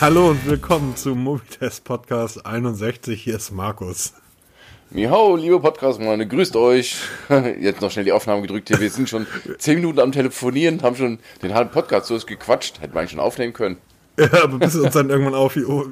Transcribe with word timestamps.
Hallo 0.00 0.30
und 0.30 0.46
willkommen 0.46 0.96
zum 0.96 1.22
Mobitest 1.22 1.84
Podcast 1.84 2.46
61. 2.46 3.22
Hier 3.22 3.36
ist 3.36 3.50
Markus. 3.50 4.14
Miau, 4.90 5.36
liebe 5.36 5.60
Podcast-Freunde, 5.60 6.26
grüßt 6.26 6.56
euch. 6.56 6.96
Jetzt 7.60 7.82
noch 7.82 7.90
schnell 7.90 8.06
die 8.06 8.12
Aufnahme 8.12 8.42
gedrückt 8.42 8.68
hier. 8.68 8.80
Wir 8.80 8.88
sind 8.90 9.08
schon 9.10 9.26
zehn 9.58 9.76
Minuten 9.76 10.00
am 10.00 10.10
Telefonieren, 10.12 10.82
haben 10.82 10.96
schon 10.96 11.18
den 11.42 11.54
halben 11.54 11.70
Podcast 11.70 12.08
durchgequatscht. 12.08 12.80
Hätten 12.80 12.94
wir 12.94 13.00
eigentlich 13.00 13.10
schon 13.10 13.20
aufnehmen 13.20 13.52
können. 13.52 13.76
Ja, 14.18 14.44
aber 14.44 14.58
bis 14.58 14.74
uns 14.74 14.94
dann 14.94 15.10
irgendwann 15.10 15.34
auf, 15.34 15.56
oh, 15.56 15.84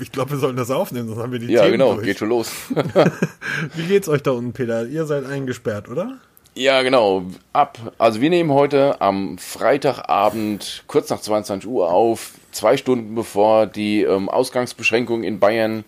ich 0.00 0.12
glaube, 0.12 0.32
wir 0.32 0.38
sollten 0.38 0.56
das 0.56 0.70
aufnehmen, 0.70 1.08
sonst 1.08 1.20
haben 1.20 1.32
wir 1.32 1.38
die 1.38 1.46
Ja, 1.46 1.62
Themen 1.62 1.72
genau, 1.72 1.94
durch. 1.94 2.06
geht 2.06 2.18
schon 2.18 2.28
los. 2.28 2.50
Wie 3.74 3.86
geht's 3.86 4.08
euch 4.08 4.22
da 4.22 4.32
unten, 4.32 4.52
Peter? 4.52 4.86
Ihr 4.86 5.06
seid 5.06 5.24
eingesperrt, 5.24 5.88
oder? 5.88 6.18
ja, 6.54 6.82
genau. 6.82 7.24
Ab. 7.52 7.78
Also 7.96 8.20
wir 8.20 8.28
nehmen 8.28 8.50
heute 8.50 9.00
am 9.00 9.38
Freitagabend 9.38 10.84
kurz 10.86 11.08
nach 11.10 11.20
22 11.20 11.68
Uhr 11.68 11.90
auf, 11.90 12.32
zwei 12.52 12.76
Stunden 12.76 13.14
bevor 13.14 13.66
die 13.66 14.02
ähm, 14.02 14.28
Ausgangsbeschränkung 14.28 15.24
in 15.24 15.40
Bayern 15.40 15.84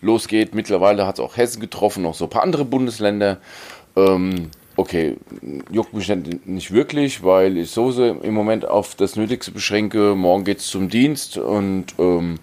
losgeht. 0.00 0.54
Mittlerweile 0.54 1.06
hat 1.06 1.16
es 1.16 1.20
auch 1.20 1.36
Hessen 1.36 1.60
getroffen, 1.60 2.02
noch 2.02 2.14
so 2.14 2.24
ein 2.24 2.30
paar 2.30 2.42
andere 2.42 2.64
Bundesländer. 2.64 3.38
Ähm, 3.96 4.50
okay, 4.76 5.16
juckt 5.70 5.94
mich 5.94 6.08
nicht- 6.44 6.72
wirklich, 6.72 7.22
weil 7.22 7.56
ich 7.56 7.70
so 7.70 7.92
sehr 7.92 8.22
im 8.22 8.34
Moment 8.34 8.66
auf 8.66 8.94
das 8.94 9.16
Nötigste 9.16 9.50
beschränke. 9.52 10.14
Morgen 10.14 10.44
geht's 10.44 10.66
zum 10.68 10.88
Dienst 10.88 11.36
und 11.38 11.86
ähm, 11.98 12.38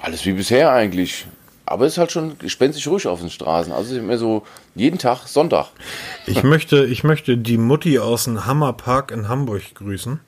alles 0.00 0.26
wie 0.26 0.32
bisher 0.32 0.72
eigentlich. 0.72 1.26
Aber 1.64 1.86
es 1.86 1.92
ist 1.92 1.98
halt 1.98 2.12
schon 2.12 2.38
gespenstisch 2.38 2.86
ruhig 2.88 3.06
auf 3.06 3.20
den 3.20 3.30
Straßen. 3.30 3.72
Also 3.72 3.94
es 3.94 4.02
immer 4.02 4.18
so 4.18 4.42
jeden 4.74 4.98
Tag 4.98 5.26
Sonntag. 5.26 5.68
Ich 6.26 6.42
möchte, 6.42 6.84
ich 6.84 7.02
möchte 7.04 7.38
die 7.38 7.56
Mutti 7.56 7.98
aus 7.98 8.24
dem 8.24 8.44
Hammerpark 8.44 9.10
in 9.10 9.28
Hamburg 9.28 9.74
grüßen, 9.74 10.20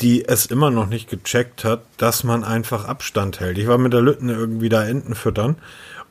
die 0.00 0.26
es 0.26 0.46
immer 0.46 0.70
noch 0.70 0.86
nicht 0.86 1.10
gecheckt 1.10 1.64
hat, 1.64 1.82
dass 1.96 2.24
man 2.24 2.44
einfach 2.44 2.86
Abstand 2.86 3.40
hält. 3.40 3.58
Ich 3.58 3.66
war 3.66 3.78
mit 3.78 3.92
der 3.92 4.02
Lütten 4.02 4.28
irgendwie 4.28 4.68
da 4.68 4.84
Enten 4.84 5.14
füttern 5.14 5.56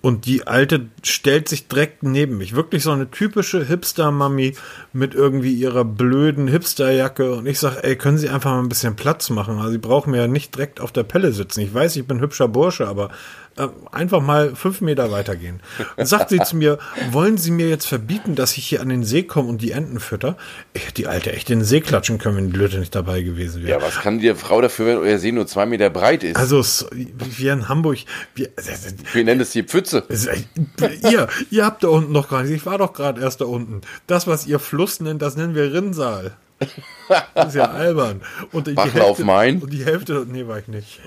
und 0.01 0.25
die 0.25 0.45
Alte 0.45 0.87
stellt 1.03 1.49
sich 1.49 1.67
direkt 1.67 2.03
neben 2.03 2.37
mich. 2.37 2.55
Wirklich 2.55 2.83
so 2.83 2.91
eine 2.91 3.09
typische 3.09 3.65
Hipster-Mami 3.65 4.55
mit 4.93 5.15
irgendwie 5.15 5.53
ihrer 5.53 5.85
blöden 5.85 6.47
Hipsterjacke 6.47 7.33
und 7.33 7.47
ich 7.47 7.59
sag, 7.59 7.83
ey, 7.83 7.95
können 7.95 8.17
Sie 8.17 8.29
einfach 8.29 8.51
mal 8.51 8.59
ein 8.59 8.69
bisschen 8.69 8.95
Platz 8.95 9.29
machen? 9.29 9.57
Also 9.57 9.71
Sie 9.71 9.77
brauchen 9.79 10.11
mir 10.11 10.17
ja 10.17 10.27
nicht 10.27 10.53
direkt 10.55 10.79
auf 10.81 10.91
der 10.91 11.03
Pelle 11.03 11.31
sitzen. 11.31 11.61
Ich 11.61 11.73
weiß, 11.73 11.95
ich 11.95 12.05
bin 12.05 12.19
hübscher 12.19 12.47
Bursche, 12.47 12.87
aber 12.87 13.09
äh, 13.57 13.67
einfach 13.91 14.21
mal 14.21 14.55
fünf 14.55 14.81
Meter 14.81 15.11
weitergehen. 15.11 15.61
Und 15.95 16.05
sagt 16.05 16.29
sie 16.29 16.39
zu 16.39 16.55
mir, 16.55 16.77
wollen 17.11 17.37
Sie 17.37 17.51
mir 17.51 17.69
jetzt 17.69 17.85
verbieten, 17.87 18.35
dass 18.35 18.57
ich 18.57 18.65
hier 18.65 18.81
an 18.81 18.89
den 18.89 19.03
See 19.03 19.23
komme 19.23 19.49
und 19.49 19.61
die 19.61 19.71
Enten 19.71 19.99
fütter? 19.99 20.37
Ich 20.73 20.83
hätte 20.83 20.93
die 20.93 21.07
Alte 21.07 21.31
echt 21.33 21.49
in 21.49 21.59
den 21.59 21.65
See 21.65 21.81
klatschen 21.81 22.17
können, 22.17 22.37
wenn 22.37 22.51
die 22.51 22.57
Lütte 22.57 22.79
nicht 22.79 22.95
dabei 22.95 23.21
gewesen 23.21 23.63
wäre. 23.63 23.79
Ja, 23.79 23.85
was 23.85 23.99
kann 23.99 24.19
die 24.19 24.33
Frau 24.35 24.61
dafür, 24.61 24.85
wenn 24.87 24.97
euer 24.97 25.19
See 25.19 25.31
nur 25.31 25.47
zwei 25.47 25.65
Meter 25.65 25.89
breit 25.89 26.23
ist? 26.23 26.35
Also, 26.37 26.63
wir 26.91 27.53
in 27.53 27.67
Hamburg, 27.69 27.99
wir, 28.35 28.49
Wir 29.13 29.23
nennen 29.23 29.41
es 29.41 29.51
die 29.51 29.63
Pfütze. 29.63 30.03
ihr, 31.09 31.27
ihr 31.49 31.65
habt 31.65 31.83
da 31.83 31.89
unten 31.89 32.11
noch 32.11 32.29
gar 32.29 32.43
nicht, 32.43 32.51
ich 32.51 32.65
war 32.65 32.77
doch 32.77 32.93
gerade 32.93 33.21
erst 33.21 33.41
da 33.41 33.45
unten. 33.45 33.81
Das, 34.07 34.27
was 34.27 34.47
ihr 34.47 34.59
Fluss 34.59 34.99
nennt, 34.99 35.21
das 35.21 35.35
nennen 35.35 35.55
wir 35.55 35.73
Rinnsal. 35.73 36.35
Das 37.35 37.47
ist 37.49 37.55
ja 37.55 37.65
albern. 37.71 38.21
Und 38.51 38.67
die 38.67 38.73
Bachlauf 38.73 39.09
Hälfte- 39.09 39.25
Main? 39.25 39.59
Und 39.61 39.71
die 39.71 39.85
Hälfte, 39.85 40.25
nee, 40.29 40.47
war 40.47 40.57
ich 40.59 40.67
nicht. 40.67 40.99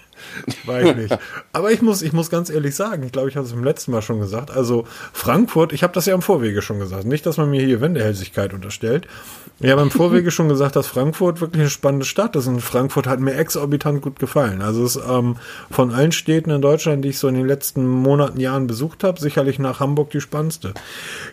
War 0.64 0.80
ich 0.82 0.94
nicht. 0.94 1.18
Aber 1.52 1.72
ich 1.72 1.82
muss, 1.82 2.02
ich 2.02 2.12
muss 2.12 2.30
ganz 2.30 2.50
ehrlich 2.50 2.76
sagen, 2.76 3.02
ich 3.02 3.10
glaube, 3.12 3.28
ich 3.30 3.36
habe 3.36 3.46
es 3.46 3.52
im 3.52 3.64
letzten 3.64 3.90
Mal 3.90 4.02
schon 4.02 4.20
gesagt. 4.20 4.50
Also 4.50 4.86
Frankfurt, 5.12 5.72
ich 5.72 5.82
habe 5.82 5.92
das 5.92 6.06
ja 6.06 6.14
im 6.14 6.22
Vorwege 6.22 6.62
schon 6.62 6.78
gesagt. 6.78 7.04
Nicht, 7.04 7.26
dass 7.26 7.36
man 7.36 7.50
mir 7.50 7.64
hier 7.64 7.80
Wendehälsigkeit 7.80 8.52
unterstellt. 8.54 9.08
Ich 9.60 9.70
habe 9.70 9.82
im 9.82 9.90
Vorwege 9.90 10.30
schon 10.30 10.48
gesagt, 10.48 10.76
dass 10.76 10.86
Frankfurt 10.86 11.40
wirklich 11.40 11.62
eine 11.62 11.70
spannende 11.70 12.06
Stadt 12.06 12.36
ist. 12.36 12.46
Und 12.46 12.60
Frankfurt 12.60 13.06
hat 13.06 13.18
mir 13.20 13.34
exorbitant 13.34 14.02
gut 14.02 14.18
gefallen. 14.18 14.62
Also 14.62 14.84
es 14.84 14.96
ist 14.96 15.02
ähm, 15.08 15.36
von 15.70 15.92
allen 15.92 16.12
Städten 16.12 16.50
in 16.50 16.62
Deutschland, 16.62 17.04
die 17.04 17.08
ich 17.08 17.18
so 17.18 17.26
in 17.28 17.34
den 17.34 17.46
letzten 17.46 17.86
Monaten, 17.86 18.38
Jahren 18.40 18.66
besucht 18.66 19.02
habe, 19.04 19.18
sicherlich 19.20 19.58
nach 19.58 19.80
Hamburg 19.80 20.10
die 20.10 20.20
spannendste. 20.20 20.74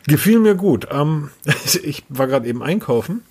Gefiel 0.07 0.39
mir 0.39 0.55
gut. 0.55 0.87
Ähm, 0.91 1.29
ich 1.83 2.03
war 2.09 2.27
gerade 2.27 2.47
eben 2.47 2.63
einkaufen. 2.63 3.21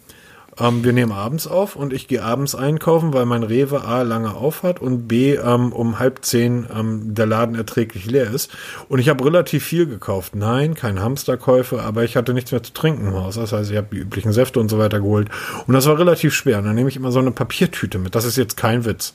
Ähm, 0.58 0.84
wir 0.84 0.92
nehmen 0.92 1.12
abends 1.12 1.46
auf 1.46 1.76
und 1.76 1.92
ich 1.92 2.08
gehe 2.08 2.22
abends 2.22 2.54
einkaufen, 2.54 3.12
weil 3.12 3.26
mein 3.26 3.42
Rewe 3.42 3.84
A 3.84 4.02
lange 4.02 4.34
auf 4.34 4.62
hat 4.62 4.80
und 4.80 5.06
B 5.06 5.34
ähm, 5.34 5.72
um 5.72 5.98
halb 5.98 6.24
zehn 6.24 6.66
ähm, 6.74 7.14
der 7.14 7.26
Laden 7.26 7.54
erträglich 7.54 8.06
leer 8.06 8.30
ist. 8.30 8.50
Und 8.88 8.98
ich 8.98 9.08
habe 9.08 9.24
relativ 9.24 9.64
viel 9.64 9.86
gekauft. 9.86 10.34
Nein, 10.34 10.74
keine 10.74 11.02
Hamsterkäufe, 11.02 11.82
aber 11.82 12.04
ich 12.04 12.16
hatte 12.16 12.32
nichts 12.32 12.52
mehr 12.52 12.62
zu 12.62 12.72
trinken 12.72 13.08
im 13.08 13.14
Haus. 13.14 13.34
Das 13.34 13.52
heißt, 13.52 13.70
ich 13.70 13.76
habe 13.76 13.88
die 13.92 13.98
üblichen 13.98 14.32
Säfte 14.32 14.60
und 14.60 14.68
so 14.68 14.78
weiter 14.78 15.00
geholt. 15.00 15.28
Und 15.66 15.74
das 15.74 15.86
war 15.86 15.98
relativ 15.98 16.34
schwer. 16.34 16.58
Und 16.58 16.64
dann 16.64 16.74
nehme 16.74 16.88
ich 16.88 16.96
immer 16.96 17.12
so 17.12 17.18
eine 17.18 17.32
Papiertüte 17.32 17.98
mit. 17.98 18.14
Das 18.14 18.24
ist 18.24 18.36
jetzt 18.36 18.56
kein 18.56 18.84
Witz. 18.84 19.14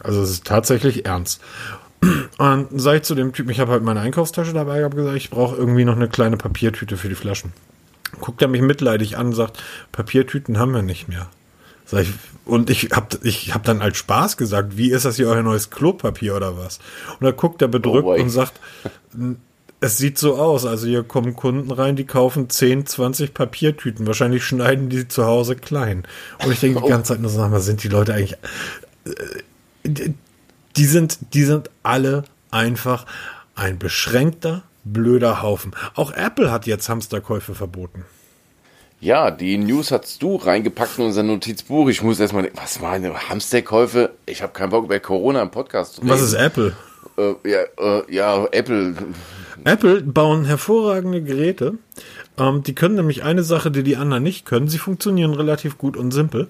Also 0.00 0.20
es 0.20 0.30
ist 0.30 0.46
tatsächlich 0.46 1.06
ernst. 1.06 1.40
Und 2.38 2.68
sage 2.80 2.98
ich 2.98 3.02
zu 3.04 3.14
dem 3.14 3.32
Typen, 3.32 3.50
ich 3.50 3.60
habe 3.60 3.70
halt 3.70 3.84
meine 3.84 4.00
Einkaufstasche 4.00 4.52
dabei, 4.52 4.82
habe 4.82 4.96
gesagt, 4.96 5.16
ich 5.16 5.30
brauche 5.30 5.56
irgendwie 5.56 5.84
noch 5.84 5.94
eine 5.94 6.08
kleine 6.08 6.36
Papiertüte 6.36 6.96
für 6.96 7.08
die 7.08 7.14
Flaschen 7.14 7.52
guckt 8.20 8.42
er 8.42 8.48
mich 8.48 8.62
mitleidig 8.62 9.16
an 9.16 9.28
und 9.28 9.34
sagt, 9.34 9.62
Papiertüten 9.92 10.58
haben 10.58 10.74
wir 10.74 10.82
nicht 10.82 11.08
mehr. 11.08 11.28
Ich, 11.92 12.12
und 12.46 12.70
ich 12.70 12.90
hab, 12.92 13.22
ich 13.22 13.52
hab 13.52 13.64
dann 13.64 13.82
als 13.82 13.98
Spaß 13.98 14.38
gesagt, 14.38 14.78
wie 14.78 14.90
ist 14.90 15.04
das 15.04 15.16
hier 15.16 15.28
euer 15.28 15.42
neues 15.42 15.68
Klopapier 15.68 16.34
oder 16.34 16.56
was? 16.56 16.78
Und 17.20 17.24
da 17.24 17.32
guckt 17.32 17.60
er 17.60 17.68
bedrückt 17.68 18.06
Oh 18.06 18.14
und 18.14 18.30
sagt, 18.30 18.54
es 19.80 19.98
sieht 19.98 20.16
so 20.16 20.36
aus, 20.36 20.64
also 20.64 20.86
hier 20.86 21.02
kommen 21.02 21.34
Kunden 21.34 21.70
rein, 21.70 21.96
die 21.96 22.06
kaufen 22.06 22.48
10, 22.48 22.86
20 22.86 23.34
Papiertüten. 23.34 24.06
Wahrscheinlich 24.06 24.44
schneiden 24.44 24.88
die 24.88 25.08
zu 25.08 25.26
Hause 25.26 25.56
klein. 25.56 26.04
Und 26.42 26.52
ich 26.52 26.60
denke 26.60 26.80
die 26.80 26.88
ganze 26.88 27.12
Zeit 27.12 27.20
nur 27.20 27.30
so, 27.30 27.58
sind 27.58 27.82
die 27.82 27.88
Leute 27.88 28.14
eigentlich, 28.14 28.38
äh, 29.04 30.12
die 30.76 30.84
sind, 30.84 31.18
die 31.34 31.44
sind 31.44 31.68
alle 31.82 32.24
einfach 32.50 33.06
ein 33.54 33.78
beschränkter, 33.78 34.62
blöder 34.84 35.42
Haufen. 35.42 35.74
Auch 35.94 36.12
Apple 36.12 36.50
hat 36.50 36.66
jetzt 36.66 36.88
Hamsterkäufe 36.88 37.54
verboten. 37.54 38.04
Ja, 39.00 39.32
die 39.32 39.58
News 39.58 39.90
hast 39.90 40.22
du 40.22 40.36
reingepackt 40.36 40.98
in 40.98 41.06
unser 41.06 41.24
Notizbuch. 41.24 41.88
Ich 41.88 42.02
muss 42.02 42.20
erstmal, 42.20 42.48
was 42.54 42.80
meine 42.80 43.12
Hamsterkäufe? 43.28 44.10
Ich 44.26 44.42
habe 44.42 44.52
keinen 44.52 44.70
Bock 44.70 44.84
über 44.84 45.00
Corona 45.00 45.42
im 45.42 45.50
Podcast 45.50 45.94
zu 45.94 46.02
reden. 46.02 46.10
Was 46.10 46.22
ist 46.22 46.34
Apple? 46.34 46.76
Äh, 47.16 47.34
ja, 47.44 47.62
äh, 47.78 48.14
ja, 48.14 48.46
Apple. 48.52 48.94
Apple 49.64 50.02
bauen 50.02 50.44
hervorragende 50.44 51.20
Geräte. 51.20 51.78
Ähm, 52.38 52.62
die 52.62 52.74
können 52.74 52.94
nämlich 52.94 53.24
eine 53.24 53.42
Sache, 53.42 53.70
die 53.70 53.82
die 53.82 53.96
anderen 53.96 54.22
nicht 54.22 54.46
können. 54.46 54.68
Sie 54.68 54.78
funktionieren 54.78 55.34
relativ 55.34 55.78
gut 55.78 55.96
und 55.96 56.12
simpel. 56.12 56.48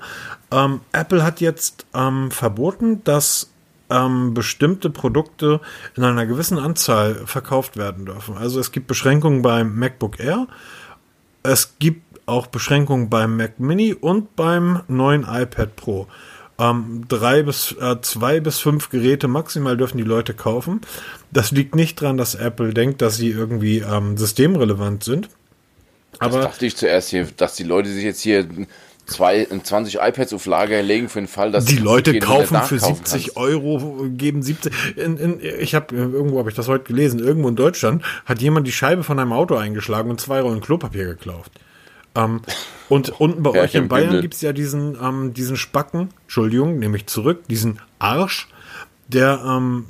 Ähm, 0.50 0.80
Apple 0.92 1.24
hat 1.24 1.40
jetzt 1.40 1.86
ähm, 1.94 2.30
verboten, 2.30 3.02
dass 3.04 3.48
ähm, 3.92 4.34
bestimmte 4.34 4.90
Produkte 4.90 5.60
in 5.96 6.04
einer 6.04 6.26
gewissen 6.26 6.58
Anzahl 6.58 7.26
verkauft 7.26 7.76
werden 7.76 8.06
dürfen. 8.06 8.36
Also 8.36 8.58
es 8.58 8.72
gibt 8.72 8.86
Beschränkungen 8.86 9.42
beim 9.42 9.78
MacBook 9.78 10.18
Air. 10.18 10.46
Es 11.42 11.76
gibt 11.78 12.02
auch 12.26 12.46
Beschränkungen 12.46 13.10
beim 13.10 13.36
Mac 13.36 13.58
Mini 13.60 13.94
und 13.94 14.36
beim 14.36 14.82
neuen 14.88 15.22
iPad 15.22 15.76
Pro. 15.76 16.06
Ähm, 16.58 17.04
drei 17.08 17.42
bis 17.42 17.72
äh, 17.80 18.00
zwei 18.02 18.40
bis 18.40 18.60
fünf 18.60 18.90
Geräte 18.90 19.26
maximal 19.26 19.76
dürfen 19.76 19.98
die 19.98 20.04
Leute 20.04 20.34
kaufen. 20.34 20.80
Das 21.30 21.50
liegt 21.50 21.74
nicht 21.74 22.00
dran, 22.00 22.16
dass 22.16 22.34
Apple 22.34 22.72
denkt, 22.72 23.02
dass 23.02 23.16
sie 23.16 23.30
irgendwie 23.30 23.78
ähm, 23.78 24.16
systemrelevant 24.16 25.02
sind. 25.02 25.28
Das 26.12 26.20
Aber 26.20 26.40
dachte 26.42 26.66
ich 26.66 26.76
zuerst 26.76 27.08
hier, 27.08 27.26
dass 27.36 27.56
die 27.56 27.64
Leute 27.64 27.90
sich 27.90 28.04
jetzt 28.04 28.20
hier 28.20 28.46
zwei, 29.12 29.46
20 29.46 29.96
iPads 30.00 30.32
auf 30.32 30.46
Lager 30.46 30.82
legen 30.82 31.08
für 31.08 31.20
den 31.20 31.28
Fall, 31.28 31.52
dass 31.52 31.64
die 31.66 31.76
Leute 31.76 32.18
kaufen 32.18 32.60
für 32.62 32.78
kaufen 32.78 32.94
70 32.96 33.24
kannst. 33.26 33.36
Euro, 33.36 34.06
geben 34.10 34.42
70. 34.42 34.72
In, 34.96 35.16
in, 35.16 35.40
ich 35.60 35.74
habe 35.74 35.94
irgendwo 35.94 36.38
habe 36.38 36.50
ich 36.50 36.56
das 36.56 36.68
heute 36.68 36.84
gelesen. 36.84 37.20
Irgendwo 37.20 37.48
in 37.48 37.56
Deutschland 37.56 38.02
hat 38.24 38.40
jemand 38.42 38.66
die 38.66 38.72
Scheibe 38.72 39.02
von 39.04 39.18
einem 39.18 39.32
Auto 39.32 39.54
eingeschlagen 39.56 40.10
und 40.10 40.20
zwei 40.20 40.40
Rollen 40.40 40.60
Klopapier 40.60 41.04
geklaut. 41.06 41.46
Ähm, 42.14 42.40
und 42.88 43.08
unten 43.20 43.42
bei 43.42 43.52
Ja, 43.54 43.62
euch 43.62 43.74
in 43.74 43.88
Bayern 43.88 44.04
Bündel. 44.08 44.22
gibt's 44.22 44.40
ja 44.40 44.52
diesen 44.52 44.96
ähm, 45.02 45.32
diesen 45.34 45.56
Spacken, 45.56 46.10
Entschuldigung, 46.22 46.78
nehme 46.78 46.96
ich 46.96 47.06
zurück, 47.06 47.44
diesen 47.48 47.78
Arsch, 47.98 48.48
der 49.08 49.40
ähm, 49.46 49.86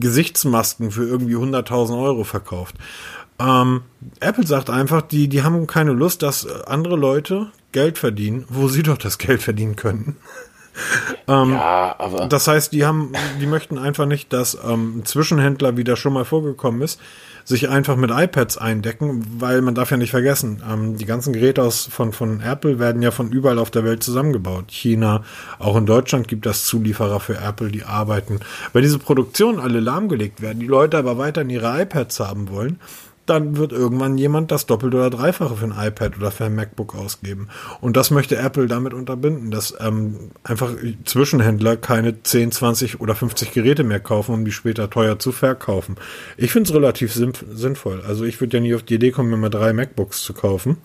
Gesichtsmasken 0.00 0.90
für 0.90 1.04
irgendwie 1.04 1.36
100.000 1.36 2.00
Euro 2.02 2.24
verkauft. 2.24 2.76
Ähm, 3.38 3.82
Apple 4.20 4.46
sagt 4.46 4.70
einfach, 4.70 5.02
die, 5.02 5.28
die 5.28 5.42
haben 5.42 5.66
keine 5.66 5.92
Lust, 5.92 6.22
dass 6.22 6.46
andere 6.46 6.96
Leute 6.96 7.48
Geld 7.72 7.98
verdienen, 7.98 8.44
wo 8.48 8.68
sie 8.68 8.82
doch 8.82 8.98
das 8.98 9.18
Geld 9.18 9.42
verdienen 9.42 9.76
könnten. 9.76 10.16
Ja, 11.28 11.94
aber 11.98 12.26
Das 12.26 12.48
heißt, 12.48 12.72
die 12.72 12.84
haben, 12.84 13.12
die 13.40 13.46
möchten 13.46 13.78
einfach 13.78 14.06
nicht, 14.06 14.32
dass 14.32 14.58
ähm, 14.68 15.02
Zwischenhändler, 15.04 15.76
wie 15.76 15.84
das 15.84 16.00
schon 16.00 16.12
mal 16.12 16.24
vorgekommen 16.24 16.82
ist, 16.82 17.00
sich 17.44 17.68
einfach 17.68 17.96
mit 17.96 18.10
iPads 18.10 18.56
eindecken, 18.58 19.24
weil 19.38 19.60
man 19.60 19.74
darf 19.74 19.90
ja 19.90 19.96
nicht 19.96 20.10
vergessen, 20.10 20.62
ähm, 20.68 20.96
die 20.96 21.04
ganzen 21.04 21.32
Geräte 21.32 21.62
aus, 21.62 21.86
von, 21.86 22.12
von 22.12 22.40
Apple 22.40 22.78
werden 22.78 23.02
ja 23.02 23.10
von 23.10 23.30
überall 23.30 23.58
auf 23.58 23.70
der 23.70 23.84
Welt 23.84 24.02
zusammengebaut. 24.02 24.70
China, 24.70 25.22
auch 25.58 25.76
in 25.76 25.86
Deutschland 25.86 26.26
gibt 26.26 26.46
es 26.46 26.64
Zulieferer 26.64 27.20
für 27.20 27.38
Apple, 27.38 27.70
die 27.70 27.84
arbeiten. 27.84 28.40
Wenn 28.72 28.82
diese 28.82 28.98
Produktionen 28.98 29.60
alle 29.60 29.80
lahmgelegt 29.80 30.40
werden, 30.40 30.60
die 30.60 30.66
Leute 30.66 30.98
aber 30.98 31.18
weiterhin 31.18 31.50
ihre 31.50 31.82
iPads 31.82 32.18
haben 32.20 32.48
wollen, 32.48 32.80
dann 33.26 33.56
wird 33.56 33.72
irgendwann 33.72 34.18
jemand 34.18 34.50
das 34.50 34.66
Doppelte 34.66 34.96
oder 34.96 35.10
Dreifache 35.10 35.56
für 35.56 35.64
ein 35.64 35.74
iPad 35.76 36.18
oder 36.18 36.30
für 36.30 36.44
ein 36.44 36.54
MacBook 36.54 36.94
ausgeben. 36.94 37.48
Und 37.80 37.96
das 37.96 38.10
möchte 38.10 38.36
Apple 38.36 38.66
damit 38.66 38.94
unterbinden, 38.94 39.50
dass 39.50 39.74
ähm, 39.80 40.30
einfach 40.42 40.74
Zwischenhändler 41.04 41.76
keine 41.76 42.22
10, 42.22 42.52
20 42.52 43.00
oder 43.00 43.14
50 43.14 43.52
Geräte 43.52 43.84
mehr 43.84 44.00
kaufen, 44.00 44.34
um 44.34 44.44
die 44.44 44.52
später 44.52 44.90
teuer 44.90 45.18
zu 45.18 45.32
verkaufen. 45.32 45.96
Ich 46.36 46.52
finde 46.52 46.68
es 46.68 46.74
relativ 46.74 47.12
sinnvoll. 47.12 48.02
Also 48.06 48.24
ich 48.24 48.40
würde 48.40 48.58
ja 48.58 48.62
nie 48.62 48.74
auf 48.74 48.82
die 48.82 48.94
Idee 48.94 49.10
kommen, 49.10 49.30
mir 49.30 49.36
mal 49.36 49.50
drei 49.50 49.72
MacBooks 49.72 50.22
zu 50.22 50.34
kaufen. 50.34 50.78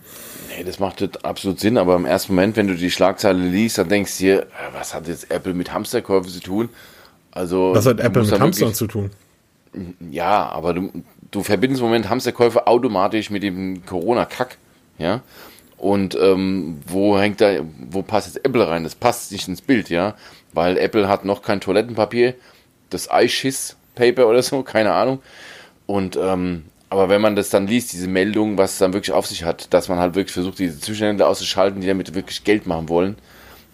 Nee, 0.56 0.64
das 0.64 0.78
macht 0.78 1.24
absolut 1.24 1.60
Sinn, 1.60 1.78
aber 1.78 1.96
im 1.96 2.04
ersten 2.04 2.34
Moment, 2.34 2.56
wenn 2.56 2.66
du 2.66 2.74
die 2.74 2.90
Schlagzeile 2.90 3.40
liest, 3.40 3.78
dann 3.78 3.88
denkst 3.88 4.18
du 4.18 4.24
dir, 4.24 4.42
äh, 4.42 4.46
was 4.72 4.94
hat 4.94 5.06
jetzt 5.08 5.30
Apple 5.30 5.54
mit 5.54 5.72
Hamsterkäufen 5.72 6.30
zu 6.30 6.40
tun? 6.40 6.68
Also, 7.30 7.72
was 7.74 7.86
hat 7.86 8.00
Apple 8.00 8.24
mit 8.24 8.40
Hamstern 8.40 8.74
zu 8.74 8.86
tun? 8.86 9.10
Ja, 10.10 10.48
aber 10.48 10.74
du, 10.74 10.90
du 11.30 11.42
verbindest 11.42 11.80
im 11.80 11.86
Moment 11.86 12.08
Hamsterkäufe 12.08 12.66
automatisch 12.66 13.30
mit 13.30 13.42
dem 13.42 13.84
Corona-Kack, 13.86 14.58
ja. 14.98 15.22
Und 15.76 16.14
ähm, 16.20 16.80
wo 16.86 17.18
hängt 17.18 17.40
da, 17.40 17.60
wo 17.90 18.02
passt 18.02 18.34
jetzt 18.34 18.44
Apple 18.44 18.68
rein? 18.68 18.84
Das 18.84 18.94
passt 18.94 19.32
nicht 19.32 19.48
ins 19.48 19.62
Bild, 19.62 19.88
ja. 19.88 20.14
Weil 20.52 20.76
Apple 20.76 21.08
hat 21.08 21.24
noch 21.24 21.42
kein 21.42 21.60
Toilettenpapier, 21.60 22.34
das 22.90 23.08
iShiss-Paper 23.10 24.28
oder 24.28 24.42
so, 24.42 24.62
keine 24.62 24.92
Ahnung. 24.92 25.22
Und 25.86 26.16
ähm, 26.16 26.64
aber 26.90 27.08
wenn 27.08 27.20
man 27.20 27.36
das 27.36 27.50
dann 27.50 27.68
liest, 27.68 27.92
diese 27.92 28.08
Meldung, 28.08 28.58
was 28.58 28.72
es 28.72 28.78
dann 28.78 28.92
wirklich 28.92 29.12
auf 29.12 29.26
sich 29.26 29.44
hat, 29.44 29.72
dass 29.72 29.88
man 29.88 30.00
halt 30.00 30.16
wirklich 30.16 30.34
versucht, 30.34 30.58
diese 30.58 30.80
Zwischenhändler 30.80 31.28
auszuschalten, 31.28 31.80
die 31.80 31.86
damit 31.86 32.14
wirklich 32.14 32.42
Geld 32.42 32.66
machen 32.66 32.88
wollen, 32.88 33.16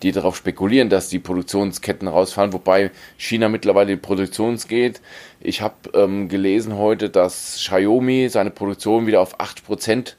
die 0.03 0.13
darauf 0.13 0.37
spekulieren, 0.37 0.89
dass 0.89 1.09
die 1.09 1.19
Produktionsketten 1.19 2.09
rausfallen, 2.09 2.53
wobei 2.53 2.91
China 3.17 3.49
mittlerweile 3.49 3.89
die 3.89 3.97
Produktion 3.97 4.59
geht. 4.69 5.01
Ich 5.41 5.63
habe 5.63 5.75
ähm, 5.95 6.29
gelesen 6.29 6.77
heute, 6.77 7.09
dass 7.09 7.57
Xiaomi 7.59 8.29
seine 8.29 8.51
Produktion 8.51 9.07
wieder 9.07 9.21
auf 9.21 9.41
8% 9.41 10.15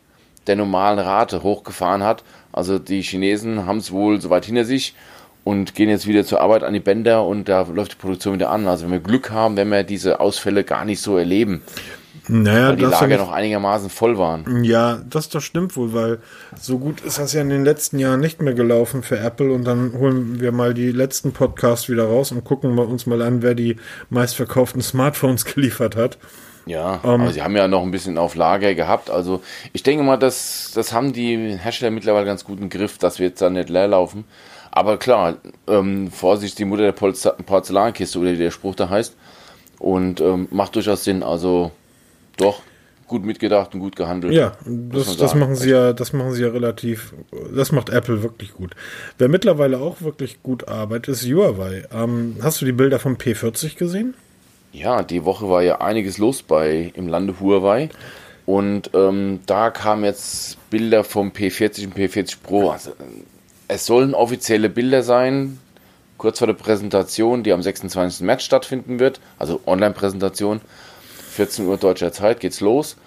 der 0.47 0.55
normalen 0.55 0.99
Rate 0.99 1.43
hochgefahren 1.43 2.03
hat. 2.03 2.23
Also 2.51 2.79
die 2.79 3.01
Chinesen 3.01 3.65
haben 3.65 3.77
es 3.77 3.91
wohl 3.91 4.19
soweit 4.21 4.45
hinter 4.45 4.65
sich 4.65 4.95
und 5.43 5.75
gehen 5.75 5.89
jetzt 5.89 6.07
wieder 6.07 6.25
zur 6.25 6.41
Arbeit 6.41 6.63
an 6.63 6.73
die 6.73 6.79
Bänder 6.79 7.25
und 7.25 7.47
da 7.47 7.61
läuft 7.61 7.93
die 7.93 7.97
Produktion 7.97 8.33
wieder 8.33 8.49
an. 8.49 8.67
Also 8.67 8.85
wenn 8.85 8.91
wir 8.91 8.99
Glück 8.99 9.31
haben, 9.31 9.57
wenn 9.57 9.69
wir 9.69 9.83
diese 9.83 10.19
Ausfälle 10.19 10.63
gar 10.63 10.85
nicht 10.85 11.01
so 11.01 11.17
erleben. 11.17 11.61
Naja, 12.29 12.69
weil 12.69 12.75
die 12.75 12.85
Lager 12.85 13.07
ja 13.07 13.17
noch 13.17 13.31
einigermaßen 13.31 13.89
voll 13.89 14.17
waren. 14.17 14.63
Ja, 14.63 14.99
das, 15.09 15.29
das 15.29 15.43
stimmt 15.43 15.75
wohl, 15.77 15.93
weil 15.93 16.19
so 16.59 16.77
gut 16.77 17.01
ist 17.01 17.19
das 17.19 17.33
ja 17.33 17.41
in 17.41 17.49
den 17.49 17.63
letzten 17.63 17.99
Jahren 17.99 18.19
nicht 18.19 18.41
mehr 18.41 18.53
gelaufen 18.53 19.03
für 19.03 19.17
Apple 19.17 19.51
und 19.53 19.63
dann 19.63 19.93
holen 19.93 20.39
wir 20.39 20.51
mal 20.51 20.73
die 20.73 20.91
letzten 20.91 21.31
Podcasts 21.31 21.89
wieder 21.89 22.05
raus 22.05 22.31
und 22.31 22.43
gucken 22.43 22.77
uns 22.77 23.05
mal 23.05 23.21
an, 23.21 23.41
wer 23.41 23.55
die 23.55 23.77
meistverkauften 24.09 24.81
Smartphones 24.81 25.45
geliefert 25.53 25.95
hat. 25.95 26.17
Ja, 26.65 26.99
ähm, 27.05 27.21
aber 27.21 27.31
sie 27.31 27.41
haben 27.41 27.55
ja 27.55 27.67
noch 27.67 27.81
ein 27.81 27.91
bisschen 27.91 28.17
auf 28.17 28.35
Lager 28.35 28.75
gehabt. 28.75 29.09
Also 29.09 29.41
ich 29.71 29.83
denke 29.83 30.03
mal, 30.03 30.17
das, 30.17 30.71
das 30.75 30.91
haben 30.91 31.13
die 31.13 31.57
Hersteller 31.57 31.91
mittlerweile 31.91 32.25
ganz 32.25 32.43
gut 32.43 32.59
im 32.59 32.69
Griff, 32.69 32.97
dass 32.97 33.19
wir 33.19 33.27
jetzt 33.27 33.41
da 33.41 33.49
nicht 33.49 33.69
leer 33.69 33.87
laufen. 33.87 34.25
Aber 34.71 34.97
klar, 34.97 35.37
ähm, 35.67 36.11
Vorsicht, 36.11 36.59
die 36.59 36.65
Mutter 36.65 36.83
der 36.83 36.91
Porzellankiste 36.91 38.19
oder 38.19 38.33
wie 38.33 38.37
der 38.37 38.51
Spruch 38.51 38.75
da 38.75 38.89
heißt. 38.89 39.15
Und 39.79 40.19
ähm, 40.19 40.47
macht 40.51 40.75
durchaus 40.75 41.03
Sinn. 41.03 41.23
Also 41.23 41.71
doch, 42.37 42.61
gut 43.07 43.25
mitgedacht 43.25 43.73
und 43.73 43.79
gut 43.79 43.95
gehandelt. 43.95 44.33
Ja, 44.33 44.53
das, 44.65 45.17
das 45.17 45.35
machen 45.35 45.55
sie 45.55 45.69
ja, 45.69 45.93
das 45.93 46.13
machen 46.13 46.33
sie 46.33 46.43
ja 46.43 46.49
relativ, 46.49 47.13
das 47.55 47.71
macht 47.71 47.89
Apple 47.89 48.23
wirklich 48.23 48.53
gut. 48.53 48.75
Wer 49.17 49.29
mittlerweile 49.29 49.79
auch 49.79 50.01
wirklich 50.01 50.43
gut 50.43 50.67
arbeitet, 50.67 51.15
ist 51.15 51.25
Huawei. 51.25 51.85
Ähm, 51.93 52.37
hast 52.41 52.61
du 52.61 52.65
die 52.65 52.71
Bilder 52.71 52.99
vom 52.99 53.15
P40 53.15 53.77
gesehen? 53.77 54.13
Ja, 54.73 55.03
die 55.03 55.25
Woche 55.25 55.49
war 55.49 55.63
ja 55.63 55.81
einiges 55.81 56.17
los 56.17 56.43
bei 56.43 56.91
im 56.95 57.07
Lande 57.07 57.39
Huawei. 57.39 57.89
Und 58.45 58.91
ähm, 58.93 59.41
da 59.45 59.71
kamen 59.71 60.05
jetzt 60.05 60.57
Bilder 60.69 61.03
vom 61.03 61.31
P40 61.31 61.85
und 61.85 61.97
P40 61.97 62.37
Pro. 62.41 62.69
Also, 62.69 62.91
es 63.67 63.85
sollen 63.85 64.13
offizielle 64.13 64.69
Bilder 64.69 65.03
sein, 65.03 65.59
kurz 66.17 66.39
vor 66.39 66.47
der 66.47 66.53
Präsentation, 66.53 67.43
die 67.43 67.51
am 67.51 67.61
26. 67.61 68.21
März 68.21 68.43
stattfinden 68.43 68.99
wird, 68.99 69.19
also 69.37 69.59
Online-Präsentation. 69.65 70.61
14 71.37 71.67
Uhr 71.67 71.77
deutscher 71.77 72.11
Zeit 72.11 72.39
geht's 72.39 72.61
los. 72.61 72.97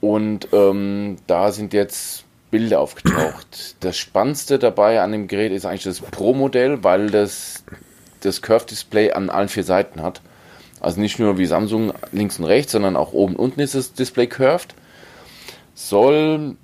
Und 0.00 0.48
ähm, 0.52 1.16
da 1.28 1.52
sind 1.52 1.72
jetzt 1.72 2.24
Bilder 2.50 2.80
aufgetaucht. 2.80 3.76
Das 3.80 3.96
Spannendste 3.96 4.58
dabei 4.58 5.00
an 5.00 5.12
dem 5.12 5.28
Gerät 5.28 5.52
ist 5.52 5.64
eigentlich 5.64 5.84
das 5.84 6.00
Pro-Modell, 6.00 6.82
weil 6.82 7.08
das 7.08 7.62
das 8.20 8.42
Curve-Display 8.42 9.12
an 9.12 9.30
allen 9.30 9.48
vier 9.48 9.64
Seiten 9.64 10.02
hat. 10.02 10.20
Also 10.80 11.00
nicht 11.00 11.20
nur 11.20 11.38
wie 11.38 11.46
Samsung 11.46 11.92
links 12.10 12.38
und 12.40 12.46
rechts, 12.46 12.72
sondern 12.72 12.96
auch 12.96 13.12
oben 13.12 13.36
und 13.36 13.44
unten 13.44 13.60
ist 13.60 13.76
das 13.76 13.92
Display 13.94 14.26
curved. 14.26 14.74
Soll 15.74 16.56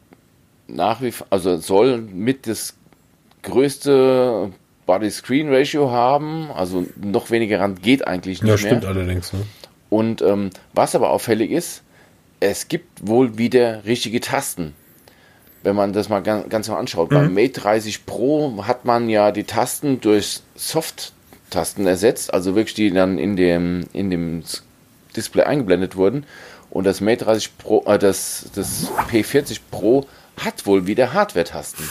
nach 0.66 1.00
wie 1.00 1.12
also 1.30 1.56
soll 1.58 1.98
mit 1.98 2.48
das 2.48 2.74
größte 3.44 4.50
Body 4.84 5.10
Screen 5.10 5.52
Ratio 5.52 5.90
haben, 5.90 6.50
also 6.52 6.86
noch 6.96 7.30
weniger 7.30 7.60
Rand 7.60 7.82
geht 7.82 8.06
eigentlich 8.06 8.42
nicht 8.42 8.50
ja, 8.50 8.58
stimmt 8.58 8.82
mehr. 8.82 8.90
allerdings. 8.90 9.32
Ne? 9.32 9.40
Und 9.90 10.23
ähm, 10.23 10.50
was 10.75 10.94
aber 10.94 11.11
auffällig 11.11 11.50
ist, 11.50 11.82
es 12.40 12.69
gibt 12.69 13.06
wohl 13.06 13.38
wieder 13.38 13.85
richtige 13.85 14.20
Tasten. 14.20 14.75
Wenn 15.62 15.75
man 15.75 15.93
das 15.93 16.08
mal 16.08 16.23
ganz, 16.23 16.49
ganz 16.49 16.69
mal 16.69 16.79
anschaut. 16.79 17.11
Mhm. 17.11 17.14
Beim 17.14 17.35
Mate 17.35 17.61
30 17.61 18.06
Pro 18.06 18.64
hat 18.67 18.85
man 18.85 19.08
ja 19.08 19.32
die 19.32 19.44
Tasten 19.44 20.00
durch 20.00 20.40
Soft-Tasten 20.55 21.87
ersetzt, 21.87 22.32
also 22.32 22.55
wirklich 22.55 22.75
die 22.75 22.90
dann 22.93 23.19
in 23.19 23.37
dem, 23.37 23.85
in 23.93 24.11
dem 24.11 24.43
Display 25.17 25.44
eingeblendet 25.44 25.96
wurden. 25.96 26.25
Und 26.70 26.85
das 26.85 27.00
Mate 27.00 27.25
30 27.25 27.58
Pro, 27.58 27.82
äh, 27.87 27.99
das, 27.99 28.50
das 28.55 28.88
P40 29.11 29.61
Pro 29.70 30.06
hat 30.37 30.67
wohl 30.67 30.87
wieder 30.87 31.12
Hardware-Tasten 31.12 31.88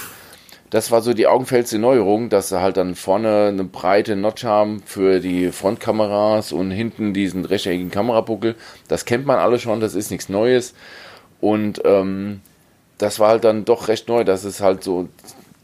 das 0.69 0.91
war 0.91 1.01
so 1.01 1.13
die 1.13 1.27
augenfälligste 1.27 1.79
Neuerung, 1.79 2.29
dass 2.29 2.49
sie 2.49 2.61
halt 2.61 2.77
dann 2.77 2.95
vorne 2.95 3.47
eine 3.47 3.63
breite 3.63 4.15
Notch 4.15 4.43
haben 4.43 4.81
für 4.85 5.19
die 5.19 5.51
Frontkameras 5.51 6.51
und 6.51 6.71
hinten 6.71 7.13
diesen 7.13 7.45
rechteckigen 7.45 7.91
Kamerabuckel. 7.91 8.55
Das 8.87 9.05
kennt 9.05 9.25
man 9.25 9.39
alle 9.39 9.59
schon, 9.59 9.79
das 9.79 9.95
ist 9.95 10.11
nichts 10.11 10.27
Neues. 10.27 10.73
Und 11.39 11.81
ähm, 11.85 12.41
das 12.97 13.19
war 13.19 13.29
halt 13.29 13.43
dann 13.43 13.63
doch 13.63 13.87
recht 13.87 14.09
neu, 14.09 14.23
dass 14.23 14.43
es 14.43 14.59
halt 14.59 14.83
so 14.83 15.07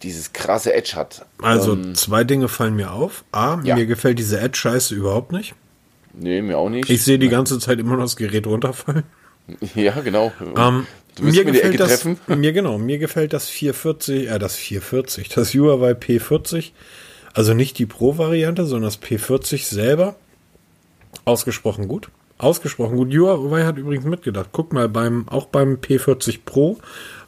dieses 0.03 0.33
krasse 0.33 0.73
Edge 0.73 0.93
hat. 0.95 1.25
Also 1.41 1.73
ähm, 1.73 1.95
zwei 1.95 2.23
Dinge 2.23 2.47
fallen 2.47 2.75
mir 2.75 2.91
auf. 2.91 3.23
A, 3.31 3.59
ja. 3.63 3.75
mir 3.75 3.85
gefällt 3.85 4.19
diese 4.19 4.39
Edge-Scheiße 4.39 4.95
überhaupt 4.95 5.31
nicht. 5.31 5.55
Nee, 6.13 6.41
mir 6.41 6.57
auch 6.57 6.69
nicht. 6.69 6.89
Ich 6.89 7.03
sehe 7.03 7.17
die 7.17 7.29
ganze 7.29 7.59
Zeit 7.59 7.79
immer 7.79 7.95
noch 7.95 8.03
das 8.03 8.15
Gerät 8.15 8.47
runterfallen. 8.47 9.03
Ja, 9.75 9.99
genau. 9.99 10.31
Ähm, 10.55 10.87
Du 11.15 11.23
mir, 11.23 11.31
mir 11.31 11.45
gefällt 11.45 11.79
das, 11.79 12.01
treffen. 12.01 12.19
Mir 12.39 12.53
genau, 12.53 12.77
mir 12.77 12.97
gefällt 12.97 13.33
das 13.33 13.47
440, 13.49 14.29
äh, 14.29 14.39
das 14.39 14.55
440, 14.55 15.29
das 15.29 15.53
Huawei 15.53 15.91
P40, 15.91 16.71
also 17.33 17.53
nicht 17.53 17.77
die 17.77 17.85
Pro-Variante, 17.85 18.65
sondern 18.65 18.89
das 18.89 19.01
P40 19.01 19.65
selber. 19.65 20.15
Ausgesprochen 21.25 21.87
gut. 21.87 22.09
Ausgesprochen 22.37 22.97
gut. 22.97 23.13
Huawei 23.13 23.63
hat 23.63 23.77
übrigens 23.77 24.05
mitgedacht. 24.05 24.49
Guck 24.51 24.73
mal, 24.73 24.89
beim, 24.89 25.27
auch 25.29 25.45
beim 25.45 25.75
P40 25.75 26.39
Pro 26.45 26.79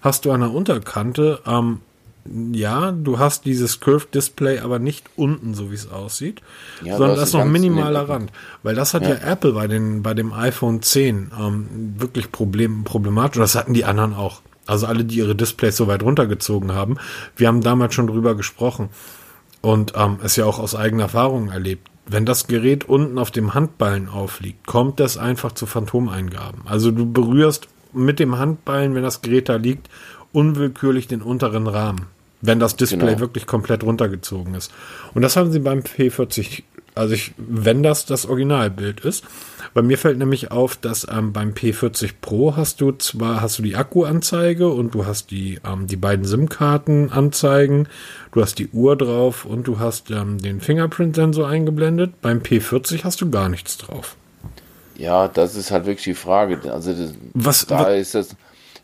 hast 0.01 0.25
du 0.25 0.31
an 0.31 0.41
der 0.41 0.51
Unterkante 0.51 1.41
ähm, 1.45 1.81
ja, 2.27 2.91
du 2.91 3.19
hast 3.19 3.45
dieses 3.45 3.79
Curved 3.79 4.15
Display, 4.15 4.59
aber 4.59 4.79
nicht 4.79 5.05
unten, 5.15 5.53
so 5.53 5.69
wie 5.69 5.75
es 5.75 5.91
aussieht, 5.91 6.41
ja, 6.83 6.97
sondern 6.97 7.17
das 7.17 7.29
ist 7.29 7.33
noch 7.33 7.45
minimaler 7.45 8.09
Rand. 8.09 8.31
Weil 8.63 8.73
das 8.73 8.95
hat 8.95 9.03
ja. 9.03 9.09
ja, 9.09 9.31
Apple 9.31 9.53
bei, 9.53 9.67
den, 9.67 10.01
bei 10.01 10.15
dem 10.15 10.33
iPhone 10.33 10.81
10 10.81 11.31
ähm, 11.39 11.67
wirklich 11.97 12.31
Problem, 12.31 12.83
problematisch. 12.83 13.37
Und 13.37 13.43
das 13.43 13.55
hatten 13.55 13.75
die 13.75 13.85
anderen 13.85 14.15
auch. 14.15 14.41
Also 14.65 14.87
alle, 14.87 15.05
die 15.05 15.17
ihre 15.17 15.35
Displays 15.35 15.77
so 15.77 15.85
weit 15.87 16.01
runtergezogen 16.01 16.73
haben. 16.73 16.97
Wir 17.35 17.47
haben 17.47 17.61
damals 17.61 17.93
schon 17.93 18.07
drüber 18.07 18.33
gesprochen 18.33 18.89
und 19.61 19.93
ähm, 19.95 20.17
es 20.23 20.35
ja 20.35 20.45
auch 20.45 20.57
aus 20.57 20.73
eigener 20.73 21.03
Erfahrung 21.03 21.49
erlebt. 21.49 21.89
Wenn 22.07 22.25
das 22.25 22.47
Gerät 22.47 22.89
unten 22.89 23.19
auf 23.19 23.29
dem 23.29 23.53
Handballen 23.53 24.09
aufliegt, 24.09 24.65
kommt 24.65 24.99
das 24.99 25.17
einfach 25.17 25.51
zu 25.51 25.67
Phantomeingaben. 25.67 26.61
Also 26.65 26.89
du 26.89 27.11
berührst 27.11 27.67
mit 27.93 28.19
dem 28.19 28.39
Handballen, 28.39 28.95
wenn 28.95 29.03
das 29.03 29.21
Gerät 29.21 29.49
da 29.49 29.57
liegt, 29.57 29.89
unwillkürlich 30.31 31.07
den 31.07 31.21
unteren 31.21 31.67
Rahmen 31.67 32.07
wenn 32.45 32.59
das 32.59 32.75
Display 32.75 32.99
genau. 32.99 33.19
wirklich 33.19 33.45
komplett 33.45 33.83
runtergezogen 33.83 34.55
ist. 34.55 34.71
Und 35.13 35.21
das 35.21 35.35
haben 35.35 35.51
sie 35.51 35.59
beim 35.59 35.79
P40, 35.79 36.63
also 36.93 37.13
ich, 37.13 37.33
wenn 37.37 37.83
das 37.83 38.05
das 38.05 38.25
Originalbild 38.25 39.01
ist. 39.01 39.25
Bei 39.73 39.81
mir 39.81 39.97
fällt 39.97 40.17
nämlich 40.17 40.51
auf, 40.51 40.77
dass 40.77 41.05
ähm, 41.11 41.33
beim 41.33 41.51
P40 41.51 42.11
Pro 42.21 42.55
hast 42.55 42.79
du 42.79 42.93
zwar 42.93 43.41
hast 43.41 43.59
du 43.59 43.63
die 43.63 43.75
Akkuanzeige 43.75 44.69
und 44.69 44.93
du 44.93 45.05
hast 45.05 45.31
die 45.31 45.59
ähm, 45.65 45.87
die 45.87 45.97
beiden 45.97 46.23
SIM-Karten 46.23 47.11
anzeigen, 47.11 47.89
du 48.31 48.41
hast 48.41 48.57
die 48.57 48.69
Uhr 48.69 48.95
drauf 48.95 49.43
und 49.43 49.67
du 49.67 49.77
hast 49.79 50.11
ähm, 50.11 50.37
den 50.37 50.61
Fingerprint-Sensor 50.61 51.49
eingeblendet. 51.49 52.21
Beim 52.21 52.39
P40 52.39 53.03
hast 53.03 53.19
du 53.19 53.29
gar 53.29 53.49
nichts 53.49 53.77
drauf. 53.77 54.15
Ja, 54.97 55.27
das 55.27 55.55
ist 55.55 55.71
halt 55.71 55.85
wirklich 55.85 56.05
die 56.05 56.13
Frage. 56.13 56.71
Also 56.71 56.93
das, 56.93 57.13
was, 57.33 57.65
da 57.67 57.79
was, 57.79 57.97
ist 57.97 58.15
das 58.15 58.35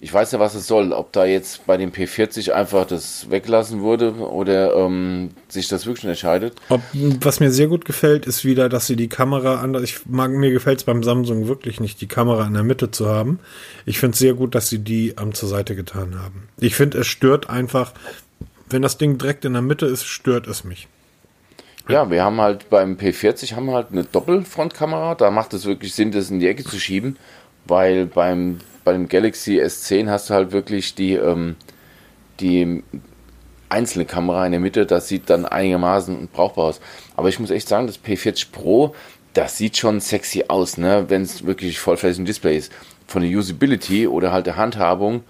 Ich 0.03 0.11
weiß 0.11 0.31
ja, 0.31 0.39
was 0.39 0.55
es 0.55 0.65
soll. 0.65 0.93
Ob 0.93 1.11
da 1.11 1.25
jetzt 1.25 1.67
bei 1.67 1.77
dem 1.77 1.91
P40 1.91 2.53
einfach 2.53 2.87
das 2.87 3.29
weglassen 3.29 3.81
wurde 3.81 4.15
oder 4.15 4.75
ähm, 4.75 5.29
sich 5.47 5.67
das 5.67 5.85
wirklich 5.85 6.05
entscheidet. 6.05 6.59
Ob, 6.69 6.81
was 7.21 7.39
mir 7.39 7.51
sehr 7.51 7.67
gut 7.67 7.85
gefällt, 7.85 8.25
ist 8.25 8.43
wieder, 8.43 8.67
dass 8.67 8.87
sie 8.87 8.95
die 8.95 9.09
Kamera 9.09 9.61
anders. 9.61 9.83
Ich 9.83 10.07
mag 10.07 10.31
mir 10.31 10.49
gefällt 10.49 10.79
es 10.79 10.85
beim 10.85 11.03
Samsung 11.03 11.47
wirklich 11.47 11.79
nicht, 11.79 12.01
die 12.01 12.07
Kamera 12.07 12.47
in 12.47 12.55
der 12.55 12.63
Mitte 12.63 12.89
zu 12.89 13.09
haben. 13.09 13.39
Ich 13.85 13.99
finde 13.99 14.13
es 14.13 14.19
sehr 14.19 14.33
gut, 14.33 14.55
dass 14.55 14.69
sie 14.69 14.79
die 14.79 15.19
am 15.19 15.35
zur 15.35 15.49
Seite 15.49 15.75
getan 15.75 16.19
haben. 16.19 16.47
Ich 16.59 16.73
finde, 16.73 16.97
es 16.97 17.07
stört 17.07 17.47
einfach, 17.51 17.93
wenn 18.71 18.81
das 18.81 18.97
Ding 18.97 19.19
direkt 19.19 19.45
in 19.45 19.53
der 19.53 19.61
Mitte 19.61 19.85
ist, 19.85 20.05
stört 20.07 20.47
es 20.47 20.63
mich. 20.63 20.87
Ja, 21.87 22.09
wir 22.09 22.23
haben 22.23 22.41
halt 22.41 22.71
beim 22.71 22.95
P40 22.95 23.53
haben 23.53 23.67
wir 23.67 23.73
halt 23.73 23.91
eine 23.91 24.03
Doppelfrontkamera. 24.03 25.13
Da 25.13 25.29
macht 25.29 25.53
es 25.53 25.65
wirklich 25.65 25.93
Sinn, 25.93 26.11
das 26.11 26.31
in 26.31 26.39
die 26.39 26.47
Ecke 26.47 26.63
zu 26.63 26.79
schieben, 26.79 27.17
weil 27.65 28.07
beim, 28.07 28.61
beim 28.83 29.07
Galaxy 29.07 29.61
S10 29.61 30.09
hast 30.09 30.29
du 30.29 30.33
halt 30.33 30.51
wirklich 30.51 30.95
die, 30.95 31.13
ähm, 31.13 31.55
die 32.39 32.83
einzelne 33.69 34.05
Kamera 34.05 34.45
in 34.45 34.51
der 34.51 34.61
Mitte. 34.61 34.85
Das 34.85 35.07
sieht 35.07 35.29
dann 35.29 35.45
einigermaßen 35.45 36.29
brauchbar 36.31 36.65
aus. 36.65 36.81
Aber 37.15 37.29
ich 37.29 37.39
muss 37.39 37.51
echt 37.51 37.67
sagen, 37.67 37.87
das 37.87 38.03
P40 38.03 38.51
Pro, 38.51 38.95
das 39.33 39.57
sieht 39.57 39.77
schon 39.77 39.99
sexy 39.99 40.45
aus, 40.47 40.77
ne? 40.77 41.05
wenn 41.07 41.21
es 41.21 41.45
wirklich 41.45 41.79
vollflächig 41.79 42.19
ein 42.19 42.25
Display 42.25 42.57
ist. 42.57 42.71
Von 43.07 43.21
der 43.21 43.31
Usability 43.31 44.07
oder 44.07 44.31
halt 44.31 44.45
der 44.45 44.57
Handhabung 44.57 45.23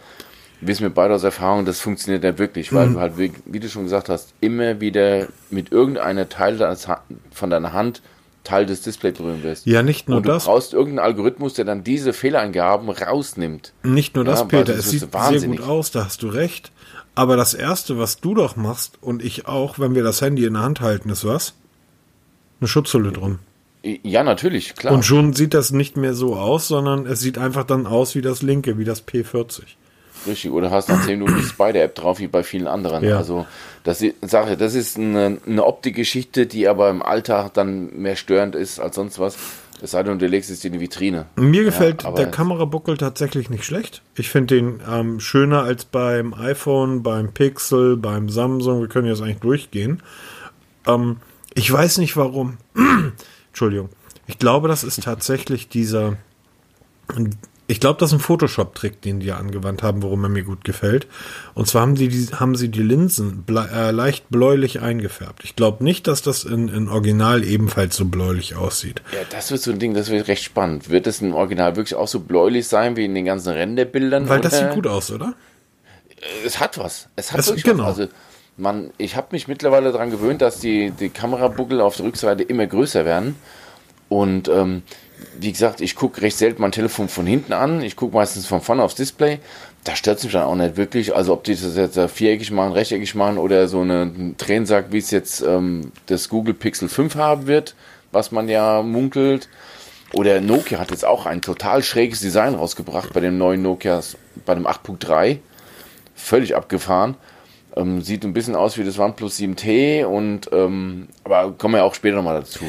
wissen 0.62 0.84
wir 0.84 0.92
beide 0.92 1.16
aus 1.16 1.24
Erfahrung, 1.24 1.66
das 1.66 1.80
funktioniert 1.80 2.24
nicht 2.24 2.38
wirklich, 2.38 2.72
weil 2.72 2.88
mhm. 2.88 2.94
du 2.94 3.00
halt, 3.00 3.18
wie, 3.18 3.32
wie, 3.46 3.60
du 3.60 3.68
schon 3.68 3.84
gesagt 3.84 4.10
hast, 4.10 4.34
immer 4.42 4.80
wieder 4.80 5.28
mit 5.50 5.72
irgendeiner 5.72 6.30
Teil 6.30 6.78
von 7.32 7.50
deiner 7.50 7.74
Hand 7.74 8.02
Teil 8.44 8.66
des 8.66 8.82
Displays 8.82 9.18
berühren 9.18 9.44
wirst. 9.44 9.66
Ja, 9.66 9.84
nicht 9.84 10.10
nur 10.10 10.18
Und 10.18 10.28
das. 10.28 10.46
Du 10.46 10.52
brauchst 10.52 10.74
irgendeinen 10.74 11.06
Algorithmus, 11.06 11.54
der 11.54 11.66
dann 11.66 11.84
diese 11.84 12.14
Fehlereingaben 12.14 12.90
rausnimmt. 12.90 13.74
Nicht 13.84 14.16
nur 14.16 14.26
das, 14.26 14.40
ja, 14.40 14.46
Peter, 14.46 14.74
es 14.74 14.90
sieht 14.90 15.12
sehr 15.12 15.48
gut 15.48 15.62
aus, 15.62 15.92
da 15.92 16.06
hast 16.06 16.24
du 16.24 16.28
recht. 16.28 16.72
Aber 17.14 17.36
das 17.36 17.54
Erste, 17.54 18.00
was 18.00 18.20
du 18.22 18.34
doch 18.34 18.56
machst 18.56 18.98
und 19.02 19.24
ich 19.24 19.46
auch, 19.48 19.80
wenn 19.80 19.96
wir 19.96 20.04
das 20.04 20.22
Handy 20.22 20.46
in 20.46 20.54
der 20.54 20.64
Hand 20.64 20.82
halten, 20.82 21.10
ist 21.10 21.26
was? 21.26 21.54
Eine 22.60 22.68
Schutzhülle 22.68 23.12
drum. 23.12 23.40
Ja, 23.84 24.24
natürlich, 24.24 24.76
klar. 24.76 24.94
Und 24.94 25.04
schon 25.04 25.34
sieht 25.34 25.54
das 25.54 25.72
nicht 25.72 25.98
mehr 25.98 26.14
so 26.14 26.36
aus, 26.36 26.68
sondern 26.68 27.06
es 27.08 27.20
sieht 27.20 27.38
einfach 27.38 27.64
dann 27.64 27.88
aus 27.88 28.16
wie 28.16 28.22
das 28.22 28.42
linke, 28.42 28.78
wie 28.78 28.86
das 28.86 29.08
P40. 29.08 29.64
Richtig, 30.28 30.52
oder 30.52 30.72
hast 30.72 30.90
nach 30.90 31.04
10 31.04 31.20
Minuten 31.20 31.40
die 31.40 31.46
Spider-App 31.46 31.96
drauf, 31.96 32.20
wie 32.20 32.28
bei 32.28 32.44
vielen 32.44 32.68
anderen. 32.68 33.04
Ja. 33.04 33.18
Also, 33.18 33.46
das 33.84 34.02
ist, 34.02 34.16
Sache, 34.22 34.58
das 34.58 34.76
ist 34.76 34.98
eine, 34.98 35.40
eine 35.46 35.66
Optikgeschichte, 35.66 36.46
die 36.46 36.68
aber 36.68 36.90
im 36.90 37.02
Alltag 37.02 37.54
dann 37.54 37.96
mehr 37.96 38.16
störend 38.16 38.56
ist 38.56 38.80
als 38.80 38.96
sonst 38.96 39.20
was. 39.20 39.36
Es 39.84 39.92
sei 39.92 40.04
denn, 40.04 40.20
du 40.20 40.28
legst 40.28 40.52
es 40.52 40.64
in 40.64 40.74
die 40.74 40.80
Vitrine. 40.80 41.26
Mir 41.36 41.64
gefällt 41.64 42.04
ja, 42.04 42.12
der 42.12 42.30
Kamerabuckel 42.30 42.98
tatsächlich 42.98 43.50
nicht 43.50 43.66
schlecht. 43.66 44.04
Ich 44.16 44.30
finde 44.30 44.56
den 44.56 44.80
ähm, 44.88 45.20
schöner 45.20 45.64
als 45.64 45.86
beim 45.86 46.36
iPhone, 46.36 47.02
beim 47.02 47.34
Pixel, 47.34 47.98
beim 47.98 48.30
Samsung. 48.30 48.82
Wir 48.82 48.90
können 48.90 49.08
jetzt 49.08 49.22
eigentlich 49.22 49.40
durchgehen. 49.40 50.04
Ähm, 50.86 51.18
ich 51.56 51.72
weiß 51.72 51.98
nicht 51.98 52.16
warum. 52.16 52.58
Entschuldigung. 53.48 53.90
Ich 54.28 54.38
glaube, 54.38 54.68
das 54.68 54.84
ist 54.84 55.02
tatsächlich 55.04 55.68
dieser 55.68 56.18
ich 57.72 57.80
glaube, 57.80 57.98
das 58.00 58.10
ist 58.10 58.16
ein 58.16 58.20
Photoshop-Trick, 58.20 59.02
den 59.02 59.22
die 59.22 59.28
ja 59.28 59.38
angewandt 59.38 59.82
haben, 59.82 60.04
worum 60.04 60.26
er 60.26 60.30
mir 60.30 60.44
gut 60.44 60.66
gefällt. 60.66 61.08
Und 61.54 61.70
zwar 61.70 61.84
haben, 61.84 61.96
die, 61.96 62.10
die 62.10 62.28
haben 62.34 62.56
sie 62.56 62.68
die 62.68 62.84
Linsen 62.84 63.46
äh, 63.48 63.92
leicht 63.92 64.30
bläulich 64.30 64.82
eingefärbt. 64.82 65.46
Ich 65.46 65.56
glaube 65.56 65.82
nicht, 65.82 66.06
dass 66.06 66.22
das 66.22 66.44
in, 66.44 66.68
in 66.68 66.90
Original 66.90 67.46
ebenfalls 67.46 67.96
so 67.96 68.04
bläulich 68.04 68.58
aussieht. 68.58 69.02
Ja, 69.14 69.20
das 69.30 69.52
wird 69.52 69.62
so 69.62 69.72
ein 69.72 69.80
Ding, 69.80 69.94
das 69.94 70.10
wird 70.10 70.28
recht 70.28 70.44
spannend. 70.44 70.90
Wird 70.90 71.08
es 71.08 71.22
im 71.22 71.34
Original 71.34 71.78
wirklich 71.78 71.96
auch 71.96 72.10
so 72.10 72.20
bläulich 72.20 72.68
sein 72.68 72.98
wie 72.98 73.06
in 73.06 73.16
den 73.16 73.24
ganzen 73.24 73.54
Renderbildern? 73.54 74.28
Weil 74.28 74.40
oder? 74.40 74.50
das 74.50 74.60
sieht 74.60 74.72
gut 74.72 74.88
aus, 74.88 75.10
oder? 75.10 75.34
Es 76.46 76.60
hat 76.60 76.78
was. 76.78 77.08
Es 77.16 77.32
hat 77.32 77.40
es, 77.40 77.48
wirklich 77.48 77.64
genau. 77.64 77.84
was. 77.84 78.00
Also, 78.00 78.12
man, 78.58 78.92
ich 78.98 79.16
habe 79.16 79.28
mich 79.32 79.48
mittlerweile 79.48 79.94
daran 79.94 80.12
gewöhnt, 80.12 80.42
dass 80.42 80.60
die, 80.60 80.92
die 80.92 81.08
Kamerabuckel 81.08 81.80
auf 81.80 81.96
der 81.96 82.06
Rückseite 82.06 82.44
immer 82.44 82.68
größer 82.68 83.06
werden. 83.06 83.38
Und 84.10 84.50
ähm, 84.50 84.84
wie 85.40 85.52
gesagt, 85.52 85.82
ich 85.82 85.96
gucke 85.96 86.22
recht 86.22 86.38
selten 86.38 86.62
mein 86.62 86.72
Telefon 86.72 87.10
von 87.10 87.26
hinten 87.26 87.54
an. 87.54 87.82
Ich 87.82 87.96
gucke 87.96 88.16
meistens 88.16 88.46
von 88.46 88.62
vorne 88.62 88.84
aufs 88.84 88.96
Display. 88.96 89.40
Da 89.84 89.96
stört 89.96 90.20
es 90.20 90.24
mich 90.24 90.34
dann 90.34 90.44
auch 90.44 90.56
nicht 90.56 90.78
wirklich. 90.78 91.16
Also 91.16 91.34
ob 91.34 91.44
die 91.44 91.56
das 91.56 91.76
jetzt 91.76 92.00
viereckig 92.12 92.52
machen, 92.52 92.74
rechteckig 92.74 93.16
machen 93.16 93.38
oder 93.38 93.68
so 93.68 93.82
eine 93.82 94.36
Tränensack, 94.38 94.92
wie 94.92 95.00
es 95.00 95.12
jetzt 95.12 95.42
ähm, 95.42 95.92
das 96.06 96.30
Google 96.30 96.54
Pixel 96.54 96.90
5 96.90 97.16
haben 97.16 97.48
wird, 97.48 97.76
was 98.12 98.32
man 98.32 98.48
ja 98.48 98.84
munkelt. 98.84 99.50
Oder 100.14 100.42
Nokia 100.42 100.80
hat 100.80 100.92
jetzt 100.92 101.06
auch 101.06 101.26
ein 101.26 101.42
total 101.42 101.84
schräges 101.84 102.20
Design 102.20 102.56
rausgebracht 102.56 103.14
bei 103.14 103.22
dem 103.22 103.38
neuen 103.38 103.62
Nokia, 103.62 104.02
bei 104.46 104.56
dem 104.56 104.68
8.3. 104.68 105.38
Völlig 106.16 106.56
abgefahren. 106.56 107.16
Ähm, 107.76 108.02
sieht 108.02 108.26
ein 108.26 108.34
bisschen 108.34 108.56
aus 108.56 108.78
wie 108.78 108.84
das 108.84 109.00
OnePlus 109.00 109.40
7T 109.40 110.04
und 110.04 110.50
ähm, 110.52 111.08
aber 111.24 111.54
kommen 111.54 111.76
wir 111.76 111.86
auch 111.86 111.96
später 111.96 112.18
nochmal 112.18 112.42
dazu. 112.42 112.66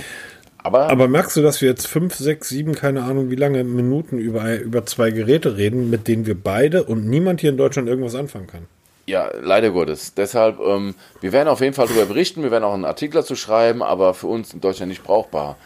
Aber, 0.63 0.89
Aber 0.91 1.09
merkst 1.09 1.37
du, 1.37 1.43
dass 1.43 1.61
wir 1.61 1.69
jetzt 1.69 1.87
fünf, 1.87 2.15
sechs, 2.15 2.49
sieben, 2.49 2.75
keine 2.75 3.03
Ahnung 3.03 3.31
wie 3.31 3.37
lange 3.37 3.65
Minuten 3.65 4.19
über, 4.19 4.59
über 4.61 4.87
zwei 4.87 5.11
Geräte 5.11 5.57
reden, 5.57 5.91
mit 5.91 6.07
denen 6.07 6.25
wir 6.27 6.41
beide 6.41 6.85
und 6.85 7.07
niemand 7.07 7.41
hier 7.41 7.51
in 7.51 7.57
Deutschland 7.57 7.89
irgendwas 7.89 8.15
anfangen 8.15 8.47
kann? 8.47 8.67
Ja, 9.07 9.31
leider 9.41 9.71
Gottes. 9.71 10.15
Deshalb, 10.15 10.61
ähm, 10.61 10.95
wir 11.21 11.33
werden 11.33 11.49
auf 11.49 11.61
jeden 11.61 11.75
Fall 11.75 11.89
darüber 11.89 12.07
berichten, 12.07 12.45
wir 12.45 12.53
werden 12.53 12.63
auch 12.63 12.75
einen 12.75 12.85
Artikel 12.85 13.15
dazu 13.15 13.35
schreiben, 13.35 13.83
aber 13.83 14.15
für 14.15 14.29
uns 14.29 14.55
in 14.55 14.61
Deutschland 14.61 14.91
nicht 14.91 15.03
brauchbar. 15.03 15.57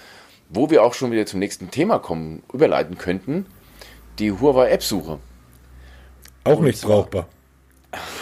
Wo 0.48 0.70
wir 0.70 0.82
auch 0.82 0.94
schon 0.94 1.12
wieder 1.12 1.26
zum 1.26 1.40
nächsten 1.40 1.70
Thema 1.70 1.98
kommen, 1.98 2.42
überleiten 2.52 2.96
könnten, 2.96 3.46
die 4.18 4.32
Huawei 4.32 4.70
App-Suche. 4.70 5.18
Auch 6.44 6.60
nicht 6.60 6.80
brauchbar. 6.82 7.28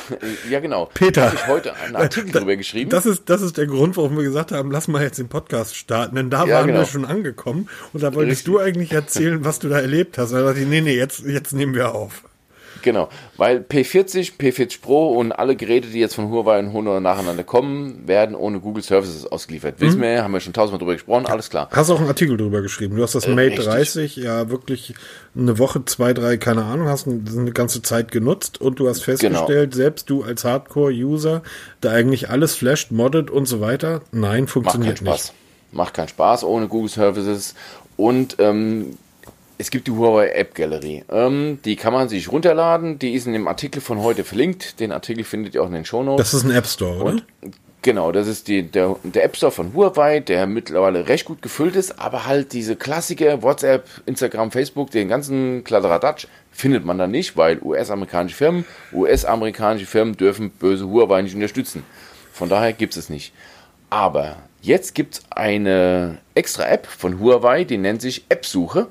ja, 0.51 0.61
genau. 0.61 0.91
Peter. 0.93 1.27
Habe 1.27 1.37
ich 1.37 1.47
heute 1.47 1.75
einen 1.77 1.97
Artikel 1.97 2.33
da, 2.33 2.41
drüber 2.41 2.57
geschrieben. 2.57 2.91
Das 2.91 3.07
ist, 3.07 3.29
das 3.31 3.43
ist 3.43 3.57
der 3.57 3.67
Grund, 3.67 3.97
warum 3.97 4.17
wir 4.17 4.25
gesagt 4.25 4.53
haben, 4.53 4.71
lass 4.71 4.89
mal 4.89 5.03
jetzt 5.03 5.19
den 5.19 5.29
Podcast 5.29 5.77
starten. 5.77 6.17
Denn 6.17 6.31
da 6.31 6.45
ja, 6.47 6.57
waren 6.57 6.67
genau. 6.67 6.81
wir 6.81 6.87
schon 6.87 7.05
angekommen. 7.05 7.69
Und 7.93 8.03
da 8.03 8.15
wolltest 8.15 8.47
Richtig. 8.47 8.55
du 8.55 8.61
eigentlich 8.61 8.93
erzählen, 8.93 9.45
was 9.45 9.59
du 9.59 9.69
da 9.69 9.79
erlebt 9.79 10.19
hast. 10.19 10.33
Und 10.33 10.39
da 10.41 10.47
dachte 10.47 10.61
ich, 10.61 10.67
nee, 10.67 10.81
nee, 10.81 10.97
jetzt, 10.97 11.25
jetzt 11.25 11.53
nehmen 11.53 11.75
wir 11.75 11.95
auf. 11.95 12.23
Genau, 12.85 13.09
weil 13.39 13.61
P40, 13.61 14.33
P40 14.39 14.83
Pro 14.83 15.19
und 15.19 15.33
alle 15.33 15.57
Geräte, 15.57 15.89
die 15.89 16.01
jetzt 16.01 16.15
von 16.15 16.29
Huawei 16.29 16.59
und 16.59 16.75
Honor 16.75 17.01
nacheinander 17.01 17.43
kommen, 17.43 18.07
werden 18.07 18.37
ohne 18.37 18.61
Google 18.61 18.83
Services 18.83 19.25
ausgeliefert. 19.25 19.81
Mhm. 19.81 19.87
Wissen 19.87 20.03
wir, 20.03 20.23
haben 20.23 20.33
wir 20.33 20.41
schon 20.41 20.53
tausendmal 20.53 20.81
drüber 20.81 20.93
gesprochen, 20.93 21.25
alles 21.25 21.49
klar. 21.49 21.71
Hast 21.73 21.89
auch 21.89 21.99
einen 21.99 22.09
Artikel 22.09 22.37
drüber 22.37 22.61
geschrieben. 22.61 22.97
Du 22.97 23.03
hast 23.03 23.15
das 23.15 23.25
äh, 23.25 23.35
Mate 23.35 23.63
30 23.63 24.17
ja 24.17 24.51
wirklich 24.51 24.93
eine 25.35 25.59
Woche, 25.59 25.83
zwei, 25.87 26.13
drei, 26.13 26.37
keine 26.37 26.65
Ahnung, 26.65 26.89
hast 26.89 27.09
eine 27.09 27.53
ganze 27.53 27.81
Zeit 27.81 28.13
genutzt 28.13 28.61
und 28.61 28.79
du 28.79 28.87
hast 28.87 29.03
festgestellt, 29.03 29.71
genau. 29.71 29.83
selbst 29.83 30.11
du 30.11 30.23
als 30.23 30.45
Hardcore-User, 30.45 31.43
da 31.81 31.91
eigentlich 31.91 32.29
alles 32.29 32.55
flasht, 32.55 32.93
moddet 32.93 33.31
und 33.31 33.47
so 33.47 33.63
weiter, 33.63 34.03
nein, 34.13 34.47
funktioniert 34.47 35.01
Macht 35.01 35.07
keinen 35.07 35.17
Spaß. 35.17 35.33
Macht 35.73 35.95
keinen 35.95 36.09
Spaß 36.09 36.45
ohne 36.45 36.69
Google 36.69 36.91
Services 36.91 37.55
und 37.97 38.37
ähm, 38.41 38.99
es 39.59 39.71
gibt 39.71 39.87
die 39.87 39.93
Huawei 39.93 40.29
App 40.31 40.55
Gallery. 40.55 41.05
Ähm, 41.11 41.59
die 41.65 41.77
kann 41.77 41.93
man 41.93 42.09
sich 42.09 42.31
runterladen. 42.31 42.99
Die 42.99 43.15
ist 43.15 43.27
in 43.27 43.33
dem 43.33 43.47
Artikel 43.47 43.81
von 43.81 44.01
heute 44.01 44.25
verlinkt. 44.25 44.81
Den 44.81 44.93
Artikel 44.93 45.25
findet 45.25 45.55
ihr 45.55 45.63
auch 45.63 45.69
in 45.69 45.75
den 45.75 45.85
Shownotes. 45.85 46.31
Das 46.31 46.35
ist 46.35 46.45
ein 46.45 46.51
App 46.51 46.67
Store, 46.67 47.03
oder? 47.03 47.11
Und, 47.13 47.25
genau, 47.83 48.11
das 48.11 48.27
ist 48.27 48.49
die, 48.49 48.65
der, 48.65 48.97
der 49.05 49.25
App 49.25 49.37
Store 49.37 49.53
von 49.53 49.73
Huawei, 49.75 50.21
der 50.21 50.47
mittlerweile 50.47 51.07
recht 51.09 51.25
gut 51.25 51.41
gefüllt 51.41 51.77
ist, 51.77 52.01
aber 52.01 52.27
halt 52.27 52.53
diese 52.53 52.75
Klassiker, 52.75 53.43
WhatsApp, 53.43 53.89
Instagram, 54.07 54.51
Facebook, 54.51 54.91
den 54.91 55.09
ganzen 55.09 55.63
Kladderadatsch 55.63 56.27
findet 56.51 56.85
man 56.85 56.99
da 56.99 57.07
nicht, 57.07 57.37
weil 57.37 57.61
US-amerikanische 57.63 58.37
Firmen, 58.37 58.65
US-amerikanische 58.93 59.87
Firmen 59.87 60.17
dürfen 60.17 60.51
böse 60.51 60.89
Huawei 60.89 61.23
nicht 61.23 61.35
unterstützen. 61.35 61.85
Von 62.33 62.49
daher 62.49 62.73
gibt 62.73 62.97
es 62.97 63.09
nicht. 63.09 63.33
Aber 63.91 64.37
jetzt 64.61 64.97
gibt 64.97 65.15
es 65.15 65.23
eine 65.31 66.19
extra 66.35 66.67
App 66.67 66.87
von 66.87 67.21
Huawei, 67.21 67.63
die 67.63 67.79
nennt 67.79 68.03
sich 68.03 68.25
App-Suche 68.29 68.89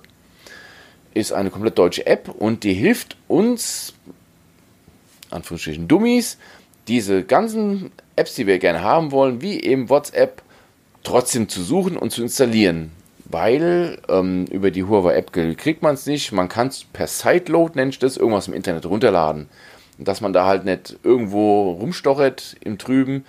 ist 1.14 1.32
eine 1.32 1.50
komplett 1.50 1.78
deutsche 1.78 2.06
App 2.06 2.30
und 2.30 2.64
die 2.64 2.74
hilft 2.74 3.18
uns, 3.28 3.94
Anführungsstrichen 5.30 5.88
Dummies, 5.88 6.38
diese 6.88 7.24
ganzen 7.24 7.92
Apps, 8.16 8.36
die 8.36 8.48
wir 8.48 8.60
gerne 8.60 8.82
haben 8.82 9.12
wollen, 9.12 9.42
wie 9.42 9.62
eben 9.62 9.90
WhatsApp, 9.90 10.42
trotzdem 11.04 11.50
zu 11.50 11.64
suchen 11.64 11.98
und 11.98 12.12
zu 12.12 12.22
installieren. 12.22 12.92
Weil 13.26 14.00
ähm, 14.10 14.46
über 14.52 14.70
die 14.70 14.84
Huawei 14.84 15.16
App 15.16 15.32
kriegt 15.32 15.82
man 15.82 15.96
es 15.96 16.06
nicht. 16.06 16.32
Man 16.32 16.50
kann 16.50 16.68
es 16.68 16.84
per 16.84 17.08
Sideload, 17.08 17.74
nennt 17.76 17.94
ich 17.94 18.00
das, 18.00 18.18
irgendwas 18.18 18.48
im 18.48 18.54
Internet 18.54 18.86
runterladen. 18.86 19.50
Und 19.98 20.08
dass 20.08 20.22
man 20.22 20.34
da 20.34 20.46
halt 20.46 20.66
nicht 20.66 20.98
irgendwo 21.04 21.72
rumstochert 21.72 22.58
im 22.62 22.78
Trüben, 22.78 23.26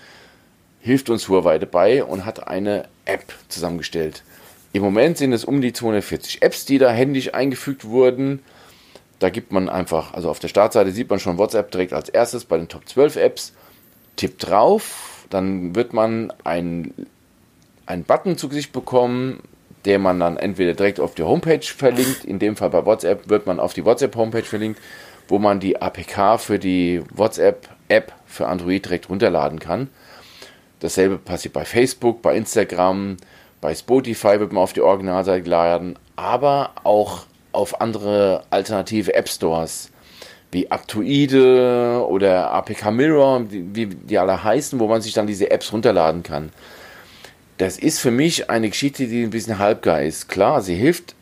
hilft 0.81 1.09
uns 1.09 1.29
Huawei 1.29 1.59
dabei 1.59 2.05
und 2.05 2.27
hat 2.27 2.47
eine 2.47 2.87
App 3.07 3.33
zusammengestellt. 3.49 4.23
Im 4.75 4.83
Moment 4.83 5.17
sind 5.19 5.33
es 5.33 5.45
um 5.45 5.61
die 5.61 5.73
240 5.73 6.43
Apps, 6.43 6.65
die 6.65 6.79
da 6.79 6.91
händisch 6.91 7.33
eingefügt 7.33 7.85
wurden. 7.85 8.41
Da 9.21 9.31
gibt 9.31 9.53
man 9.53 9.69
einfach, 9.69 10.15
also 10.15 10.29
auf 10.29 10.41
der 10.41 10.49
Startseite 10.49 10.91
sieht 10.91 11.09
man 11.09 11.21
schon 11.21 11.39
WhatsApp 11.39 11.71
direkt 11.71 11.93
als 11.93 12.09
erstes 12.09 12.45
bei 12.45 12.57
den 12.57 12.67
Top 12.67 12.89
12 12.89 13.15
Apps. 13.15 13.53
Tippt 14.17 14.49
drauf, 14.49 15.27
dann 15.31 15.77
wird 15.77 15.93
man 15.93 16.33
einen, 16.43 16.93
einen 17.87 18.03
Button 18.03 18.37
zu 18.37 18.49
Gesicht 18.49 18.73
bekommen, 18.73 19.39
der 19.85 20.01
man 20.01 20.19
dann 20.19 20.37
entweder 20.37 20.75
direkt 20.75 20.99
auf 20.99 21.15
die 21.15 21.23
Homepage 21.23 21.63
verlinkt, 21.63 22.25
in 22.25 22.41
dem 22.41 22.57
Fall 22.57 22.71
bei 22.71 22.85
WhatsApp 22.85 23.29
wird 23.29 23.47
man 23.47 23.61
auf 23.61 23.75
die 23.75 23.85
WhatsApp-Homepage 23.85 24.43
verlinkt, 24.43 24.81
wo 25.29 25.39
man 25.39 25.61
die 25.61 25.81
APK 25.81 26.41
für 26.41 26.59
die 26.59 27.01
WhatsApp-App 27.15 28.13
für 28.27 28.49
Android 28.49 28.85
direkt 28.85 29.09
runterladen 29.09 29.61
kann. 29.61 29.89
Dasselbe 30.81 31.17
passiert 31.17 31.55
bei 31.55 31.65
Facebook, 31.65 32.23
bei 32.23 32.37
Instagram, 32.37 33.19
bei 33.65 33.75
Spotify 33.75 34.39
wird 34.41 34.53
man 34.53 34.63
auf 34.63 34.75
die 34.75 34.83
Originalseite 34.83 35.43
geladen, 35.43 35.99
aber 36.17 36.73
auch 36.85 37.25
auf 37.53 37.81
andere 37.81 38.43
alternative 38.51 39.15
App 39.15 39.27
Stores 39.27 39.91
wie 40.53 40.71
Aptoide 40.71 42.05
oder 42.07 42.51
APK 42.51 42.91
Mirror, 42.91 43.47
wie 43.49 43.87
die 43.87 44.19
alle 44.19 44.45
heißen, 44.45 44.79
wo 44.79 44.87
man 44.87 45.01
sich 45.01 45.15
dann 45.15 45.27
diese 45.27 45.51
Apps 45.51 45.73
runterladen 45.73 46.23
kann. 46.23 46.53
Das 47.57 47.79
ist 47.79 48.01
für 48.01 48.11
mich 48.11 48.51
eine 48.51 48.69
Geschichte, 48.69 49.07
die 49.07 49.23
ein 49.23 49.31
bisschen 49.31 49.59
halbgar 49.59 50.03
ist. 50.03 50.29
Klar, 50.29 50.61
sie 50.61 50.75
hilft 50.75 51.15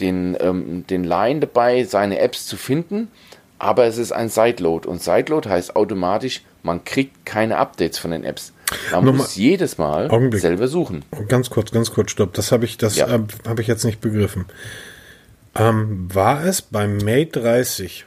den, 0.00 0.36
ähm, 0.40 0.84
den 0.88 1.04
Laien 1.04 1.40
dabei, 1.40 1.84
seine 1.84 2.18
Apps 2.18 2.46
zu 2.46 2.56
finden, 2.56 3.08
aber 3.60 3.84
es 3.84 3.98
ist 3.98 4.10
ein 4.10 4.30
Sideload 4.30 4.88
und 4.88 5.00
Sideload 5.00 5.48
heißt 5.48 5.76
automatisch, 5.76 6.42
man 6.64 6.84
kriegt 6.84 7.24
keine 7.24 7.56
Updates 7.58 8.00
von 8.00 8.10
den 8.10 8.24
Apps. 8.24 8.52
Man 8.92 9.04
Nochmal, 9.04 9.12
muss 9.22 9.36
jedes 9.36 9.78
Mal 9.78 10.10
Augenblick. 10.10 10.40
selber 10.40 10.68
suchen. 10.68 11.04
Ganz 11.28 11.50
kurz, 11.50 11.70
ganz 11.70 11.92
kurz, 11.92 12.10
stopp. 12.10 12.32
Das 12.34 12.52
habe 12.52 12.64
ich, 12.64 12.76
das 12.76 12.96
ja. 12.96 13.06
äh, 13.14 13.20
habe 13.46 13.62
ich 13.62 13.68
jetzt 13.68 13.84
nicht 13.84 14.00
begriffen. 14.00 14.46
Ähm, 15.54 16.08
war 16.12 16.44
es 16.44 16.62
beim 16.62 16.98
Mate 16.98 17.40
30 17.40 18.06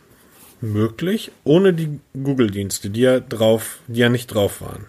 möglich, 0.62 1.31
ohne 1.43 1.74
die 1.74 2.00
Google-Dienste, 2.13 2.89
die 2.89 3.01
ja 3.01 3.19
drauf, 3.19 3.79
die 3.88 4.00
ja 4.00 4.09
nicht 4.09 4.27
drauf 4.27 4.62
waren? 4.62 4.86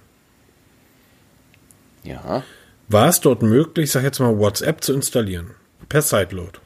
Ja. 2.02 2.42
War 2.88 3.08
es 3.08 3.20
dort 3.20 3.42
möglich, 3.42 3.90
sag 3.90 4.02
jetzt 4.02 4.18
mal, 4.18 4.38
WhatsApp 4.38 4.82
zu 4.82 4.94
installieren? 4.94 5.50
Per 5.88 6.02
Sideload? 6.02 6.58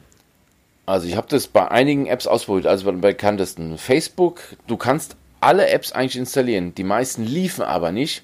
Also 0.85 1.07
ich 1.07 1.15
habe 1.15 1.27
das 1.29 1.47
bei 1.47 1.69
einigen 1.69 2.07
Apps 2.07 2.27
ausprobiert, 2.27 2.67
also 2.67 2.85
bei 2.85 2.91
den 2.91 3.01
bekanntesten. 3.01 3.77
Facebook, 3.77 4.41
du 4.67 4.77
kannst 4.77 5.15
alle 5.39 5.67
Apps 5.69 5.91
eigentlich 5.91 6.17
installieren. 6.17 6.73
Die 6.75 6.83
meisten 6.83 7.25
liefen 7.25 7.63
aber 7.63 7.91
nicht, 7.91 8.23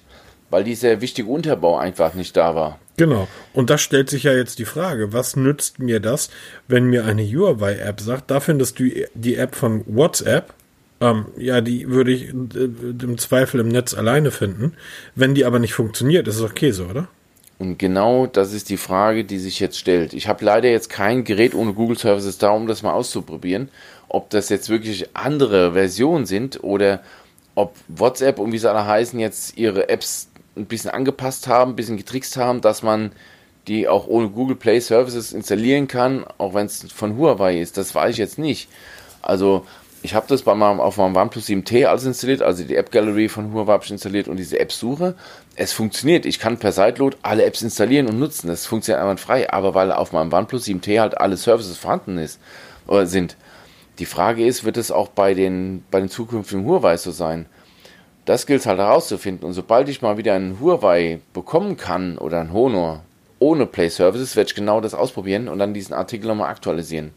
weil 0.50 0.64
dieser 0.64 1.00
wichtige 1.00 1.28
Unterbau 1.28 1.78
einfach 1.78 2.14
nicht 2.14 2.36
da 2.36 2.54
war. 2.54 2.78
Genau. 2.96 3.28
Und 3.54 3.70
da 3.70 3.78
stellt 3.78 4.10
sich 4.10 4.24
ja 4.24 4.32
jetzt 4.32 4.58
die 4.58 4.64
Frage, 4.64 5.12
was 5.12 5.36
nützt 5.36 5.78
mir 5.78 6.00
das, 6.00 6.28
wenn 6.68 6.84
mir 6.84 7.06
eine 7.06 7.24
Huawei-App 7.24 8.00
sagt, 8.00 8.30
da 8.30 8.40
findest 8.40 8.78
du 8.78 8.90
die 9.14 9.36
App 9.36 9.54
von 9.54 9.84
WhatsApp, 9.86 10.52
ähm, 11.00 11.26
ja, 11.38 11.62
die 11.62 11.88
würde 11.88 12.12
ich 12.12 12.28
äh, 12.28 12.34
im 12.34 13.16
Zweifel 13.16 13.60
im 13.60 13.68
Netz 13.68 13.94
alleine 13.94 14.30
finden. 14.30 14.74
Wenn 15.14 15.34
die 15.34 15.46
aber 15.46 15.58
nicht 15.58 15.72
funktioniert, 15.72 16.28
ist 16.28 16.36
es 16.36 16.42
okay 16.42 16.72
so, 16.72 16.84
oder? 16.84 17.08
Und 17.58 17.78
genau 17.78 18.26
das 18.26 18.52
ist 18.52 18.70
die 18.70 18.76
Frage, 18.76 19.24
die 19.24 19.38
sich 19.38 19.60
jetzt 19.60 19.78
stellt. 19.78 20.14
Ich 20.14 20.28
habe 20.28 20.44
leider 20.44 20.70
jetzt 20.70 20.88
kein 20.88 21.24
Gerät 21.24 21.54
ohne 21.54 21.74
Google 21.74 21.98
Services 21.98 22.38
da, 22.38 22.50
um 22.50 22.66
das 22.66 22.82
mal 22.82 22.92
auszuprobieren, 22.92 23.68
ob 24.08 24.30
das 24.30 24.48
jetzt 24.48 24.68
wirklich 24.68 25.08
andere 25.14 25.74
Versionen 25.74 26.26
sind 26.26 26.62
oder 26.64 27.02
ob 27.54 27.74
WhatsApp 27.88 28.38
und 28.38 28.52
wie 28.52 28.58
sie 28.58 28.70
alle 28.70 28.86
heißen 28.86 29.18
jetzt 29.20 29.58
ihre 29.58 29.88
Apps 29.90 30.29
ein 30.56 30.66
bisschen 30.66 30.90
angepasst 30.90 31.46
haben, 31.46 31.72
ein 31.72 31.76
bisschen 31.76 31.96
getrickst 31.96 32.36
haben, 32.36 32.60
dass 32.60 32.82
man 32.82 33.12
die 33.66 33.88
auch 33.88 34.06
ohne 34.06 34.28
Google 34.28 34.56
Play 34.56 34.80
Services 34.80 35.32
installieren 35.32 35.86
kann, 35.86 36.24
auch 36.38 36.54
wenn 36.54 36.66
es 36.66 36.90
von 36.92 37.16
Huawei 37.16 37.60
ist. 37.60 37.76
Das 37.76 37.94
weiß 37.94 38.12
ich 38.12 38.18
jetzt 38.18 38.38
nicht. 38.38 38.68
Also 39.22 39.66
ich 40.02 40.14
habe 40.14 40.26
das 40.28 40.42
bei 40.42 40.54
meinem, 40.54 40.80
auf 40.80 40.96
meinem 40.96 41.14
OnePlus 41.14 41.46
7T 41.46 41.84
alles 41.84 42.04
installiert, 42.04 42.40
also 42.40 42.64
die 42.64 42.74
App 42.74 42.90
Gallery 42.90 43.28
von 43.28 43.52
Huawei 43.52 43.72
habe 43.74 43.84
ich 43.84 43.90
installiert 43.90 44.28
und 44.28 44.38
diese 44.38 44.58
App-Suche. 44.58 45.14
Es 45.56 45.72
funktioniert. 45.72 46.24
Ich 46.24 46.38
kann 46.38 46.58
per 46.58 46.72
Sideload 46.72 47.18
alle 47.22 47.44
Apps 47.44 47.60
installieren 47.60 48.08
und 48.08 48.18
nutzen. 48.18 48.48
Das 48.48 48.66
funktioniert 48.66 49.02
einwandfrei. 49.02 49.52
Aber 49.52 49.74
weil 49.74 49.92
auf 49.92 50.12
meinem 50.12 50.32
OnePlus 50.32 50.66
7T 50.66 51.00
halt 51.00 51.18
alle 51.20 51.36
Services 51.36 51.76
vorhanden 51.76 52.16
ist, 52.16 52.40
oder 52.86 53.06
sind. 53.06 53.36
Die 53.98 54.06
Frage 54.06 54.44
ist, 54.44 54.64
wird 54.64 54.76
es 54.76 54.90
auch 54.90 55.08
bei 55.08 55.34
den, 55.34 55.84
bei 55.90 56.00
den 56.00 56.08
zukünftigen 56.08 56.64
Huawei 56.64 56.96
so 56.96 57.10
sein? 57.10 57.46
Das 58.30 58.46
gilt 58.46 58.64
halt 58.64 58.78
herauszufinden. 58.78 59.44
Und 59.44 59.54
sobald 59.54 59.88
ich 59.88 60.02
mal 60.02 60.16
wieder 60.16 60.34
einen 60.34 60.60
Huawei 60.60 61.18
bekommen 61.34 61.76
kann 61.76 62.16
oder 62.16 62.38
einen 62.38 62.52
Honor, 62.52 63.02
ohne 63.40 63.66
Play 63.66 63.88
Services 63.88 64.36
werde 64.36 64.46
ich 64.46 64.54
genau 64.54 64.80
das 64.80 64.94
ausprobieren 64.94 65.48
und 65.48 65.58
dann 65.58 65.74
diesen 65.74 65.94
Artikel 65.94 66.28
nochmal 66.28 66.48
aktualisieren. 66.48 67.10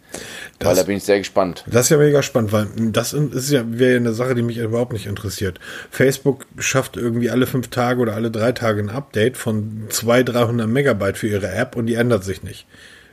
Das, 0.58 0.70
weil 0.70 0.76
da 0.76 0.82
bin 0.82 0.98
ich 0.98 1.04
sehr 1.04 1.20
gespannt. 1.20 1.66
Das 1.68 1.86
ist 1.86 1.90
ja 1.90 1.98
mega 1.98 2.24
spannend, 2.24 2.52
weil 2.52 2.66
das 2.92 3.14
ist 3.14 3.52
ja, 3.52 3.64
wäre 3.68 3.92
ja 3.92 3.98
eine 3.98 4.14
Sache, 4.14 4.34
die 4.34 4.42
mich 4.42 4.58
überhaupt 4.58 4.92
nicht 4.92 5.06
interessiert. 5.06 5.60
Facebook 5.92 6.48
schafft 6.58 6.98
irgendwie 6.98 7.30
alle 7.30 7.46
fünf 7.46 7.68
Tage 7.68 8.02
oder 8.02 8.16
alle 8.16 8.32
drei 8.32 8.52
Tage 8.52 8.82
ein 8.82 8.90
Update 8.90 9.38
von 9.38 9.86
200, 9.90 10.34
300 10.34 10.68
Megabyte 10.68 11.20
für 11.20 11.28
ihre 11.28 11.52
App 11.52 11.76
und 11.76 11.86
die 11.86 11.94
ändert 11.94 12.24
sich 12.24 12.42
nicht. 12.42 12.66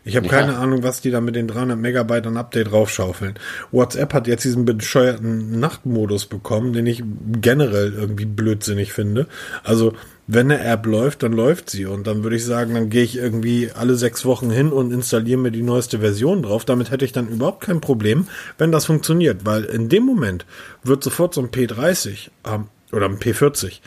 Ich 0.05 0.17
habe 0.17 0.27
ja. 0.27 0.33
keine 0.33 0.57
Ahnung, 0.57 0.83
was 0.83 1.01
die 1.01 1.11
da 1.11 1.21
mit 1.21 1.37
den 1.37 1.49
300 1.49 1.79
Megabyte 1.79 2.27
an 2.27 2.37
Update 2.37 2.71
draufschaufeln. 2.71 3.35
WhatsApp 3.71 4.15
hat 4.15 4.27
jetzt 4.27 4.45
diesen 4.45 4.65
bescheuerten 4.65 5.61
Nachtmodus 5.61 6.27
bekommen, 6.27 6.73
den 6.73 6.87
ich 6.87 7.03
generell 7.41 7.93
irgendwie 7.95 8.25
blödsinnig 8.25 8.93
finde. 8.93 9.27
Also 9.63 9.93
wenn 10.27 10.51
eine 10.51 10.65
App 10.65 10.87
läuft, 10.87 11.23
dann 11.23 11.33
läuft 11.33 11.71
sie. 11.71 11.87
Und 11.87 12.07
dann 12.07 12.23
würde 12.23 12.37
ich 12.37 12.45
sagen, 12.45 12.75
dann 12.75 12.89
gehe 12.89 13.03
ich 13.03 13.17
irgendwie 13.17 13.71
alle 13.75 13.97
sechs 13.97 14.25
Wochen 14.25 14.51
hin 14.51 14.71
und 14.71 14.93
installiere 14.93 15.41
mir 15.41 15.51
die 15.51 15.63
neueste 15.63 15.99
Version 15.99 16.43
drauf. 16.43 16.65
Damit 16.65 16.91
hätte 16.91 17.05
ich 17.05 17.13
dann 17.13 17.29
überhaupt 17.29 17.63
kein 17.65 17.81
Problem, 17.81 18.29
wenn 18.57 18.71
das 18.71 18.87
funktioniert. 18.87 19.45
Weil 19.45 19.65
in 19.65 19.89
dem 19.89 20.05
Moment 20.05 20.47
wird 20.85 21.03
sofort 21.03 21.35
so 21.35 21.43
ein 21.43 21.49
P30 21.49 22.31
ähm, 22.47 22.69
oder 22.93 23.07
ein 23.07 23.19
P40 23.19 23.81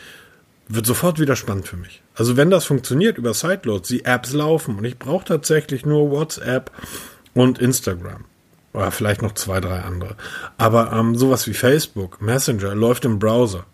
wird 0.68 0.86
sofort 0.86 1.18
wieder 1.18 1.36
spannend 1.36 1.66
für 1.66 1.76
mich. 1.76 2.03
Also 2.14 2.36
wenn 2.36 2.50
das 2.50 2.64
funktioniert 2.64 3.18
über 3.18 3.34
Sideloads, 3.34 3.88
die 3.88 4.04
Apps 4.04 4.32
laufen 4.32 4.78
und 4.78 4.84
ich 4.84 4.98
brauche 4.98 5.24
tatsächlich 5.24 5.84
nur 5.84 6.10
WhatsApp 6.10 6.70
und 7.34 7.58
Instagram. 7.58 8.24
Oder 8.72 8.90
vielleicht 8.90 9.22
noch 9.22 9.34
zwei, 9.34 9.60
drei 9.60 9.80
andere. 9.80 10.16
Aber 10.58 10.92
ähm, 10.92 11.16
sowas 11.16 11.46
wie 11.46 11.54
Facebook, 11.54 12.20
Messenger 12.20 12.74
läuft 12.74 13.04
im 13.04 13.18
Browser. 13.18 13.64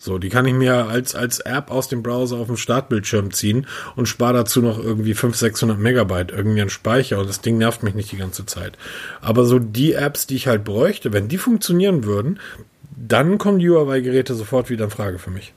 So, 0.00 0.18
die 0.18 0.28
kann 0.28 0.46
ich 0.46 0.54
mir 0.54 0.86
als, 0.86 1.16
als 1.16 1.40
App 1.40 1.72
aus 1.72 1.88
dem 1.88 2.04
Browser 2.04 2.36
auf 2.36 2.46
dem 2.46 2.56
Startbildschirm 2.56 3.32
ziehen 3.32 3.66
und 3.96 4.06
spare 4.06 4.32
dazu 4.32 4.62
noch 4.62 4.78
irgendwie 4.78 5.12
500, 5.12 5.38
600 5.38 5.78
Megabyte 5.78 6.30
irgendwie 6.30 6.62
an 6.62 6.70
Speicher 6.70 7.18
und 7.18 7.28
das 7.28 7.40
Ding 7.40 7.58
nervt 7.58 7.82
mich 7.82 7.94
nicht 7.94 8.12
die 8.12 8.16
ganze 8.16 8.46
Zeit. 8.46 8.78
Aber 9.20 9.44
so 9.44 9.58
die 9.58 9.94
Apps, 9.94 10.28
die 10.28 10.36
ich 10.36 10.46
halt 10.46 10.64
bräuchte, 10.64 11.12
wenn 11.12 11.26
die 11.26 11.38
funktionieren 11.38 12.04
würden, 12.04 12.38
dann 12.96 13.38
kommen 13.38 13.58
die 13.58 13.68
Huawei-Geräte 13.68 14.34
sofort 14.34 14.70
wieder 14.70 14.84
in 14.84 14.90
Frage 14.90 15.18
für 15.18 15.30
mich. 15.30 15.52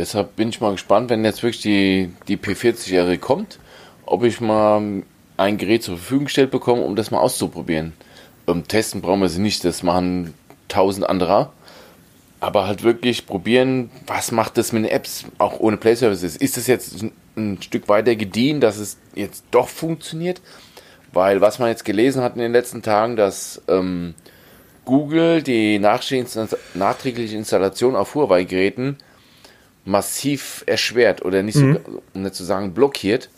Deshalb 0.00 0.36
bin 0.36 0.48
ich 0.48 0.60
mal 0.60 0.72
gespannt, 0.72 1.10
wenn 1.10 1.24
jetzt 1.24 1.42
wirklich 1.42 1.62
die, 1.62 2.10
die 2.26 2.36
P40-Serie 2.36 3.18
kommt, 3.18 3.58
ob 4.06 4.24
ich 4.24 4.40
mal 4.40 5.02
ein 5.36 5.58
Gerät 5.58 5.82
zur 5.82 5.96
Verfügung 5.96 6.24
gestellt 6.24 6.50
bekomme, 6.50 6.82
um 6.82 6.96
das 6.96 7.10
mal 7.10 7.20
auszuprobieren. 7.20 7.92
Ähm, 8.46 8.66
testen 8.66 9.02
brauchen 9.02 9.20
wir 9.20 9.28
sie 9.28 9.40
nicht, 9.40 9.64
das 9.64 9.82
machen 9.82 10.34
tausend 10.68 11.08
andere 11.08 11.50
aber 12.40 12.66
halt 12.66 12.82
wirklich 12.82 13.26
probieren, 13.26 13.90
was 14.06 14.32
macht 14.32 14.56
das 14.56 14.72
mit 14.72 14.84
den 14.84 14.90
Apps, 14.90 15.26
auch 15.38 15.60
ohne 15.60 15.76
Play 15.76 15.94
Services. 15.94 16.36
Ist 16.36 16.56
es 16.56 16.66
jetzt 16.66 17.04
ein 17.36 17.60
Stück 17.60 17.88
weiter 17.88 18.16
gediehen, 18.16 18.60
dass 18.60 18.78
es 18.78 18.96
jetzt 19.14 19.44
doch 19.50 19.68
funktioniert? 19.68 20.40
Weil 21.12 21.42
was 21.42 21.58
man 21.58 21.68
jetzt 21.68 21.84
gelesen 21.84 22.22
hat 22.22 22.36
in 22.36 22.40
den 22.40 22.52
letzten 22.52 22.82
Tagen, 22.82 23.16
dass 23.16 23.60
ähm, 23.68 24.14
Google 24.86 25.42
die 25.42 25.78
nachträgliche 25.78 27.36
Installation 27.36 27.94
auf 27.94 28.14
Huawei-Geräten 28.14 28.96
massiv 29.84 30.62
erschwert 30.66 31.24
oder 31.24 31.42
nicht, 31.42 31.56
mhm. 31.56 31.80
so, 31.84 32.02
um 32.14 32.22
nicht 32.22 32.34
zu 32.34 32.44
sagen 32.44 32.72
blockiert. 32.72 33.30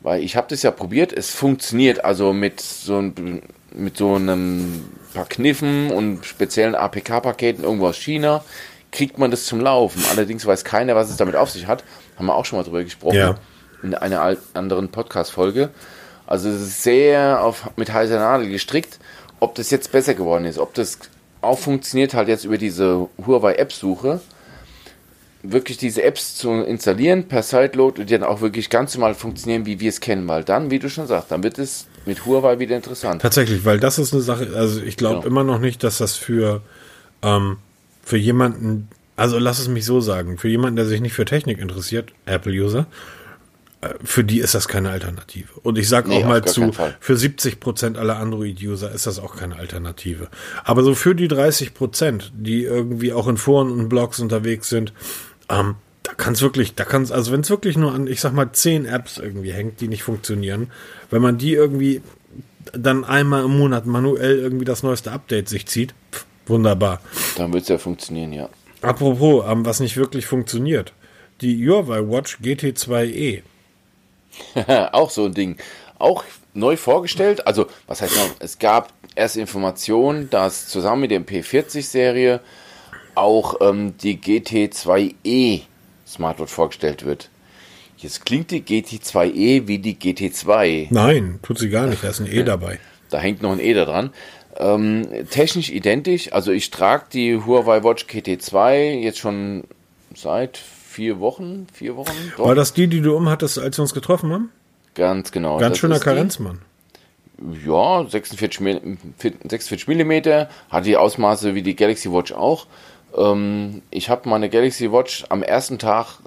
Weil 0.00 0.22
ich 0.22 0.36
habe 0.36 0.46
das 0.48 0.62
ja 0.62 0.70
probiert, 0.70 1.12
es 1.12 1.34
funktioniert 1.34 2.04
also 2.04 2.32
mit 2.32 2.60
so, 2.60 3.02
mit 3.74 3.96
so 3.96 4.14
einem 4.14 4.84
paar 5.12 5.26
Kniffen 5.26 5.90
und 5.90 6.24
speziellen 6.24 6.74
APK-Paketen 6.74 7.64
irgendwo 7.64 7.88
aus 7.88 7.96
China 7.96 8.44
kriegt 8.92 9.18
man 9.18 9.30
das 9.30 9.44
zum 9.44 9.60
Laufen. 9.60 10.02
Allerdings 10.10 10.46
weiß 10.46 10.64
keiner, 10.64 10.94
was 10.94 11.10
es 11.10 11.16
damit 11.16 11.36
auf 11.36 11.50
sich 11.50 11.66
hat. 11.66 11.84
Haben 12.16 12.26
wir 12.26 12.34
auch 12.34 12.44
schon 12.44 12.58
mal 12.58 12.64
drüber 12.64 12.84
gesprochen. 12.84 13.16
Ja. 13.16 13.36
In 13.82 13.94
einer 13.94 14.36
anderen 14.54 14.88
Podcast-Folge. 14.88 15.70
Also 16.26 16.48
es 16.48 16.60
ist 16.60 16.82
sehr 16.82 17.42
auf, 17.42 17.70
mit 17.76 17.92
heißer 17.92 18.18
Nadel 18.18 18.48
gestrickt, 18.48 18.98
ob 19.40 19.54
das 19.54 19.70
jetzt 19.70 19.92
besser 19.92 20.14
geworden 20.14 20.44
ist. 20.44 20.58
Ob 20.58 20.74
das 20.74 20.98
auch 21.40 21.58
funktioniert 21.58 22.14
halt 22.14 22.28
jetzt 22.28 22.44
über 22.44 22.58
diese 22.58 23.08
Huawei 23.24 23.54
App-Suche 23.54 24.20
wirklich 25.42 25.78
diese 25.78 26.02
Apps 26.02 26.34
zu 26.36 26.50
installieren 26.50 27.28
per 27.28 27.42
Sideload 27.42 28.00
und 28.00 28.10
die 28.10 28.14
dann 28.14 28.24
auch 28.24 28.40
wirklich 28.40 28.70
ganz 28.70 28.94
normal 28.94 29.14
funktionieren, 29.14 29.66
wie 29.66 29.80
wir 29.80 29.88
es 29.88 30.00
kennen, 30.00 30.26
weil 30.26 30.44
dann, 30.44 30.70
wie 30.70 30.78
du 30.78 30.90
schon 30.90 31.06
sagst, 31.06 31.30
dann 31.30 31.42
wird 31.42 31.58
es 31.58 31.86
mit 32.06 32.26
Huawei 32.26 32.58
wieder 32.58 32.76
interessant. 32.76 33.22
Tatsächlich, 33.22 33.64
weil 33.64 33.78
das 33.78 33.98
ist 33.98 34.12
eine 34.12 34.22
Sache, 34.22 34.48
also 34.56 34.82
ich 34.82 34.96
glaube 34.96 35.22
genau. 35.22 35.26
immer 35.26 35.44
noch 35.44 35.60
nicht, 35.60 35.84
dass 35.84 35.98
das 35.98 36.16
für, 36.16 36.62
ähm, 37.22 37.58
für 38.02 38.16
jemanden, 38.16 38.88
also 39.14 39.38
lass 39.38 39.58
es 39.60 39.68
mich 39.68 39.84
so 39.84 40.00
sagen, 40.00 40.38
für 40.38 40.48
jemanden, 40.48 40.76
der 40.76 40.86
sich 40.86 41.00
nicht 41.00 41.12
für 41.12 41.24
Technik 41.24 41.58
interessiert, 41.58 42.12
Apple-User, 42.26 42.86
äh, 43.80 43.90
für 44.02 44.24
die 44.24 44.40
ist 44.40 44.54
das 44.54 44.66
keine 44.66 44.90
Alternative. 44.90 45.48
Und 45.62 45.78
ich 45.78 45.88
sage 45.88 46.08
nee, 46.08 46.16
auch 46.16 46.26
mal 46.26 46.44
zu, 46.44 46.72
für 46.98 47.16
70 47.16 47.60
Prozent 47.60 47.96
aller 47.96 48.16
Android-User 48.16 48.90
ist 48.90 49.06
das 49.06 49.20
auch 49.20 49.36
keine 49.36 49.56
Alternative. 49.56 50.28
Aber 50.64 50.82
so 50.82 50.96
für 50.96 51.14
die 51.14 51.28
30 51.28 51.74
Prozent, 51.74 52.32
die 52.34 52.64
irgendwie 52.64 53.12
auch 53.12 53.28
in 53.28 53.36
Foren 53.36 53.70
und 53.70 53.88
Blogs 53.88 54.18
unterwegs 54.18 54.68
sind, 54.68 54.92
ähm, 55.48 55.76
da 56.02 56.14
kann 56.14 56.34
es 56.34 56.42
wirklich, 56.42 56.74
da 56.74 56.84
kann 56.84 57.02
es, 57.02 57.12
also 57.12 57.32
wenn 57.32 57.40
es 57.40 57.50
wirklich 57.50 57.76
nur 57.76 57.92
an, 57.92 58.06
ich 58.06 58.20
sag 58.20 58.32
mal, 58.32 58.52
zehn 58.52 58.86
Apps 58.86 59.18
irgendwie 59.18 59.52
hängt, 59.52 59.80
die 59.80 59.88
nicht 59.88 60.02
funktionieren, 60.02 60.70
wenn 61.10 61.22
man 61.22 61.38
die 61.38 61.52
irgendwie 61.52 62.02
dann 62.72 63.04
einmal 63.04 63.44
im 63.44 63.58
Monat 63.58 63.86
manuell 63.86 64.38
irgendwie 64.38 64.64
das 64.64 64.82
neueste 64.82 65.12
Update 65.12 65.48
sich 65.48 65.66
zieht, 65.66 65.94
pff, 66.12 66.26
Wunderbar. 66.48 67.00
Dann 67.36 67.52
wird 67.52 67.64
es 67.64 67.68
ja 67.68 67.78
funktionieren, 67.78 68.32
ja. 68.32 68.48
Apropos, 68.80 69.44
ähm, 69.46 69.66
was 69.66 69.80
nicht 69.80 69.96
wirklich 69.96 70.26
funktioniert. 70.26 70.92
Die 71.40 71.68
Huawei 71.68 72.00
Watch 72.00 72.38
GT2e. 72.42 73.42
auch 74.92 75.10
so 75.10 75.26
ein 75.26 75.34
Ding. 75.34 75.58
Auch 75.98 76.24
neu 76.54 76.76
vorgestellt. 76.76 77.46
Also, 77.46 77.66
was 77.86 78.00
heißt 78.00 78.16
noch? 78.16 78.30
Es 78.38 78.58
gab 78.58 78.92
erst 79.14 79.36
Informationen, 79.36 80.30
dass 80.30 80.68
zusammen 80.68 81.02
mit 81.02 81.10
der 81.10 81.20
P40-Serie 81.20 82.40
auch 83.18 83.56
ähm, 83.60 83.94
die 83.98 84.18
GT2e 84.18 85.62
Smartwatch 86.06 86.52
vorgestellt 86.52 87.04
wird. 87.04 87.30
Jetzt 87.98 88.24
klingt 88.24 88.50
die 88.50 88.62
GT2e 88.62 89.66
wie 89.66 89.78
die 89.78 89.96
GT2. 89.96 90.86
Nein, 90.90 91.40
tut 91.42 91.58
sie 91.58 91.68
gar 91.68 91.86
nicht. 91.86 92.04
Da 92.04 92.08
ist 92.08 92.20
ein 92.20 92.30
E 92.30 92.44
dabei. 92.44 92.78
Da 93.10 93.18
hängt 93.18 93.42
noch 93.42 93.52
ein 93.52 93.60
E 93.60 93.74
da 93.74 93.84
dran. 93.84 94.10
Ähm, 94.56 95.06
technisch 95.30 95.70
identisch. 95.70 96.32
Also 96.32 96.52
ich 96.52 96.70
trage 96.70 97.06
die 97.12 97.36
Huawei 97.36 97.82
Watch 97.82 98.04
GT2 98.04 99.00
jetzt 99.00 99.18
schon 99.18 99.64
seit 100.14 100.58
vier 100.58 101.18
Wochen. 101.20 101.66
Vier 101.72 101.96
Wochen. 101.96 102.32
Doch. 102.36 102.46
War 102.46 102.54
das 102.54 102.72
die, 102.72 102.86
die 102.86 103.00
du 103.00 103.16
umhattest, 103.16 103.58
als 103.58 103.78
wir 103.78 103.82
uns 103.82 103.94
getroffen 103.94 104.32
haben? 104.32 104.50
Ganz 104.94 105.32
genau. 105.32 105.58
Ganz 105.58 105.78
schöner 105.78 106.00
Karenzmann. 106.00 106.60
Ja, 107.64 108.04
46, 108.08 108.60
46 109.16 109.86
Millimeter, 109.86 110.48
hat 110.70 110.86
die 110.86 110.96
Ausmaße 110.96 111.54
wie 111.54 111.62
die 111.62 111.76
Galaxy 111.76 112.12
Watch 112.12 112.32
auch. 112.32 112.66
Ähm, 113.16 113.82
ich 113.90 114.08
habe 114.08 114.28
meine 114.28 114.48
Galaxy 114.48 114.90
Watch 114.92 115.24
am 115.28 115.42
ersten 115.42 115.78
Tag, 115.78 116.18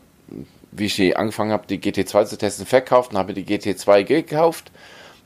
wie 0.72 0.86
ich 0.86 0.96
die 0.96 1.15
angefangen 1.15 1.52
habe, 1.52 1.67
die 1.67 1.80
GT2 1.80 2.26
zu 2.26 2.38
testen, 2.38 2.65
verkauft 2.65 3.12
und 3.12 3.17
habe 3.17 3.34
die 3.34 3.46
GT2 3.46 4.04
gekauft. 4.04 4.72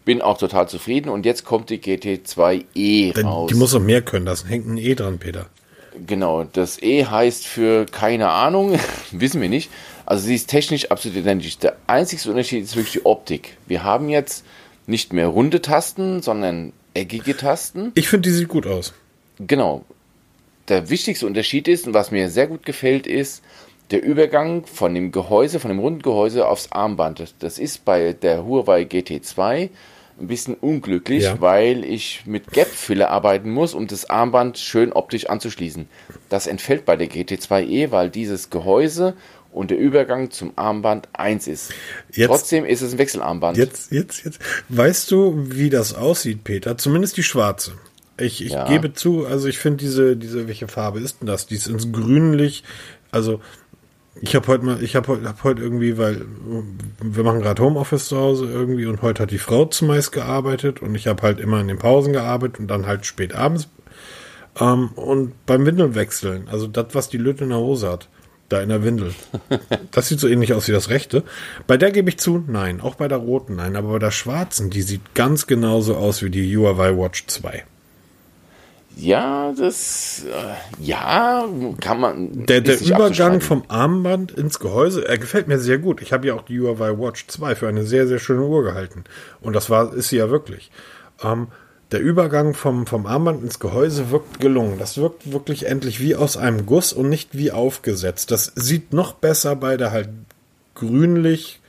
Bin 0.03 0.21
auch 0.21 0.37
total 0.37 0.69
zufrieden 0.69 1.09
und 1.09 1.25
jetzt 1.25 1.45
kommt 1.45 1.69
die 1.69 1.79
GT2e 1.79 3.23
raus. 3.23 3.49
Die 3.49 3.55
muss 3.55 3.73
noch 3.73 3.81
mehr 3.81 4.03
können, 4.03 4.25
da 4.25 4.35
hängt 4.47 4.67
ein 4.67 4.77
E 4.77 4.93
dran, 4.93 5.17
Peter. 5.17 5.47
Genau, 6.05 6.43
das 6.43 6.81
E 6.81 7.05
heißt 7.05 7.47
für 7.47 7.85
keine 7.85 8.29
Ahnung, 8.29 8.77
wissen 9.11 9.41
wir 9.41 9.49
nicht. 9.49 9.71
Also 10.05 10.27
sie 10.27 10.35
ist 10.35 10.47
technisch 10.47 10.91
absolut 10.91 11.17
identisch. 11.17 11.57
Der 11.57 11.77
einzige 11.87 12.29
Unterschied 12.29 12.63
ist 12.63 12.75
wirklich 12.75 12.93
die 12.93 13.05
Optik. 13.05 13.57
Wir 13.65 13.83
haben 13.83 14.09
jetzt 14.09 14.45
nicht 14.85 15.13
mehr 15.13 15.27
runde 15.27 15.61
Tasten, 15.63 16.21
sondern 16.21 16.73
eckige 16.93 17.35
Tasten. 17.35 17.91
Ich 17.95 18.07
finde, 18.07 18.29
die 18.29 18.35
sieht 18.35 18.47
gut 18.47 18.67
aus. 18.67 18.93
Genau 19.39 19.83
der 20.67 20.89
wichtigste 20.89 21.25
Unterschied 21.27 21.67
ist 21.67 21.87
und 21.87 21.93
was 21.93 22.11
mir 22.11 22.29
sehr 22.29 22.47
gut 22.47 22.65
gefällt, 22.65 23.07
ist 23.07 23.43
der 23.91 24.03
Übergang 24.03 24.65
von 24.65 24.93
dem 24.95 25.11
Gehäuse, 25.11 25.59
von 25.59 25.69
dem 25.69 25.79
runden 25.79 26.01
Gehäuse 26.01 26.47
aufs 26.47 26.71
Armband. 26.71 27.35
Das 27.39 27.59
ist 27.59 27.85
bei 27.85 28.13
der 28.13 28.45
Huawei 28.45 28.81
GT2 28.81 29.69
ein 30.17 30.27
bisschen 30.27 30.55
unglücklich, 30.55 31.23
ja. 31.23 31.41
weil 31.41 31.83
ich 31.83 32.23
mit 32.25 32.51
Gap-Filler 32.51 33.09
arbeiten 33.11 33.51
muss, 33.51 33.73
um 33.73 33.85
das 33.85 34.09
Armband 34.09 34.57
schön 34.57 34.93
optisch 34.93 35.27
anzuschließen. 35.27 35.87
Das 36.29 36.47
entfällt 36.47 36.85
bei 36.85 36.95
der 36.95 37.09
GT2e, 37.09 37.91
weil 37.91 38.09
dieses 38.09 38.49
Gehäuse 38.49 39.15
und 39.51 39.71
der 39.71 39.77
Übergang 39.77 40.31
zum 40.31 40.53
Armband 40.55 41.09
eins 41.13 41.47
ist. 41.47 41.73
Jetzt, 42.11 42.27
Trotzdem 42.27 42.65
ist 42.65 42.81
es 42.81 42.93
ein 42.93 42.97
Wechselarmband. 42.97 43.57
Jetzt, 43.57 43.91
jetzt, 43.91 44.25
jetzt. 44.25 44.39
Weißt 44.69 45.11
du, 45.11 45.35
wie 45.49 45.69
das 45.69 45.93
aussieht, 45.93 46.43
Peter? 46.43 46.77
Zumindest 46.77 47.17
die 47.17 47.23
schwarze. 47.23 47.73
Ich, 48.17 48.43
ich 48.43 48.53
ja. 48.53 48.67
gebe 48.67 48.93
zu, 48.93 49.25
also 49.25 49.47
ich 49.47 49.57
finde 49.57 49.77
diese, 49.77 50.15
diese, 50.15 50.47
welche 50.47 50.67
Farbe 50.67 50.99
ist 50.99 51.21
denn 51.21 51.27
das? 51.27 51.47
Die 51.47 51.55
ist 51.55 51.67
ins 51.67 51.91
Grünlich, 51.91 52.63
also 53.11 53.41
ich 54.21 54.35
habe 54.35 54.47
heute 54.47 54.65
mal, 54.65 54.83
ich 54.83 54.95
habe 54.95 55.07
heute, 55.09 55.27
hab 55.27 55.43
heute 55.43 55.61
irgendwie, 55.61 55.97
weil 55.97 56.25
wir 57.01 57.23
machen 57.23 57.41
gerade 57.41 57.61
Homeoffice 57.61 58.07
zu 58.07 58.17
Hause 58.17 58.45
irgendwie 58.45 58.85
und 58.85 59.01
heute 59.01 59.23
hat 59.23 59.31
die 59.31 59.37
Frau 59.37 59.65
zumeist 59.65 60.11
gearbeitet 60.11 60.81
und 60.81 60.95
ich 60.95 61.07
habe 61.07 61.21
halt 61.23 61.39
immer 61.39 61.59
in 61.59 61.67
den 61.67 61.77
Pausen 61.77 62.13
gearbeitet 62.13 62.59
und 62.59 62.67
dann 62.67 62.87
halt 62.87 63.05
spät 63.05 63.35
abends. 63.35 63.67
Ähm, 64.59 64.89
und 64.95 65.45
beim 65.45 65.65
Windelwechseln, 65.65 66.47
also 66.47 66.67
das, 66.67 66.87
was 66.93 67.09
die 67.09 67.17
Lütte 67.17 67.43
in 67.43 67.49
der 67.49 67.59
Hose 67.59 67.89
hat, 67.89 68.07
da 68.47 68.61
in 68.61 68.69
der 68.69 68.83
Windel, 68.83 69.13
das 69.91 70.07
sieht 70.07 70.21
so 70.21 70.29
ähnlich 70.29 70.53
aus 70.53 70.67
wie 70.69 70.71
das 70.71 70.89
rechte. 70.89 71.23
Bei 71.67 71.75
der 71.75 71.91
gebe 71.91 72.09
ich 72.09 72.17
zu, 72.17 72.41
nein, 72.47 72.79
auch 72.79 72.95
bei 72.95 73.09
der 73.09 73.17
roten, 73.17 73.55
nein, 73.55 73.75
aber 73.75 73.93
bei 73.93 73.99
der 73.99 74.11
schwarzen, 74.11 74.69
die 74.69 74.81
sieht 74.81 75.13
ganz 75.13 75.45
genauso 75.45 75.95
aus 75.95 76.21
wie 76.21 76.29
die 76.29 76.55
Huawei 76.55 76.97
Watch 76.97 77.25
2. 77.27 77.65
Ja, 78.97 79.53
das, 79.57 80.23
äh, 80.25 80.83
ja, 80.83 81.45
kann 81.81 81.99
man. 81.99 82.45
Der, 82.45 82.61
der 82.61 82.79
Übergang 82.79 83.41
vom 83.41 83.63
Armband 83.67 84.31
ins 84.31 84.59
Gehäuse, 84.59 85.05
er 85.05 85.17
gefällt 85.17 85.47
mir 85.47 85.59
sehr 85.59 85.79
gut. 85.79 86.01
Ich 86.01 86.13
habe 86.13 86.27
ja 86.27 86.33
auch 86.33 86.43
die 86.43 86.59
Huawei 86.59 86.97
Watch 86.97 87.27
2 87.27 87.55
für 87.55 87.67
eine 87.67 87.83
sehr, 87.83 88.07
sehr 88.07 88.19
schöne 88.19 88.43
Uhr 88.43 88.63
gehalten. 88.63 89.03
Und 89.41 89.53
das 89.53 89.69
war, 89.69 89.93
ist 89.93 90.09
sie 90.09 90.17
ja 90.17 90.29
wirklich. 90.29 90.71
Ähm, 91.21 91.47
der 91.91 92.01
Übergang 92.01 92.53
vom, 92.53 92.87
vom 92.87 93.05
Armband 93.05 93.43
ins 93.43 93.59
Gehäuse 93.59 94.11
wirkt 94.11 94.39
gelungen. 94.39 94.79
Das 94.79 94.97
wirkt 94.97 95.31
wirklich 95.31 95.65
endlich 95.67 95.99
wie 95.99 96.15
aus 96.15 96.37
einem 96.37 96.65
Guss 96.65 96.93
und 96.93 97.09
nicht 97.09 97.37
wie 97.37 97.51
aufgesetzt. 97.51 98.31
Das 98.31 98.51
sieht 98.55 98.93
noch 98.93 99.13
besser 99.13 99.55
bei 99.55 99.77
der 99.77 99.91
halt 99.91 100.09
grünlich 100.73 101.59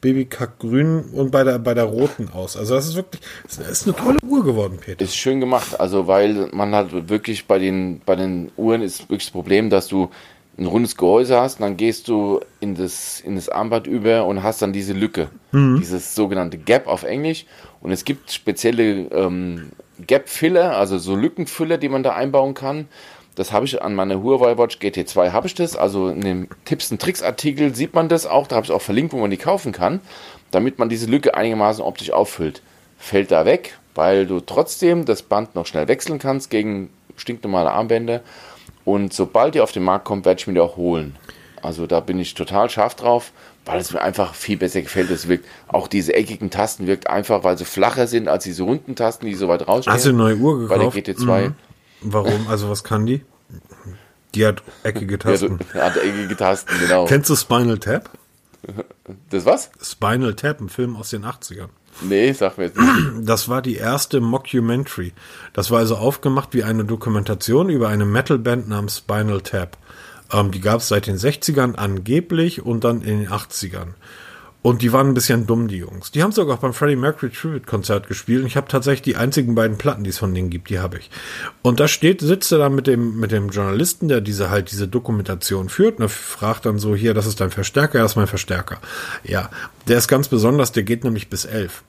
Babykackgrün 0.00 1.10
und 1.12 1.30
bei 1.30 1.44
der, 1.44 1.58
bei 1.58 1.74
der 1.74 1.84
roten 1.84 2.30
aus. 2.32 2.56
Also 2.56 2.74
das 2.74 2.86
ist 2.86 2.96
wirklich, 2.96 3.22
das 3.44 3.58
ist 3.58 3.86
eine 3.86 3.96
tolle 3.96 4.18
Uhr 4.26 4.44
geworden, 4.44 4.78
Peter. 4.80 5.04
Ist 5.04 5.16
schön 5.16 5.40
gemacht, 5.40 5.78
also 5.78 6.06
weil 6.06 6.48
man 6.52 6.74
hat 6.74 7.08
wirklich 7.08 7.46
bei 7.46 7.58
den, 7.58 8.00
bei 8.04 8.16
den 8.16 8.50
Uhren 8.56 8.82
ist 8.82 9.02
wirklich 9.02 9.26
das 9.26 9.32
Problem, 9.32 9.68
dass 9.68 9.88
du 9.88 10.10
ein 10.58 10.66
rundes 10.66 10.96
Gehäuse 10.96 11.40
hast 11.40 11.56
und 11.58 11.62
dann 11.62 11.76
gehst 11.76 12.08
du 12.08 12.40
in 12.60 12.74
das, 12.74 13.20
in 13.20 13.34
das 13.34 13.48
Armband 13.48 13.86
über 13.86 14.26
und 14.26 14.42
hast 14.42 14.62
dann 14.62 14.72
diese 14.72 14.92
Lücke, 14.92 15.30
mhm. 15.52 15.78
dieses 15.80 16.14
sogenannte 16.14 16.58
Gap 16.58 16.86
auf 16.86 17.02
Englisch. 17.02 17.46
Und 17.80 17.92
es 17.92 18.04
gibt 18.04 18.30
spezielle 18.30 19.06
ähm, 19.10 19.70
Gap-Filler, 20.06 20.76
also 20.76 20.98
so 20.98 21.16
Lückenfüller, 21.16 21.78
die 21.78 21.88
man 21.88 22.02
da 22.02 22.14
einbauen 22.14 22.54
kann. 22.54 22.88
Das 23.34 23.52
habe 23.52 23.64
ich 23.64 23.80
an 23.80 23.94
meiner 23.94 24.22
Huawei 24.22 24.58
Watch 24.58 24.78
GT2 24.78 25.32
habe 25.32 25.46
ich 25.46 25.54
das. 25.54 25.76
Also 25.76 26.08
in 26.08 26.20
dem 26.20 26.48
Tipps 26.64 26.90
und 26.90 27.00
Tricks 27.00 27.22
Artikel 27.22 27.74
sieht 27.74 27.94
man 27.94 28.08
das 28.08 28.26
auch. 28.26 28.46
Da 28.46 28.56
habe 28.56 28.66
ich 28.66 28.72
auch 28.72 28.82
verlinkt, 28.82 29.12
wo 29.12 29.18
man 29.18 29.30
die 29.30 29.36
kaufen 29.36 29.72
kann, 29.72 30.00
damit 30.50 30.78
man 30.78 30.88
diese 30.88 31.06
Lücke 31.06 31.34
einigermaßen 31.34 31.82
optisch 31.82 32.10
auffüllt. 32.10 32.62
Fällt 32.98 33.30
da 33.30 33.46
weg, 33.46 33.78
weil 33.94 34.26
du 34.26 34.40
trotzdem 34.40 35.04
das 35.04 35.22
Band 35.22 35.54
noch 35.54 35.66
schnell 35.66 35.88
wechseln 35.88 36.18
kannst 36.18 36.50
gegen 36.50 36.90
stinknormale 37.16 37.70
Armbänder. 37.70 38.20
Und 38.84 39.12
sobald 39.12 39.54
die 39.54 39.60
auf 39.60 39.72
den 39.72 39.84
Markt 39.84 40.04
kommt, 40.04 40.24
werde 40.24 40.40
ich 40.40 40.46
mir 40.46 40.54
die 40.54 40.60
auch 40.60 40.76
holen. 40.76 41.16
Also 41.62 41.86
da 41.86 42.00
bin 42.00 42.18
ich 42.18 42.34
total 42.34 42.70
scharf 42.70 42.94
drauf, 42.94 43.32
weil 43.64 43.78
es 43.80 43.92
mir 43.92 44.00
einfach 44.00 44.34
viel 44.34 44.56
besser 44.56 44.80
gefällt. 44.82 45.10
Es 45.10 45.28
wirkt 45.28 45.46
auch 45.68 45.88
diese 45.88 46.14
eckigen 46.14 46.50
Tasten 46.50 46.86
wirkt 46.86 47.08
einfach, 47.08 47.44
weil 47.44 47.58
sie 47.58 47.64
flacher 47.64 48.06
sind 48.06 48.28
als 48.28 48.44
diese 48.44 48.62
runden 48.62 48.96
Tasten, 48.96 49.26
die 49.26 49.34
so 49.34 49.48
weit 49.48 49.68
rausstehen. 49.68 49.94
Hast 49.94 50.06
du 50.06 50.10
eine 50.10 50.18
neue 50.18 50.36
Uhr 50.36 50.60
gekauft? 50.60 50.94
Bei 50.94 51.00
der 51.00 51.14
GT2. 51.14 51.48
Mhm. 51.48 51.54
Warum? 52.02 52.48
Also 52.48 52.70
was 52.70 52.84
kann 52.84 53.06
die? 53.06 53.22
Die 54.34 54.46
hat 54.46 54.62
eckige 54.82 55.18
Tasten. 55.18 55.58
Ja, 55.74 55.86
hat 55.86 55.96
eckige 55.96 56.36
Tasten, 56.36 56.72
genau. 56.80 57.06
Kennst 57.06 57.30
du 57.30 57.36
Spinal 57.36 57.78
Tap? 57.78 58.10
Das 59.30 59.44
was? 59.44 59.70
Spinal 59.82 60.34
Tap, 60.34 60.60
ein 60.60 60.68
Film 60.68 60.96
aus 60.96 61.10
den 61.10 61.24
80ern. 61.24 61.68
Nee, 62.02 62.32
sag 62.32 62.56
mir 62.56 62.64
jetzt 62.64 62.78
nicht. 62.78 63.28
Das 63.28 63.48
war 63.48 63.62
die 63.62 63.76
erste 63.76 64.20
Mockumentary. 64.20 65.12
Das 65.52 65.70
war 65.70 65.80
also 65.80 65.96
aufgemacht 65.96 66.54
wie 66.54 66.62
eine 66.62 66.84
Dokumentation 66.84 67.68
über 67.68 67.88
eine 67.88 68.04
Metalband 68.04 68.68
namens 68.68 68.98
Spinal 68.98 69.40
Tap. 69.40 69.76
Ähm, 70.32 70.50
die 70.50 70.60
gab 70.60 70.80
es 70.80 70.88
seit 70.88 71.06
den 71.06 71.16
60ern 71.16 71.74
angeblich 71.74 72.62
und 72.64 72.84
dann 72.84 73.02
in 73.02 73.20
den 73.20 73.28
80ern. 73.28 73.88
Und 74.62 74.82
die 74.82 74.92
waren 74.92 75.08
ein 75.08 75.14
bisschen 75.14 75.46
dumm, 75.46 75.68
die 75.68 75.78
Jungs. 75.78 76.10
Die 76.10 76.22
haben 76.22 76.32
sogar 76.32 76.56
auch 76.56 76.60
beim 76.60 76.74
Freddie 76.74 76.96
Mercury 76.96 77.30
Tribute 77.30 77.66
Konzert 77.66 78.08
gespielt. 78.08 78.42
Und 78.42 78.46
ich 78.46 78.58
habe 78.58 78.68
tatsächlich 78.68 79.02
die 79.02 79.16
einzigen 79.16 79.54
beiden 79.54 79.78
Platten, 79.78 80.04
die 80.04 80.10
es 80.10 80.18
von 80.18 80.34
denen 80.34 80.50
gibt, 80.50 80.68
die 80.68 80.80
habe 80.80 80.98
ich. 80.98 81.10
Und 81.62 81.80
da 81.80 81.88
steht, 81.88 82.20
sitzt 82.20 82.52
er 82.52 82.58
da 82.58 82.68
mit 82.68 82.86
dem, 82.86 83.18
mit 83.18 83.32
dem 83.32 83.48
Journalisten, 83.48 84.08
der 84.08 84.20
diese 84.20 84.50
halt 84.50 84.70
diese 84.70 84.86
Dokumentation 84.86 85.70
führt. 85.70 85.98
Und 85.98 86.04
er 86.04 86.08
fragt 86.10 86.66
dann 86.66 86.78
so, 86.78 86.94
hier, 86.94 87.14
das 87.14 87.24
ist 87.24 87.40
dein 87.40 87.50
Verstärker, 87.50 88.00
das 88.00 88.12
ist 88.12 88.16
mein 88.16 88.26
Verstärker. 88.26 88.78
Ja, 89.24 89.48
der 89.88 89.96
ist 89.96 90.08
ganz 90.08 90.28
besonders, 90.28 90.72
der 90.72 90.82
geht 90.82 91.04
nämlich 91.04 91.30
bis 91.30 91.46
elf. 91.46 91.82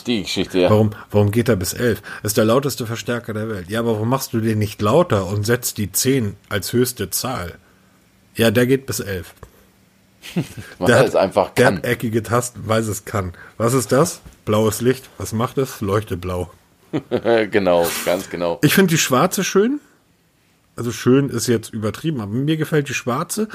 Ach, 0.00 0.04
die 0.04 0.22
Geschichte, 0.22 0.58
ja. 0.58 0.70
Warum, 0.70 0.90
warum 1.10 1.30
geht 1.30 1.48
er 1.48 1.56
bis 1.56 1.72
elf? 1.72 2.02
Ist 2.22 2.36
der 2.36 2.44
lauteste 2.44 2.84
Verstärker 2.84 3.32
der 3.32 3.48
Welt. 3.48 3.70
Ja, 3.70 3.80
aber 3.80 3.94
warum 3.94 4.10
machst 4.10 4.34
du 4.34 4.40
den 4.40 4.58
nicht 4.58 4.82
lauter 4.82 5.26
und 5.26 5.46
setzt 5.46 5.78
die 5.78 5.92
zehn 5.92 6.36
als 6.50 6.74
höchste 6.74 7.08
Zahl? 7.08 7.54
Ja, 8.34 8.50
der 8.50 8.66
geht 8.66 8.84
bis 8.84 9.00
elf. 9.00 9.32
Weil 10.78 10.86
der 10.86 11.04
es 11.04 11.16
einfach 11.16 11.54
kann. 11.54 11.82
Der 11.82 11.90
eckige 11.92 12.22
Tasten, 12.22 12.62
weil 12.66 12.82
es 12.82 13.04
kann. 13.04 13.32
Was 13.56 13.74
ist 13.74 13.92
das? 13.92 14.20
Blaues 14.44 14.80
Licht. 14.80 15.08
Was 15.18 15.32
macht 15.32 15.58
es? 15.58 15.80
Leuchtet 15.80 16.20
blau. 16.20 16.50
genau, 17.50 17.86
ganz 18.04 18.28
genau. 18.28 18.58
Ich 18.62 18.74
finde 18.74 18.90
die 18.90 18.98
schwarze 18.98 19.44
schön. 19.44 19.80
Also 20.76 20.92
schön 20.92 21.28
ist 21.28 21.48
jetzt 21.48 21.72
übertrieben, 21.72 22.20
aber 22.20 22.32
mir 22.32 22.56
gefällt 22.56 22.88
die 22.88 22.94
schwarze. 22.94 23.48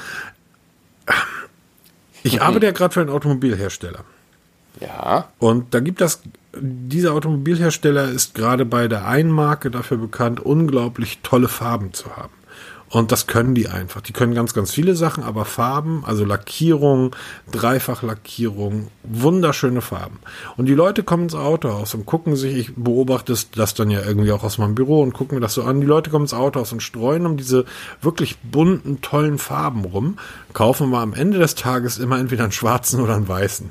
Ich 2.22 2.42
arbeite 2.42 2.66
ja 2.66 2.72
gerade 2.72 2.94
für 2.94 3.00
einen 3.00 3.10
Automobilhersteller. 3.10 4.04
Ja. 4.80 5.28
Und 5.38 5.74
da 5.74 5.80
gibt 5.80 6.00
das, 6.00 6.22
dieser 6.54 7.12
Automobilhersteller 7.14 8.08
ist 8.10 8.34
gerade 8.34 8.64
bei 8.64 8.86
der 8.88 9.06
einen 9.06 9.30
Marke 9.30 9.70
dafür 9.70 9.96
bekannt, 9.96 10.40
unglaublich 10.40 11.18
tolle 11.22 11.48
Farben 11.48 11.92
zu 11.92 12.16
haben. 12.16 12.32
Und 12.90 13.12
das 13.12 13.26
können 13.26 13.54
die 13.54 13.68
einfach. 13.68 14.00
Die 14.00 14.12
können 14.12 14.34
ganz, 14.34 14.54
ganz 14.54 14.72
viele 14.72 14.94
Sachen, 14.94 15.22
aber 15.22 15.44
Farben, 15.44 16.04
also 16.06 16.24
Lackierung, 16.24 17.14
Dreifachlackierung, 17.50 18.88
wunderschöne 19.02 19.82
Farben. 19.82 20.18
Und 20.56 20.66
die 20.66 20.74
Leute 20.74 21.02
kommen 21.02 21.24
ins 21.24 21.34
Autohaus 21.34 21.94
und 21.94 22.06
gucken 22.06 22.34
sich, 22.34 22.56
ich 22.56 22.74
beobachte 22.76 23.34
das 23.54 23.74
dann 23.74 23.90
ja 23.90 24.00
irgendwie 24.02 24.32
auch 24.32 24.42
aus 24.42 24.56
meinem 24.56 24.74
Büro 24.74 25.02
und 25.02 25.12
gucken 25.12 25.36
mir 25.36 25.42
das 25.42 25.54
so 25.54 25.64
an. 25.64 25.80
Die 25.80 25.86
Leute 25.86 26.10
kommen 26.10 26.24
ins 26.24 26.34
Autohaus 26.34 26.72
und 26.72 26.82
streuen 26.82 27.26
um 27.26 27.36
diese 27.36 27.66
wirklich 28.00 28.38
bunten, 28.38 29.02
tollen 29.02 29.38
Farben 29.38 29.84
rum, 29.84 30.18
kaufen 30.54 30.90
wir 30.90 31.00
am 31.00 31.12
Ende 31.12 31.38
des 31.38 31.54
Tages 31.54 31.98
immer 31.98 32.18
entweder 32.18 32.44
einen 32.44 32.52
schwarzen 32.52 33.00
oder 33.00 33.16
einen 33.16 33.28
weißen. 33.28 33.70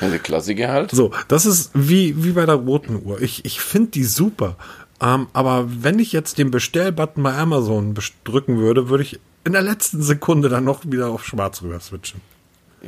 Eine 0.00 0.18
Klassiker 0.18 0.68
halt. 0.68 0.90
So, 0.90 1.12
das 1.28 1.46
ist 1.46 1.70
wie, 1.74 2.24
wie 2.24 2.32
bei 2.32 2.46
der 2.46 2.56
roten 2.56 3.00
Uhr. 3.04 3.20
Ich, 3.22 3.44
ich 3.44 3.60
finde 3.60 3.90
die 3.92 4.04
super. 4.04 4.56
Ähm, 5.02 5.26
aber 5.32 5.66
wenn 5.68 5.98
ich 5.98 6.12
jetzt 6.12 6.38
den 6.38 6.50
Bestellbutton 6.50 7.22
bei 7.22 7.34
Amazon 7.34 7.94
drücken 8.24 8.58
würde, 8.58 8.88
würde 8.88 9.02
ich 9.02 9.18
in 9.44 9.52
der 9.52 9.62
letzten 9.62 10.00
Sekunde 10.02 10.48
dann 10.48 10.64
noch 10.64 10.84
wieder 10.84 11.08
auf 11.08 11.26
schwarz 11.26 11.62
rüber 11.62 11.80
switchen. 11.80 12.20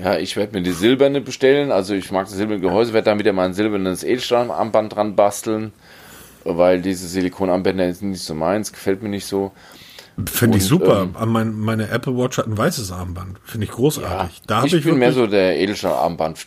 Ja, 0.01 0.19
ich 0.19 0.37
werde 0.37 0.57
mir 0.57 0.63
die 0.63 0.73
silberne 0.73 1.21
bestellen. 1.21 1.73
Also 1.73 1.95
ich 1.95 2.11
mag 2.13 2.27
das 2.27 2.37
silberne 2.37 2.61
Gehäuse, 2.61 2.93
werde 2.93 3.07
dann 3.07 3.19
wieder 3.19 3.33
mal 3.33 3.47
ein 3.47 3.55
silbernes 3.55 4.05
Edelstahlarmband 4.05 4.95
dran 4.95 5.17
basteln, 5.17 5.73
weil 6.45 6.81
diese 6.81 7.09
Silikonarmbänder 7.09 7.93
sind 7.93 8.11
nicht 8.11 8.25
so 8.25 8.35
meins, 8.35 8.73
gefällt 8.73 9.03
mir 9.03 9.09
nicht 9.09 9.27
so. 9.27 9.53
Finde 10.27 10.59
ich 10.59 10.65
super. 10.65 11.09
Ähm, 11.21 11.33
mein, 11.33 11.59
meine 11.59 11.89
Apple 11.89 12.17
Watch 12.17 12.39
hat 12.39 12.47
ein 12.47 12.57
weißes 12.57 12.93
Armband. 12.93 13.39
Finde 13.43 13.67
ich 13.67 13.73
großartig. 13.73 14.43
Ja, 14.49 14.65
ich 14.65 14.85
bin 14.85 14.99
mehr 14.99 15.13
so 15.13 15.27
der 15.27 15.59
Edelstahlarmband 15.59 16.39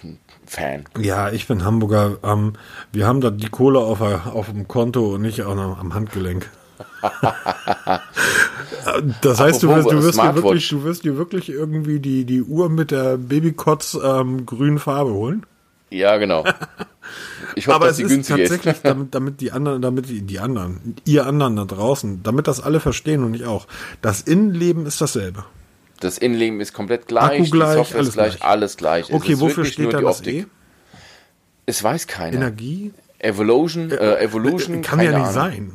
Fan. 0.48 0.86
Ja, 1.00 1.30
ich 1.30 1.48
bin 1.48 1.64
Hamburger. 1.64 2.18
Ähm, 2.24 2.54
wir 2.92 3.06
haben 3.06 3.22
da 3.22 3.30
die 3.30 3.50
Kohle 3.50 3.80
auf, 3.80 4.02
auf 4.02 4.48
dem 4.48 4.68
Konto 4.68 5.16
und 5.16 5.22
nicht 5.22 5.44
auch 5.44 5.58
am 5.58 5.94
Handgelenk. 5.94 6.50
das 9.22 9.40
heißt, 9.40 9.64
du 9.64 9.70
wirst, 9.70 9.92
du, 9.92 10.04
wirst 10.04 10.20
dir 10.20 10.36
wirklich, 10.36 10.70
du 10.70 10.84
wirst 10.84 11.04
dir 11.04 11.18
wirklich 11.18 11.50
irgendwie 11.50 12.00
die, 12.00 12.26
die 12.26 12.42
Uhr 12.42 12.70
mit 12.70 12.92
der 12.92 13.18
Babykotz 13.18 13.98
ähm, 14.02 14.46
grünen 14.46 14.80
Farbe 14.80 15.12
holen? 15.12 15.46
Ja, 15.90 16.18
genau. 16.18 16.44
Ich 17.56 17.68
hoffe, 17.68 17.76
Aber 17.78 17.88
dass 17.88 18.00
es 18.00 18.12
ist 18.12 18.28
tatsächlich, 18.28 18.76
ist. 18.76 18.82
damit, 18.86 19.16
damit 19.16 19.42
die 19.42 19.52
anderen, 19.52 19.82
damit 19.82 20.10
die, 20.10 20.22
die 20.22 20.40
anderen, 20.40 20.96
ihr 21.06 21.26
anderen 21.26 21.56
da 21.56 21.66
draußen, 21.66 22.22
damit 22.22 22.48
das 22.48 22.60
alle 22.60 22.80
verstehen 22.80 23.24
und 23.24 23.34
ich 23.34 23.46
auch. 23.46 23.66
Das 24.02 24.22
Innenleben 24.22 24.86
ist 24.86 25.02
dasselbe. 25.02 25.46
Das 26.00 26.18
Innenleben 26.18 26.60
ist 26.62 26.74
komplett 26.74 27.08
gleich, 27.08 27.42
Akku 27.42 27.50
gleich, 27.52 27.70
die 27.72 27.78
Software 27.78 27.98
alles 28.00 28.08
ist 28.10 28.14
gleich, 28.14 28.38
gleich, 28.38 28.44
alles 28.50 28.78
gleich. 28.78 29.14
Okay, 29.14 29.40
wofür 29.40 29.66
steht 29.66 29.94
da 29.94 30.02
das 30.02 30.26
E? 30.26 30.46
Es 31.66 31.84
weiß 31.84 32.08
keiner. 32.08 32.38
Energie? 32.38 32.94
Evolution, 33.20 33.92
äh, 33.92 34.20
Evolution, 34.20 34.82
Kann 34.82 35.00
ja 35.00 35.12
nicht 35.12 35.20
Ahnung. 35.20 35.34
sein. 35.34 35.72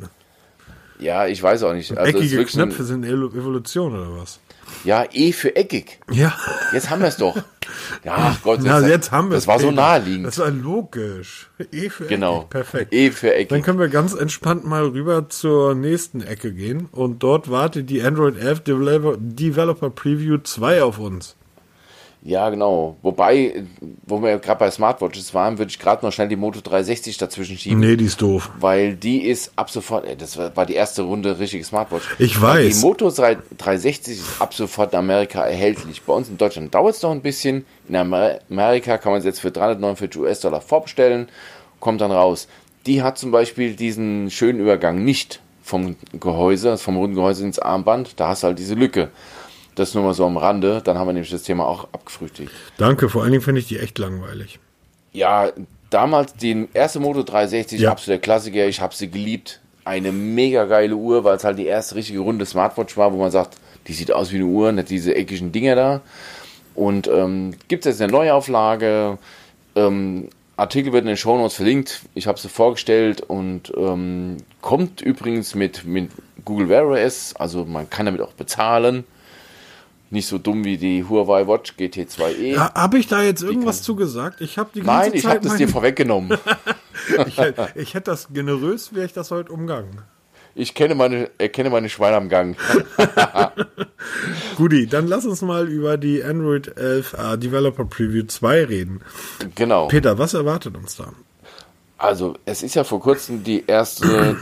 Ja, 0.99 1.27
ich 1.27 1.43
weiß 1.43 1.63
auch 1.63 1.73
nicht. 1.73 1.95
Also 1.97 2.17
Eckige 2.17 2.45
Knöpfe 2.45 2.83
sind 2.83 3.03
Evolution 3.03 3.93
oder 3.93 4.21
was? 4.21 4.39
Ja, 4.83 5.05
E 5.11 5.31
für 5.31 5.55
eckig. 5.55 5.99
Ja. 6.11 6.33
Jetzt 6.71 6.89
haben 6.89 7.01
wir 7.01 7.07
es 7.07 7.17
doch. 7.17 7.35
Ja, 8.03 8.15
ach 8.17 8.41
Gott. 8.43 8.59
Na, 8.63 8.79
jetzt, 8.79 8.89
jetzt 8.89 9.11
haben 9.11 9.29
wir 9.29 9.37
es. 9.37 9.45
Das 9.45 9.47
war 9.47 9.59
so 9.59 9.71
naheliegend. 9.71 10.27
Das 10.27 10.39
war 10.39 10.51
logisch. 10.51 11.49
E 11.71 11.89
für 11.89 12.05
genau. 12.05 12.39
eckig. 12.39 12.49
Perfekt. 12.49 12.93
E 12.93 13.11
für 13.11 13.33
eckig. 13.33 13.49
Dann 13.49 13.61
können 13.61 13.79
wir 13.79 13.87
ganz 13.89 14.13
entspannt 14.13 14.65
mal 14.65 14.83
rüber 14.83 15.29
zur 15.29 15.75
nächsten 15.75 16.21
Ecke 16.21 16.53
gehen 16.53 16.87
und 16.91 17.23
dort 17.23 17.49
wartet 17.49 17.89
die 17.89 18.03
Android 18.03 18.37
11 18.37 18.61
Developer, 18.61 19.17
Developer 19.17 19.89
Preview 19.89 20.37
2 20.37 20.83
auf 20.83 20.99
uns. 20.99 21.35
Ja, 22.25 22.49
genau. 22.49 22.95
Wobei, 23.01 23.65
wo 24.05 24.21
wir 24.23 24.39
gerade 24.39 24.59
bei 24.59 24.71
Smartwatches 24.71 25.33
waren, 25.33 25.57
würde 25.57 25.71
ich 25.71 25.77
gerade 25.77 26.05
noch 26.05 26.13
schnell 26.13 26.29
die 26.29 26.37
Moto 26.37 26.61
360 26.61 27.17
dazwischen 27.17 27.57
schieben. 27.57 27.81
Nee, 27.81 27.97
die 27.97 28.05
ist 28.05 28.21
doof. 28.21 28.49
Weil 28.59 28.95
die 28.95 29.23
ist 29.23 29.51
ab 29.57 29.69
sofort, 29.69 30.05
ey, 30.05 30.15
das 30.15 30.37
war 30.37 30.65
die 30.65 30.75
erste 30.75 31.01
Runde 31.01 31.37
richtige 31.37 31.65
Smartwatch. 31.65 32.05
Ich 32.19 32.41
weiß. 32.41 32.75
Die 32.75 32.81
Moto 32.81 33.09
360 33.09 34.19
ist 34.19 34.41
ab 34.41 34.53
sofort 34.53 34.93
in 34.93 34.99
Amerika 34.99 35.45
erhältlich. 35.45 36.01
Bei 36.03 36.13
uns 36.13 36.29
in 36.29 36.37
Deutschland 36.37 36.73
dauert 36.73 36.95
es 36.95 37.01
noch 37.01 37.11
ein 37.11 37.21
bisschen. 37.21 37.65
In 37.89 37.97
Amerika 37.97 38.97
kann 38.97 39.11
man 39.11 39.19
es 39.19 39.25
jetzt 39.25 39.41
für 39.41 39.51
349 39.51 40.21
US-Dollar 40.21 40.61
vorbestellen, 40.61 41.27
kommt 41.81 41.99
dann 41.99 42.11
raus. 42.11 42.47
Die 42.85 43.01
hat 43.01 43.17
zum 43.17 43.31
Beispiel 43.31 43.75
diesen 43.75 44.31
schönen 44.31 44.61
Übergang 44.61 45.03
nicht 45.03 45.41
vom 45.61 45.97
Gehäuse, 46.17 46.77
vom 46.77 46.95
runden 46.95 47.15
Gehäuse 47.15 47.43
ins 47.43 47.59
Armband. 47.59 48.17
Da 48.17 48.29
hast 48.29 48.43
du 48.43 48.47
halt 48.47 48.59
diese 48.59 48.75
Lücke. 48.75 49.09
Das 49.75 49.93
nur 49.93 50.03
mal 50.03 50.13
so 50.13 50.25
am 50.25 50.37
Rande, 50.37 50.81
dann 50.83 50.97
haben 50.97 51.07
wir 51.07 51.13
nämlich 51.13 51.31
das 51.31 51.43
Thema 51.43 51.65
auch 51.67 51.85
abgefrühstückt. 51.93 52.51
Danke, 52.77 53.09
vor 53.09 53.23
allen 53.23 53.31
Dingen 53.31 53.43
finde 53.43 53.59
ich 53.59 53.67
die 53.67 53.79
echt 53.79 53.97
langweilig. 53.97 54.59
Ja, 55.11 55.51
damals 55.89 56.35
die 56.35 56.67
erste 56.73 56.99
Moto 56.99 57.23
360, 57.23 57.81
ja. 57.81 57.91
absoluter 57.91 58.21
Klassiker, 58.21 58.67
ich 58.67 58.81
habe 58.81 58.95
sie 58.95 59.09
geliebt. 59.09 59.59
Eine 59.85 60.11
mega 60.11 60.65
geile 60.65 60.95
Uhr, 60.95 61.23
weil 61.23 61.35
es 61.35 61.43
halt 61.43 61.57
die 61.57 61.65
erste 61.65 61.95
richtige 61.95 62.19
runde 62.19 62.45
Smartwatch 62.45 62.95
war, 62.95 63.11
wo 63.11 63.17
man 63.17 63.31
sagt, 63.31 63.57
die 63.87 63.93
sieht 63.93 64.11
aus 64.13 64.31
wie 64.31 64.37
eine 64.37 64.45
Uhr, 64.45 64.71
nicht 64.71 64.89
diese 64.89 65.13
eckigen 65.13 65.51
Dinger 65.51 65.75
da. 65.75 66.01
Und 66.73 67.07
ähm, 67.07 67.55
gibt 67.67 67.85
es 67.85 67.93
jetzt 67.93 68.01
eine 68.01 68.11
Neuauflage. 68.11 69.17
Ähm, 69.75 70.29
Artikel 70.55 70.93
wird 70.93 71.01
in 71.01 71.07
den 71.07 71.17
Show 71.17 71.37
Notes 71.37 71.55
verlinkt. 71.55 72.01
Ich 72.13 72.27
habe 72.27 72.39
sie 72.39 72.47
vorgestellt 72.47 73.21
und 73.21 73.73
ähm, 73.75 74.37
kommt 74.61 75.01
übrigens 75.01 75.53
mit, 75.53 75.85
mit 75.85 76.11
Google 76.45 76.69
Wear 76.69 76.87
OS, 76.87 77.35
also 77.35 77.65
man 77.65 77.89
kann 77.89 78.05
damit 78.05 78.21
auch 78.21 78.33
bezahlen 78.33 79.03
nicht 80.13 80.27
so 80.27 80.37
dumm 80.37 80.63
wie 80.63 80.77
die 80.77 81.03
Huawei 81.03 81.47
Watch 81.47 81.73
GT2e. 81.77 82.53
Ja, 82.55 82.73
habe 82.73 82.97
ich 82.97 83.07
da 83.07 83.21
jetzt 83.21 83.43
irgendwas 83.43 83.81
zu 83.81 83.95
gesagt? 83.95 84.41
Ich 84.41 84.57
habe 84.57 84.69
die 84.73 84.81
ganze 84.81 85.09
Nein, 85.09 85.13
ich 85.13 85.25
habe 85.25 85.41
das 85.41 85.57
dir 85.57 85.67
vorweggenommen. 85.67 86.37
ich, 87.27 87.37
ich 87.75 87.93
hätte 87.93 88.11
das 88.11 88.29
generös, 88.31 88.93
wäre 88.93 89.05
ich 89.05 89.13
das 89.13 89.31
heute 89.31 89.51
umgangen. 89.51 90.01
Ich 90.55 90.75
kenne 90.75 90.93
meine, 90.93 91.31
erkenne 91.39 91.71
meine 91.71 91.89
Schweine 91.89 92.15
am 92.17 92.29
Gang. 92.29 92.55
Guti, 94.55 94.85
dann 94.85 95.07
lass 95.07 95.25
uns 95.25 95.41
mal 95.41 95.67
über 95.67 95.97
die 95.97 96.23
Android 96.23 96.77
11 96.77 97.15
uh, 97.15 97.35
Developer 97.37 97.85
Preview 97.85 98.23
2 98.27 98.65
reden. 98.65 99.01
Genau. 99.55 99.87
Peter, 99.87 100.19
was 100.19 100.35
erwartet 100.35 100.77
uns 100.77 100.95
da? 100.95 101.11
Also, 101.97 102.35
es 102.45 102.63
ist 102.63 102.75
ja 102.75 102.83
vor 102.83 102.99
kurzem 102.99 103.43
die 103.43 103.63
erste, 103.65 104.35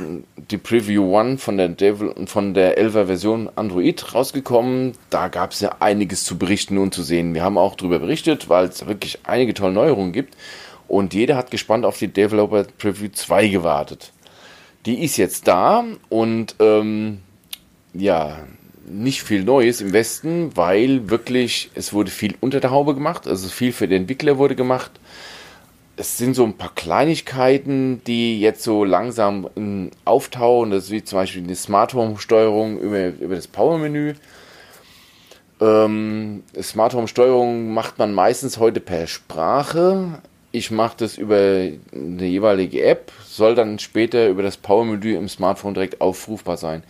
die 0.49 0.57
Preview 0.57 1.15
One 1.15 1.37
von 1.37 1.57
der 1.57 1.69
Devil, 1.69 2.13
von 2.25 2.53
der 2.53 2.79
11er 2.79 3.05
Version 3.05 3.49
Android 3.55 4.15
rausgekommen. 4.15 4.93
Da 5.09 5.27
gab 5.27 5.51
es 5.51 5.59
ja 5.59 5.75
einiges 5.79 6.23
zu 6.23 6.37
berichten 6.37 6.77
und 6.77 6.93
zu 6.93 7.03
sehen. 7.03 7.33
Wir 7.33 7.43
haben 7.43 7.57
auch 7.57 7.75
darüber 7.75 7.99
berichtet, 7.99 8.49
weil 8.49 8.65
es 8.65 8.87
wirklich 8.87 9.19
einige 9.25 9.53
tolle 9.53 9.73
Neuerungen 9.73 10.11
gibt. 10.11 10.35
Und 10.87 11.13
jeder 11.13 11.35
hat 11.35 11.51
gespannt 11.51 11.85
auf 11.85 11.97
die 11.97 12.07
Developer 12.07 12.63
Preview 12.77 13.09
2 13.13 13.47
gewartet. 13.49 14.11
Die 14.85 15.03
ist 15.03 15.17
jetzt 15.17 15.47
da 15.47 15.83
und 16.09 16.55
ähm, 16.59 17.19
ja, 17.93 18.39
nicht 18.89 19.21
viel 19.21 19.43
Neues 19.43 19.81
im 19.81 19.93
Westen, 19.93 20.51
weil 20.55 21.09
wirklich 21.09 21.69
es 21.75 21.93
wurde 21.93 22.09
viel 22.09 22.35
unter 22.39 22.59
der 22.59 22.71
Haube 22.71 22.95
gemacht, 22.95 23.27
also 23.27 23.47
viel 23.47 23.71
für 23.71 23.87
den 23.87 24.01
Entwickler 24.01 24.37
wurde 24.37 24.55
gemacht 24.55 24.91
es 26.01 26.17
sind 26.17 26.35
so 26.35 26.43
ein 26.43 26.57
paar 26.57 26.73
Kleinigkeiten, 26.73 28.01
die 28.07 28.41
jetzt 28.41 28.63
so 28.63 28.83
langsam 28.83 29.47
ähm, 29.55 29.91
auftauchen. 30.03 30.71
Das 30.71 30.85
ist 30.85 30.91
wie 30.91 31.03
zum 31.03 31.19
Beispiel 31.19 31.43
die 31.43 31.53
Smart 31.53 31.93
Home 31.93 32.17
Steuerung 32.17 32.79
über, 32.79 33.09
über 33.09 33.35
das 33.35 33.47
Power-Menü. 33.47 34.15
Ähm, 35.61 36.41
Smart 36.59 36.95
Home 36.95 37.07
Steuerung 37.07 37.71
macht 37.75 37.99
man 37.99 38.15
meistens 38.15 38.57
heute 38.57 38.79
per 38.79 39.05
Sprache. 39.05 40.19
Ich 40.51 40.71
mache 40.71 40.97
das 40.97 41.19
über 41.19 41.37
eine 41.37 42.25
jeweilige 42.25 42.83
App, 42.83 43.11
soll 43.23 43.53
dann 43.53 43.77
später 43.77 44.27
über 44.27 44.41
das 44.41 44.57
Power-Menü 44.57 45.15
im 45.15 45.29
Smartphone 45.29 45.75
direkt 45.75 46.01
aufrufbar 46.01 46.57
sein. 46.57 46.81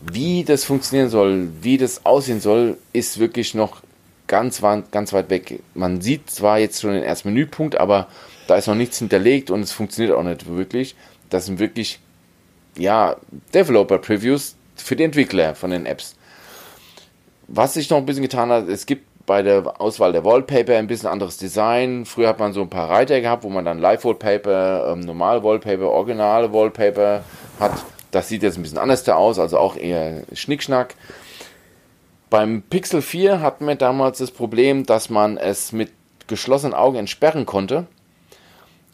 Wie 0.00 0.44
das 0.44 0.64
funktionieren 0.64 1.10
soll, 1.10 1.48
wie 1.60 1.76
das 1.76 2.06
aussehen 2.06 2.40
soll, 2.40 2.78
ist 2.94 3.18
wirklich 3.18 3.54
noch 3.54 3.82
ganz, 4.26 4.62
ganz 4.90 5.12
weit 5.12 5.30
weg. 5.30 5.60
Man 5.74 6.00
sieht 6.00 6.30
zwar 6.30 6.58
jetzt 6.58 6.80
schon 6.80 6.92
den 6.92 7.02
ersten 7.02 7.28
Menüpunkt, 7.28 7.76
aber 7.76 8.08
da 8.46 8.56
ist 8.56 8.66
noch 8.66 8.74
nichts 8.74 8.98
hinterlegt 8.98 9.50
und 9.50 9.60
es 9.60 9.72
funktioniert 9.72 10.16
auch 10.16 10.22
nicht 10.22 10.46
wirklich. 10.46 10.96
Das 11.30 11.46
sind 11.46 11.58
wirklich, 11.58 12.00
ja, 12.76 13.16
Developer-Previews 13.54 14.56
für 14.76 14.96
die 14.96 15.04
Entwickler 15.04 15.54
von 15.54 15.70
den 15.70 15.86
Apps. 15.86 16.16
Was 17.48 17.74
sich 17.74 17.90
noch 17.90 17.98
ein 17.98 18.06
bisschen 18.06 18.22
getan 18.22 18.50
hat, 18.50 18.68
es 18.68 18.86
gibt 18.86 19.04
bei 19.26 19.42
der 19.42 19.80
Auswahl 19.80 20.12
der 20.12 20.24
Wallpaper 20.24 20.76
ein 20.76 20.86
bisschen 20.86 21.08
anderes 21.08 21.38
Design. 21.38 22.04
Früher 22.04 22.28
hat 22.28 22.38
man 22.38 22.52
so 22.52 22.60
ein 22.60 22.70
paar 22.70 22.90
Reiter 22.90 23.20
gehabt, 23.20 23.42
wo 23.42 23.48
man 23.48 23.64
dann 23.64 23.78
Live-Wallpaper, 23.78 24.92
ähm, 24.92 25.00
normale 25.00 25.42
Wallpaper, 25.42 25.88
originale 25.88 26.52
Wallpaper 26.52 27.24
hat. 27.58 27.84
Das 28.10 28.28
sieht 28.28 28.42
jetzt 28.42 28.56
ein 28.56 28.62
bisschen 28.62 28.78
anders 28.78 29.08
aus, 29.08 29.38
also 29.38 29.58
auch 29.58 29.76
eher 29.76 30.22
Schnickschnack. 30.32 30.94
Beim 32.34 32.62
Pixel 32.62 33.00
4 33.00 33.40
hatten 33.40 33.64
wir 33.64 33.76
damals 33.76 34.18
das 34.18 34.32
Problem, 34.32 34.84
dass 34.84 35.08
man 35.08 35.36
es 35.36 35.70
mit 35.70 35.92
geschlossenen 36.26 36.74
Augen 36.74 36.96
entsperren 36.96 37.46
konnte. 37.46 37.86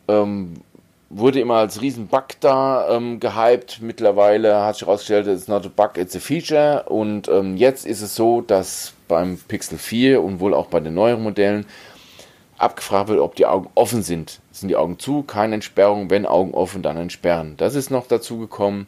Ähm, 0.08 0.56
wurde 1.08 1.40
immer 1.40 1.54
als 1.54 1.80
Riesen-Bug 1.80 2.38
da 2.40 2.94
ähm, 2.94 3.18
gehypt. 3.18 3.78
Mittlerweile 3.80 4.62
hat 4.62 4.74
sich 4.74 4.86
herausgestellt, 4.86 5.26
it's 5.26 5.48
not 5.48 5.64
a 5.64 5.70
bug, 5.74 5.96
it's 5.96 6.14
a 6.14 6.18
feature. 6.18 6.82
Und 6.82 7.28
ähm, 7.28 7.56
jetzt 7.56 7.86
ist 7.86 8.02
es 8.02 8.14
so, 8.14 8.42
dass 8.42 8.92
beim 9.08 9.38
Pixel 9.38 9.78
4 9.78 10.22
und 10.22 10.40
wohl 10.40 10.52
auch 10.52 10.66
bei 10.66 10.80
den 10.80 10.92
neueren 10.92 11.22
Modellen 11.22 11.64
abgefragt 12.58 13.08
wird, 13.08 13.20
ob 13.20 13.36
die 13.36 13.46
Augen 13.46 13.70
offen 13.74 14.02
sind. 14.02 14.40
Sind 14.52 14.68
die 14.68 14.76
Augen 14.76 14.98
zu, 14.98 15.22
keine 15.22 15.54
Entsperrung, 15.54 16.10
wenn 16.10 16.26
Augen 16.26 16.52
offen, 16.52 16.82
dann 16.82 16.98
entsperren. 16.98 17.54
Das 17.56 17.74
ist 17.74 17.90
noch 17.90 18.06
dazu 18.06 18.36
gekommen. 18.36 18.86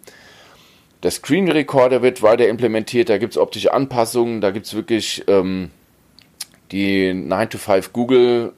Der 1.02 1.10
Screen 1.10 1.50
Recorder 1.50 2.02
wird 2.02 2.22
weiter 2.22 2.48
implementiert, 2.48 3.08
da 3.08 3.18
gibt 3.18 3.32
es 3.32 3.38
optische 3.38 3.72
Anpassungen, 3.72 4.40
da 4.40 4.50
gibt 4.50 4.66
es 4.66 4.74
wirklich 4.74 5.24
ähm, 5.26 5.70
die 6.70 7.12
9 7.12 7.50
to 7.50 7.58
5 7.58 7.92
Google 7.92 8.52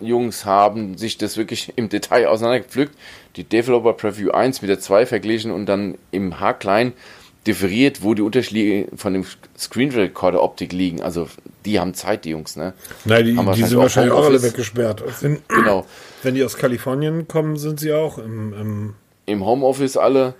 Jungs 0.00 0.44
haben 0.44 0.96
sich 0.96 1.18
das 1.18 1.36
wirklich 1.36 1.72
im 1.76 1.88
Detail 1.88 2.26
auseinandergepflückt, 2.26 2.96
die 3.36 3.44
Developer 3.44 3.92
Preview 3.92 4.30
1 4.30 4.62
mit 4.62 4.68
der 4.68 4.80
2 4.80 5.06
verglichen 5.06 5.50
und 5.50 5.66
dann 5.66 5.96
im 6.10 6.40
Haarklein 6.40 6.92
differiert, 7.46 8.02
wo 8.02 8.14
die 8.14 8.22
Unterschiede 8.22 8.88
von 8.96 9.14
dem 9.14 9.24
Screen 9.58 9.90
Recorder 9.90 10.42
Optik 10.42 10.72
liegen. 10.72 11.02
Also 11.02 11.28
die 11.64 11.80
haben 11.80 11.94
Zeit, 11.94 12.24
die 12.24 12.30
Jungs, 12.30 12.56
ne? 12.56 12.72
Nein, 13.04 13.24
die, 13.24 13.52
die 13.54 13.64
sind 13.64 13.78
wahrscheinlich 13.78 14.12
auch 14.12 14.26
alle 14.26 14.42
weggesperrt. 14.42 15.02
Wenn, 15.20 15.38
genau. 15.48 15.86
Wenn 16.22 16.34
die 16.34 16.44
aus 16.44 16.56
Kalifornien 16.56 17.26
kommen, 17.26 17.56
sind 17.56 17.80
sie 17.80 17.92
auch 17.92 18.18
im, 18.18 18.52
im, 18.52 18.94
im 19.26 19.44
Homeoffice 19.44 19.96
alle. 19.96 20.34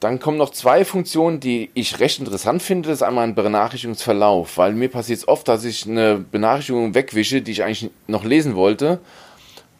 Dann 0.00 0.20
kommen 0.20 0.38
noch 0.38 0.50
zwei 0.50 0.84
Funktionen, 0.84 1.40
die 1.40 1.70
ich 1.74 1.98
recht 1.98 2.20
interessant 2.20 2.62
finde. 2.62 2.88
Das 2.88 2.98
ist 2.98 3.02
einmal 3.02 3.24
ein 3.24 3.34
Benachrichtigungsverlauf, 3.34 4.56
weil 4.56 4.72
mir 4.72 4.88
passiert 4.88 5.18
es 5.18 5.28
oft, 5.28 5.48
dass 5.48 5.64
ich 5.64 5.86
eine 5.86 6.18
Benachrichtigung 6.18 6.94
wegwische, 6.94 7.42
die 7.42 7.50
ich 7.50 7.64
eigentlich 7.64 7.90
noch 8.06 8.24
lesen 8.24 8.54
wollte. 8.54 9.00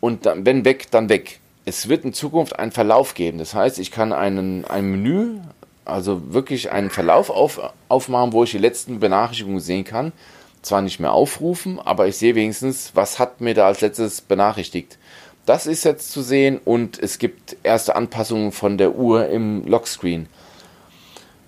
Und 0.00 0.26
dann, 0.26 0.44
wenn 0.44 0.64
weg, 0.64 0.90
dann 0.90 1.08
weg. 1.08 1.38
Es 1.64 1.88
wird 1.88 2.04
in 2.04 2.12
Zukunft 2.12 2.58
einen 2.58 2.72
Verlauf 2.72 3.14
geben. 3.14 3.38
Das 3.38 3.54
heißt, 3.54 3.78
ich 3.78 3.92
kann 3.92 4.12
einen, 4.12 4.64
ein 4.64 4.90
Menü, 4.90 5.38
also 5.84 6.32
wirklich 6.32 6.72
einen 6.72 6.90
Verlauf 6.90 7.30
auf, 7.30 7.60
aufmachen, 7.88 8.32
wo 8.32 8.42
ich 8.42 8.50
die 8.50 8.58
letzten 8.58 8.98
Benachrichtigungen 8.98 9.60
sehen 9.60 9.84
kann. 9.84 10.12
Zwar 10.62 10.82
nicht 10.82 10.98
mehr 10.98 11.12
aufrufen, 11.12 11.78
aber 11.78 12.08
ich 12.08 12.16
sehe 12.16 12.34
wenigstens, 12.34 12.90
was 12.94 13.20
hat 13.20 13.40
mir 13.40 13.54
da 13.54 13.66
als 13.66 13.80
letztes 13.80 14.20
benachrichtigt. 14.20 14.98
Das 15.48 15.66
ist 15.66 15.84
jetzt 15.84 16.12
zu 16.12 16.20
sehen 16.20 16.60
und 16.62 17.02
es 17.02 17.18
gibt 17.18 17.56
erste 17.62 17.96
Anpassungen 17.96 18.52
von 18.52 18.76
der 18.76 18.96
Uhr 18.96 19.28
im 19.28 19.66
Lockscreen. 19.66 20.28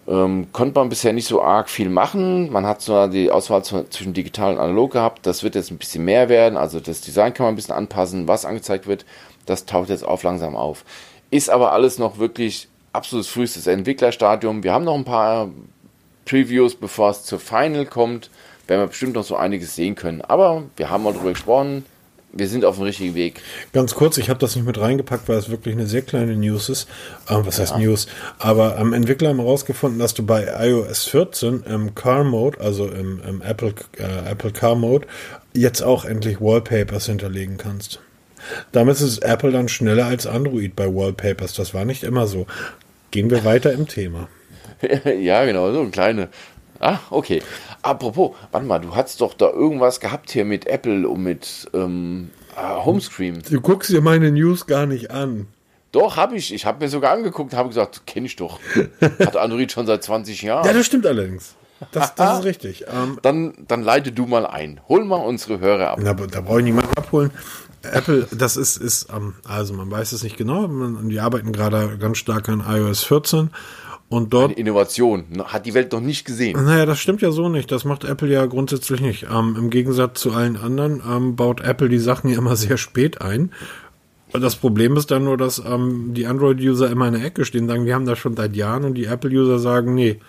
Ähm, 0.09 0.47
konnte 0.53 0.81
man 0.81 0.89
bisher 0.89 1.13
nicht 1.13 1.27
so 1.27 1.43
arg 1.43 1.69
viel 1.69 1.91
machen. 1.91 2.51
Man 2.51 2.65
hat 2.65 2.81
zwar 2.81 3.09
die 3.09 3.31
Auswahl 3.31 3.63
zwischen 3.63 4.15
digital 4.15 4.55
und 4.55 4.59
analog 4.59 4.93
gehabt. 4.93 5.27
Das 5.27 5.43
wird 5.43 5.55
jetzt 5.55 5.71
ein 5.71 5.77
bisschen 5.77 6.07
mehr 6.07 6.31
werden. 6.31 6.57
Also 6.57 6.81
das 6.81 7.03
Design 7.03 7.35
kann 7.35 7.45
man 7.45 7.53
ein 7.53 7.57
bisschen 7.57 7.75
anpassen, 7.75 8.27
was 8.27 8.47
angezeigt 8.47 8.87
wird. 8.87 9.05
Das 9.45 9.67
taucht 9.67 9.91
jetzt 9.91 10.07
auf 10.07 10.23
langsam 10.23 10.57
auf. 10.57 10.87
Ist 11.31 11.51
aber 11.51 11.73
alles 11.73 11.99
noch 11.99 12.17
wirklich 12.17 12.69
absolutes 12.95 13.29
frühestes 13.29 13.67
Entwicklerstadium. 13.67 14.63
Wir 14.63 14.73
haben 14.73 14.87
noch 14.87 14.95
ein 14.95 15.05
paar 15.05 15.51
Previews, 16.25 16.75
bevor 16.75 17.11
es 17.11 17.25
zur 17.25 17.39
Final 17.39 17.85
kommt. 17.85 18.31
Werden 18.67 18.81
wir 18.81 18.87
bestimmt 18.87 19.13
noch 19.13 19.25
so 19.25 19.37
einiges 19.37 19.77
sehen 19.77 19.95
können. 19.95 20.23
Aber 20.23 20.63
wir 20.79 20.89
haben 20.89 21.03
mal 21.03 21.13
drüber 21.13 21.33
gesprochen 21.33 21.85
wir 22.33 22.49
sind 22.49 22.65
auf 22.65 22.77
dem 22.77 22.85
richtigen 22.85 23.15
Weg. 23.15 23.41
Ganz 23.73 23.95
kurz, 23.95 24.17
ich 24.19 24.31
habe 24.31 24.39
das 24.39 24.55
nicht 24.55 24.65
mit 24.65 24.79
reingepackt, 24.79 25.29
weil 25.29 25.39
es 25.39 25.51
wirklich 25.51 25.75
eine 25.75 25.87
sehr 25.87 26.03
kleine 26.03 26.37
News 26.37 26.69
ist. 26.69 26.89
Ähm, 27.29 27.45
was 27.45 27.59
heißt 27.59 27.79
News? 27.79 28.07
Aber 28.39 28.79
ähm, 28.79 28.93
Entwickler 28.93 29.31
haben 29.31 29.41
herausgefunden, 29.41 29.99
dass 29.99 30.15
du 30.15 30.25
bei 30.25 30.47
iOS 30.67 31.07
14 31.07 31.65
im 31.65 31.95
Car 31.95 32.25
Mode, 32.25 32.61
also 32.61 32.89
im, 32.89 33.21
im 33.27 33.43
Apple, 33.43 33.75
äh, 33.99 34.31
Apple 34.31 34.53
Car 34.53 34.77
Mode, 34.77 35.07
jetzt 35.53 35.83
auch 35.83 36.05
endlich 36.05 36.41
Wallpapers 36.41 37.07
hinterlegen 37.07 37.57
kannst. 37.57 38.01
Damit 38.73 39.01
ist 39.01 39.19
Apple 39.19 39.51
dann 39.51 39.69
schneller 39.69 40.07
als 40.07 40.27
Android 40.27 40.77
bei 40.77 40.87
Wallpapers. 40.87 41.55
Das 41.55 41.75
war 41.75 41.85
nicht 41.85 42.05
immer 42.05 42.27
so. 42.27 42.47
Gehen 43.11 43.31
wir 43.31 43.45
weiter 43.45 43.73
im 43.73 43.89
Thema. 43.89 44.29
ja, 45.21 45.45
genau, 45.45 45.73
so 45.73 45.81
ein 45.81 45.91
kleine. 45.91 46.29
Ah, 46.79 46.99
okay. 47.11 47.43
Apropos, 47.83 48.35
warte 48.53 48.67
mal, 48.67 48.79
du 48.79 48.95
hast 48.95 49.21
doch 49.21 49.35
da 49.35 49.51
irgendwas 49.51 50.01
gehabt 50.01 50.31
hier 50.31 50.45
mit 50.45 50.67
Apple 50.67 51.09
und 51.09 51.23
mit 51.23 51.69
ähm, 51.73 52.31
äh, 52.57 52.85
Homescreen. 52.85 53.43
Du 53.49 53.61
guckst 53.61 53.91
dir 53.91 54.01
meine 54.01 54.31
News 54.31 54.67
gar 54.67 54.87
nicht 54.87 55.11
an. 55.11 55.47
Doch, 55.93 56.17
habe 56.17 56.37
ich. 56.37 56.55
Ich 56.55 56.67
habe 56.67 56.85
mir 56.85 56.89
sogar 56.89 57.13
angeguckt 57.13 57.53
und 57.53 57.59
habe 57.59 57.69
gesagt, 57.69 58.07
kenne 58.07 58.27
ich 58.27 58.37
doch. 58.37 58.61
Hat 59.01 59.37
Android 59.37 59.73
schon 59.73 59.87
seit 59.87 60.05
20 60.05 60.43
Jahren. 60.43 60.65
Ja, 60.65 60.73
das 60.73 60.87
stimmt 60.87 61.07
allerdings. 61.07 61.57
Das, 61.93 62.15
das 62.15 62.41
ist 62.41 62.45
richtig. 62.45 62.85
Ähm, 62.93 63.19
dann, 63.23 63.55
dann 63.67 63.83
leite 63.83 64.13
du 64.13 64.27
mal 64.27 64.47
ein. 64.47 64.81
Hol 64.89 65.05
mal 65.05 65.17
unsere 65.17 65.61
Hörer 65.61 65.91
ab. 65.91 65.99
Na, 66.03 66.13
da 66.13 66.41
brauche 66.43 66.59
ich 66.59 66.65
niemanden 66.65 66.95
abholen. 66.97 67.31
Apple, 67.83 68.29
das 68.31 68.59
ist, 68.59 68.77
ist, 68.77 69.09
ähm, 69.15 69.35
also 69.45 69.73
man 69.73 69.91
weiß 69.91 70.13
es 70.13 70.23
nicht 70.23 70.37
genau, 70.37 70.67
die 70.67 71.19
arbeiten 71.19 71.53
gerade 71.53 71.97
ganz 71.97 72.19
stark 72.19 72.51
an 72.51 72.63
iOS 72.69 73.05
14 73.05 73.51
und 74.11 74.35
dort. 74.35 74.51
Eine 74.51 74.59
Innovation. 74.59 75.25
Hat 75.45 75.65
die 75.65 75.73
Welt 75.73 75.93
noch 75.93 76.01
nicht 76.01 76.27
gesehen. 76.27 76.63
Naja, 76.63 76.85
das 76.85 76.99
stimmt 76.99 77.23
ja 77.23 77.31
so 77.31 77.49
nicht. 77.49 77.73
Das 77.73 77.85
macht 77.85 78.05
Apple 78.05 78.29
ja 78.29 78.45
grundsätzlich 78.45 79.01
nicht. 79.01 79.27
Ähm, 79.33 79.57
Im 79.57 79.71
Gegensatz 79.71 80.21
zu 80.21 80.33
allen 80.33 80.57
anderen 80.57 81.01
ähm, 81.09 81.37
baut 81.37 81.63
Apple 81.63 81.89
die 81.89 81.99
Sachen 81.99 82.29
ja 82.29 82.37
immer 82.37 82.57
sehr 82.57 82.77
spät 82.77 83.23
ein. 83.23 83.53
Das 84.33 84.57
Problem 84.57 84.97
ist 84.97 85.11
dann 85.11 85.25
nur, 85.25 85.37
dass 85.37 85.61
ähm, 85.65 86.13
die 86.15 86.27
Android-User 86.27 86.91
immer 86.91 87.09
in 87.09 87.15
der 87.15 87.25
Ecke 87.25 87.45
stehen, 87.45 87.67
sagen, 87.67 87.87
wir 87.87 87.95
haben 87.95 88.07
das 88.07 88.19
schon 88.19 88.37
seit 88.37 88.55
Jahren 88.55 88.85
und 88.85 88.95
die 88.95 89.07
Apple-User 89.07 89.59
sagen, 89.59 89.95
nee, 89.95 90.21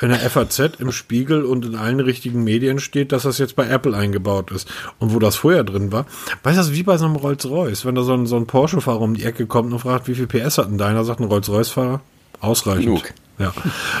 in 0.00 0.10
der 0.10 0.18
FAZ, 0.18 0.78
im 0.78 0.92
Spiegel 0.92 1.44
und 1.44 1.64
in 1.64 1.74
allen 1.74 2.00
richtigen 2.00 2.44
Medien 2.44 2.78
steht, 2.80 3.12
dass 3.12 3.22
das 3.22 3.38
jetzt 3.38 3.56
bei 3.56 3.66
Apple 3.66 3.96
eingebaut 3.96 4.50
ist. 4.50 4.68
Und 4.98 5.14
wo 5.14 5.18
das 5.18 5.36
vorher 5.36 5.64
drin 5.64 5.90
war, 5.90 6.04
weißt 6.42 6.68
du, 6.68 6.74
wie 6.74 6.82
bei 6.82 6.98
so 6.98 7.06
einem 7.06 7.16
Rolls-Royce, 7.16 7.86
wenn 7.86 7.94
da 7.94 8.02
so 8.02 8.12
ein, 8.12 8.26
so 8.26 8.36
ein 8.36 8.46
Porsche-Fahrer 8.46 9.00
um 9.00 9.14
die 9.14 9.24
Ecke 9.24 9.46
kommt 9.46 9.72
und 9.72 9.78
fragt, 9.78 10.06
wie 10.06 10.14
viel 10.14 10.26
PS 10.26 10.58
hat 10.58 10.68
denn 10.68 10.76
deiner, 10.76 11.04
sagt 11.04 11.20
ein 11.20 11.26
Rolls-Royce-Fahrer, 11.26 12.02
ausreichend. 12.40 12.84
Genug. 12.84 13.14
Ja. 13.38 13.52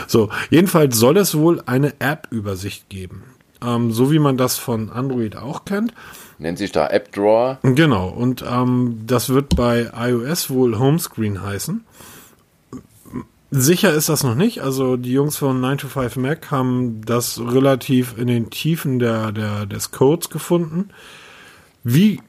So, 0.06 0.30
jedenfalls 0.50 0.96
soll 0.96 1.16
es 1.16 1.36
wohl 1.36 1.62
eine 1.66 1.94
App-Übersicht 1.98 2.88
geben. 2.88 3.24
Ähm, 3.64 3.92
so 3.92 4.10
wie 4.12 4.18
man 4.18 4.36
das 4.36 4.58
von 4.58 4.90
Android 4.90 5.36
auch 5.36 5.64
kennt. 5.64 5.92
Nennt 6.38 6.58
sich 6.58 6.72
da 6.72 6.88
App 6.88 7.12
Drawer. 7.12 7.58
Genau, 7.62 8.08
und 8.08 8.44
ähm, 8.48 9.02
das 9.06 9.30
wird 9.30 9.56
bei 9.56 9.90
iOS 9.96 10.50
wohl 10.50 10.78
Homescreen 10.78 11.42
heißen. 11.42 11.84
Sicher 13.50 13.92
ist 13.92 14.08
das 14.08 14.22
noch 14.22 14.34
nicht. 14.34 14.60
Also 14.60 14.96
die 14.96 15.12
Jungs 15.12 15.36
von 15.36 15.60
9 15.60 15.78
to 15.78 15.88
5 15.88 16.16
Mac 16.16 16.50
haben 16.50 17.00
das 17.06 17.40
relativ 17.40 18.18
in 18.18 18.26
den 18.26 18.50
Tiefen 18.50 18.98
der, 18.98 19.32
der, 19.32 19.66
des 19.66 19.92
Codes 19.92 20.28
gefunden. 20.30 20.90
Wie 21.84 22.20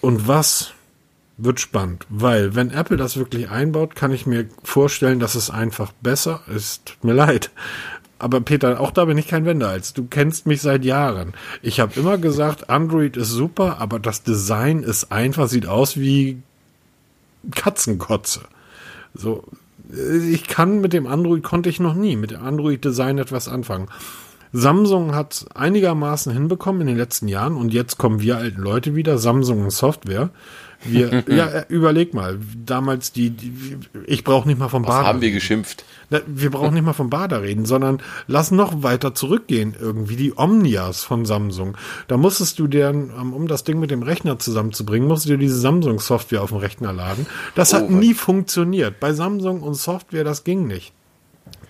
und 0.00 0.26
was 0.26 0.72
wird 1.42 1.60
spannend, 1.60 2.06
weil 2.08 2.54
wenn 2.54 2.70
Apple 2.70 2.96
das 2.96 3.16
wirklich 3.16 3.50
einbaut, 3.50 3.94
kann 3.94 4.12
ich 4.12 4.26
mir 4.26 4.46
vorstellen, 4.62 5.20
dass 5.20 5.34
es 5.34 5.50
einfach 5.50 5.92
besser 6.00 6.40
ist. 6.54 6.96
Mir 7.02 7.14
leid. 7.14 7.50
Aber 8.18 8.42
Peter, 8.42 8.80
auch 8.80 8.90
da 8.90 9.06
bin 9.06 9.16
ich 9.16 9.28
kein 9.28 9.46
Wendehals. 9.46 9.94
Du 9.94 10.04
kennst 10.04 10.46
mich 10.46 10.60
seit 10.60 10.84
Jahren. 10.84 11.32
Ich 11.62 11.80
habe 11.80 11.98
immer 11.98 12.18
gesagt, 12.18 12.68
Android 12.68 13.16
ist 13.16 13.30
super, 13.30 13.78
aber 13.80 13.98
das 13.98 14.22
Design 14.22 14.82
ist 14.82 15.10
einfach, 15.10 15.48
sieht 15.48 15.66
aus 15.66 15.96
wie 15.96 16.42
Katzenkotze. 17.54 18.42
So, 19.14 19.44
ich 20.30 20.46
kann 20.46 20.80
mit 20.82 20.92
dem 20.92 21.06
Android 21.06 21.42
konnte 21.42 21.70
ich 21.70 21.80
noch 21.80 21.94
nie 21.94 22.16
mit 22.16 22.32
dem 22.32 22.42
Android 22.42 22.84
Design 22.84 23.16
etwas 23.16 23.48
anfangen. 23.48 23.88
Samsung 24.52 25.14
hat 25.14 25.46
einigermaßen 25.54 26.32
hinbekommen 26.32 26.82
in 26.82 26.88
den 26.88 26.96
letzten 26.96 27.28
Jahren 27.28 27.56
und 27.56 27.72
jetzt 27.72 27.98
kommen 27.98 28.20
wir 28.20 28.36
alten 28.36 28.60
Leute 28.60 28.94
wieder, 28.94 29.16
Samsung 29.16 29.70
Software. 29.70 30.30
Wir, 30.84 31.24
ja, 31.28 31.46
äh, 31.46 31.64
überleg 31.68 32.14
mal, 32.14 32.38
damals 32.64 33.12
die, 33.12 33.30
die 33.30 33.76
ich 34.06 34.24
brauche 34.24 34.48
nicht 34.48 34.58
mal 34.58 34.68
vom 34.68 34.82
Bader. 34.82 35.06
haben 35.06 35.20
wir 35.20 35.30
geschimpft? 35.30 35.84
Wir 36.26 36.50
brauchen 36.50 36.74
nicht 36.74 36.84
mal 36.84 36.92
vom 36.92 37.08
Bader 37.08 37.42
reden, 37.42 37.66
sondern 37.66 38.02
lass 38.26 38.50
noch 38.50 38.82
weiter 38.82 39.14
zurückgehen 39.14 39.76
irgendwie, 39.78 40.16
die 40.16 40.36
Omnias 40.36 41.04
von 41.04 41.24
Samsung. 41.24 41.76
Da 42.08 42.16
musstest 42.16 42.58
du 42.58 42.66
dir, 42.66 42.88
ähm, 42.88 43.32
um 43.32 43.46
das 43.46 43.62
Ding 43.62 43.78
mit 43.78 43.90
dem 43.90 44.02
Rechner 44.02 44.38
zusammenzubringen, 44.38 45.06
musst 45.06 45.26
du 45.26 45.30
dir 45.30 45.38
diese 45.38 45.58
Samsung-Software 45.60 46.42
auf 46.42 46.50
dem 46.50 46.58
Rechner 46.58 46.92
laden. 46.92 47.26
Das 47.54 47.72
oh, 47.72 47.76
hat 47.76 47.90
nie 47.90 48.14
funktioniert. 48.14 48.98
Bei 48.98 49.12
Samsung 49.12 49.62
und 49.62 49.74
Software, 49.74 50.24
das 50.24 50.42
ging 50.42 50.66
nicht. 50.66 50.92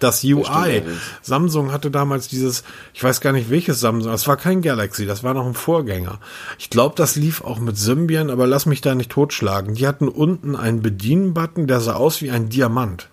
Das 0.01 0.25
UI. 0.25 0.83
Samsung 1.23 1.73
hatte 1.73 1.91
damals 1.91 2.29
dieses, 2.29 2.65
ich 2.93 3.05
weiß 3.05 3.21
gar 3.21 3.33
nicht 3.33 3.51
welches 3.51 3.81
Samsung, 3.81 4.11
das 4.11 4.27
war 4.27 4.37
kein 4.37 4.63
Galaxy, 4.63 5.07
das 5.07 5.23
war 5.23 5.35
noch 5.35 5.47
ein 5.47 5.55
Vorgänger. 5.55 6.19
Ich 6.59 6.71
glaube, 6.71 6.95
das 6.97 7.17
lief 7.17 7.43
auch 7.43 7.61
mit 7.61 7.77
Symbian, 7.77 8.31
aber 8.31 8.47
lass 8.47 8.67
mich 8.67 8.81
da 8.81 8.95
nicht 8.95 9.11
totschlagen. 9.11 9.75
Die 9.75 9.87
hatten 9.87 10.09
unten 10.09 10.57
einen 10.57 10.83
Bedienbutton, 10.83 11.67
der 11.67 11.81
sah 11.81 11.95
aus 11.95 12.23
wie 12.23 12.31
ein 12.31 12.49
Diamant. 12.49 13.09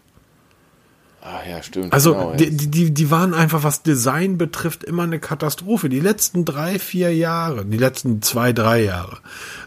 Ah 1.29 1.41
ja, 1.45 1.61
stimmt. 1.61 1.91
Also 1.91 2.13
genau, 2.13 2.35
die, 2.35 2.55
die, 2.55 2.93
die 2.93 3.11
waren 3.11 3.33
einfach, 3.33 3.63
was 3.63 3.83
Design 3.83 4.37
betrifft, 4.37 4.85
immer 4.85 5.03
eine 5.03 5.19
Katastrophe. 5.19 5.89
Die 5.89 5.99
letzten 5.99 6.45
drei, 6.45 6.79
vier 6.79 7.13
Jahre, 7.13 7.65
die 7.65 7.77
letzten 7.77 8.21
zwei, 8.21 8.53
drei 8.53 8.83
Jahre. 8.85 9.17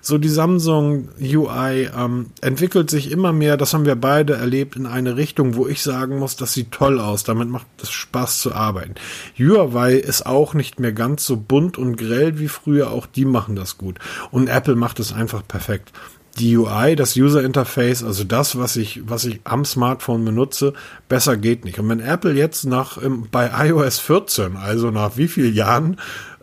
So 0.01 0.16
die 0.16 0.31
Samsung 0.31 1.09
UI 1.20 1.90
ähm, 1.94 2.31
entwickelt 2.40 2.88
sich 2.88 3.11
immer 3.11 3.35
mehr, 3.35 3.59
das 3.59 3.75
haben 3.75 3.85
wir 3.85 3.96
beide 3.96 4.37
erlebt, 4.37 4.75
in 4.75 4.87
eine 4.87 5.18
Richtung, 5.18 5.55
wo 5.55 5.68
ich 5.68 5.83
sagen 5.83 6.18
muss, 6.18 6.35
das 6.37 6.55
sieht 6.55 6.70
toll 6.70 6.99
aus, 6.99 7.25
damit 7.25 7.51
macht 7.51 7.66
es 7.83 7.90
Spaß 7.90 8.40
zu 8.40 8.55
arbeiten. 8.55 8.94
UI 9.38 9.96
ist 9.96 10.25
auch 10.25 10.55
nicht 10.55 10.81
mehr 10.81 10.92
ganz 10.92 11.27
so 11.27 11.37
bunt 11.37 11.77
und 11.77 11.96
grell 11.96 12.38
wie 12.38 12.49
früher, 12.49 12.90
auch 12.90 13.05
die 13.05 13.27
machen 13.27 13.55
das 13.55 13.77
gut. 13.77 13.99
Und 14.31 14.49
Apple 14.49 14.76
macht 14.76 14.99
es 14.99 15.12
einfach 15.12 15.47
perfekt 15.47 15.93
die 16.41 16.57
UI, 16.57 16.97
das 16.97 17.16
User 17.16 17.45
Interface, 17.45 18.03
also 18.03 18.24
das, 18.24 18.57
was 18.59 18.76
ich, 18.76 19.03
was 19.07 19.24
ich 19.24 19.41
am 19.45 19.64
Smartphone 19.64 20.24
benutze, 20.24 20.72
besser 21.09 21.36
geht 21.36 21.64
nicht. 21.64 21.78
Und 21.78 21.88
wenn 21.88 22.01
Apple 22.01 22.32
jetzt 22.32 22.64
nach 22.64 22.99
bei 23.30 23.68
iOS 23.68 23.99
14, 23.99 24.57
also 24.57 24.91
nach 24.91 25.16
wie 25.16 25.28
vielen 25.28 25.55
Jahren 25.55 25.99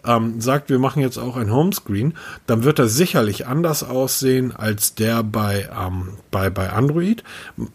ähm, 0.06 0.40
sagt, 0.40 0.70
wir 0.70 0.80
machen 0.80 1.02
jetzt 1.02 1.18
auch 1.18 1.36
ein 1.36 1.52
Homescreen, 1.52 2.14
dann 2.46 2.64
wird 2.64 2.80
er 2.80 2.88
sicherlich 2.88 3.48
anders 3.48 3.84
aussehen 3.84 4.56
als 4.56 4.96
der 4.96 5.24
bei, 5.24 5.70
ähm, 5.76 6.14
bei, 6.32 6.50
bei 6.50 6.72
Android. 6.72 7.24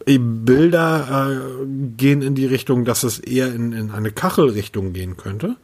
Bilder 0.07 1.31
äh, 1.31 1.66
gehen 1.97 2.23
in 2.23 2.35
die 2.35 2.47
Richtung, 2.47 2.85
dass 2.85 3.03
es 3.03 3.18
eher 3.18 3.53
in, 3.53 3.73
in 3.73 3.91
eine 3.91 4.12
Kachelrichtung 4.12 4.93
gehen 4.93 5.16
könnte. 5.16 5.57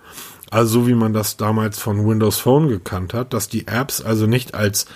Also 0.51 0.81
so 0.81 0.87
wie 0.89 0.95
man 0.95 1.13
das 1.13 1.37
damals 1.37 1.79
von 1.79 2.07
Windows 2.07 2.39
Phone 2.39 2.69
gekannt 2.69 3.15
hat, 3.15 3.33
dass 3.33 3.49
die 3.49 3.67
Apps 3.67 4.01
also 4.01 4.27
nicht 4.27 4.55
als 4.55 4.87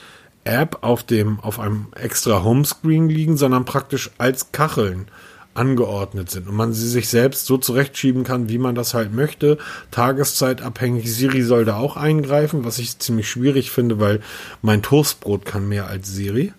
App 0.44 0.78
auf 0.82 1.02
dem, 1.02 1.40
auf 1.40 1.60
einem 1.60 1.86
extra 1.94 2.42
Homescreen 2.42 3.08
liegen, 3.08 3.36
sondern 3.36 3.64
praktisch 3.64 4.10
als 4.18 4.52
Kacheln 4.52 5.06
angeordnet 5.54 6.30
sind 6.30 6.48
und 6.48 6.56
man 6.56 6.72
sie 6.72 6.88
sich 6.88 7.08
selbst 7.08 7.46
so 7.46 7.58
zurechtschieben 7.58 8.24
kann, 8.24 8.48
wie 8.48 8.58
man 8.58 8.74
das 8.74 8.94
halt 8.94 9.12
möchte. 9.12 9.58
Tageszeitabhängig. 9.90 11.12
Siri 11.12 11.42
soll 11.42 11.64
da 11.64 11.76
auch 11.76 11.96
eingreifen, 11.96 12.64
was 12.64 12.78
ich 12.78 12.98
ziemlich 12.98 13.28
schwierig 13.28 13.70
finde, 13.70 14.00
weil 14.00 14.20
mein 14.62 14.82
Toastbrot 14.82 15.44
kann 15.44 15.68
mehr 15.68 15.88
als 15.88 16.08
Siri. 16.08 16.52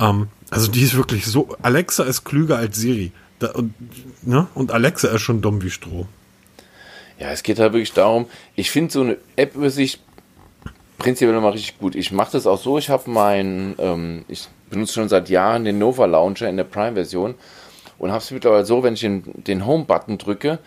Ähm, 0.00 0.28
also 0.50 0.70
die 0.70 0.82
ist 0.82 0.96
wirklich 0.96 1.26
so. 1.26 1.56
Alexa 1.62 2.04
ist 2.04 2.24
klüger 2.24 2.58
als 2.58 2.76
Siri. 2.76 3.12
Da, 3.38 3.52
und, 3.52 3.74
ne? 4.22 4.46
und 4.54 4.72
Alexa 4.72 5.08
ist 5.08 5.22
schon 5.22 5.40
dumm 5.40 5.62
wie 5.62 5.70
Stroh. 5.70 6.06
Ja, 7.18 7.30
es 7.30 7.44
geht 7.44 7.60
halt 7.60 7.72
wirklich 7.72 7.92
darum, 7.92 8.26
ich 8.56 8.70
finde 8.70 8.92
so 8.92 9.02
eine 9.02 9.16
App-Übersicht 9.36 10.00
prinzipiell 11.02 11.34
nochmal 11.34 11.52
richtig 11.52 11.78
gut. 11.78 11.96
Ich 11.96 12.12
mache 12.12 12.32
das 12.32 12.46
auch 12.46 12.58
so, 12.58 12.78
ich 12.78 12.88
habe 12.88 13.10
mein, 13.10 13.74
ähm, 13.78 14.24
ich 14.28 14.48
benutze 14.70 14.94
schon 14.94 15.08
seit 15.08 15.28
Jahren 15.28 15.64
den 15.64 15.78
Nova 15.78 16.06
Launcher 16.06 16.48
in 16.48 16.56
der 16.56 16.64
Prime-Version 16.64 17.34
und 17.98 18.10
habe 18.10 18.22
es 18.22 18.30
mittlerweile 18.30 18.64
so, 18.64 18.84
wenn 18.84 18.94
ich 18.94 19.00
den, 19.00 19.24
den 19.34 19.66
Home-Button 19.66 20.18
drücke, 20.18 20.60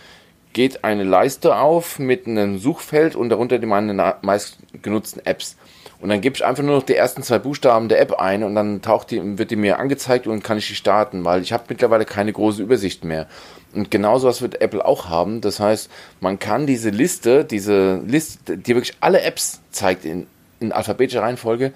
geht 0.51 0.83
eine 0.83 1.03
Leiste 1.03 1.55
auf 1.55 1.99
mit 1.99 2.27
einem 2.27 2.59
Suchfeld 2.59 3.15
und 3.15 3.29
darunter 3.29 3.59
die 3.59 3.65
meine 3.65 4.17
meistgenutzten 4.21 5.25
Apps. 5.25 5.55
Und 6.01 6.09
dann 6.09 6.19
gebe 6.19 6.35
ich 6.35 6.45
einfach 6.45 6.63
nur 6.63 6.75
noch 6.75 6.83
die 6.83 6.95
ersten 6.95 7.23
zwei 7.23 7.39
Buchstaben 7.39 7.87
der 7.87 8.01
App 8.01 8.19
ein 8.19 8.43
und 8.43 8.55
dann 8.55 8.81
taucht 8.81 9.11
die, 9.11 9.37
wird 9.37 9.51
die 9.51 9.55
mir 9.55 9.79
angezeigt 9.79 10.27
und 10.27 10.43
kann 10.43 10.57
ich 10.57 10.67
die 10.67 10.75
starten, 10.75 11.23
weil 11.23 11.41
ich 11.41 11.53
habe 11.53 11.63
mittlerweile 11.69 12.03
keine 12.03 12.33
große 12.33 12.61
Übersicht 12.61 13.05
mehr. 13.05 13.27
Und 13.75 13.91
genauso 13.91 14.27
was 14.27 14.41
wird 14.41 14.61
Apple 14.61 14.83
auch 14.83 15.09
haben. 15.09 15.41
Das 15.41 15.59
heißt, 15.59 15.89
man 16.21 16.39
kann 16.39 16.65
diese 16.65 16.89
Liste, 16.89 17.43
diese 17.43 18.01
Liste, 18.07 18.57
die 18.57 18.75
wirklich 18.75 18.95
alle 19.01 19.21
Apps 19.21 19.61
zeigt 19.71 20.05
in, 20.05 20.27
in 20.59 20.71
alphabetischer 20.71 21.21
Reihenfolge, 21.21 21.73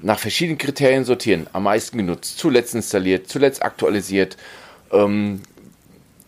nach 0.00 0.18
verschiedenen 0.18 0.58
Kriterien 0.58 1.04
sortieren. 1.04 1.46
Am 1.52 1.64
meisten 1.64 1.96
genutzt, 1.98 2.38
zuletzt 2.38 2.74
installiert, 2.74 3.28
zuletzt 3.28 3.62
aktualisiert, 3.62 4.36
ähm, 4.92 5.42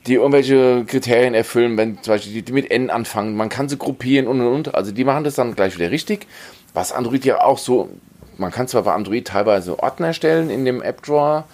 die 0.06 0.14
irgendwelche 0.14 0.84
Kriterien 0.84 1.34
erfüllen, 1.34 1.76
wenn 1.76 2.02
zum 2.02 2.14
Beispiel 2.14 2.32
die, 2.32 2.42
die 2.42 2.52
mit 2.52 2.70
N 2.70 2.90
anfangen, 2.90 3.36
man 3.36 3.48
kann 3.48 3.68
sie 3.68 3.78
gruppieren 3.78 4.26
und 4.26 4.40
und 4.40 4.48
und. 4.48 4.74
Also 4.74 4.92
die 4.92 5.04
machen 5.04 5.24
das 5.24 5.36
dann 5.36 5.54
gleich 5.54 5.76
wieder 5.76 5.90
richtig. 5.90 6.26
Was 6.74 6.92
Android 6.92 7.24
ja 7.24 7.42
auch 7.42 7.58
so, 7.58 7.88
man 8.36 8.50
kann 8.50 8.68
zwar 8.68 8.82
bei 8.82 8.92
Android 8.92 9.26
teilweise 9.26 9.78
Ordner 9.78 10.08
erstellen 10.08 10.50
in 10.50 10.64
dem 10.64 10.82
App 10.82 11.02
Drawer, 11.02 11.44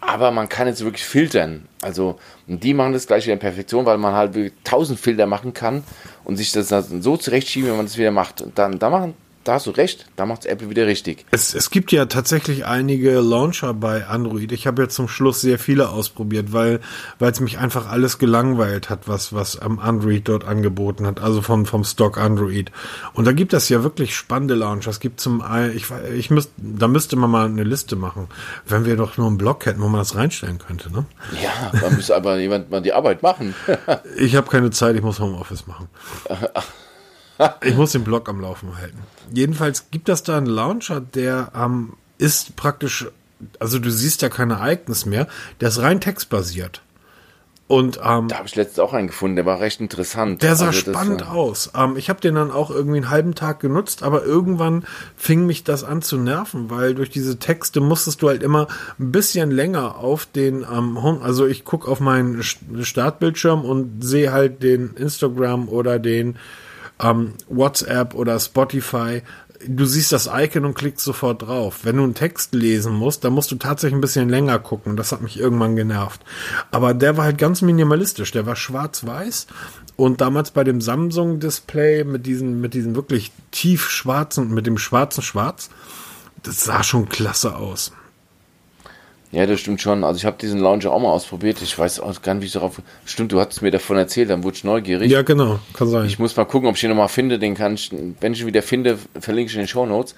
aber 0.00 0.30
man 0.30 0.48
kann 0.48 0.66
jetzt 0.66 0.84
wirklich 0.84 1.04
filtern. 1.04 1.68
Also 1.82 2.18
die 2.46 2.74
machen 2.74 2.92
das 2.92 3.06
gleich 3.06 3.24
wieder 3.24 3.34
in 3.34 3.38
Perfektion, 3.38 3.86
weil 3.86 3.98
man 3.98 4.14
halt 4.14 4.52
tausend 4.64 5.00
Filter 5.00 5.26
machen 5.26 5.54
kann 5.54 5.84
und 6.24 6.36
sich 6.36 6.52
das 6.52 6.68
so 6.68 7.16
zurechtschieben, 7.16 7.70
wenn 7.70 7.76
man 7.76 7.86
das 7.86 7.98
wieder 7.98 8.10
macht. 8.10 8.42
Und 8.42 8.58
dann 8.58 8.78
da 8.78 8.90
machen 8.90 9.14
da 9.46 9.54
hast 9.54 9.66
du 9.66 9.70
recht, 9.70 10.06
da 10.16 10.26
macht 10.26 10.44
Apple 10.46 10.70
wieder 10.70 10.86
richtig. 10.86 11.24
Es, 11.30 11.54
es 11.54 11.70
gibt 11.70 11.92
ja 11.92 12.06
tatsächlich 12.06 12.66
einige 12.66 13.20
Launcher 13.20 13.74
bei 13.74 14.06
Android. 14.06 14.50
Ich 14.52 14.66
habe 14.66 14.82
ja 14.82 14.88
zum 14.88 15.08
Schluss 15.08 15.40
sehr 15.40 15.58
viele 15.58 15.90
ausprobiert, 15.90 16.52
weil 16.52 16.80
weil 17.18 17.30
es 17.30 17.40
mich 17.40 17.58
einfach 17.58 17.88
alles 17.88 18.18
gelangweilt 18.18 18.90
hat, 18.90 19.06
was 19.06 19.32
was 19.32 19.58
am 19.58 19.78
Android 19.78 20.26
dort 20.28 20.44
angeboten 20.44 21.06
hat, 21.06 21.20
also 21.20 21.42
vom 21.42 21.64
vom 21.64 21.84
Stock 21.84 22.18
Android. 22.18 22.72
Und 23.12 23.26
da 23.26 23.32
gibt 23.32 23.52
es 23.52 23.68
ja 23.68 23.82
wirklich 23.82 24.16
spannende 24.16 24.54
Launcher. 24.54 24.90
Es 24.90 25.00
gibt 25.00 25.20
zum 25.20 25.44
ich 25.74 25.86
ich 26.14 26.30
müsste 26.30 26.52
da 26.56 26.88
müsste 26.88 27.16
man 27.16 27.30
mal 27.30 27.46
eine 27.46 27.64
Liste 27.64 27.94
machen, 27.94 28.28
wenn 28.66 28.84
wir 28.84 28.96
doch 28.96 29.16
nur 29.16 29.28
einen 29.28 29.38
Blog 29.38 29.64
hätten, 29.66 29.80
wo 29.80 29.88
man 29.88 30.00
das 30.00 30.16
reinstellen 30.16 30.58
könnte, 30.58 30.92
ne? 30.92 31.06
Ja, 31.42 31.70
da 31.80 31.90
müsste 31.90 32.16
aber 32.16 32.38
jemand 32.38 32.70
mal 32.70 32.82
die 32.82 32.92
Arbeit 32.92 33.22
machen. 33.22 33.54
ich 34.16 34.34
habe 34.34 34.48
keine 34.48 34.70
Zeit, 34.70 34.96
ich 34.96 35.02
muss 35.02 35.20
Homeoffice 35.20 35.66
machen. 35.66 35.88
ich 37.62 37.74
muss 37.74 37.92
den 37.92 38.04
Blog 38.04 38.28
am 38.28 38.40
Laufen 38.40 38.76
halten. 38.76 38.98
Jedenfalls 39.32 39.90
gibt 39.90 40.08
es 40.08 40.22
da 40.22 40.36
einen 40.36 40.46
Launcher, 40.46 41.00
der 41.00 41.52
ähm, 41.54 41.94
ist 42.18 42.56
praktisch, 42.56 43.06
also 43.58 43.78
du 43.78 43.90
siehst 43.90 44.22
ja 44.22 44.28
kein 44.28 44.50
Ereignis 44.50 45.06
mehr, 45.06 45.26
der 45.60 45.68
ist 45.68 45.80
rein 45.80 46.00
textbasiert. 46.00 46.82
Und 47.68 47.98
ähm, 48.00 48.28
da 48.28 48.36
habe 48.36 48.46
ich 48.46 48.54
letztens 48.54 48.78
auch 48.78 48.92
einen 48.92 49.08
gefunden, 49.08 49.34
der 49.34 49.44
war 49.44 49.58
recht 49.58 49.80
interessant. 49.80 50.40
Der 50.40 50.54
sah 50.54 50.68
also 50.68 50.78
spannend 50.78 51.22
war... 51.22 51.32
aus. 51.32 51.72
Ähm, 51.74 51.96
ich 51.96 52.08
habe 52.08 52.20
den 52.20 52.36
dann 52.36 52.52
auch 52.52 52.70
irgendwie 52.70 52.98
einen 52.98 53.10
halben 53.10 53.34
Tag 53.34 53.58
genutzt, 53.58 54.04
aber 54.04 54.24
irgendwann 54.24 54.84
fing 55.16 55.46
mich 55.46 55.64
das 55.64 55.82
an 55.82 56.00
zu 56.00 56.16
nerven, 56.16 56.70
weil 56.70 56.94
durch 56.94 57.10
diese 57.10 57.40
Texte 57.40 57.80
musstest 57.80 58.22
du 58.22 58.28
halt 58.28 58.44
immer 58.44 58.68
ein 59.00 59.10
bisschen 59.10 59.50
länger 59.50 59.96
auf 59.96 60.26
den 60.26 60.62
ähm, 60.62 61.02
Home, 61.02 61.22
also 61.22 61.44
ich 61.44 61.64
guck 61.64 61.88
auf 61.88 61.98
meinen 61.98 62.40
Startbildschirm 62.44 63.64
und 63.64 64.00
sehe 64.00 64.30
halt 64.30 64.62
den 64.62 64.94
Instagram 64.94 65.68
oder 65.68 65.98
den 65.98 66.36
ähm, 67.02 67.34
WhatsApp 67.48 68.14
oder 68.14 68.38
Spotify, 68.38 69.22
du 69.66 69.84
siehst 69.84 70.12
das 70.12 70.28
Icon 70.32 70.64
und 70.64 70.74
klickst 70.74 71.04
sofort 71.04 71.42
drauf. 71.42 71.80
Wenn 71.82 71.96
du 71.96 72.04
einen 72.04 72.14
Text 72.14 72.54
lesen 72.54 72.94
musst, 72.94 73.24
dann 73.24 73.32
musst 73.32 73.50
du 73.50 73.56
tatsächlich 73.56 73.96
ein 73.96 74.00
bisschen 74.00 74.28
länger 74.28 74.58
gucken. 74.58 74.96
Das 74.96 75.12
hat 75.12 75.22
mich 75.22 75.38
irgendwann 75.38 75.76
genervt. 75.76 76.20
Aber 76.70 76.94
der 76.94 77.16
war 77.16 77.24
halt 77.24 77.38
ganz 77.38 77.62
minimalistisch. 77.62 78.32
Der 78.32 78.46
war 78.46 78.56
schwarz-weiß 78.56 79.46
und 79.96 80.20
damals 80.20 80.50
bei 80.50 80.62
dem 80.64 80.80
Samsung 80.80 81.40
Display 81.40 82.04
mit 82.04 82.26
diesen, 82.26 82.60
mit 82.60 82.74
diesen 82.74 82.94
wirklich 82.94 83.32
tief 83.50 83.88
schwarzen, 83.88 84.52
mit 84.52 84.66
dem 84.66 84.78
schwarzen 84.78 85.22
Schwarz, 85.22 85.70
das 86.42 86.64
sah 86.64 86.82
schon 86.82 87.08
klasse 87.08 87.56
aus. 87.56 87.92
Ja, 89.32 89.44
das 89.46 89.60
stimmt 89.60 89.80
schon. 89.80 90.04
Also 90.04 90.18
ich 90.18 90.24
habe 90.24 90.36
diesen 90.40 90.60
Launcher 90.60 90.92
auch 90.92 91.00
mal 91.00 91.10
ausprobiert. 91.10 91.60
Ich 91.60 91.76
weiß 91.76 92.00
auch 92.00 92.22
gar 92.22 92.34
nicht, 92.34 92.42
wie 92.42 92.46
ich 92.46 92.52
darauf. 92.52 92.80
Stimmt, 93.04 93.32
du 93.32 93.40
hattest 93.40 93.62
mir 93.62 93.70
davon 93.70 93.96
erzählt, 93.96 94.30
dann 94.30 94.44
wurde 94.44 94.56
ich 94.56 94.64
neugierig. 94.64 95.10
Ja, 95.10 95.22
genau, 95.22 95.58
kann 95.72 95.88
sein. 95.88 96.06
Ich 96.06 96.18
muss 96.18 96.36
mal 96.36 96.44
gucken, 96.44 96.68
ob 96.68 96.76
ich 96.76 96.84
ihn 96.84 96.90
nochmal 96.90 97.08
finde. 97.08 97.38
Den 97.38 97.54
kann 97.54 97.74
ich, 97.74 97.90
wenn 98.20 98.32
ich 98.32 98.40
ihn 98.40 98.46
wieder 98.46 98.62
finde, 98.62 98.98
verlinke 99.18 99.50
ich 99.50 99.56
in 99.56 99.62
den 99.62 99.68
Show 99.68 99.84
Notes. 99.84 100.14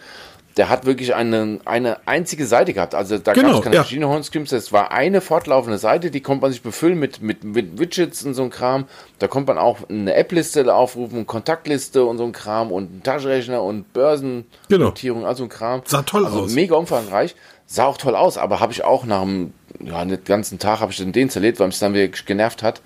Der 0.57 0.69
hat 0.69 0.87
wirklich 0.87 1.15
eine, 1.15 1.61
eine 1.65 1.99
einzige 2.07 2.45
Seite 2.45 2.75
gehabt. 2.75 2.95
Also 2.95 3.17
da 3.19 3.33
genau, 3.33 3.49
gab 3.49 3.59
es 3.59 3.63
keine 3.63 3.77
ja. 3.77 3.83
verschiedenen 3.83 4.11
Homescreens. 4.11 4.51
Es 4.51 4.73
war 4.73 4.91
eine 4.91 5.21
fortlaufende 5.21 5.79
Seite, 5.79 6.11
die 6.11 6.21
konnte 6.21 6.43
man 6.43 6.51
sich 6.51 6.63
befüllen 6.63 6.99
mit, 6.99 7.23
mit, 7.23 7.45
mit 7.45 7.79
Widgets 7.79 8.25
und 8.25 8.35
so 8.35 8.43
ein 8.43 8.51
Kram. 8.51 8.87
Da 9.21 9.29
konnte 9.29 9.53
man 9.53 9.59
auch 9.63 9.89
eine 9.89 10.15
App-Liste 10.15 10.75
aufrufen, 10.75 11.27
Kontaktliste 11.29 12.05
und 12.05 12.19
so 12.19 12.25
ein 12.25 12.33
Kram 12.33 12.73
und 12.73 12.91
einen 12.91 13.03
Taschenrechner 13.05 13.63
und 13.63 13.93
Börsennotierung, 13.93 15.21
genau. 15.21 15.29
also 15.29 15.45
ein 15.45 15.49
Kram. 15.49 15.83
Sah 15.85 16.03
toll 16.03 16.27
also 16.27 16.41
aus. 16.41 16.53
Mega 16.53 16.75
umfangreich. 16.75 17.37
Sah 17.71 17.85
auch 17.85 17.99
toll 17.99 18.17
aus, 18.17 18.39
aber 18.39 18.61
habe 18.61 18.73
ich 18.73 18.83
auch 18.83 19.05
nach 19.05 19.21
einem 19.21 19.53
ja, 19.81 20.03
ganzen 20.05 20.59
Tag 20.59 20.81
habe 20.81 20.91
ich 20.91 20.97
den 20.97 21.13
deinstalliert, 21.13 21.61
weil 21.61 21.67
mich 21.67 21.79
dann 21.79 21.93
wirklich 21.93 22.25
genervt 22.25 22.63
hat, 22.63 22.81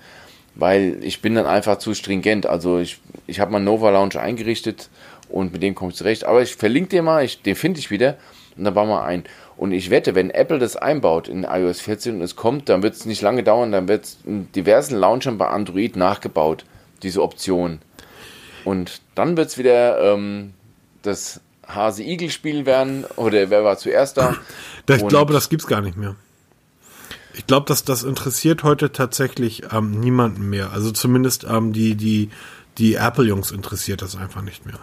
weil 0.55 0.97
ich 1.01 1.21
bin 1.21 1.35
dann 1.35 1.45
einfach 1.45 1.77
zu 1.77 1.93
stringent. 1.93 2.45
Also 2.45 2.79
ich, 2.79 2.99
ich 3.25 3.39
habe 3.39 3.53
meinen 3.53 3.63
Nova 3.63 3.91
Lounge 3.91 4.19
eingerichtet 4.19 4.89
und 5.29 5.53
mit 5.53 5.63
dem 5.63 5.73
komme 5.73 5.91
ich 5.91 5.97
zurecht. 5.97 6.25
Aber 6.25 6.41
ich 6.41 6.57
verlinke 6.57 6.89
dir 6.89 7.01
mal, 7.01 7.23
ich, 7.23 7.41
den 7.41 7.55
finde 7.55 7.79
ich 7.79 7.91
wieder 7.91 8.17
und 8.57 8.65
dann 8.65 8.73
bauen 8.73 8.89
wir 8.89 9.03
ein. 9.03 9.23
Und 9.55 9.71
ich 9.71 9.89
wette, 9.89 10.15
wenn 10.15 10.29
Apple 10.31 10.59
das 10.59 10.75
einbaut 10.75 11.29
in 11.29 11.45
iOS 11.45 11.79
14 11.79 12.15
und 12.15 12.21
es 12.21 12.35
kommt, 12.35 12.67
dann 12.67 12.83
wird 12.83 12.95
es 12.95 13.05
nicht 13.05 13.21
lange 13.21 13.43
dauern, 13.43 13.71
dann 13.71 13.87
wird 13.87 14.03
es 14.03 14.17
in 14.25 14.51
diversen 14.51 14.97
Launchern 14.97 15.37
bei 15.37 15.47
Android 15.47 15.95
nachgebaut, 15.95 16.65
diese 17.03 17.21
Option. 17.21 17.79
Und 18.65 19.01
dann 19.15 19.37
wird 19.37 19.47
es 19.47 19.57
wieder 19.57 20.13
ähm, 20.13 20.53
das 21.03 21.39
Hase-Igel-Spiel 21.67 22.65
werden 22.65 23.05
oder 23.15 23.49
wer 23.49 23.63
war 23.63 23.77
zuerst 23.77 24.17
da? 24.17 24.35
Ich 24.87 25.01
und 25.01 25.09
glaube, 25.09 25.33
das 25.33 25.49
gibt's 25.49 25.67
gar 25.67 25.81
nicht 25.81 25.97
mehr. 25.97 26.15
Ich 27.33 27.47
glaube, 27.47 27.65
dass 27.67 27.83
das 27.83 28.03
interessiert 28.03 28.63
heute 28.63 28.91
tatsächlich 28.91 29.63
ähm, 29.71 29.99
niemanden 29.99 30.49
mehr. 30.49 30.71
Also 30.71 30.91
zumindest 30.91 31.45
ähm, 31.45 31.73
die, 31.73 31.95
die, 31.95 32.29
die 32.77 32.95
Apple-Jungs 32.95 33.51
interessiert 33.51 34.01
das 34.01 34.15
einfach 34.15 34.41
nicht 34.41 34.65
mehr. 34.65 34.79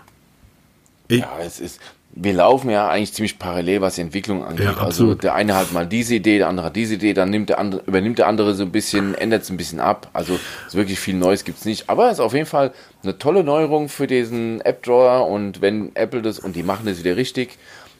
Ich 1.08 1.20
ja, 1.20 1.38
es 1.38 1.60
ist, 1.60 1.80
wir 2.12 2.32
laufen 2.32 2.70
ja 2.70 2.88
eigentlich 2.88 3.12
ziemlich 3.12 3.38
parallel, 3.38 3.80
was 3.80 3.94
die 3.94 4.00
Entwicklung 4.00 4.44
angeht. 4.44 4.66
Ja, 4.66 4.76
also 4.76 5.14
der 5.14 5.34
eine 5.34 5.54
hat 5.56 5.72
mal 5.72 5.86
diese 5.86 6.16
Idee, 6.16 6.38
der 6.38 6.48
andere 6.48 6.66
hat 6.66 6.76
diese 6.76 6.94
Idee, 6.94 7.14
dann 7.14 7.30
nimmt 7.30 7.48
der 7.48 7.58
andere, 7.58 7.82
übernimmt 7.86 8.18
der 8.18 8.26
andere 8.26 8.54
so 8.54 8.64
ein 8.64 8.72
bisschen, 8.72 9.14
ändert 9.14 9.42
es 9.42 9.50
ein 9.50 9.56
bisschen 9.56 9.80
ab. 9.80 10.08
Also 10.12 10.38
so 10.68 10.78
wirklich 10.78 10.98
viel 10.98 11.14
Neues 11.14 11.44
gibt's 11.44 11.64
nicht. 11.64 11.88
Aber 11.88 12.06
es 12.06 12.14
ist 12.14 12.20
auf 12.20 12.34
jeden 12.34 12.46
Fall 12.46 12.72
eine 13.02 13.16
tolle 13.16 13.44
Neuerung 13.44 13.88
für 13.88 14.06
diesen 14.06 14.60
App-Drawer 14.60 15.28
und 15.28 15.60
wenn 15.60 15.94
Apple 15.94 16.20
das, 16.20 16.40
und 16.40 16.56
die 16.56 16.64
machen 16.64 16.86
das 16.86 16.98
wieder 16.98 17.16
richtig, 17.16 17.58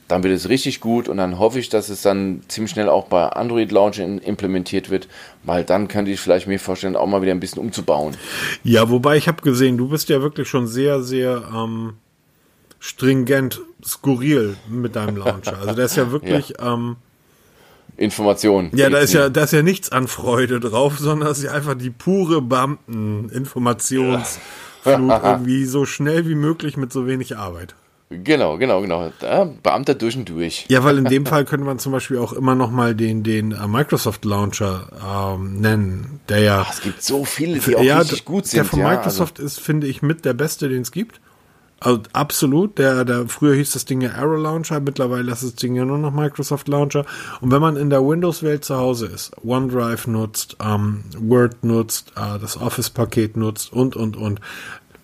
dann 0.09 0.25
wird 0.25 0.35
es 0.35 0.49
richtig 0.49 0.81
gut 0.81 1.09
und 1.09 1.19
dann 1.19 1.39
hoffe 1.39 1.61
ich, 1.61 1.69
dass 1.69 1.89
es 1.89 2.03
dann 2.03 2.41
ziemlich 2.49 2.73
schnell 2.73 2.89
auch 2.89 3.07
bei 3.07 3.29
Android 3.29 3.71
Launch 3.71 4.01
implementiert 4.01 4.91
wird, 4.91 5.07
weil 5.45 5.63
dann 5.63 5.87
könnte 5.87 6.11
ich 6.11 6.19
vielleicht 6.19 6.49
mir 6.49 6.59
vorstellen, 6.59 6.97
auch 6.97 7.07
mal 7.07 7.23
wieder 7.23 7.31
ein 7.31 7.39
bisschen 7.39 7.63
umzubauen. 7.63 8.17
Ja, 8.65 8.91
wobei 8.91 9.17
ich 9.17 9.29
habe 9.29 9.41
gesehen, 9.41 9.79
du 9.79 9.89
bist 9.89 10.09
ja 10.09 10.21
wirklich 10.21 10.49
schon 10.49 10.67
sehr, 10.67 11.01
sehr 11.03 11.45
ähm, 11.55 11.95
stringent, 12.81 13.61
skurril 13.85 14.57
mit 14.68 14.97
deinem 14.97 15.16
Launcher. 15.16 15.59
Also 15.61 15.74
der 15.74 15.85
ist 15.85 15.97
ja 15.97 16.11
wirklich 16.11 16.55
ja. 16.59 16.74
Ähm, 16.74 16.97
Information. 17.97 18.70
Ja, 18.74 18.91
da 18.91 18.99
ist 18.99 19.12
ja, 19.12 19.28
da 19.28 19.45
ist 19.45 19.53
ja 19.53 19.62
nichts 19.62 19.93
an 19.93 20.09
Freude 20.09 20.59
drauf, 20.59 20.99
sondern 20.99 21.31
es 21.31 21.39
ist 21.39 21.45
ja 21.45 21.53
einfach 21.53 21.74
die 21.74 21.91
pure 21.91 22.39
Beamten-Informations- 22.39 24.39
irgendwie 24.85 25.64
so 25.64 25.85
schnell 25.85 26.26
wie 26.26 26.35
möglich 26.35 26.76
mit 26.76 26.93
so 26.93 27.07
wenig 27.07 27.37
Arbeit. 27.37 27.74
Genau, 28.09 28.59
genau, 28.59 28.81
genau. 28.81 29.12
Beamter 29.62 29.95
durch 29.95 30.16
und 30.16 30.28
durch. 30.28 30.64
Ja, 30.68 30.83
weil 30.83 30.99
in 30.99 31.05
dem 31.05 31.26
Fall 31.26 31.45
könnte 31.45 31.64
man 31.64 31.78
zum 31.78 31.93
Beispiel 31.93 32.18
auch 32.18 32.33
immer 32.33 32.57
noch 32.57 32.72
mal 32.72 32.97
den, 32.97 33.22
den 33.22 33.53
äh, 33.53 33.68
Microsoft 33.68 34.24
Launcher 34.24 35.37
ähm, 35.37 35.61
nennen, 35.61 36.20
der 36.28 36.41
ja. 36.41 36.66
Ach, 36.66 36.72
es 36.72 36.81
gibt 36.81 37.05
so 37.05 37.24
viele, 37.24 37.61
die 37.61 37.76
auch 37.76 37.83
ja, 37.83 37.99
richtig 37.99 38.24
gut 38.24 38.47
sind. 38.47 38.57
Der 38.57 38.64
von 38.64 38.81
ja, 38.81 38.89
Microsoft 38.89 39.39
also. 39.39 39.47
ist, 39.47 39.61
finde 39.61 39.87
ich, 39.87 40.03
mit 40.03 40.24
der 40.24 40.33
beste, 40.33 40.68
den 40.68 40.83
es 40.83 40.91
gibt. 40.91 41.20
Also 41.81 42.03
absolut. 42.12 42.78
Der, 42.78 43.05
der 43.05 43.28
früher 43.28 43.55
hieß 43.55 43.72
das 43.72 43.87
Ding 43.87 44.03
ja 44.03 44.12
Arrow 44.12 44.41
Launcher, 44.41 44.81
mittlerweile 44.81 45.33
ist 45.33 45.43
das 45.43 45.55
Ding 45.55 45.74
ja 45.74 45.85
nur 45.85 45.99
noch 45.99 46.12
Microsoft 46.12 46.68
Launcher. 46.68 47.07
Und 47.41 47.51
wenn 47.51 47.61
man 47.62 47.76
in 47.76 47.91
der 47.91 48.07
Windows-Welt 48.07 48.64
zu 48.64 48.76
Hause 48.76 49.07
ist, 49.07 49.33
OneDrive 49.43 50.07
nutzt, 50.07 50.57
ähm, 50.62 51.05
Word 51.18 51.64
nutzt, 51.64 52.12
äh, 52.16 52.39
das 52.39 52.61
Office-Paket 52.61 53.37
nutzt 53.37 53.72
und 53.72 53.97
und 53.97 54.16
und, 54.16 54.41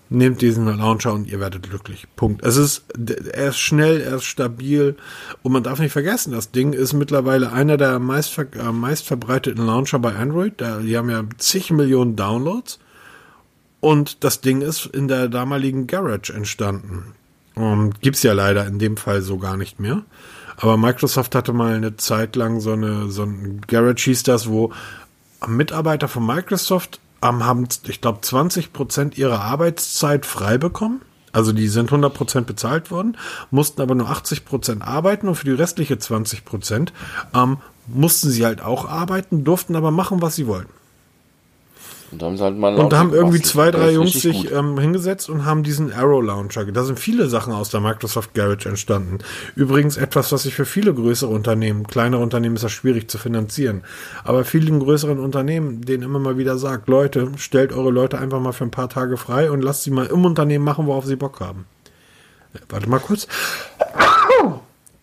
Nehmt 0.09 0.41
diesen 0.41 0.67
Launcher 0.67 1.13
und 1.13 1.27
ihr 1.27 1.41
werdet 1.41 1.69
glücklich. 1.69 2.07
Punkt. 2.15 2.47
Es 2.47 2.57
ist, 2.57 2.85
er 3.33 3.49
ist 3.49 3.59
schnell, 3.59 4.01
er 4.01 4.17
ist 4.17 4.25
stabil 4.25 4.95
und 5.43 5.51
man 5.51 5.65
darf 5.65 5.81
nicht 5.81 5.91
vergessen, 5.91 6.31
das 6.31 6.53
Ding 6.53 6.75
ist 6.75 6.93
mittlerweile 6.93 7.51
einer 7.51 7.77
der 7.77 7.99
meist, 7.99 8.39
äh, 8.39 8.71
meist 8.71 9.05
verbreiteten 9.05 9.67
Launcher 9.67 9.99
bei 9.99 10.15
Android. 10.15 10.61
Die 10.61 10.97
haben 10.97 11.11
ja 11.11 11.25
zig 11.39 11.73
Millionen 11.73 12.15
Downloads 12.15 12.79
und 13.87 14.25
das 14.25 14.41
Ding 14.41 14.63
ist 14.63 14.87
in 14.87 15.07
der 15.07 15.29
damaligen 15.29 15.87
Garage 15.87 16.33
entstanden. 16.33 17.15
Und 17.55 18.01
gibt's 18.01 18.25
ja 18.25 18.33
leider 18.33 18.67
in 18.67 18.81
dem 18.81 18.97
Fall 18.97 19.23
so 19.23 19.39
gar 19.39 19.57
nicht 19.57 19.79
mehr. 19.79 20.03
Aber 20.57 20.77
Microsoft 20.77 21.37
hatte 21.37 21.53
mal 21.53 21.77
eine 21.77 21.97
Zeit 21.97 22.35
lang 22.35 22.59
so 22.59 22.73
eine, 22.73 23.13
so 23.13 23.23
ein 23.23 23.61
Garage 23.69 24.07
hieß 24.07 24.25
das, 24.25 24.49
wo 24.49 24.73
Mitarbeiter 25.47 26.09
von 26.09 26.27
Microsoft 26.27 26.99
haben, 27.23 27.69
ich 27.87 28.01
glaube, 28.01 28.23
20 28.23 28.73
Prozent 28.73 29.19
ihrer 29.19 29.43
Arbeitszeit 29.43 30.27
frei 30.27 30.59
bekommen. 30.59 31.03
Also 31.31 31.53
die 31.53 31.69
sind 31.69 31.87
100 31.87 32.13
Prozent 32.13 32.47
bezahlt 32.49 32.91
worden, 32.91 33.17
mussten 33.53 33.81
aber 33.83 33.95
nur 33.95 34.11
80 34.11 34.45
Prozent 34.45 34.83
arbeiten 34.83 35.29
und 35.29 35.37
für 35.37 35.45
die 35.45 35.53
restliche 35.53 35.97
20 35.97 36.45
Prozent 36.45 36.93
ähm, 37.37 37.59
mussten 37.87 38.31
sie 38.31 38.45
halt 38.45 38.63
auch 38.63 38.89
arbeiten, 38.89 39.45
durften 39.45 39.77
aber 39.77 39.93
machen, 39.93 40.23
was 40.23 40.35
sie 40.35 40.49
wollten. 40.49 40.73
Und 42.23 42.41
da 42.41 42.47
haben, 42.47 42.65
halt 42.65 42.79
und 42.79 42.93
da 42.93 42.99
haben 42.99 43.13
irgendwie 43.13 43.41
zwei, 43.41 43.71
drei 43.71 43.93
Jungs 43.93 44.13
sich 44.13 44.51
ähm, 44.53 44.79
hingesetzt 44.79 45.29
und 45.29 45.45
haben 45.45 45.63
diesen 45.63 45.93
Arrow 45.93 46.23
Launcher. 46.23 46.65
Da 46.65 46.85
sind 46.85 46.99
viele 46.99 47.29
Sachen 47.29 47.53
aus 47.53 47.71
der 47.71 47.81
Microsoft 47.81 48.35
Garage 48.35 48.69
entstanden. 48.69 49.19
Übrigens 49.55 49.97
etwas, 49.97 50.33
was 50.33 50.45
sich 50.45 50.55
für 50.55 50.65
viele 50.65 50.95
größere 50.95 51.31
Unternehmen, 51.31 51.87
kleinere 51.87 52.23
Unternehmen 52.23 52.57
ist 52.57 52.65
das 52.65 52.73
schwierig 52.73 53.11
zu 53.11 53.19
finanzieren. 53.19 53.83
Aber 54.25 54.45
vielen 54.45 54.81
größeren 54.81 55.19
Unternehmen, 55.19 55.83
denen 55.83 56.03
immer 56.03 56.19
mal 56.19 56.39
wieder 56.39 56.59
sagt, 56.59 56.89
Leute, 56.89 57.33
stellt 57.37 57.73
eure 57.73 57.91
Leute 57.91 58.19
einfach 58.19 58.41
mal 58.41 58.53
für 58.53 58.65
ein 58.65 58.71
paar 58.71 58.89
Tage 58.89 59.17
frei 59.17 59.51
und 59.51 59.63
lasst 59.63 59.83
sie 59.83 59.91
mal 59.91 60.07
im 60.07 60.25
Unternehmen 60.25 60.65
machen, 60.65 60.87
worauf 60.87 61.05
sie 61.05 61.17
Bock 61.17 61.41
haben. 61.41 61.67
Warte 62.69 62.89
mal 62.89 63.01
kurz. 63.01 63.27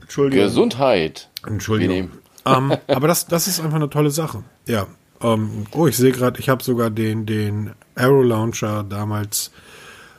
Entschuldigung. 0.01 0.45
Gesundheit. 0.45 1.29
Entschuldigung. 1.45 2.11
Ähm, 2.45 2.73
aber 2.87 3.07
das, 3.07 3.27
das 3.27 3.47
ist 3.47 3.59
einfach 3.59 3.77
eine 3.77 3.89
tolle 3.89 4.11
Sache. 4.11 4.43
Ja, 4.67 4.87
ähm, 5.23 5.65
oh, 5.71 5.87
ich 5.87 5.97
sehe 5.97 6.11
gerade, 6.11 6.39
ich 6.39 6.49
habe 6.49 6.63
sogar 6.63 6.89
den, 6.89 7.25
den 7.25 7.71
Arrow 7.95 8.23
Launcher 8.23 8.83
damals 8.83 9.51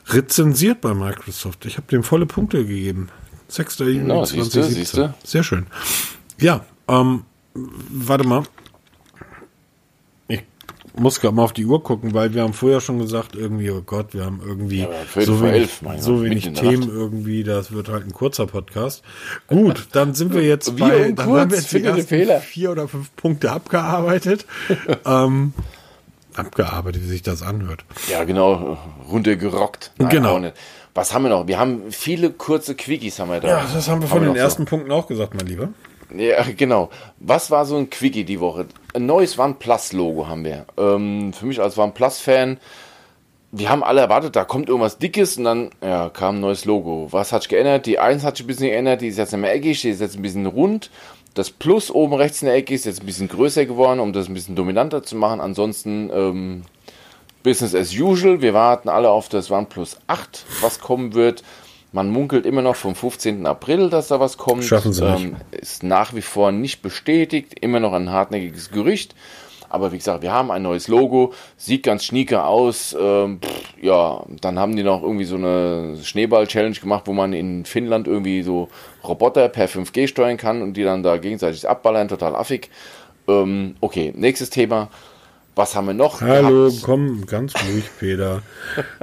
rezensiert 0.09 0.81
bei 0.81 0.95
Microsoft. 0.95 1.65
Ich 1.67 1.77
habe 1.77 1.87
dem 1.89 2.03
volle 2.03 2.27
Punkte 2.27 2.65
gegeben. 2.65 3.09
6. 3.49 3.79
Juni 3.81 3.99
no, 3.99 4.25
2017. 4.25 4.63
Siehste, 4.75 5.15
Sehr 5.23 5.43
schön. 5.43 5.67
Ja, 6.39 6.65
ähm, 6.89 7.25
warte 7.55 8.27
mal 8.27 8.45
muss 10.97 11.21
gerade 11.21 11.35
mal 11.35 11.43
auf 11.43 11.53
die 11.53 11.65
Uhr 11.65 11.83
gucken, 11.83 12.15
weil 12.15 12.35
wir 12.35 12.43
haben 12.43 12.53
vorher 12.53 12.81
schon 12.81 12.99
gesagt, 12.99 13.35
irgendwie, 13.35 13.71
oh 13.71 13.83
Gott, 13.83 14.15
wir 14.15 14.25
haben 14.25 14.41
irgendwie 14.45 14.83
ja, 14.83 14.89
so 15.21 15.43
wenig, 15.43 15.71
so 15.99 16.23
wenig 16.23 16.53
Themen 16.53 16.89
irgendwie, 16.89 17.43
das 17.43 17.73
wird 17.73 17.89
halt 17.89 18.07
ein 18.07 18.13
kurzer 18.13 18.47
Podcast. 18.47 19.03
Gut, 19.49 19.89
dann 19.93 20.15
sind 20.15 20.35
wir 20.35 20.43
jetzt 20.43 20.77
wir 20.79 20.87
bei, 20.87 21.13
dann 21.13 21.27
haben 21.27 21.51
wir 21.51 21.59
jetzt 21.59 21.73
die 21.73 22.03
Fehler. 22.03 22.41
vier 22.41 22.71
oder 22.71 22.89
fünf 22.89 23.15
Punkte 23.17 23.51
abgearbeitet. 23.51 24.47
ähm, 25.07 25.53
abgearbeitet, 26.35 27.03
wie 27.03 27.09
sich 27.09 27.23
das 27.23 27.43
anhört. 27.43 27.85
Ja, 28.11 28.25
genau, 28.25 28.79
runtergerockt. 29.11 29.93
Nein, 29.99 30.09
genau. 30.11 30.41
Was 30.95 31.13
haben 31.13 31.25
wir 31.25 31.31
noch? 31.31 31.49
Wir 31.49 31.59
haben 31.59 31.91
viele 31.91 32.31
kurze 32.31 32.77
Quickies 32.77 33.19
haben 33.19 33.31
wir 33.31 33.41
da. 33.41 33.49
Ja, 33.49 33.67
das 33.73 33.89
haben 33.89 34.01
wir 34.01 34.09
von 34.09 34.21
haben 34.21 34.29
den 34.29 34.37
ersten 34.37 34.63
so. 34.63 34.71
Punkten 34.71 34.93
auch 34.93 35.09
gesagt, 35.09 35.35
mein 35.35 35.47
Lieber. 35.47 35.71
Ja, 36.15 36.45
genau. 36.57 36.91
Was 37.19 37.51
war 37.51 37.65
so 37.65 37.77
ein 37.77 37.91
Quickie 37.91 38.25
die 38.25 38.41
Woche? 38.41 38.67
Ein 38.95 39.07
neues 39.07 39.39
OnePlus-Logo 39.39 40.27
haben 40.27 40.45
wir. 40.45 40.67
Ähm, 40.77 41.33
für 41.33 41.47
mich 41.47 41.61
als 41.61 41.79
OnePlus-Fan, 41.79 42.59
wir 43.53 43.71
haben 43.71 43.85
alle 43.85 44.01
erwartet, 44.01 44.35
da 44.35 44.45
kommt 44.45 44.69
irgendwas 44.69 44.99
Dickes 44.99 45.37
und 45.37 45.45
dann 45.45 45.71
ja, 45.81 46.11
kam 46.11 46.37
ein 46.37 46.41
neues 46.41 46.65
Logo. 46.65 47.09
Was 47.11 47.33
hat 47.33 47.43
sich 47.43 47.49
geändert? 47.49 47.87
Die 47.87 47.99
1 47.99 48.25
hat 48.25 48.37
sich 48.37 48.45
ein 48.45 48.49
bisschen 48.49 48.69
geändert, 48.69 49.01
die 49.01 49.09
ist 49.09 49.19
jetzt 49.19 49.33
nicht 49.33 49.41
mehr 49.41 49.55
eckig, 49.55 49.81
die 49.81 49.91
ist 49.91 50.01
jetzt 50.01 50.17
ein 50.17 50.23
bisschen 50.23 50.47
rund. 50.47 50.91
Das 51.35 51.51
Plus 51.51 51.91
oben 51.91 52.15
rechts 52.15 52.43
in 52.43 52.47
der 52.47 52.57
Ecke 52.57 52.75
ist 52.75 52.85
jetzt 52.85 53.03
ein 53.03 53.07
bisschen 53.07 53.29
größer 53.29 53.67
geworden, 53.67 54.01
um 54.01 54.13
das 54.13 54.29
ein 54.29 54.35
bisschen 54.35 54.57
dominanter 54.57 55.03
zu 55.03 55.17
machen. 55.17 55.41
Ansonsten 55.41 56.11
ähm, 56.13 56.63
Business 57.45 57.75
as 57.75 57.93
usual. 57.93 58.41
Wir 58.41 58.55
warten 58.55 58.89
alle 58.89 59.11
auf 59.11 59.29
das 59.29 59.51
OnePlus 59.51 59.99
8, 60.07 60.47
was 60.61 60.81
kommen 60.81 61.15
wird. 61.15 61.45
Man 61.95 62.11
munkelt 62.11 62.45
immer 62.45 62.61
noch 62.61 62.75
vom 62.75 62.97
15. 62.97 63.47
April, 63.47 63.89
dass 63.89 64.09
da 64.09 64.19
was 64.19 64.37
kommt. 64.37 64.65
Schaffen 64.65 64.93
sie 64.93 65.05
nicht. 65.05 65.25
Ähm, 65.27 65.37
ist 65.53 65.85
nach 65.85 66.13
wie 66.13 66.23
vor 66.23 66.51
nicht 66.51 66.83
bestätigt, 66.83 67.55
immer 67.61 67.79
noch 67.79 67.93
ein 67.93 68.11
hartnäckiges 68.11 68.73
Gerücht. 68.73 69.15
Aber 69.69 69.93
wie 69.93 69.99
gesagt, 69.99 70.23
wir 70.23 70.33
haben 70.33 70.51
ein 70.51 70.63
neues 70.63 70.89
Logo, 70.89 71.33
sieht 71.57 71.85
ganz 71.85 72.05
schnieker 72.05 72.49
aus. 72.49 72.97
Ähm, 73.01 73.39
pff, 73.41 73.75
ja, 73.81 74.25
dann 74.41 74.59
haben 74.59 74.75
die 74.75 74.83
noch 74.83 75.05
irgendwie 75.05 75.25
so 75.25 75.37
eine 75.37 75.97
Schneeball-Challenge 76.03 76.75
gemacht, 76.75 77.05
wo 77.07 77.13
man 77.13 77.33
in 77.33 77.65
Finnland 77.65 78.09
irgendwie 78.09 78.43
so 78.43 78.71
Roboter 79.05 79.49
per 79.49 79.69
5G 79.69 80.09
steuern 80.09 80.37
kann 80.37 80.63
und 80.63 80.77
die 80.77 80.83
dann 80.83 81.05
da 81.05 81.17
gegenseitig 81.17 81.69
abballern, 81.69 82.09
total 82.09 82.35
affig. 82.35 82.71
Ähm, 83.29 83.77
okay, 83.81 84.13
nächstes 84.17 84.51
Thema. 84.51 84.91
Was 85.55 85.77
haben 85.77 85.87
wir 85.87 85.95
noch? 85.95 86.21
Hallo, 86.21 86.67
gehabt? 86.67 86.83
komm, 86.83 87.27
ganz 87.27 87.55
ruhig, 87.55 87.85
Peter. 88.01 88.43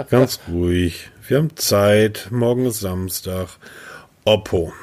ganz 0.10 0.42
ruhig. 0.52 1.11
Wir 1.28 1.38
haben 1.38 1.56
Zeit. 1.56 2.28
Morgen 2.32 2.66
ist 2.66 2.80
Samstag. 2.80 3.48
Oppo. 4.26 4.74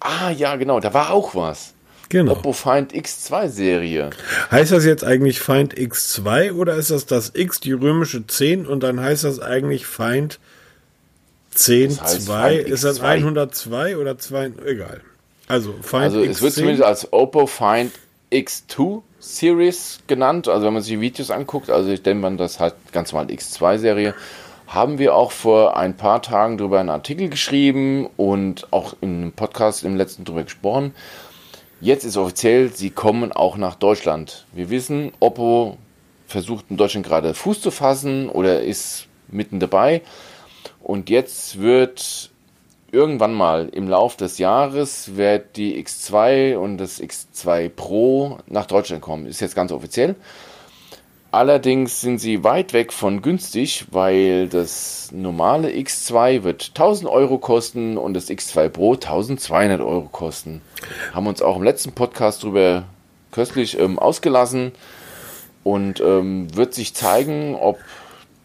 Ah, 0.00 0.30
ja, 0.30 0.56
genau. 0.56 0.80
Da 0.80 0.92
war 0.92 1.10
auch 1.10 1.34
was. 1.34 1.74
Genau. 2.08 2.32
Oppo 2.32 2.52
Find 2.52 2.92
X2 2.92 3.48
Serie. 3.48 4.10
Heißt 4.50 4.72
das 4.72 4.84
jetzt 4.84 5.04
eigentlich 5.04 5.40
Find 5.40 5.74
X2 5.74 6.52
oder 6.52 6.74
ist 6.74 6.90
das 6.90 7.06
das 7.06 7.32
X, 7.34 7.60
die 7.60 7.72
römische 7.72 8.26
10 8.26 8.66
und 8.66 8.82
dann 8.82 9.00
heißt 9.00 9.22
das 9.22 9.38
eigentlich 9.38 9.86
Find 9.86 10.40
10 11.54 11.90
das 11.90 12.00
heißt 12.00 12.26
2? 12.26 12.56
Find 12.56 12.68
ist 12.68 12.84
das 12.84 13.00
102 13.00 13.96
oder 13.96 14.18
2? 14.18 14.52
Egal. 14.66 15.02
Also 15.46 15.72
Find 15.82 16.02
Also 16.02 16.18
X10. 16.18 16.30
es 16.30 16.42
wird 16.42 16.52
zumindest 16.54 16.82
als 16.82 17.12
Oppo 17.12 17.46
Find 17.46 17.92
X2 18.32 19.02
Series 19.20 20.00
genannt. 20.08 20.48
Also 20.48 20.66
wenn 20.66 20.72
man 20.72 20.82
sich 20.82 20.94
die 20.94 21.00
Videos 21.00 21.30
anguckt, 21.30 21.70
also 21.70 21.90
ich 21.90 22.02
denke 22.02 22.22
man, 22.22 22.38
das 22.38 22.58
halt 22.58 22.74
ganz 22.90 23.12
normal 23.12 23.28
X2 23.30 23.78
Serie 23.78 24.14
haben 24.70 25.00
wir 25.00 25.16
auch 25.16 25.32
vor 25.32 25.76
ein 25.76 25.96
paar 25.96 26.22
Tagen 26.22 26.56
darüber 26.56 26.78
einen 26.78 26.90
Artikel 26.90 27.28
geschrieben 27.28 28.08
und 28.16 28.72
auch 28.72 28.94
im 29.00 29.32
Podcast 29.34 29.84
im 29.84 29.96
letzten 29.96 30.24
darüber 30.24 30.44
gesprochen. 30.44 30.94
Jetzt 31.80 32.04
ist 32.04 32.16
offiziell, 32.16 32.68
sie 32.72 32.90
kommen 32.90 33.32
auch 33.32 33.56
nach 33.56 33.74
Deutschland. 33.74 34.46
Wir 34.52 34.70
wissen, 34.70 35.10
Oppo 35.18 35.76
versucht 36.28 36.66
in 36.70 36.76
Deutschland 36.76 37.04
gerade 37.04 37.34
Fuß 37.34 37.60
zu 37.60 37.72
fassen 37.72 38.28
oder 38.28 38.62
ist 38.62 39.08
mitten 39.26 39.58
dabei. 39.58 40.02
Und 40.80 41.10
jetzt 41.10 41.58
wird 41.58 42.30
irgendwann 42.92 43.34
mal 43.34 43.70
im 43.70 43.88
Lauf 43.88 44.16
des 44.16 44.38
Jahres 44.38 45.16
wird 45.16 45.56
die 45.56 45.84
X2 45.84 46.56
und 46.56 46.78
das 46.78 47.00
X2 47.00 47.70
Pro 47.70 48.38
nach 48.46 48.66
Deutschland 48.66 49.02
kommen. 49.02 49.26
Ist 49.26 49.40
jetzt 49.40 49.56
ganz 49.56 49.72
offiziell. 49.72 50.14
Allerdings 51.32 52.00
sind 52.00 52.18
sie 52.18 52.42
weit 52.42 52.72
weg 52.72 52.92
von 52.92 53.22
günstig, 53.22 53.86
weil 53.92 54.48
das 54.48 55.10
normale 55.12 55.70
X2 55.70 56.42
wird 56.42 56.70
1000 56.70 57.08
Euro 57.08 57.38
kosten 57.38 57.96
und 57.96 58.14
das 58.14 58.28
X2 58.28 58.68
Pro 58.68 58.94
1200 58.94 59.80
Euro 59.80 60.08
kosten. 60.10 60.60
Haben 61.14 61.28
uns 61.28 61.40
auch 61.40 61.56
im 61.56 61.62
letzten 61.62 61.92
Podcast 61.92 62.42
darüber 62.42 62.82
köstlich 63.30 63.78
ähm, 63.78 64.00
ausgelassen 64.00 64.72
und 65.62 66.00
ähm, 66.00 66.48
wird 66.56 66.74
sich 66.74 66.94
zeigen, 66.94 67.54
ob 67.54 67.78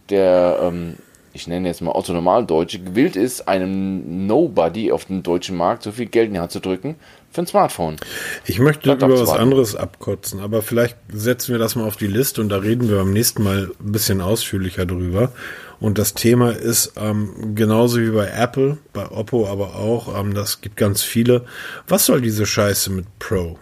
der, 0.10 0.60
ähm, 0.62 0.98
ich 1.34 1.48
nenne 1.48 1.68
jetzt 1.68 1.82
mal 1.82 1.96
Otto 1.96 2.14
Normaldeutsche, 2.14 2.78
gewillt 2.78 3.16
ist, 3.16 3.48
einem 3.48 4.28
Nobody 4.28 4.92
auf 4.92 5.06
dem 5.06 5.24
deutschen 5.24 5.58
Markt 5.58 5.82
so 5.82 5.92
viel 5.92 6.06
Geld 6.06 6.28
in 6.28 6.36
die 6.36 6.40
Hand 6.40 6.52
zu 6.52 6.60
drücken 6.60 6.98
für 7.36 7.42
ein 7.42 7.48
Smartphone. 7.48 7.98
Ich 8.46 8.60
möchte 8.60 8.92
über 8.92 9.20
was 9.20 9.30
anderes 9.30 9.76
abkotzen, 9.76 10.40
aber 10.40 10.62
vielleicht 10.62 10.98
setzen 11.12 11.52
wir 11.52 11.60
das 11.60 11.76
mal 11.76 11.86
auf 11.86 11.98
die 11.98 12.08
Liste 12.08 12.42
und 12.42 12.50
da 12.50 12.58
reden 12.58 12.90
wir 12.90 12.98
beim 12.98 13.14
nächsten 13.14 13.44
Mal 13.44 13.72
ein 13.80 13.92
bisschen 13.92 14.22
ausführlicher 14.22 14.86
drüber. 14.86 15.32
Und 15.80 15.98
das 15.98 16.14
Thema 16.14 16.52
ist 16.52 16.94
ähm, 16.96 17.54
genauso 17.54 18.00
wie 18.00 18.10
bei 18.10 18.28
Apple, 18.28 18.78
bei 18.94 19.12
Oppo 19.12 19.48
aber 19.48 19.76
auch, 19.76 20.18
ähm, 20.20 20.34
das 20.34 20.62
gibt 20.62 20.78
ganz 20.78 21.04
viele. 21.04 21.46
Was 21.88 22.06
soll 22.06 22.22
diese 22.22 22.46
Scheiße 22.46 22.92
mit 22.92 23.06
Pro? 23.20 23.60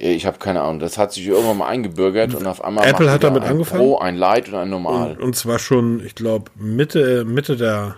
Ich 0.00 0.26
habe 0.26 0.38
keine 0.38 0.60
Ahnung. 0.60 0.78
Das 0.78 0.96
hat 0.96 1.12
sich 1.12 1.26
irgendwann 1.26 1.58
mal 1.58 1.68
eingebürgert 1.68 2.34
und 2.34 2.46
auf 2.46 2.62
einmal 2.62 2.86
Apple 2.86 3.10
hat 3.10 3.24
damit 3.24 3.42
ein 3.42 3.50
angefangen? 3.50 3.82
Pro, 3.82 3.98
ein 3.98 4.16
Light 4.16 4.48
und 4.48 4.54
ein 4.54 4.70
Normal. 4.70 5.12
Und, 5.12 5.20
und 5.20 5.36
zwar 5.36 5.58
schon, 5.58 6.04
ich 6.04 6.14
glaube, 6.14 6.50
Mitte, 6.56 7.24
Mitte 7.24 7.56
der 7.56 7.96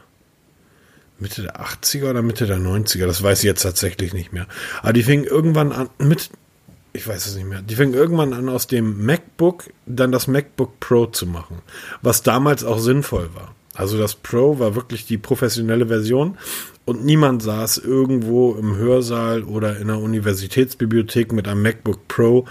Mitte 1.20 1.42
der 1.42 1.60
80er 1.60 2.10
oder 2.10 2.22
Mitte 2.22 2.46
der 2.46 2.58
90er, 2.58 3.06
das 3.06 3.22
weiß 3.22 3.40
ich 3.40 3.44
jetzt 3.44 3.62
tatsächlich 3.62 4.12
nicht 4.12 4.32
mehr. 4.32 4.46
Aber 4.82 4.92
die 4.92 5.02
fingen 5.02 5.24
irgendwann 5.24 5.72
an 5.72 5.90
mit, 5.98 6.30
ich 6.92 7.06
weiß 7.06 7.26
es 7.26 7.36
nicht 7.36 7.46
mehr, 7.46 7.62
die 7.62 7.76
fingen 7.76 7.94
irgendwann 7.94 8.32
an 8.32 8.48
aus 8.48 8.66
dem 8.66 9.04
MacBook 9.04 9.64
dann 9.86 10.12
das 10.12 10.26
MacBook 10.26 10.80
Pro 10.80 11.06
zu 11.06 11.26
machen, 11.26 11.58
was 12.02 12.22
damals 12.22 12.64
auch 12.64 12.78
sinnvoll 12.78 13.30
war. 13.34 13.54
Also 13.74 13.98
das 13.98 14.14
Pro 14.14 14.58
war 14.58 14.74
wirklich 14.74 15.06
die 15.06 15.18
professionelle 15.18 15.86
Version 15.86 16.36
und 16.84 17.04
niemand 17.04 17.42
saß 17.42 17.78
irgendwo 17.78 18.54
im 18.54 18.76
Hörsaal 18.76 19.44
oder 19.44 19.76
in 19.76 19.90
einer 19.90 20.00
Universitätsbibliothek 20.00 21.32
mit 21.32 21.46
einem 21.46 21.62
MacBook 21.62 22.08
Pro 22.08 22.46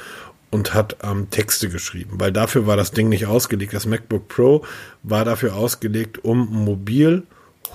und 0.51 0.73
hat 0.73 0.97
ähm, 1.03 1.29
Texte 1.29 1.69
geschrieben, 1.69 2.15
weil 2.19 2.31
dafür 2.31 2.65
war 2.65 2.77
das 2.77 2.91
Ding 2.91 3.09
nicht 3.09 3.27
ausgelegt. 3.27 3.73
Das 3.73 3.85
MacBook 3.85 4.27
Pro 4.27 4.65
war 5.03 5.25
dafür 5.25 5.55
ausgelegt, 5.55 6.23
um 6.23 6.47
mobil 6.49 7.23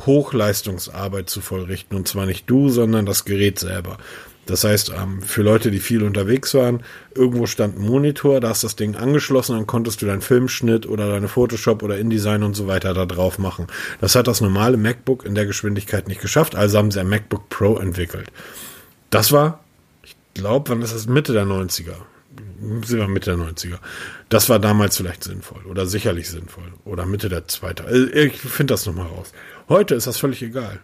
Hochleistungsarbeit 0.06 1.30
zu 1.30 1.40
vollrichten. 1.40 1.96
Und 1.96 2.08
zwar 2.08 2.26
nicht 2.26 2.48
du, 2.48 2.68
sondern 2.68 3.06
das 3.06 3.24
Gerät 3.24 3.58
selber. 3.58 3.98
Das 4.46 4.64
heißt, 4.64 4.90
ähm, 4.90 5.22
für 5.22 5.42
Leute, 5.42 5.70
die 5.70 5.78
viel 5.78 6.02
unterwegs 6.02 6.52
waren, 6.54 6.82
irgendwo 7.14 7.46
stand 7.46 7.78
ein 7.78 7.82
Monitor, 7.82 8.40
da 8.40 8.50
hast 8.50 8.62
das 8.62 8.76
Ding 8.76 8.94
angeschlossen, 8.94 9.56
dann 9.56 9.66
konntest 9.66 10.02
du 10.02 10.06
deinen 10.06 10.20
Filmschnitt 10.20 10.86
oder 10.86 11.08
deine 11.08 11.28
Photoshop 11.28 11.82
oder 11.82 11.98
InDesign 11.98 12.42
und 12.42 12.54
so 12.54 12.66
weiter 12.66 12.92
da 12.92 13.06
drauf 13.06 13.38
machen. 13.38 13.68
Das 14.00 14.14
hat 14.14 14.26
das 14.26 14.42
normale 14.42 14.76
MacBook 14.76 15.24
in 15.24 15.34
der 15.34 15.46
Geschwindigkeit 15.46 16.08
nicht 16.08 16.20
geschafft, 16.20 16.56
also 16.56 16.76
haben 16.76 16.90
sie 16.90 17.00
ein 17.00 17.08
MacBook 17.08 17.48
Pro 17.48 17.78
entwickelt. 17.78 18.30
Das 19.08 19.32
war, 19.32 19.60
ich 20.02 20.16
glaube, 20.34 20.70
wann 20.70 20.82
ist 20.82 20.94
das? 20.94 21.06
Mitte 21.06 21.32
der 21.32 21.46
90er. 21.46 21.94
Sind 22.60 22.98
wir 22.98 23.08
Mitte 23.08 23.36
der 23.36 23.44
90er. 23.44 23.78
Das 24.28 24.48
war 24.48 24.58
damals 24.58 24.96
vielleicht 24.96 25.24
sinnvoll 25.24 25.62
oder 25.66 25.86
sicherlich 25.86 26.28
sinnvoll. 26.28 26.72
Oder 26.84 27.06
Mitte 27.06 27.28
der 27.28 27.48
zweite. 27.48 27.84
Ich 28.14 28.38
finde 28.40 28.74
das 28.74 28.86
nochmal 28.86 29.06
raus. 29.06 29.32
Heute 29.68 29.94
ist 29.94 30.06
das 30.06 30.18
völlig 30.18 30.42
egal. 30.42 30.80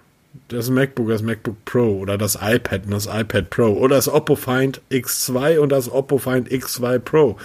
Das 0.49 0.71
MacBook, 0.71 1.09
das 1.09 1.23
MacBook 1.23 1.65
Pro 1.65 1.99
oder 1.99 2.17
das 2.17 2.39
iPad 2.41 2.85
und 2.85 2.93
das 2.93 3.07
iPad 3.07 3.51
Pro 3.51 3.73
oder 3.73 3.97
das 3.97 4.09
Oppo 4.09 4.37
Find 4.37 4.81
X2 4.91 5.59
und 5.59 5.71
das 5.71 5.91
Oppo 5.91 6.19
Find 6.19 6.49
X2 6.49 6.99
Pro. 7.01 7.37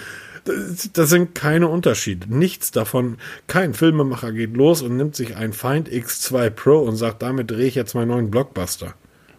Das 0.93 1.09
sind 1.09 1.33
keine 1.33 1.67
Unterschiede. 1.67 2.31
Nichts 2.31 2.69
davon. 2.69 3.17
Kein 3.47 3.73
Filmemacher 3.73 4.31
geht 4.31 4.55
los 4.55 4.83
und 4.83 4.95
nimmt 4.95 5.15
sich 5.15 5.35
ein 5.35 5.53
Find 5.53 5.89
X2 5.89 6.51
Pro 6.51 6.79
und 6.79 6.95
sagt, 6.95 7.23
damit 7.23 7.49
drehe 7.49 7.65
ich 7.65 7.73
jetzt 7.73 7.95
meinen 7.95 8.09
neuen 8.09 8.29
Blockbuster. 8.29 8.93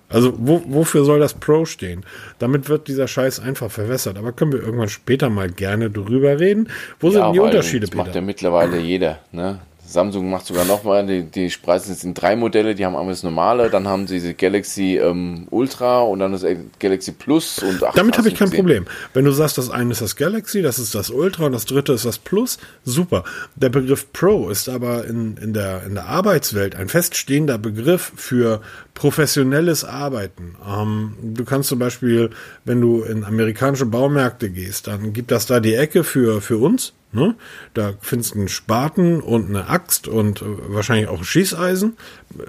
Also 0.09 0.34
wo, 0.36 0.62
wofür 0.66 1.04
soll 1.04 1.18
das 1.18 1.34
Pro 1.34 1.64
stehen? 1.64 2.04
Damit 2.38 2.68
wird 2.68 2.86
dieser 2.88 3.09
Scheiß 3.09 3.40
einfach 3.40 3.70
verwässert. 3.70 4.18
Aber 4.18 4.32
können 4.32 4.52
wir 4.52 4.61
irgendwann 4.61 4.88
später 4.88 5.30
mal 5.30 5.50
gerne 5.50 5.90
drüber 5.90 6.38
reden? 6.38 6.68
Wo 7.00 7.11
sind 7.11 7.32
die 7.32 7.40
Unterschiede, 7.40 7.86
Das 7.86 7.94
macht 7.94 8.09
ja 8.09 8.12
Peter? 8.12 8.24
mittlerweile 8.24 8.78
jeder. 8.78 9.18
Ne? 9.32 9.61
Samsung 9.87 10.30
macht 10.30 10.47
sogar 10.47 10.64
noch 10.64 10.84
mal, 10.84 11.07
die, 11.07 11.22
die 11.22 11.49
preisen 11.62 11.93
jetzt 11.93 12.05
in 12.05 12.14
drei 12.14 12.37
Modelle, 12.37 12.74
die 12.74 12.84
haben 12.84 12.97
einmal 12.97 13.12
das 13.12 13.22
normale, 13.22 13.70
dann 13.70 13.87
haben 13.87 14.07
sie 14.07 14.14
diese 14.14 14.34
Galaxy 14.34 14.99
ähm, 14.99 15.47
Ultra 15.51 16.01
und 16.01 16.18
dann 16.18 16.32
das 16.32 16.45
Galaxy 16.78 17.12
Plus 17.12 17.61
und 17.61 17.82
ach, 17.82 17.95
Damit 17.95 18.18
habe 18.18 18.28
ich 18.28 18.34
kein 18.34 18.51
gesehen. 18.51 18.64
Problem. 18.64 18.87
Wenn 19.14 19.24
du 19.24 19.30
sagst, 19.30 19.59
das 19.59 19.70
eine 19.70 19.93
ist 19.93 20.03
das 20.03 20.16
Galaxy, 20.16 20.62
das 20.62 20.78
ist 20.78 20.95
das 20.95 21.11
Ultra 21.11 21.47
und 21.47 21.53
das 21.53 21.66
dritte 21.66 21.93
ist 21.93 22.05
das 22.05 22.18
Plus, 22.18 22.59
super. 22.84 23.24
Der 23.55 23.68
Begriff 23.68 24.12
Pro 24.12 24.49
ist 24.49 24.68
aber 24.68 25.05
in, 25.07 25.37
in, 25.37 25.53
der, 25.53 25.84
in 25.87 25.95
der 25.95 26.07
Arbeitswelt 26.07 26.74
ein 26.74 26.89
feststehender 26.89 27.59
Begriff 27.59 28.12
für 28.16 28.61
professionelles 28.95 29.84
Arbeiten. 29.84 30.57
Ähm, 30.66 31.14
du 31.22 31.45
kannst 31.45 31.68
zum 31.68 31.78
Beispiel, 31.78 32.30
wenn 32.64 32.80
du 32.80 33.03
in 33.03 33.24
amerikanische 33.24 33.87
Baumärkte 33.87 34.51
gehst, 34.51 34.87
dann 34.89 35.12
gibt 35.12 35.30
das 35.30 35.47
da 35.47 35.61
die 35.61 35.74
Ecke 35.74 36.03
für, 36.03 36.41
für 36.41 36.59
uns. 36.59 36.93
Ne? 37.16 37.34
Da 37.74 37.94
findest 38.00 38.34
du 38.34 38.40
einen 38.40 38.48
Spaten 38.48 39.20
und 39.20 39.48
eine 39.48 39.68
Axt 39.68 40.06
und 40.06 40.42
äh, 40.42 40.44
wahrscheinlich 40.68 41.08
auch 41.08 41.18
ein 41.18 41.24
Schießeisen. 41.24 41.96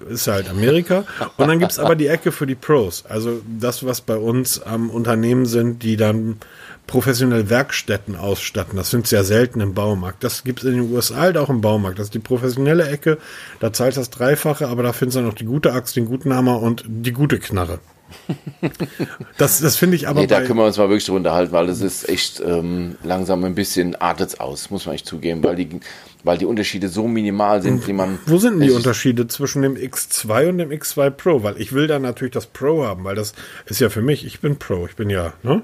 Ist 0.09 0.27
halt 0.27 0.49
Amerika. 0.49 1.05
Und 1.37 1.47
dann 1.47 1.59
gibt's 1.59 1.79
aber 1.79 1.95
die 1.95 2.07
Ecke 2.07 2.33
für 2.33 2.45
die 2.45 2.55
Pros. 2.55 3.05
Also 3.07 3.41
das, 3.47 3.85
was 3.85 4.01
bei 4.01 4.17
uns 4.17 4.61
am 4.61 4.89
Unternehmen 4.89 5.45
sind, 5.45 5.81
die 5.83 5.95
dann 5.95 6.37
professionell 6.85 7.49
Werkstätten 7.49 8.15
ausstatten. 8.15 8.75
Das 8.75 8.89
du 8.91 9.01
ja 9.15 9.23
selten 9.23 9.61
im 9.61 9.73
Baumarkt. 9.73 10.23
Das 10.23 10.43
gibt's 10.43 10.63
in 10.65 10.73
den 10.73 10.91
USA 10.91 11.15
halt 11.15 11.37
auch 11.37 11.49
im 11.49 11.61
Baumarkt. 11.61 11.97
Das 11.99 12.07
ist 12.07 12.13
die 12.13 12.19
professionelle 12.19 12.87
Ecke. 12.87 13.17
Da 13.59 13.71
zahlst 13.71 13.97
du 13.97 14.01
das 14.01 14.09
Dreifache, 14.09 14.67
aber 14.67 14.83
da 14.83 14.93
findest 14.93 15.15
du 15.15 15.19
dann 15.19 15.29
noch 15.29 15.35
die 15.35 15.45
gute 15.45 15.73
Axt, 15.73 15.95
den 15.95 16.05
guten 16.05 16.33
Hammer 16.33 16.61
und 16.61 16.83
die 16.85 17.13
gute 17.13 17.39
Knarre. 17.39 17.79
Das, 19.37 19.59
das 19.59 19.77
finde 19.77 19.95
ich 19.95 20.07
aber 20.07 20.21
Nee, 20.21 20.27
da 20.27 20.41
können 20.41 20.57
wir 20.57 20.65
uns 20.65 20.77
mal 20.77 20.89
wirklich 20.89 21.05
drüber 21.05 21.17
unterhalten, 21.17 21.51
weil 21.51 21.69
es 21.69 21.81
ist 21.81 22.09
echt 22.09 22.39
ähm, 22.39 22.95
langsam 23.03 23.43
ein 23.43 23.53
bisschen 23.53 23.95
artet's 23.95 24.39
aus, 24.39 24.71
muss 24.71 24.85
man 24.85 24.95
echt 24.95 25.05
zugeben, 25.05 25.43
weil 25.43 25.55
die, 25.55 25.79
weil 26.23 26.37
die 26.37 26.45
Unterschiede 26.45 26.89
so 26.89 27.07
minimal 27.07 27.61
sind, 27.61 27.85
die 27.85 27.93
man. 27.93 28.19
Wo 28.25 28.37
sind 28.37 28.59
denn 28.59 28.67
die 28.67 28.73
Unterschiede 28.73 29.27
zwischen 29.27 29.61
dem 29.61 29.75
X2 29.75 30.49
und 30.49 30.57
dem 30.57 30.71
X2 30.71 31.11
Pro? 31.11 31.43
Weil 31.43 31.61
ich 31.61 31.73
will 31.73 31.87
dann 31.87 32.01
natürlich 32.01 32.33
das 32.33 32.47
Pro 32.47 32.83
haben, 32.83 33.03
weil 33.03 33.15
das 33.15 33.33
ist 33.67 33.79
ja 33.79 33.89
für 33.89 34.01
mich, 34.01 34.25
ich 34.25 34.39
bin 34.39 34.57
Pro, 34.57 34.87
ich 34.87 34.95
bin 34.95 35.09
ja, 35.09 35.33
ne? 35.43 35.61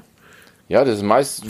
Ja, 0.69 0.85
das 0.85 0.97
ist 0.97 1.03
meist, 1.03 1.43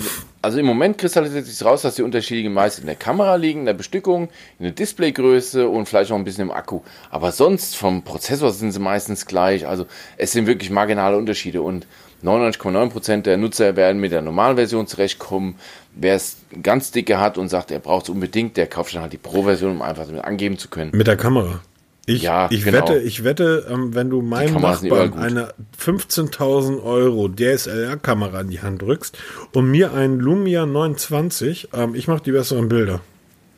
also 0.43 0.59
im 0.59 0.65
Moment 0.65 0.97
kristallisiert 0.97 1.45
sich 1.45 1.63
raus, 1.63 1.83
dass 1.83 1.95
die 1.95 2.03
Unterschiede 2.03 2.49
meist 2.49 2.77
in 2.77 2.85
der 2.85 2.95
Kamera 2.95 3.35
liegen, 3.35 3.61
in 3.61 3.65
der 3.65 3.73
Bestückung, 3.73 4.29
in 4.59 4.65
der 4.65 4.73
Displaygröße 4.73 5.69
und 5.69 5.87
vielleicht 5.87 6.11
auch 6.11 6.17
ein 6.17 6.25
bisschen 6.25 6.43
im 6.43 6.51
Akku. 6.51 6.81
Aber 7.09 7.31
sonst 7.31 7.77
vom 7.77 8.03
Prozessor 8.03 8.51
sind 8.51 8.73
sie 8.73 8.79
meistens 8.79 9.25
gleich. 9.25 9.65
Also 9.65 9.85
es 10.17 10.33
sind 10.33 10.45
wirklich 10.45 10.69
marginale 10.69 11.15
Unterschiede 11.15 11.61
und 11.61 11.87
99,9% 12.25 13.21
der 13.21 13.37
Nutzer 13.37 13.77
werden 13.77 14.01
mit 14.01 14.11
der 14.11 14.21
normalen 14.21 14.57
Version 14.57 14.85
zurechtkommen. 14.85 15.55
Wer 15.95 16.15
es 16.15 16.37
ganz 16.61 16.91
dicke 16.91 17.21
hat 17.21 17.37
und 17.37 17.47
sagt, 17.47 17.71
er 17.71 17.79
braucht 17.79 18.03
es 18.03 18.09
unbedingt, 18.09 18.57
der 18.57 18.67
kauft 18.67 18.93
dann 18.95 19.01
halt 19.01 19.13
die 19.13 19.17
Pro-Version, 19.17 19.71
um 19.71 19.81
einfach 19.81 20.05
damit 20.05 20.25
angeben 20.25 20.57
zu 20.57 20.67
können. 20.67 20.91
Mit 20.93 21.07
der 21.07 21.17
Kamera. 21.17 21.61
Ich, 22.05 22.23
Ja, 22.23 22.49
ich 22.51 22.65
genau. 22.65 22.79
wette, 22.79 22.99
ich 22.99 23.23
wette, 23.23 23.65
ähm, 23.69 23.95
wenn 23.95 24.09
du 24.09 24.21
meinem 24.21 24.59
Nachbarn 24.59 25.13
eine 25.13 25.53
15.000 25.79 26.83
Euro 26.83 27.29
DSLR-Kamera 27.29 28.41
in 28.41 28.49
die 28.49 28.61
Hand 28.61 28.81
drückst 28.81 29.17
und 29.53 29.71
mir 29.71 29.93
einen 29.93 30.19
Lumia 30.19 30.65
920, 30.65 31.69
ähm, 31.73 31.95
ich 31.95 32.07
mache 32.09 32.23
die 32.23 32.33
besseren 32.33 32.67
Bilder. 32.67 32.99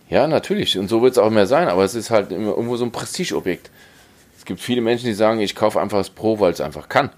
Ja, 0.09 0.27
natürlich. 0.27 0.77
Und 0.77 0.89
so 0.89 1.01
wird 1.01 1.13
es 1.13 1.17
auch 1.17 1.31
mehr 1.31 1.47
sein, 1.47 1.67
aber 1.67 1.83
es 1.83 1.95
ist 1.95 2.11
halt 2.11 2.31
irgendwo 2.31 2.77
so 2.77 2.85
ein 2.85 2.91
Prestigeobjekt. 2.91 3.71
Es 4.37 4.45
gibt 4.45 4.59
viele 4.59 4.81
Menschen, 4.81 5.07
die 5.07 5.13
sagen, 5.13 5.39
ich 5.39 5.55
kaufe 5.55 5.81
einfach 5.81 5.97
das 5.97 6.11
Pro, 6.11 6.39
weil 6.39 6.51
es 6.51 6.61
einfach 6.61 6.87
kann. 6.87 7.09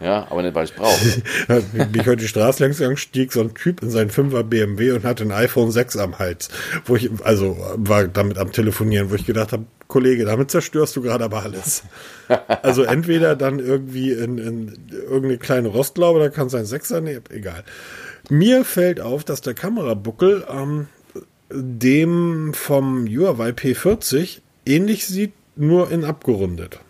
Ja, 0.00 0.26
aber 0.30 0.42
nicht, 0.42 0.56
weil 0.56 0.64
ich 0.64 0.72
es 0.72 0.76
brauche. 0.76 1.62
Ich 1.94 2.06
heute 2.06 2.16
die 2.16 2.26
Straße 2.26 2.60
längs 2.64 2.78
gegangen, 2.78 2.96
stieg 2.96 3.32
so 3.32 3.40
ein 3.40 3.54
Typ 3.54 3.82
in 3.82 3.90
seinen 3.90 4.10
5er 4.10 4.42
BMW 4.42 4.90
und 4.90 5.04
hatte 5.04 5.22
ein 5.22 5.30
iPhone 5.30 5.70
6 5.70 5.96
am 5.98 6.18
Hals. 6.18 6.48
Wo 6.84 6.96
ich, 6.96 7.08
also 7.22 7.56
war 7.76 8.08
damit 8.08 8.38
am 8.38 8.50
Telefonieren, 8.50 9.10
wo 9.10 9.14
ich 9.14 9.24
gedacht 9.24 9.52
habe, 9.52 9.66
Kollege, 9.88 10.24
damit 10.24 10.50
zerstörst 10.50 10.96
du 10.96 11.02
gerade 11.02 11.24
aber 11.24 11.42
alles. 11.42 11.84
Also 12.62 12.82
entweder 12.82 13.36
dann 13.36 13.60
irgendwie 13.60 14.12
in, 14.12 14.38
in 14.38 14.88
irgendeine 14.90 15.38
kleine 15.38 15.68
Rostlaube, 15.68 16.18
da 16.18 16.28
kann 16.28 16.48
es 16.48 16.54
ein 16.54 16.66
Sechser, 16.66 17.00
nee, 17.00 17.20
egal. 17.30 17.62
Mir 18.28 18.64
fällt 18.64 19.00
auf, 19.00 19.22
dass 19.22 19.40
der 19.40 19.54
Kamerabuckel 19.54 20.44
ähm, 20.50 20.88
dem 21.50 22.52
vom 22.54 23.06
Huawei 23.06 23.50
P40 23.50 24.40
ähnlich 24.64 25.06
sieht, 25.06 25.32
nur 25.54 25.90
in 25.90 26.04
abgerundet. 26.04 26.80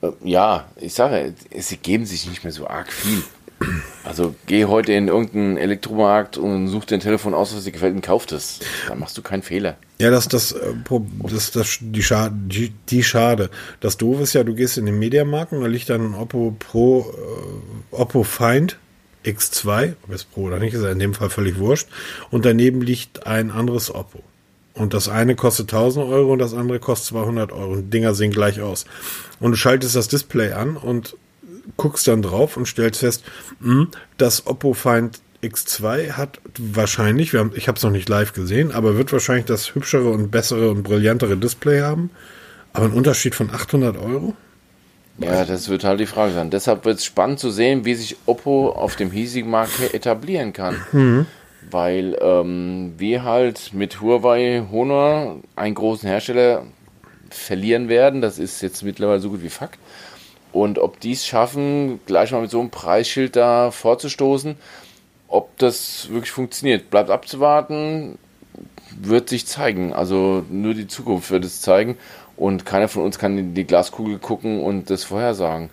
Äh, 0.00 0.10
Ja, 0.24 0.68
ich 0.76 0.94
sage, 0.94 1.34
sie 1.54 1.76
geben 1.76 2.06
sich 2.06 2.28
nicht 2.28 2.44
mehr 2.44 2.52
so 2.52 2.66
arg 2.66 2.92
viel. 2.92 3.22
Also 4.04 4.34
geh 4.46 4.66
heute 4.66 4.92
in 4.92 5.08
irgendeinen 5.08 5.56
Elektromarkt 5.56 6.38
und 6.38 6.68
such 6.68 6.84
dir 6.84 6.96
ein 6.96 7.00
Telefon 7.00 7.34
aus, 7.34 7.56
was 7.56 7.64
dir 7.64 7.72
gefällt 7.72 7.94
und 7.94 8.02
kauf 8.02 8.26
das. 8.26 8.60
Dann 8.88 8.98
machst 8.98 9.16
du 9.18 9.22
keinen 9.22 9.42
Fehler. 9.42 9.76
Ja, 9.98 10.10
das, 10.10 10.28
das, 10.28 10.52
äh, 10.52 10.74
das, 11.24 11.50
das, 11.50 11.78
die 11.80 12.02
Schade, 12.02 12.34
die, 12.36 13.02
Schade. 13.02 13.50
Das 13.80 13.96
Doofe 13.96 14.22
ist 14.22 14.34
ja, 14.34 14.44
du 14.44 14.54
gehst 14.54 14.78
in 14.78 14.86
den 14.86 14.98
Mediamarkt 14.98 15.52
und 15.52 15.62
da 15.62 15.66
liegt 15.66 15.88
dann 15.88 16.12
ein 16.12 16.14
Oppo 16.14 16.54
Pro, 16.58 17.12
äh, 17.92 17.94
Oppo 17.96 18.22
Find 18.22 18.78
X2, 19.24 19.94
ob 20.04 20.12
es 20.12 20.24
Pro 20.24 20.42
oder 20.42 20.58
nicht, 20.58 20.74
ist 20.74 20.82
ja 20.82 20.90
in 20.90 20.98
dem 20.98 21.14
Fall 21.14 21.30
völlig 21.30 21.58
wurscht. 21.58 21.88
Und 22.30 22.44
daneben 22.44 22.82
liegt 22.82 23.26
ein 23.26 23.50
anderes 23.50 23.92
Oppo. 23.92 24.22
Und 24.74 24.92
das 24.92 25.08
eine 25.08 25.34
kostet 25.34 25.72
1000 25.72 26.06
Euro 26.06 26.32
und 26.34 26.38
das 26.38 26.54
andere 26.54 26.78
kostet 26.78 27.08
200 27.08 27.50
Euro. 27.50 27.72
Und 27.72 27.92
Dinger 27.92 28.14
sehen 28.14 28.30
gleich 28.30 28.60
aus. 28.60 28.84
Und 29.40 29.52
du 29.52 29.56
schaltest 29.56 29.96
das 29.96 30.08
Display 30.08 30.52
an 30.52 30.76
und 30.76 31.16
guckst 31.76 32.08
dann 32.08 32.22
drauf 32.22 32.56
und 32.56 32.66
stellst 32.66 33.00
fest, 33.00 33.24
mh, 33.60 33.88
das 34.18 34.46
Oppo 34.46 34.74
Find 34.74 35.20
X2 35.42 36.12
hat 36.12 36.40
wahrscheinlich, 36.58 37.34
haben, 37.34 37.52
ich 37.54 37.68
habe 37.68 37.76
es 37.76 37.82
noch 37.82 37.90
nicht 37.90 38.08
live 38.08 38.32
gesehen, 38.32 38.72
aber 38.72 38.96
wird 38.96 39.12
wahrscheinlich 39.12 39.46
das 39.46 39.74
hübschere 39.74 40.10
und 40.10 40.30
bessere 40.30 40.70
und 40.70 40.82
brillantere 40.82 41.36
Display 41.36 41.80
haben. 41.80 42.10
Aber 42.72 42.86
ein 42.86 42.92
Unterschied 42.92 43.34
von 43.34 43.50
800 43.50 43.96
Euro? 43.96 44.34
Ja, 45.18 45.44
das 45.44 45.68
wird 45.68 45.84
halt 45.84 46.00
die 46.00 46.06
Frage 46.06 46.34
sein. 46.34 46.50
Deshalb 46.50 46.84
wird 46.84 46.98
es 46.98 47.04
spannend 47.04 47.38
zu 47.38 47.50
sehen, 47.50 47.84
wie 47.84 47.94
sich 47.94 48.16
Oppo 48.26 48.70
auf 48.70 48.96
dem 48.96 49.10
hiesigen 49.10 49.50
Markt 49.50 49.94
etablieren 49.94 50.52
kann. 50.52 51.26
Weil 51.70 52.16
ähm, 52.20 52.94
wir 52.98 53.24
halt 53.24 53.72
mit 53.72 54.00
Huawei 54.00 54.62
Honor 54.70 55.40
einen 55.56 55.74
großen 55.74 56.08
Hersteller 56.08 56.66
verlieren 57.30 57.88
werden. 57.88 58.20
Das 58.20 58.38
ist 58.38 58.60
jetzt 58.60 58.82
mittlerweile 58.82 59.20
so 59.20 59.30
gut 59.30 59.42
wie 59.42 59.48
Fakt. 59.48 59.78
Und 60.56 60.78
ob 60.78 61.00
die 61.00 61.12
es 61.12 61.26
schaffen, 61.26 62.00
gleich 62.06 62.32
mal 62.32 62.40
mit 62.40 62.50
so 62.50 62.58
einem 62.58 62.70
Preisschild 62.70 63.36
da 63.36 63.70
vorzustoßen, 63.70 64.56
ob 65.28 65.54
das 65.58 66.08
wirklich 66.08 66.30
funktioniert, 66.30 66.88
bleibt 66.88 67.10
abzuwarten, 67.10 68.16
wird 68.98 69.28
sich 69.28 69.46
zeigen. 69.46 69.92
Also 69.92 70.46
nur 70.48 70.72
die 70.72 70.86
Zukunft 70.86 71.30
wird 71.30 71.44
es 71.44 71.60
zeigen. 71.60 71.98
Und 72.38 72.64
keiner 72.64 72.88
von 72.88 73.02
uns 73.02 73.18
kann 73.18 73.36
in 73.36 73.52
die 73.52 73.64
Glaskugel 73.64 74.18
gucken 74.18 74.62
und 74.62 74.88
das 74.88 75.04
vorhersagen. 75.04 75.68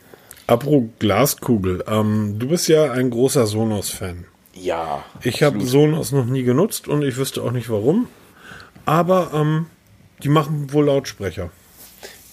Apro 0.47 0.89
Glaskugel, 0.99 1.85
ähm, 1.87 2.35
du 2.37 2.49
bist 2.49 2.67
ja 2.67 2.91
ein 2.91 3.09
großer 3.09 3.47
Sonos-Fan. 3.47 4.25
Ja. 4.53 5.05
Ich 5.21 5.43
habe 5.43 5.61
Sonos 5.61 6.11
noch 6.11 6.25
nie 6.25 6.43
genutzt 6.43 6.89
und 6.89 7.03
ich 7.03 7.15
wüsste 7.15 7.41
auch 7.41 7.51
nicht 7.51 7.69
warum. 7.69 8.09
Aber 8.83 9.31
ähm, 9.33 9.67
die 10.23 10.29
machen 10.29 10.73
wohl 10.73 10.87
Lautsprecher. 10.87 11.51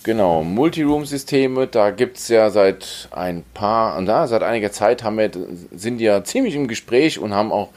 Genau, 0.02 0.42
Multiroom-Systeme, 0.42 1.66
da 1.66 1.90
gibt 1.90 2.16
es 2.16 2.28
ja 2.28 2.48
seit 2.48 3.08
ein 3.10 3.44
paar, 3.52 4.00
na, 4.00 4.26
seit 4.26 4.42
einiger 4.42 4.72
Zeit 4.72 5.04
haben 5.04 5.18
wir, 5.18 5.30
sind 5.72 6.00
ja 6.00 6.24
ziemlich 6.24 6.54
im 6.54 6.68
Gespräch 6.68 7.18
und 7.18 7.34
haben 7.34 7.52
auch 7.52 7.68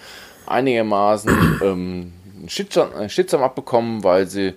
einigermaßen 0.46 1.60
ähm, 1.64 2.14
einen 2.40 3.10
Shitstorm 3.10 3.44
abbekommen, 3.44 4.04
weil 4.04 4.28
sie 4.28 4.54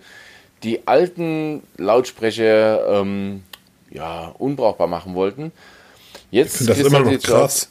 die 0.62 0.86
alten 0.86 1.62
Lautsprecher 1.76 3.00
ähm, 3.00 3.42
ja, 3.90 4.32
unbrauchbar 4.38 4.86
machen 4.86 5.14
wollten. 5.14 5.50
Jetzt 6.30 6.60
ich 6.60 6.66
das 6.68 6.78
immer 6.78 7.00
noch 7.00 7.18
krass. 7.20 7.70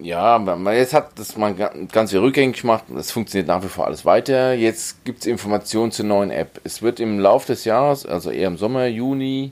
Ja, 0.00 0.38
man, 0.38 0.64
jetzt 0.74 0.94
hat 0.94 1.18
das 1.18 1.36
mal 1.36 1.54
ganz 1.90 2.12
viel 2.12 2.20
rückgängig 2.20 2.60
gemacht. 2.60 2.84
Es 2.96 3.10
funktioniert 3.10 3.48
nach 3.48 3.64
wie 3.64 3.68
vor 3.68 3.86
alles 3.86 4.04
weiter. 4.04 4.54
Jetzt 4.54 5.04
gibt 5.04 5.20
es 5.20 5.26
Informationen 5.26 5.90
zur 5.90 6.04
neuen 6.04 6.30
App. 6.30 6.60
Es 6.62 6.82
wird 6.82 7.00
im 7.00 7.18
Laufe 7.18 7.48
des 7.48 7.64
Jahres, 7.64 8.06
also 8.06 8.30
eher 8.30 8.46
im 8.46 8.58
Sommer, 8.58 8.86
Juni, 8.86 9.50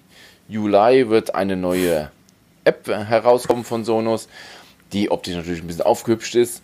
Juli, 0.48 1.08
wird 1.08 1.34
eine 1.34 1.56
neue 1.56 2.12
App 2.62 2.86
herauskommen 2.86 3.64
von 3.64 3.84
Sonos, 3.84 4.28
die 4.92 5.10
optisch 5.10 5.34
natürlich 5.34 5.62
ein 5.62 5.66
bisschen 5.66 5.86
aufgehübscht 5.86 6.36
ist, 6.36 6.62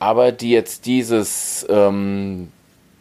aber 0.00 0.32
die 0.32 0.50
jetzt 0.50 0.86
dieses, 0.86 1.64
ähm, 1.68 2.48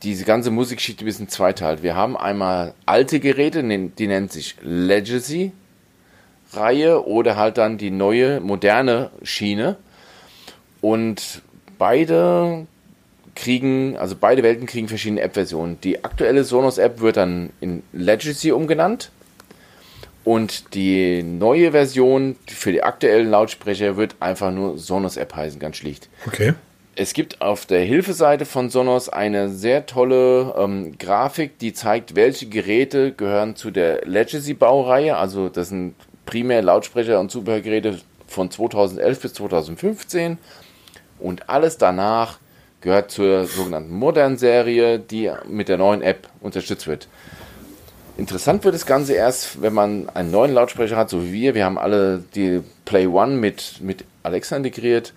diese 0.03 0.25
ganze 0.25 0.51
Musikgeschichte 0.51 1.03
ein 1.03 1.05
bisschen 1.05 1.29
zweiteilt. 1.29 1.81
Wir 1.81 1.95
haben 1.95 2.15
einmal 2.15 2.75
alte 2.85 3.19
Geräte, 3.19 3.63
die 3.63 4.07
nennt 4.07 4.31
sich 4.31 4.55
Legacy 4.61 5.51
Reihe 6.53 7.07
oder 7.07 7.37
halt 7.37 7.57
dann 7.57 7.77
die 7.77 7.91
neue 7.91 8.39
moderne 8.39 9.09
Schiene 9.23 9.77
und 10.81 11.41
beide 11.77 12.67
kriegen, 13.35 13.95
also 13.97 14.15
beide 14.19 14.43
Welten 14.43 14.65
kriegen 14.65 14.87
verschiedene 14.87 15.21
App-Versionen. 15.21 15.79
Die 15.81 16.03
aktuelle 16.03 16.43
Sonos-App 16.43 16.99
wird 16.99 17.17
dann 17.17 17.51
in 17.61 17.83
Legacy 17.93 18.51
umgenannt. 18.51 19.11
Und 20.23 20.75
die 20.75 21.23
neue 21.23 21.71
Version 21.71 22.35
für 22.47 22.71
die 22.71 22.83
aktuellen 22.83 23.31
Lautsprecher 23.31 23.97
wird 23.97 24.15
einfach 24.19 24.51
nur 24.51 24.77
Sonos-App 24.77 25.35
heißen, 25.35 25.59
ganz 25.59 25.77
schlicht. 25.77 26.09
Okay. 26.27 26.53
Es 26.95 27.13
gibt 27.13 27.41
auf 27.41 27.65
der 27.65 27.83
Hilfeseite 27.83 28.45
von 28.45 28.69
Sonos 28.69 29.09
eine 29.09 29.49
sehr 29.49 29.85
tolle 29.85 30.53
ähm, 30.57 30.97
Grafik, 30.99 31.57
die 31.57 31.73
zeigt, 31.73 32.15
welche 32.15 32.47
Geräte 32.47 33.13
gehören 33.13 33.55
zu 33.55 33.71
der 33.71 34.05
Legacy-Baureihe. 34.05 35.15
Also 35.15 35.49
das 35.49 35.69
sind 35.69 35.95
primär 36.25 36.61
Lautsprecher 36.61 37.19
und 37.19 37.31
Zubehörgeräte 37.31 37.99
von 38.27 38.51
2011 38.51 39.19
bis 39.21 39.33
2015. 39.33 40.37
Und 41.21 41.49
alles 41.49 41.77
danach 41.77 42.39
gehört 42.81 43.11
zur 43.11 43.45
sogenannten 43.45 43.93
Modern-Serie, 43.93 44.99
die 44.99 45.31
mit 45.47 45.69
der 45.69 45.77
neuen 45.77 46.01
App 46.01 46.27
unterstützt 46.41 46.87
wird. 46.87 47.07
Interessant 48.17 48.63
wird 48.63 48.75
das 48.75 48.85
Ganze 48.85 49.13
erst, 49.13 49.61
wenn 49.61 49.73
man 49.73 50.09
einen 50.13 50.31
neuen 50.31 50.53
Lautsprecher 50.53 50.97
hat, 50.97 51.09
so 51.09 51.23
wie 51.23 51.31
wir. 51.31 51.55
Wir 51.55 51.65
haben 51.65 51.77
alle 51.77 52.23
die 52.35 52.61
Play 52.85 53.07
One 53.07 53.35
mit, 53.35 53.79
mit 53.81 54.03
Alexa 54.23 54.57
integriert, 54.57 55.13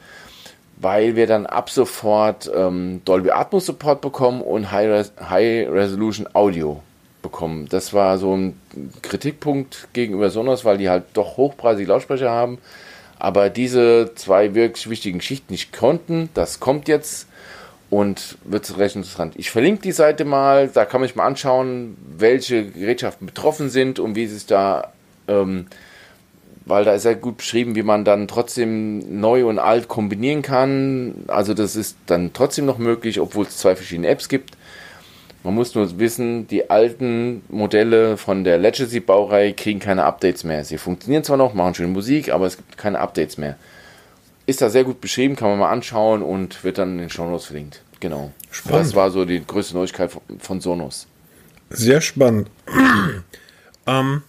weil 0.77 1.17
wir 1.17 1.27
dann 1.27 1.47
ab 1.47 1.71
sofort 1.71 2.51
ähm, 2.55 3.01
Dolby 3.05 3.31
Atmos 3.31 3.67
Support 3.67 4.01
bekommen 4.01 4.43
und 4.43 4.71
High, 4.71 4.89
Res 4.89 5.13
High 5.29 5.69
Resolution 5.71 6.29
Audio 6.35 6.83
bekommen. 7.23 7.67
Das 7.69 7.93
war 7.93 8.19
so 8.19 8.37
ein 8.37 8.61
Kritikpunkt 9.03 9.89
gegenüber 9.93 10.31
Sonos, 10.31 10.65
weil 10.65 10.79
die 10.79 10.89
halt 10.89 11.05
doch 11.15 11.37
hochpreisige 11.37 11.89
Lautsprecher 11.89 12.31
haben 12.31 12.59
aber 13.19 13.51
diese 13.51 14.12
zwei 14.15 14.55
wirklich 14.55 14.91
wichtigen 14.91 15.21
Schichten 15.21 15.53
nicht 15.53 15.73
konnten. 15.73 16.29
Das 16.35 16.61
kommt 16.61 16.89
jetzt 16.89 17.27
und 17.91 18.39
wird 18.45 18.77
recht 18.79 18.97
interessant. 18.97 19.35
Ich 19.37 19.51
verlinke 19.51 19.83
die 19.83 19.93
Seite 19.93 20.25
mal, 20.25 20.69
da 20.69 20.85
kann 20.85 21.01
man 21.01 21.09
sich 21.09 21.17
mal 21.17 21.27
anschauen, 21.27 21.97
welche 22.19 22.67
Gerätschaften 22.67 23.27
betroffen 23.27 23.71
sind 23.71 23.99
und 23.99 24.17
wie 24.17 24.25
es 24.25 24.47
da, 24.47 24.93
ähm, 25.29 25.67
weil 26.67 26.85
da 26.85 26.95
ist 26.95 27.05
ja 27.05 27.15
gut 27.15 27.37
beschrieben, 27.37 27.77
wie 27.77 27.83
man 27.83 28.05
dann 28.05 28.27
trotzdem 28.27 29.21
neu 29.21 29.47
und 29.47 29.59
alt 29.59 29.87
kombinieren 29.87 30.43
kann. 30.43 31.25
Also 31.29 31.55
das 31.55 31.77
ist 31.77 31.97
dann 32.07 32.33
trotzdem 32.33 32.67
noch 32.67 32.79
möglich, 32.79 33.21
obwohl 33.21 33.45
es 33.45 33.59
zwei 33.59 33.77
verschiedene 33.77 34.09
Apps 34.09 34.29
gibt. 34.29 34.57
Man 35.45 35.55
muss 35.55 35.74
nur 35.74 35.99
wissen, 35.99 36.49
die 36.49 36.70
alten 36.70 37.42
Modelle 37.51 38.16
von 38.16 38.45
der 38.45 38.57
Legacy-Baureihe 38.57 39.53
kriegen 39.53 39.78
keine 39.78 40.05
Updates 40.05 40.42
mehr. 40.42 40.64
Sie 40.64 40.78
funktionieren 40.78 41.22
zwar 41.22 41.36
noch, 41.36 41.53
machen 41.53 41.74
schöne 41.74 41.88
Musik, 41.88 42.32
aber 42.32 42.47
es 42.47 42.57
gibt 42.57 42.78
keine 42.78 42.99
Updates 42.99 43.36
mehr. 43.36 43.57
Ist 44.47 44.62
da 44.62 44.70
sehr 44.70 44.84
gut 44.84 45.03
beschrieben, 45.03 45.36
kann 45.36 45.51
man 45.51 45.59
mal 45.59 45.70
anschauen 45.70 46.22
und 46.22 46.64
wird 46.64 46.78
dann 46.78 46.92
in 46.92 46.99
den 46.99 47.11
Shownotes 47.11 47.45
verlinkt. 47.45 47.82
Genau. 48.01 48.32
Spannend. 48.51 48.86
Das 48.86 48.95
war 48.95 49.11
so 49.11 49.26
die 49.26 49.45
größte 49.47 49.74
Neuigkeit 49.74 50.11
von, 50.38 50.61
Sonos. 50.62 51.07
Sehr 51.68 52.01
spannend. 52.01 52.49
ähm, 53.86 54.22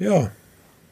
ja. 0.00 0.30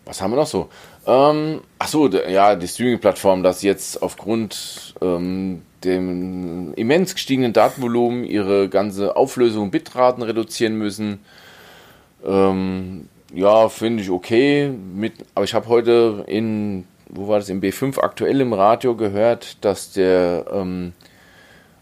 Was 0.04 0.22
haben 0.22 0.30
wir 0.30 0.36
noch 0.36 0.46
so? 0.46 0.68
Ähm, 1.06 1.60
ach 1.78 1.88
so, 1.88 2.08
ja, 2.08 2.56
die 2.56 2.66
Streaming-Plattform, 2.66 3.44
dass 3.44 3.62
jetzt 3.62 4.02
aufgrund 4.02 4.94
ähm, 5.00 5.62
dem 5.84 6.74
immens 6.74 7.14
gestiegenen 7.14 7.52
Datenvolumen 7.52 8.24
ihre 8.24 8.68
ganze 8.68 9.16
Auflösung 9.16 9.70
Bitraten 9.70 10.22
reduzieren 10.22 10.76
müssen. 10.76 11.20
Ähm, 12.24 13.08
ja, 13.32 13.68
finde 13.68 14.02
ich 14.02 14.10
okay. 14.10 14.68
Mit, 14.68 15.14
aber 15.34 15.44
ich 15.44 15.54
habe 15.54 15.68
heute 15.68 16.24
in, 16.26 16.86
wo 17.08 17.28
war 17.28 17.38
das, 17.38 17.48
im 17.48 17.60
B5 17.60 18.00
aktuell 18.00 18.40
im 18.40 18.52
Radio 18.52 18.96
gehört, 18.96 19.64
dass 19.64 19.92
der 19.92 20.46
ähm, 20.50 20.92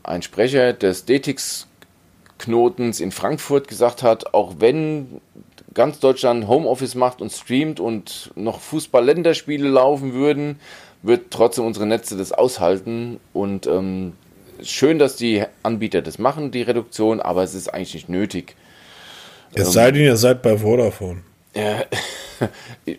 ein 0.03 0.21
Sprecher 0.21 0.75
des 0.75 1.07
DTX 1.07 1.67
Knotens 2.39 3.01
in 3.01 3.11
Frankfurt 3.11 3.69
gesagt 3.69 4.03
hat, 4.03 4.35
auch 4.35 4.57
wenn 4.59 5.21
ganz 5.75 5.99
Deutschland 5.99 6.49
Homeoffice 6.49 6.95
macht 6.95 7.21
und 7.21 7.31
streamt 7.31 7.81
und 7.81 8.31
noch 8.37 8.61
Fußball-Länderspiele 8.61 9.69
laufen 9.69 10.15
würden, 10.15 10.59
wird 11.03 11.31
trotzdem 11.31 11.67
unsere 11.67 11.87
Netze 11.87 12.17
das 12.17 12.33
aushalten. 12.33 13.21
Und 13.33 13.67
ähm, 13.67 14.15
schön, 14.63 14.99
dass 14.99 15.17
die 15.17 15.45
Anbieter 15.63 16.01
das 16.03 16.19
machen, 16.19 16.51
die 16.51 16.63
Reduktion, 16.63 17.21
aber 17.21 17.43
es 17.43 17.55
ist 17.55 17.69
eigentlich 17.69 17.95
nicht 17.95 18.09
nötig. 18.09 18.57
Es 19.53 19.67
ähm, 19.67 19.73
sei 19.73 19.91
denn, 19.91 20.03
ihr 20.03 20.17
seid 20.17 20.43
bei 20.43 20.57
Vodafone. 20.57 21.23
Ja, 21.55 21.85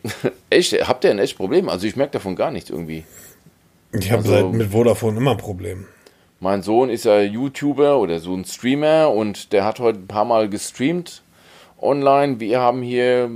echt, 0.49 0.73
habt 0.88 1.03
ihr 1.03 1.11
ein 1.11 1.19
echt 1.19 1.38
Problem? 1.38 1.67
Also 1.69 1.88
ich 1.88 1.95
merke 1.95 2.13
davon 2.13 2.36
gar 2.36 2.51
nichts 2.51 2.69
irgendwie. 2.69 3.03
Ich 3.91 4.11
habe 4.11 4.28
also, 4.28 4.49
mit 4.49 4.71
Vodafone 4.71 5.17
immer 5.17 5.32
ein 5.32 5.38
Problem. 5.38 5.86
Mein 6.39 6.61
Sohn 6.61 6.89
ist 6.89 7.05
ja 7.05 7.21
YouTuber 7.21 7.97
oder 7.97 8.19
so 8.19 8.34
ein 8.36 8.45
Streamer 8.45 9.09
und 9.09 9.53
der 9.53 9.63
hat 9.65 9.80
heute 9.80 9.99
ein 9.99 10.07
paar 10.07 10.26
Mal 10.26 10.49
gestreamt 10.49 11.23
online. 11.80 12.39
Wir 12.39 12.59
haben 12.59 12.82
hier 12.82 13.30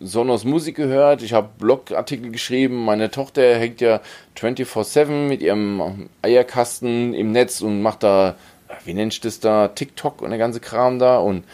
Sonos 0.00 0.44
Musik 0.44 0.76
gehört, 0.76 1.22
ich 1.22 1.34
habe 1.34 1.50
Blogartikel 1.58 2.30
geschrieben, 2.30 2.84
meine 2.84 3.10
Tochter 3.10 3.56
hängt 3.56 3.82
ja 3.82 4.00
24-7 4.38 5.28
mit 5.28 5.42
ihrem 5.42 6.08
Eierkasten 6.22 7.12
im 7.12 7.32
Netz 7.32 7.60
und 7.60 7.82
macht 7.82 8.02
da, 8.02 8.36
wie 8.84 8.94
nennt 8.94 9.12
ich 9.12 9.20
das 9.20 9.40
da, 9.40 9.68
TikTok 9.68 10.22
und 10.22 10.30
der 10.30 10.38
ganze 10.38 10.60
Kram 10.60 10.98
da 10.98 11.18
und 11.18 11.44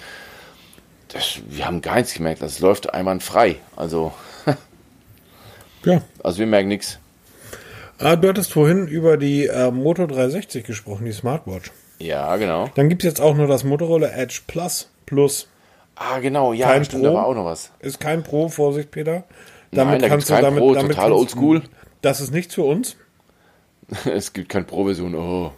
das, 1.08 1.40
wir 1.48 1.66
haben 1.66 1.82
gar 1.82 1.96
nichts 1.96 2.14
gemerkt, 2.14 2.40
das 2.40 2.60
läuft 2.60 2.94
einwandfrei, 2.94 3.56
also 3.74 4.12
ja. 5.84 6.02
Also 6.22 6.38
wir 6.38 6.46
merken 6.46 6.68
nichts. 6.68 7.00
Ah, 7.98 8.14
du 8.14 8.28
hattest 8.28 8.52
vorhin 8.52 8.86
über 8.86 9.16
die 9.16 9.46
äh, 9.46 9.72
Moto 9.72 10.06
360 10.06 10.64
gesprochen, 10.64 11.06
die 11.06 11.12
Smartwatch. 11.12 11.72
Ja, 11.98 12.36
genau. 12.36 12.70
Dann 12.74 12.88
gibt 12.88 13.02
es 13.02 13.08
jetzt 13.08 13.20
auch 13.20 13.34
nur 13.34 13.46
das 13.46 13.64
Motorola 13.64 14.08
Edge 14.08 14.42
Plus 14.46 14.90
Plus. 15.06 15.48
Ah, 15.96 16.18
genau, 16.20 16.52
ja, 16.52 16.68
kein 16.68 16.84
stimmt, 16.84 17.02
Pro, 17.02 17.10
da 17.10 17.14
war 17.16 17.26
auch 17.26 17.34
noch 17.34 17.46
was. 17.46 17.72
Ist 17.80 17.98
kein 17.98 18.22
Pro, 18.22 18.48
Vorsicht, 18.48 18.90
Peter. 18.90 19.24
Damit 19.72 19.92
Nein, 19.92 20.02
da 20.02 20.08
kannst 20.08 20.28
du 20.28 20.34
kein 20.34 20.42
damit, 20.42 20.60
Pro, 20.60 20.74
damit 20.74 20.96
total 20.96 21.12
oldschool. 21.12 21.62
Das 22.02 22.20
ist 22.20 22.32
nichts 22.32 22.54
für 22.54 22.62
uns. 22.62 22.96
es 24.04 24.32
gibt 24.32 24.48
keine 24.48 24.64
Pro-Version, 24.64 25.14
oh. 25.14 25.52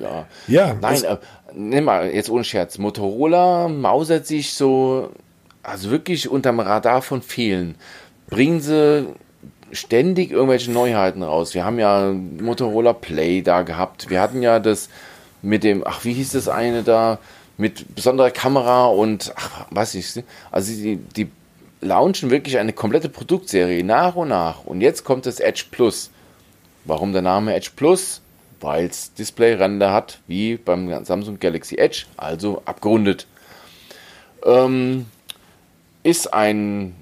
Ja. 0.00 0.26
Ja. 0.48 0.74
Nein, 0.80 1.04
äh, 1.04 1.16
nimm 1.54 1.84
mal, 1.84 2.10
jetzt 2.10 2.30
ohne 2.30 2.44
Scherz. 2.44 2.78
Motorola 2.78 3.68
mausert 3.68 4.26
sich 4.26 4.54
so, 4.54 5.10
also 5.62 5.90
wirklich 5.90 6.28
unterm 6.28 6.60
Radar 6.60 7.02
von 7.02 7.22
vielen. 7.22 7.76
Bringen 8.28 8.60
sie 8.60 9.06
ständig 9.70 10.30
irgendwelche 10.30 10.72
Neuheiten 10.72 11.22
raus. 11.22 11.54
Wir 11.54 11.64
haben 11.64 11.78
ja 11.78 12.12
Motorola 12.12 12.92
Play 12.92 13.42
da 13.42 13.62
gehabt. 13.62 14.10
Wir 14.10 14.20
hatten 14.20 14.42
ja 14.42 14.58
das 14.58 14.88
mit 15.42 15.62
dem, 15.62 15.86
ach, 15.86 16.04
wie 16.04 16.14
hieß 16.14 16.32
das 16.32 16.48
eine 16.48 16.82
da? 16.82 17.18
Mit 17.56 17.94
besonderer 17.94 18.30
Kamera 18.30 18.86
und 18.86 19.32
ach, 19.36 19.66
weiß 19.70 19.94
ich, 19.94 20.24
also 20.50 20.72
die, 20.72 20.96
die 20.96 21.30
launchen 21.80 22.30
wirklich 22.30 22.58
eine 22.58 22.72
komplette 22.72 23.08
Produktserie 23.08 23.84
nach 23.84 24.16
und 24.16 24.28
nach. 24.28 24.64
Und 24.64 24.80
jetzt 24.80 25.04
kommt 25.04 25.26
das 25.26 25.40
Edge 25.40 25.66
Plus. 25.70 26.10
Warum 26.84 27.12
der 27.12 27.22
Name 27.22 27.54
Edge 27.54 27.70
Plus? 27.76 28.20
Weil 28.60 28.86
es 28.86 29.12
Displayränder 29.14 29.92
hat, 29.92 30.18
wie 30.26 30.56
beim 30.56 31.04
Samsung 31.04 31.38
Galaxy 31.38 31.76
Edge, 31.76 32.06
also 32.16 32.62
abgerundet. 32.64 33.26
Ähm, 34.44 35.06
ist 36.02 36.32
ein, 36.32 36.94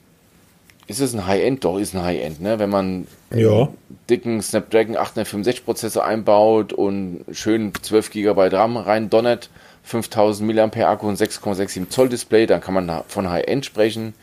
ist 0.86 1.00
es 1.00 1.14
ein 1.14 1.26
High-End? 1.26 1.64
Doch, 1.64 1.78
ist 1.78 1.94
ein 1.94 2.02
High-End, 2.02 2.40
ne? 2.40 2.58
Wenn 2.58 2.70
man 2.70 3.06
Ja. 3.34 3.68
dicken 4.10 4.42
Snapdragon 4.42 4.96
865 4.96 5.64
Prozessor 5.64 6.04
einbaut 6.04 6.72
und 6.72 7.24
schön 7.32 7.72
12 7.80 8.10
GB 8.10 8.48
RAM 8.48 8.76
rein 8.76 9.10
donnert, 9.10 9.48
5000 9.82 10.54
mAh 10.54 10.86
Akku 10.88 11.08
und 11.08 11.18
6,67 11.18 11.88
Zoll 11.88 12.08
Display, 12.08 12.46
dann 12.46 12.60
kann 12.60 12.74
man 12.74 13.02
von 13.08 13.30
High-End 13.30 13.64
sprechen. 13.64 14.14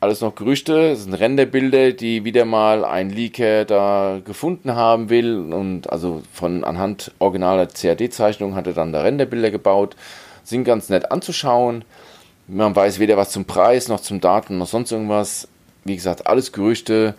Alles 0.00 0.20
noch 0.20 0.34
Gerüchte, 0.34 0.90
das 0.90 1.04
sind 1.04 1.14
Renderbilder, 1.14 1.92
die 1.92 2.24
wieder 2.24 2.44
mal 2.44 2.84
ein 2.84 3.10
Leaker 3.10 3.64
da 3.64 4.20
gefunden 4.24 4.74
haben 4.74 5.10
will 5.10 5.52
und 5.52 5.90
also 5.90 6.22
von 6.32 6.64
anhand 6.64 7.12
originaler 7.20 7.66
CAD-Zeichnung 7.66 8.56
hat 8.56 8.66
er 8.66 8.72
dann 8.72 8.92
da 8.92 9.02
Renderbilder 9.02 9.52
gebaut, 9.52 9.94
sind 10.42 10.64
ganz 10.64 10.88
nett 10.88 11.12
anzuschauen. 11.12 11.84
Man 12.48 12.74
weiß 12.74 12.98
weder 12.98 13.16
was 13.16 13.30
zum 13.30 13.44
Preis 13.44 13.86
noch 13.86 14.00
zum 14.00 14.20
Daten 14.20 14.58
noch 14.58 14.66
sonst 14.66 14.90
irgendwas. 14.90 15.46
Wie 15.84 15.94
gesagt, 15.94 16.26
alles 16.26 16.50
Gerüchte 16.50 17.14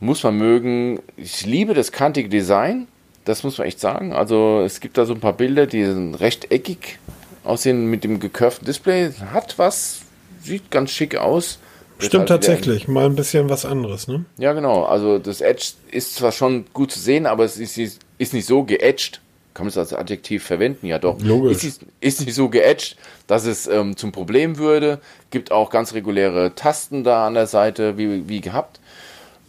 muss 0.00 0.22
man 0.22 0.36
mögen. 0.36 1.00
Ich 1.16 1.46
liebe 1.46 1.72
das 1.72 1.92
kantige 1.92 2.28
Design, 2.28 2.88
das 3.24 3.42
muss 3.44 3.58
man 3.58 3.66
echt 3.66 3.80
sagen. 3.80 4.12
Also 4.12 4.62
es 4.64 4.80
gibt 4.80 4.98
da 4.98 5.04
so 5.06 5.14
ein 5.14 5.20
paar 5.20 5.32
Bilder, 5.34 5.66
die 5.66 5.84
sind 5.84 6.14
rechteckig 6.16 6.98
aussehen 7.44 7.86
mit 7.86 8.04
dem 8.04 8.20
gekurften 8.20 8.66
Display. 8.66 9.10
Hat 9.32 9.58
was, 9.58 10.00
sieht 10.42 10.70
ganz 10.70 10.90
schick 10.90 11.16
aus. 11.16 11.58
Stimmt 11.98 12.30
halt 12.30 12.42
tatsächlich. 12.42 12.88
Mal 12.88 13.04
ein 13.06 13.14
bisschen 13.16 13.50
was 13.50 13.66
anderes, 13.66 14.08
ne? 14.08 14.24
Ja, 14.38 14.54
genau. 14.54 14.84
Also 14.84 15.18
das 15.18 15.42
Edge 15.42 15.72
ist 15.90 16.14
zwar 16.14 16.32
schon 16.32 16.64
gut 16.72 16.92
zu 16.92 16.98
sehen, 16.98 17.26
aber 17.26 17.44
es 17.44 17.58
ist, 17.58 17.76
ist 17.76 18.32
nicht 18.32 18.46
so 18.46 18.62
geedged. 18.64 19.20
Kann 19.52 19.64
man 19.66 19.68
es 19.70 19.76
als 19.76 19.92
Adjektiv 19.92 20.44
verwenden? 20.44 20.86
Ja, 20.86 20.98
doch. 20.98 21.20
Logisch. 21.20 21.58
Ist, 21.64 21.82
nicht- 21.82 21.92
ist 22.00 22.20
nicht 22.24 22.34
so 22.34 22.48
geedged, 22.48 22.96
dass 23.26 23.44
es 23.44 23.66
ähm, 23.66 23.96
zum 23.98 24.12
Problem 24.12 24.56
würde. 24.56 25.00
Gibt 25.30 25.52
auch 25.52 25.68
ganz 25.68 25.92
reguläre 25.92 26.54
Tasten 26.54 27.04
da 27.04 27.26
an 27.26 27.34
der 27.34 27.46
Seite, 27.46 27.98
wie, 27.98 28.26
wie 28.28 28.40
gehabt. 28.40 28.79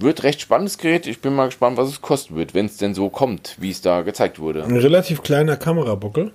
Wird 0.02 0.24
recht 0.24 0.42
spannendes 0.42 0.78
Gerät. 0.78 1.08
Ich 1.08 1.22
bin 1.22 1.36
mal 1.36 1.46
gespannt, 1.46 1.78
was 1.78 1.90
es 1.90 2.02
kosten 2.02 2.36
wird, 2.36 2.54
wenn 2.54 2.66
es 2.66 2.78
denn 2.78 2.94
so 2.94 3.10
kommt, 3.10 3.56
wie 3.60 3.70
es 3.70 3.82
da 3.82 4.02
gezeigt 4.02 4.40
wurde. 4.40 4.64
Ein 4.64 4.78
relativ 4.78 5.22
kleiner 5.22 5.58
Kamerabuckel. 5.58 6.32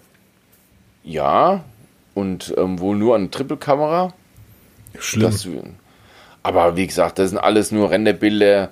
Ja, 1.02 1.64
und 2.14 2.54
ähm, 2.56 2.78
wohl 2.80 2.96
nur 2.96 3.14
eine 3.14 3.30
Triple-Kamera. 3.30 4.12
Schlimm. 4.98 5.30
Das, 5.30 5.48
aber 6.42 6.76
wie 6.76 6.86
gesagt, 6.86 7.18
das 7.18 7.30
sind 7.30 7.38
alles 7.38 7.72
nur 7.72 7.90
Renderbilder. 7.90 8.70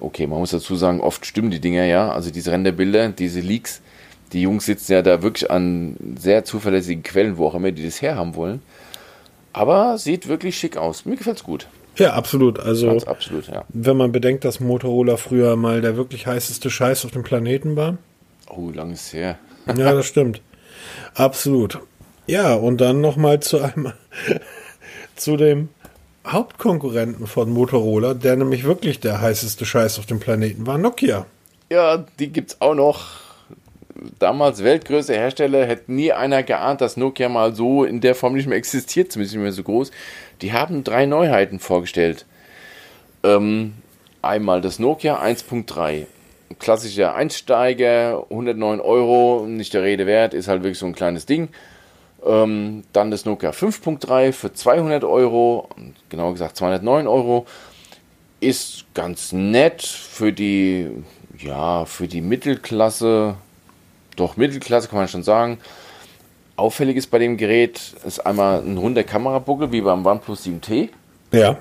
Okay, 0.00 0.26
man 0.26 0.38
muss 0.38 0.52
dazu 0.52 0.76
sagen, 0.76 1.00
oft 1.00 1.26
stimmen 1.26 1.50
die 1.50 1.60
Dinger 1.60 1.84
ja. 1.84 2.10
Also 2.12 2.30
diese 2.30 2.52
Renderbilder, 2.52 3.08
diese 3.08 3.40
Leaks, 3.40 3.82
die 4.32 4.42
Jungs 4.42 4.66
sitzen 4.66 4.92
ja 4.92 5.02
da 5.02 5.22
wirklich 5.22 5.50
an 5.50 5.96
sehr 6.16 6.44
zuverlässigen 6.44 7.02
Quellen, 7.02 7.38
wo 7.38 7.48
auch 7.48 7.54
immer 7.54 7.72
die 7.72 7.84
das 7.84 8.00
herhaben 8.00 8.36
wollen. 8.36 8.62
Aber 9.52 9.98
sieht 9.98 10.28
wirklich 10.28 10.56
schick 10.56 10.76
aus. 10.76 11.04
Mir 11.04 11.16
gefällt's 11.16 11.42
gut. 11.42 11.66
Ja, 11.98 12.14
absolut. 12.14 12.58
Also, 12.58 12.88
Ganz 12.88 13.04
absolut, 13.04 13.48
ja. 13.48 13.64
wenn 13.68 13.96
man 13.96 14.12
bedenkt, 14.12 14.44
dass 14.44 14.60
Motorola 14.60 15.16
früher 15.16 15.56
mal 15.56 15.80
der 15.80 15.96
wirklich 15.96 16.26
heißeste 16.26 16.70
Scheiß 16.70 17.04
auf 17.04 17.10
dem 17.10 17.22
Planeten 17.22 17.76
war. 17.76 17.98
Oh, 18.48 18.70
lang 18.70 18.92
ist 18.92 19.12
her. 19.12 19.38
Ja, 19.66 19.92
das 19.92 20.06
stimmt. 20.06 20.40
Absolut. 21.14 21.80
Ja, 22.26 22.54
und 22.54 22.80
dann 22.80 23.00
nochmal 23.00 23.40
zu 23.40 23.58
einem, 23.60 23.92
zu 25.16 25.36
dem 25.36 25.68
Hauptkonkurrenten 26.26 27.26
von 27.26 27.50
Motorola, 27.50 28.14
der 28.14 28.36
nämlich 28.36 28.64
wirklich 28.64 29.00
der 29.00 29.20
heißeste 29.20 29.64
Scheiß 29.64 29.98
auf 29.98 30.06
dem 30.06 30.20
Planeten 30.20 30.66
war, 30.66 30.78
Nokia. 30.78 31.26
Ja, 31.70 32.04
die 32.18 32.28
gibt's 32.28 32.60
auch 32.60 32.74
noch. 32.74 33.27
Damals 34.18 34.62
weltgrößte 34.62 35.14
Hersteller, 35.14 35.66
hätte 35.66 35.92
nie 35.92 36.12
einer 36.12 36.42
geahnt, 36.42 36.80
dass 36.80 36.96
Nokia 36.96 37.28
mal 37.28 37.54
so 37.54 37.84
in 37.84 38.00
der 38.00 38.14
Form 38.14 38.34
nicht 38.34 38.48
mehr 38.48 38.58
existiert, 38.58 39.12
zumindest 39.12 39.34
nicht 39.34 39.42
mehr 39.42 39.52
so 39.52 39.62
groß. 39.62 39.90
Die 40.42 40.52
haben 40.52 40.84
drei 40.84 41.06
Neuheiten 41.06 41.58
vorgestellt. 41.58 42.26
Ähm, 43.22 43.74
einmal 44.22 44.60
das 44.60 44.78
Nokia 44.78 45.20
1.3. 45.20 46.06
Klassischer 46.58 47.14
Einsteiger, 47.14 48.24
109 48.30 48.80
Euro, 48.80 49.46
nicht 49.46 49.74
der 49.74 49.82
Rede 49.82 50.06
wert, 50.06 50.32
ist 50.32 50.48
halt 50.48 50.62
wirklich 50.62 50.78
so 50.78 50.86
ein 50.86 50.94
kleines 50.94 51.26
Ding. 51.26 51.48
Ähm, 52.24 52.84
dann 52.92 53.10
das 53.10 53.24
Nokia 53.24 53.50
5.3 53.50 54.32
für 54.32 54.52
200 54.52 55.04
Euro, 55.04 55.68
genauer 56.08 56.32
gesagt 56.32 56.56
209 56.56 57.06
Euro 57.06 57.46
ist 58.40 58.84
ganz 58.94 59.32
nett 59.32 59.82
für 59.82 60.32
die, 60.32 60.90
ja, 61.38 61.84
für 61.84 62.08
die 62.08 62.20
Mittelklasse. 62.20 63.36
Doch, 64.18 64.36
Mittelklasse 64.36 64.88
kann 64.88 64.98
man 64.98 65.08
schon 65.08 65.22
sagen. 65.22 65.58
Auffällig 66.56 66.96
ist 66.96 67.06
bei 67.10 67.18
dem 67.18 67.36
Gerät, 67.36 67.94
ist 68.04 68.26
einmal 68.26 68.60
ein 68.62 68.76
runder 68.76 69.04
Kamerabuckel, 69.04 69.70
wie 69.70 69.80
beim 69.80 70.04
OnePlus 70.04 70.42
7T, 70.44 70.88
Ja. 71.32 71.56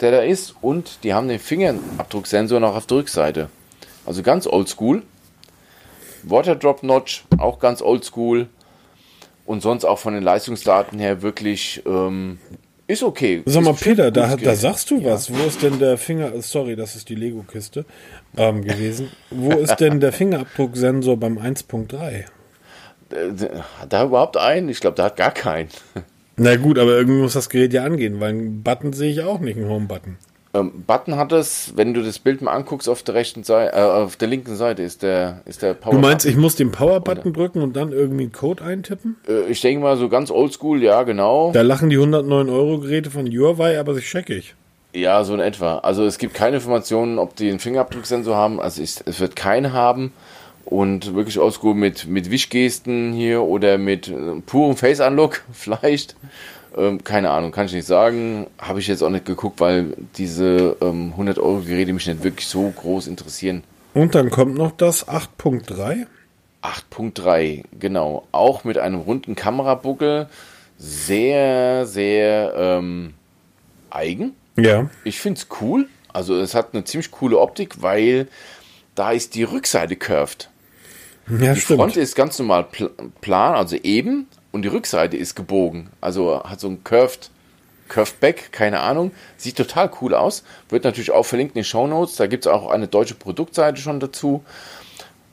der 0.00 0.10
da 0.12 0.18
ist. 0.20 0.54
Und 0.60 0.98
die 1.02 1.14
haben 1.14 1.26
den 1.26 1.40
Fingerabdrucksensor 1.40 2.60
noch 2.60 2.76
auf 2.76 2.86
der 2.86 2.98
Rückseite. 2.98 3.48
Also 4.06 4.22
ganz 4.22 4.46
oldschool. 4.46 5.02
Waterdrop 6.22 6.82
Notch, 6.84 7.24
auch 7.38 7.58
ganz 7.58 7.82
oldschool. 7.82 8.48
Und 9.46 9.60
sonst 9.62 9.84
auch 9.84 9.98
von 9.98 10.14
den 10.14 10.22
Leistungsdaten 10.22 10.98
her 10.98 11.20
wirklich, 11.22 11.82
ähm, 11.84 12.38
ist 12.86 13.02
okay. 13.02 13.42
Sag 13.46 13.62
mal, 13.64 13.74
Peter, 13.74 14.10
da, 14.10 14.36
da 14.36 14.54
sagst 14.54 14.90
du 14.90 15.04
was. 15.04 15.32
Wo 15.32 15.42
ist 15.44 15.62
denn 15.62 15.78
der 15.78 15.98
Finger, 15.98 16.30
sorry, 16.40 16.76
das 16.76 16.96
ist 16.96 17.08
die 17.08 17.14
Lego-Kiste 17.14 17.84
ähm, 18.36 18.62
gewesen. 18.62 19.10
Wo 19.30 19.52
ist 19.52 19.76
denn 19.80 20.00
der 20.00 20.12
Fingerabdrucksensor 20.12 21.16
beim 21.16 21.38
1.3? 21.38 21.96
Äh, 22.12 22.24
Hat 23.80 23.92
da 23.92 24.04
überhaupt 24.04 24.36
einen? 24.36 24.68
Ich 24.68 24.80
glaube, 24.80 24.96
da 24.96 25.04
hat 25.04 25.16
gar 25.16 25.30
keinen. 25.30 25.68
Na 26.36 26.56
gut, 26.56 26.78
aber 26.78 26.92
irgendwie 26.96 27.20
muss 27.20 27.34
das 27.34 27.48
Gerät 27.48 27.72
ja 27.72 27.84
angehen, 27.84 28.20
weil 28.20 28.30
einen 28.30 28.62
Button 28.62 28.92
sehe 28.92 29.10
ich 29.10 29.22
auch 29.22 29.38
nicht, 29.38 29.56
einen 29.56 29.68
Home-Button. 29.68 30.16
Ähm, 30.54 30.84
Button 30.86 31.16
hat 31.16 31.32
es, 31.32 31.72
wenn 31.76 31.94
du 31.94 32.02
das 32.02 32.20
Bild 32.20 32.40
mal 32.40 32.52
anguckst, 32.52 32.88
auf 32.88 33.02
der 33.02 33.14
rechten 33.14 33.42
Seite, 33.42 33.76
äh, 33.76 33.80
auf 33.80 34.16
der 34.16 34.28
linken 34.28 34.54
Seite 34.54 34.82
ist 34.82 35.02
der, 35.02 35.42
ist 35.46 35.62
der 35.62 35.74
Power. 35.74 35.92
Du 35.92 35.98
meinst, 35.98 36.26
ich 36.26 36.36
muss 36.36 36.54
den 36.54 36.70
Power-Button 36.70 37.32
drücken 37.32 37.60
und 37.60 37.74
dann 37.74 37.90
irgendwie 37.92 38.24
einen 38.24 38.32
Code 38.32 38.62
eintippen? 38.62 39.16
äh, 39.28 39.50
ich 39.50 39.60
denke 39.60 39.82
mal 39.82 39.96
so 39.96 40.08
ganz 40.08 40.30
oldschool, 40.30 40.82
ja, 40.82 41.02
genau. 41.02 41.50
Da 41.52 41.62
lachen 41.62 41.90
die 41.90 41.96
109 41.96 42.48
Euro 42.48 42.78
Geräte 42.78 43.10
von 43.10 43.26
Huawei, 43.26 43.78
aber 43.80 43.94
sich 43.94 44.08
scheckig. 44.08 44.54
Ja, 44.94 45.24
so 45.24 45.34
in 45.34 45.40
etwa. 45.40 45.78
Also 45.78 46.04
es 46.04 46.18
gibt 46.18 46.34
keine 46.34 46.56
Informationen, 46.56 47.18
ob 47.18 47.34
die 47.34 47.50
einen 47.50 47.58
Fingerabdrucksensor 47.58 48.36
haben. 48.36 48.60
Also 48.60 48.80
ich, 48.80 48.94
es 49.04 49.18
wird 49.18 49.34
keinen 49.34 49.72
haben. 49.72 50.12
Und 50.64 51.14
wirklich 51.14 51.38
oldschool 51.38 51.74
mit, 51.74 52.06
mit 52.06 52.30
Wischgesten 52.30 53.12
hier 53.12 53.42
oder 53.42 53.76
mit 53.76 54.08
äh, 54.08 54.40
purem 54.46 54.76
Face-Unlock 54.76 55.42
vielleicht. 55.52 56.14
Ähm, 56.76 57.02
keine 57.02 57.30
Ahnung, 57.30 57.50
kann 57.50 57.66
ich 57.66 57.72
nicht 57.72 57.86
sagen. 57.86 58.46
Habe 58.58 58.78
ich 58.78 58.86
jetzt 58.86 59.02
auch 59.02 59.10
nicht 59.10 59.26
geguckt, 59.26 59.60
weil 59.60 59.94
diese 60.16 60.76
ähm, 60.80 61.10
100 61.12 61.38
Euro 61.38 61.60
Geräte 61.60 61.92
mich 61.92 62.06
nicht 62.06 62.22
wirklich 62.22 62.46
so 62.46 62.72
groß 62.74 63.08
interessieren. 63.08 63.64
Und 63.94 64.14
dann 64.14 64.30
kommt 64.30 64.54
noch 64.54 64.72
das 64.72 65.08
8.3. 65.08 66.06
8.3, 66.62 67.64
genau. 67.78 68.26
Auch 68.30 68.62
mit 68.62 68.78
einem 68.78 69.00
runden 69.00 69.34
Kamerabuckel. 69.34 70.28
Sehr, 70.78 71.84
sehr 71.84 72.54
ähm, 72.56 73.14
eigen. 73.90 74.34
Ja. 74.56 74.88
Ich 75.04 75.20
finde 75.20 75.40
es 75.40 75.48
cool. 75.60 75.88
Also 76.12 76.36
es 76.36 76.54
hat 76.54 76.74
eine 76.74 76.84
ziemlich 76.84 77.10
coole 77.10 77.38
Optik, 77.38 77.82
weil 77.82 78.28
da 78.94 79.10
ist 79.10 79.34
die 79.34 79.42
Rückseite 79.42 79.96
curved. 79.96 80.48
Ja, 81.28 81.54
Die 81.54 81.60
stimmt. 81.60 81.80
Front 81.80 81.96
ist 81.96 82.14
ganz 82.14 82.38
normal 82.38 82.64
pl 82.64 82.90
plan, 83.20 83.54
also 83.54 83.76
eben, 83.76 84.28
und 84.52 84.62
die 84.62 84.68
Rückseite 84.68 85.16
ist 85.16 85.34
gebogen. 85.34 85.90
Also 86.00 86.44
hat 86.44 86.60
so 86.60 86.68
ein 86.68 86.84
curved, 86.84 87.30
curved 87.88 88.20
back, 88.20 88.52
keine 88.52 88.80
Ahnung. 88.80 89.10
Sieht 89.36 89.56
total 89.56 89.90
cool 90.00 90.14
aus. 90.14 90.44
Wird 90.68 90.84
natürlich 90.84 91.10
auch 91.10 91.24
verlinkt 91.24 91.56
in 91.56 91.60
den 91.62 91.64
Show 91.64 91.86
Notes. 91.86 92.16
Da 92.16 92.26
gibt 92.26 92.46
es 92.46 92.52
auch 92.52 92.70
eine 92.70 92.86
deutsche 92.86 93.14
Produktseite 93.14 93.80
schon 93.80 93.98
dazu. 93.98 94.44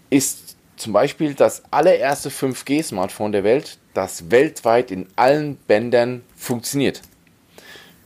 Ist 0.10 0.56
zum 0.78 0.94
Beispiel 0.94 1.36
das 1.36 1.62
allererste 1.70 2.30
5G-Smartphone 2.30 3.32
der 3.32 3.44
Welt, 3.44 3.78
das 3.94 4.32
weltweit 4.32 4.90
in 4.90 5.08
allen 5.16 5.58
Bändern 5.68 6.24
funktioniert. 6.36 7.02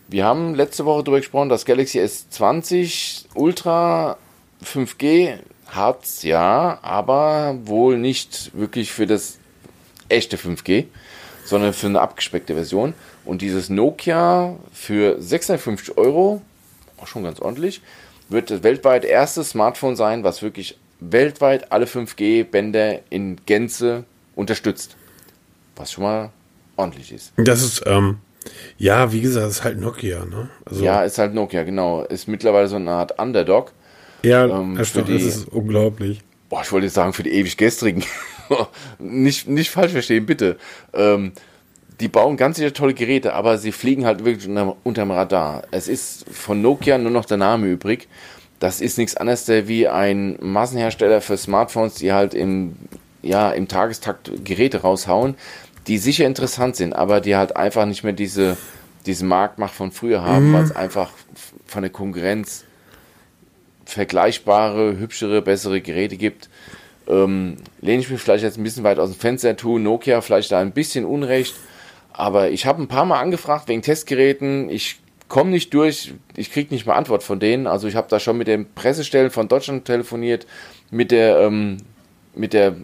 Wir 0.07 0.23
haben 0.23 0.53
letzte 0.53 0.85
Woche 0.85 1.03
darüber 1.03 1.19
gesprochen, 1.19 1.49
das 1.49 1.65
Galaxy 1.65 1.99
S20 1.99 3.25
Ultra 3.33 4.17
5G 4.63 5.39
hat's 5.67 6.21
ja, 6.21 6.77
aber 6.83 7.57
wohl 7.63 7.97
nicht 7.97 8.51
wirklich 8.53 8.91
für 8.91 9.07
das 9.07 9.39
echte 10.07 10.37
5G, 10.37 10.85
sondern 11.43 11.73
für 11.73 11.87
eine 11.87 12.01
abgespeckte 12.01 12.53
Version. 12.53 12.93
Und 13.25 13.41
dieses 13.41 13.69
Nokia 13.69 14.55
für 14.71 15.19
650 15.19 15.97
Euro, 15.97 16.41
auch 16.97 17.07
schon 17.07 17.23
ganz 17.23 17.39
ordentlich, 17.39 17.81
wird 18.29 18.51
das 18.51 18.63
weltweit 18.63 19.05
erste 19.05 19.43
Smartphone 19.43 19.95
sein, 19.95 20.23
was 20.23 20.43
wirklich 20.43 20.77
weltweit 20.99 21.71
alle 21.71 21.85
5G-Bänder 21.85 22.99
in 23.09 23.37
Gänze 23.45 24.03
unterstützt. 24.35 24.95
Was 25.75 25.91
schon 25.91 26.03
mal 26.03 26.29
ordentlich 26.77 27.11
ist. 27.11 27.33
Das 27.37 27.61
ist, 27.61 27.83
ähm, 27.85 28.19
Ja, 28.77 29.11
wie 29.11 29.21
gesagt, 29.21 29.49
ist 29.49 29.63
halt 29.63 29.79
Nokia, 29.79 30.25
ne? 30.25 30.49
Also 30.65 30.83
ja, 30.83 31.03
ist 31.03 31.17
halt 31.17 31.33
Nokia, 31.33 31.63
genau. 31.63 32.03
Ist 32.03 32.27
mittlerweile 32.27 32.67
so 32.67 32.75
eine 32.75 32.91
Art 32.91 33.19
Underdog. 33.19 33.71
Ja, 34.23 34.45
ähm, 34.45 34.77
für 34.83 35.03
die, 35.03 35.13
das 35.13 35.23
ist 35.23 35.47
unglaublich. 35.49 36.21
Boah, 36.49 36.61
ich 36.63 36.71
wollte 36.71 36.85
jetzt 36.85 36.95
sagen, 36.95 37.13
für 37.13 37.23
die 37.23 37.31
ewig 37.31 37.57
gestrigen. 37.57 38.03
nicht, 38.99 39.47
nicht 39.47 39.69
falsch 39.69 39.91
verstehen, 39.91 40.25
bitte. 40.25 40.57
Ähm, 40.93 41.33
die 41.99 42.07
bauen 42.07 42.37
ganz 42.37 42.57
sicher 42.57 42.73
tolle 42.73 42.93
Geräte, 42.93 43.33
aber 43.33 43.57
sie 43.57 43.71
fliegen 43.71 44.05
halt 44.05 44.25
wirklich 44.25 44.47
unter, 44.47 44.75
unterm 44.83 45.11
Radar. 45.11 45.63
Es 45.71 45.87
ist 45.87 46.25
von 46.29 46.61
Nokia 46.61 46.97
nur 46.97 47.11
noch 47.11 47.25
der 47.25 47.37
Name 47.37 47.67
übrig. 47.67 48.07
Das 48.59 48.81
ist 48.81 48.97
nichts 48.97 49.15
anderes 49.15 49.47
wie 49.47 49.87
ein 49.87 50.37
Massenhersteller 50.41 51.21
für 51.21 51.37
Smartphones, 51.37 51.95
die 51.95 52.13
halt 52.13 52.33
im, 52.33 52.75
ja, 53.21 53.51
im 53.51 53.67
Tagestakt 53.67 54.31
Geräte 54.43 54.81
raushauen, 54.81 55.35
die 55.87 55.97
sicher 55.97 56.25
interessant 56.25 56.75
sind, 56.75 56.93
aber 56.93 57.21
die 57.21 57.35
halt 57.35 57.55
einfach 57.55 57.85
nicht 57.85 58.03
mehr 58.03 58.13
diese, 58.13 58.57
diese 59.05 59.25
Marktmacht 59.25 59.73
von 59.73 59.91
früher 59.91 60.23
haben, 60.23 60.49
mhm. 60.49 60.53
weil 60.53 60.63
es 60.63 60.75
einfach 60.75 61.11
von 61.65 61.83
der 61.83 61.91
Konkurrenz 61.91 62.65
vergleichbare, 63.85 64.97
hübschere, 64.97 65.41
bessere 65.41 65.81
Geräte 65.81 66.17
gibt. 66.17 66.49
Ähm, 67.07 67.57
lehne 67.81 68.01
ich 68.01 68.09
mich 68.09 68.19
vielleicht 68.19 68.43
jetzt 68.43 68.57
ein 68.57 68.63
bisschen 68.63 68.83
weit 68.83 68.97
aus 68.97 69.11
dem 69.11 69.19
Fenster, 69.19 69.55
tue 69.55 69.79
Nokia 69.79 70.21
vielleicht 70.21 70.51
da 70.51 70.59
ein 70.59 70.71
bisschen 70.71 71.05
Unrecht, 71.05 71.53
aber 72.11 72.49
ich 72.49 72.65
habe 72.65 72.81
ein 72.81 72.87
paar 72.87 73.05
Mal 73.05 73.19
angefragt 73.19 73.67
wegen 73.67 73.81
Testgeräten. 73.81 74.69
Ich 74.69 74.99
komme 75.27 75.51
nicht 75.51 75.73
durch, 75.73 76.13
ich 76.35 76.51
kriege 76.51 76.73
nicht 76.73 76.85
mehr 76.85 76.95
Antwort 76.95 77.23
von 77.23 77.39
denen. 77.39 77.67
Also 77.67 77.87
ich 77.87 77.95
habe 77.95 78.07
da 78.09 78.19
schon 78.19 78.37
mit 78.37 78.47
den 78.47 78.71
Pressestellen 78.73 79.31
von 79.31 79.47
Deutschland 79.47 79.85
telefoniert, 79.85 80.47
mit 80.91 81.11
der, 81.11 81.39
ähm, 81.39 81.77
mit 82.33 82.53
der, 82.53 82.75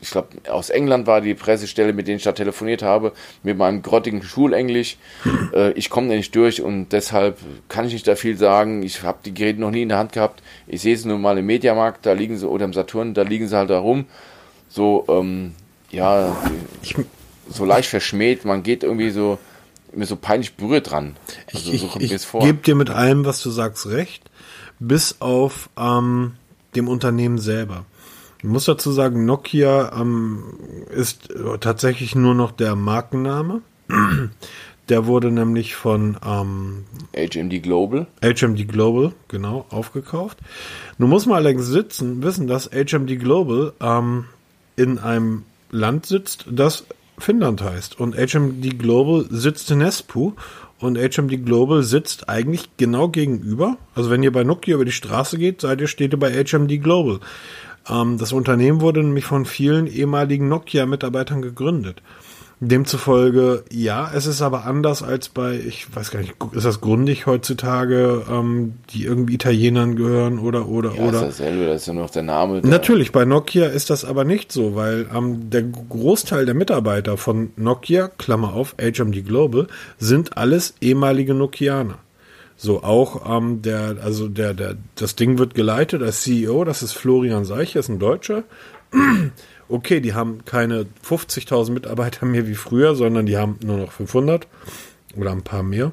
ich 0.00 0.10
glaube, 0.10 0.28
aus 0.48 0.70
England 0.70 1.06
war 1.06 1.20
die 1.20 1.34
Pressestelle, 1.34 1.92
mit 1.92 2.06
denen 2.06 2.18
ich 2.18 2.24
da 2.24 2.32
telefoniert 2.32 2.82
habe, 2.82 3.12
mit 3.42 3.56
meinem 3.56 3.82
grottigen 3.82 4.22
Schulenglisch. 4.22 4.98
Äh, 5.52 5.72
ich 5.72 5.90
komme 5.90 6.08
da 6.08 6.14
nicht 6.14 6.34
durch 6.34 6.60
und 6.60 6.88
deshalb 6.90 7.38
kann 7.68 7.86
ich 7.86 7.92
nicht 7.92 8.08
da 8.08 8.16
viel 8.16 8.36
sagen. 8.36 8.82
Ich 8.82 9.02
habe 9.02 9.18
die 9.24 9.32
Geräte 9.32 9.60
noch 9.60 9.70
nie 9.70 9.82
in 9.82 9.88
der 9.88 9.98
Hand 9.98 10.12
gehabt. 10.12 10.42
Ich 10.66 10.82
sehe 10.82 10.96
sie 10.96 11.06
nur 11.06 11.18
mal 11.18 11.38
im 11.38 11.46
Mediamarkt, 11.46 12.04
da 12.04 12.14
liegen 12.14 12.36
sie, 12.36 12.48
oder 12.48 12.64
im 12.64 12.72
Saturn, 12.72 13.14
da 13.14 13.22
liegen 13.22 13.46
sie 13.46 13.56
halt 13.56 13.70
da 13.70 13.78
rum. 13.78 14.06
So, 14.68 15.04
ähm, 15.08 15.54
ja, 15.90 16.36
so 17.48 17.64
leicht 17.64 17.88
verschmäht, 17.88 18.44
man 18.44 18.64
geht 18.64 18.82
irgendwie 18.82 19.10
so 19.10 19.38
mir 19.94 20.06
so 20.06 20.16
peinlich 20.16 20.54
berührt 20.54 20.90
dran. 20.90 21.16
Also 21.52 21.72
ich, 21.72 21.80
so 21.80 21.90
ich, 21.98 22.12
ich 22.12 22.32
gebe 22.32 22.58
dir 22.58 22.74
mit 22.74 22.90
allem, 22.90 23.24
was 23.24 23.40
du 23.42 23.50
sagst, 23.50 23.86
recht, 23.86 24.22
bis 24.78 25.16
auf 25.20 25.70
ähm, 25.78 26.32
dem 26.74 26.88
Unternehmen 26.88 27.38
selber. 27.38 27.84
Ich 28.38 28.44
muss 28.44 28.64
dazu 28.64 28.90
sagen, 28.92 29.24
Nokia 29.24 30.00
ähm, 30.00 30.44
ist 30.94 31.30
tatsächlich 31.60 32.14
nur 32.14 32.34
noch 32.34 32.52
der 32.52 32.76
Markenname. 32.76 33.62
Der 34.88 35.06
wurde 35.06 35.32
nämlich 35.32 35.74
von 35.74 36.16
ähm, 36.24 36.84
HMD 37.16 37.60
Global. 37.60 38.06
HMD 38.22 38.68
Global, 38.68 39.12
genau, 39.26 39.66
aufgekauft. 39.70 40.38
Nun 40.98 41.10
muss 41.10 41.26
man 41.26 41.38
allerdings 41.38 41.66
sitzen, 41.66 42.22
wissen, 42.22 42.46
dass 42.46 42.70
HMD 42.70 43.18
Global 43.18 43.72
ähm, 43.80 44.26
in 44.76 45.00
einem 45.00 45.42
Land 45.70 46.06
sitzt, 46.06 46.46
das 46.48 46.84
Finnland 47.18 47.62
heißt. 47.62 47.98
Und 47.98 48.14
HMD 48.14 48.78
Global 48.78 49.26
sitzt 49.28 49.70
in 49.72 49.80
Espoo 49.80 50.34
und 50.78 50.98
HMD 50.98 51.44
Global 51.44 51.82
sitzt 51.82 52.28
eigentlich 52.28 52.76
genau 52.76 53.08
gegenüber. 53.08 53.78
Also 53.94 54.10
wenn 54.10 54.22
ihr 54.22 54.32
bei 54.32 54.44
Nokia 54.44 54.74
über 54.74 54.84
die 54.84 54.92
Straße 54.92 55.38
geht, 55.38 55.62
seid 55.62 55.80
ihr, 55.80 55.88
steht 55.88 56.12
ihr 56.12 56.18
bei 56.18 56.32
HMD 56.32 56.82
Global. 56.82 57.20
Ähm, 57.88 58.18
das 58.18 58.32
Unternehmen 58.32 58.80
wurde 58.80 59.02
nämlich 59.02 59.24
von 59.24 59.44
vielen 59.44 59.86
ehemaligen 59.86 60.48
Nokia-Mitarbeitern 60.48 61.42
gegründet. 61.42 62.02
Demzufolge, 62.58 63.64
ja, 63.70 64.10
es 64.14 64.26
ist 64.26 64.40
aber 64.40 64.64
anders 64.64 65.02
als 65.02 65.28
bei, 65.28 65.60
ich 65.60 65.94
weiß 65.94 66.10
gar 66.10 66.20
nicht, 66.20 66.36
ist 66.52 66.64
das 66.64 66.80
Grundig 66.80 67.26
heutzutage, 67.26 68.24
ähm, 68.30 68.76
die 68.90 69.04
irgendwie 69.04 69.34
Italienern 69.34 69.94
gehören 69.94 70.38
oder, 70.38 70.66
oder, 70.66 70.94
ja, 70.94 71.02
oder? 71.02 71.28
Ist 71.28 71.40
dasselbe, 71.40 71.66
das 71.66 71.82
ist 71.82 71.88
ja 71.88 71.92
nur 71.92 72.04
noch 72.04 72.10
der 72.10 72.22
Name. 72.22 72.62
Der 72.62 72.70
Natürlich, 72.70 73.12
bei 73.12 73.26
Nokia 73.26 73.66
ist 73.66 73.90
das 73.90 74.06
aber 74.06 74.24
nicht 74.24 74.52
so, 74.52 74.74
weil 74.74 75.06
ähm, 75.14 75.50
der 75.50 75.64
Großteil 75.64 76.46
der 76.46 76.54
Mitarbeiter 76.54 77.18
von 77.18 77.50
Nokia, 77.56 78.08
Klammer 78.08 78.54
auf, 78.54 78.74
HMD 78.80 79.26
Global, 79.26 79.66
sind 79.98 80.38
alles 80.38 80.74
ehemalige 80.80 81.34
Nokianer. 81.34 81.98
So 82.56 82.82
auch 82.82 83.36
ähm, 83.36 83.62
der, 83.62 83.96
also 84.02 84.28
der, 84.28 84.54
der, 84.54 84.76
das 84.94 85.14
Ding 85.14 85.38
wird 85.38 85.54
geleitet 85.54 86.02
als 86.02 86.22
CEO, 86.22 86.64
das 86.64 86.82
ist 86.82 86.92
Florian 86.92 87.44
Seich, 87.44 87.76
ist 87.76 87.88
ein 87.88 87.98
Deutscher 87.98 88.44
okay, 89.68 90.00
die 90.00 90.14
haben 90.14 90.44
keine 90.44 90.86
50.000 91.06 91.72
Mitarbeiter 91.72 92.26
mehr 92.26 92.46
wie 92.46 92.54
früher, 92.54 92.94
sondern 92.94 93.26
die 93.26 93.36
haben 93.36 93.58
nur 93.62 93.78
noch 93.78 93.92
500 93.92 94.46
oder 95.16 95.32
ein 95.32 95.42
paar 95.42 95.62
mehr. 95.62 95.92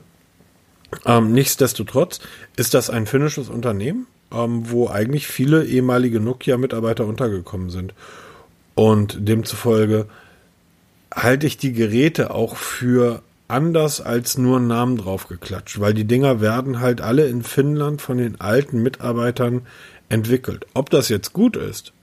Ähm, 1.05 1.31
nichtsdestotrotz 1.33 2.19
ist 2.55 2.73
das 2.73 2.89
ein 2.89 3.07
finnisches 3.07 3.49
Unternehmen, 3.49 4.07
ähm, 4.31 4.69
wo 4.69 4.89
eigentlich 4.89 5.27
viele 5.27 5.65
ehemalige 5.65 6.19
Nokia-Mitarbeiter 6.19 7.05
untergekommen 7.05 7.69
sind. 7.69 7.93
Und 8.75 9.27
demzufolge 9.27 10.07
halte 11.13 11.47
ich 11.47 11.57
die 11.57 11.73
Geräte 11.73 12.31
auch 12.33 12.55
für 12.55 13.21
anders 13.47 14.01
als 14.01 14.37
nur 14.37 14.57
einen 14.57 14.67
Namen 14.67 14.97
draufgeklatscht, 14.97 15.79
weil 15.79 15.93
die 15.93 16.05
Dinger 16.05 16.41
werden 16.41 16.79
halt 16.79 17.01
alle 17.01 17.27
in 17.27 17.43
Finnland 17.43 18.01
von 18.01 18.17
den 18.17 18.39
alten 18.41 18.81
Mitarbeitern 18.81 19.61
entwickelt. 20.09 20.65
Ob 20.73 20.89
das 20.89 21.09
jetzt 21.09 21.33
gut 21.33 21.55
ist, 21.55 21.93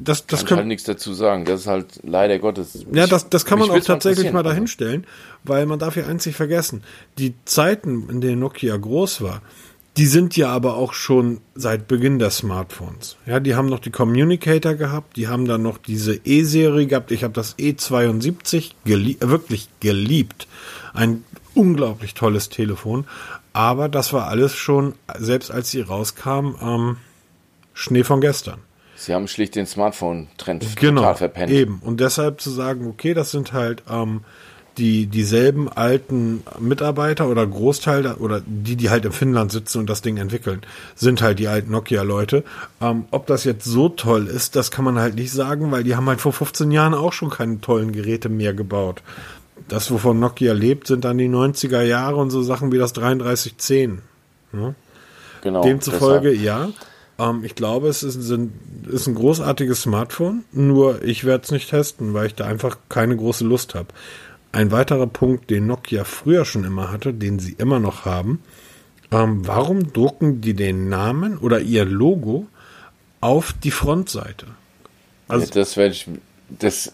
das, 0.00 0.26
das 0.26 0.40
kann 0.40 0.46
ich 0.46 0.58
halt 0.58 0.66
nichts 0.68 0.84
dazu 0.84 1.12
sagen. 1.12 1.44
Das 1.44 1.62
ist 1.62 1.66
halt 1.66 2.00
leider 2.04 2.38
Gottes. 2.38 2.86
Ja, 2.92 3.06
das, 3.06 3.28
das 3.28 3.44
kann 3.44 3.58
man 3.58 3.70
auch 3.70 3.80
tatsächlich 3.80 4.32
mal 4.32 4.42
dahinstellen, 4.42 5.06
weil 5.42 5.66
man 5.66 5.78
darf 5.78 5.96
ja 5.96 6.06
einzig 6.06 6.36
vergessen, 6.36 6.84
die 7.18 7.34
Zeiten, 7.44 8.08
in 8.08 8.20
denen 8.20 8.38
Nokia 8.38 8.76
groß 8.76 9.22
war, 9.22 9.42
die 9.98 10.06
sind 10.06 10.36
ja 10.36 10.48
aber 10.48 10.76
auch 10.76 10.92
schon 10.92 11.40
seit 11.56 11.88
Beginn 11.88 12.20
der 12.20 12.30
Smartphones. 12.30 13.16
Ja, 13.26 13.40
die 13.40 13.56
haben 13.56 13.66
noch 13.66 13.80
die 13.80 13.90
Communicator 13.90 14.74
gehabt, 14.74 15.16
die 15.16 15.26
haben 15.26 15.44
dann 15.44 15.62
noch 15.62 15.76
diese 15.76 16.14
E-Serie 16.24 16.86
gehabt. 16.86 17.10
Ich 17.10 17.24
habe 17.24 17.34
das 17.34 17.58
E72 17.58 18.74
gelie 18.84 19.16
wirklich 19.18 19.68
geliebt. 19.80 20.46
Ein 20.94 21.24
unglaublich 21.54 22.14
tolles 22.14 22.48
Telefon. 22.48 23.06
Aber 23.52 23.88
das 23.88 24.12
war 24.12 24.28
alles 24.28 24.54
schon, 24.54 24.94
selbst 25.18 25.50
als 25.50 25.72
sie 25.72 25.80
rauskam, 25.80 26.54
ähm, 26.62 26.96
Schnee 27.74 28.04
von 28.04 28.20
gestern. 28.20 28.60
Sie 28.94 29.12
haben 29.12 29.26
schlicht 29.26 29.56
den 29.56 29.66
Smartphone-Trend 29.66 30.76
genau, 30.76 31.00
total 31.00 31.16
verpennt. 31.16 31.50
Eben. 31.50 31.80
Und 31.84 31.98
deshalb 31.98 32.40
zu 32.40 32.50
sagen, 32.50 32.86
okay, 32.86 33.14
das 33.14 33.32
sind 33.32 33.52
halt 33.52 33.82
ähm, 33.90 34.20
die 34.78 35.06
dieselben 35.06 35.68
alten 35.68 36.42
Mitarbeiter 36.58 37.28
oder 37.28 37.46
Großteil 37.46 38.06
oder 38.14 38.40
die, 38.46 38.76
die 38.76 38.90
halt 38.90 39.04
in 39.04 39.12
Finnland 39.12 39.52
sitzen 39.52 39.78
und 39.80 39.90
das 39.90 40.02
Ding 40.02 40.16
entwickeln, 40.16 40.62
sind 40.94 41.20
halt 41.20 41.38
die 41.38 41.48
alten 41.48 41.72
Nokia-Leute. 41.72 42.44
Ähm, 42.80 43.06
ob 43.10 43.26
das 43.26 43.44
jetzt 43.44 43.64
so 43.64 43.88
toll 43.88 44.26
ist, 44.26 44.56
das 44.56 44.70
kann 44.70 44.84
man 44.84 44.98
halt 44.98 45.16
nicht 45.16 45.32
sagen, 45.32 45.70
weil 45.70 45.84
die 45.84 45.96
haben 45.96 46.08
halt 46.08 46.20
vor 46.20 46.32
15 46.32 46.70
Jahren 46.70 46.94
auch 46.94 47.12
schon 47.12 47.30
keine 47.30 47.60
tollen 47.60 47.92
Geräte 47.92 48.28
mehr 48.28 48.54
gebaut. 48.54 49.02
Das, 49.66 49.90
wovon 49.90 50.20
Nokia 50.20 50.52
lebt, 50.52 50.86
sind 50.86 51.04
dann 51.04 51.18
die 51.18 51.28
90er 51.28 51.82
Jahre 51.82 52.16
und 52.16 52.30
so 52.30 52.42
Sachen 52.42 52.72
wie 52.72 52.78
das 52.78 52.92
3310. 52.92 54.00
Ja? 54.52 54.74
Genau. 55.42 55.62
Demzufolge, 55.62 56.30
deshalb. 56.30 56.44
ja. 56.44 56.68
Ähm, 57.18 57.44
ich 57.44 57.54
glaube, 57.54 57.88
es 57.88 58.02
ist 58.02 58.30
ein, 58.30 58.52
ist 58.88 59.06
ein 59.06 59.14
großartiges 59.14 59.82
Smartphone, 59.82 60.44
nur 60.52 61.02
ich 61.02 61.24
werde 61.24 61.44
es 61.44 61.50
nicht 61.50 61.70
testen, 61.70 62.14
weil 62.14 62.26
ich 62.26 62.34
da 62.34 62.46
einfach 62.46 62.78
keine 62.88 63.16
große 63.16 63.44
Lust 63.44 63.74
habe. 63.74 63.88
Ein 64.58 64.72
weiterer 64.72 65.06
Punkt, 65.06 65.50
den 65.50 65.68
Nokia 65.68 66.02
früher 66.02 66.44
schon 66.44 66.64
immer 66.64 66.90
hatte, 66.90 67.14
den 67.14 67.38
sie 67.38 67.52
immer 67.52 67.78
noch 67.78 68.06
haben, 68.06 68.42
ähm, 69.12 69.46
warum 69.46 69.92
drucken 69.92 70.40
die 70.40 70.54
den 70.54 70.88
Namen 70.88 71.38
oder 71.38 71.60
ihr 71.60 71.84
Logo 71.84 72.48
auf 73.20 73.54
die 73.62 73.70
Frontseite? 73.70 74.46
Also, 75.28 75.46
ja, 75.46 75.52
das 75.52 75.76
werde 75.76 75.94
ich, 75.94 76.08
das, 76.48 76.90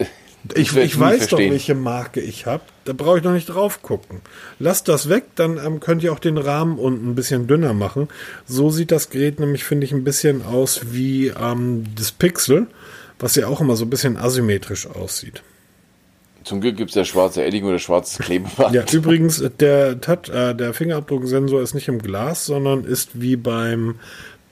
ich, 0.54 0.76
ich 0.76 1.00
weiß 1.00 1.16
verstehen. 1.16 1.38
doch, 1.38 1.52
welche 1.52 1.74
Marke 1.74 2.20
ich 2.20 2.44
habe. 2.44 2.64
Da 2.84 2.92
brauche 2.92 3.16
ich 3.16 3.24
noch 3.24 3.32
nicht 3.32 3.46
drauf 3.46 3.80
gucken. 3.80 4.20
Lasst 4.58 4.88
das 4.88 5.08
weg, 5.08 5.24
dann 5.34 5.56
ähm, 5.56 5.80
könnt 5.80 6.02
ihr 6.02 6.12
auch 6.12 6.18
den 6.18 6.36
Rahmen 6.36 6.78
unten 6.78 7.12
ein 7.12 7.14
bisschen 7.14 7.46
dünner 7.46 7.72
machen. 7.72 8.08
So 8.44 8.68
sieht 8.68 8.90
das 8.90 9.08
Gerät 9.08 9.40
nämlich, 9.40 9.64
finde 9.64 9.86
ich, 9.86 9.92
ein 9.92 10.04
bisschen 10.04 10.44
aus 10.44 10.92
wie 10.92 11.28
ähm, 11.28 11.86
das 11.96 12.12
Pixel, 12.12 12.66
was 13.18 13.36
ja 13.36 13.46
auch 13.46 13.62
immer 13.62 13.76
so 13.76 13.86
ein 13.86 13.90
bisschen 13.90 14.18
asymmetrisch 14.18 14.86
aussieht. 14.86 15.42
Zum 16.44 16.60
Glück 16.60 16.76
gibt 16.76 16.90
es 16.90 16.96
ja 16.96 17.04
schwarze 17.04 17.42
Edding 17.42 17.64
oder 17.64 17.78
schwarzes 17.78 18.18
Klebeband. 18.18 18.74
ja, 18.74 18.84
übrigens, 18.92 19.42
der, 19.58 20.00
Tat, 20.00 20.28
äh, 20.28 20.54
der 20.54 20.74
Fingerabdrucksensor 20.74 21.62
ist 21.62 21.74
nicht 21.74 21.88
im 21.88 22.00
Glas, 22.00 22.46
sondern 22.46 22.84
ist 22.84 23.20
wie 23.20 23.36
beim 23.36 23.96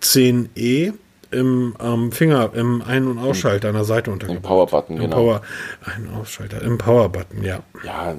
10e 0.00 0.94
im 1.30 1.74
ähm, 1.80 2.12
Finger, 2.12 2.50
im 2.54 2.82
Ein- 2.82 3.06
und 3.06 3.18
Ausschalter 3.18 3.68
an 3.68 3.74
der 3.74 3.84
Seite 3.84 4.10
untergebracht. 4.10 4.42
Im 4.44 4.48
Power-Button, 4.48 4.96
genau. 4.96 5.16
Power, 5.16 5.42
Ein- 5.84 6.08
und 6.08 6.14
Ausschalter, 6.20 6.62
im 6.62 6.78
Power-Button, 6.78 7.42
ja. 7.42 7.60
Ja, 7.84 8.14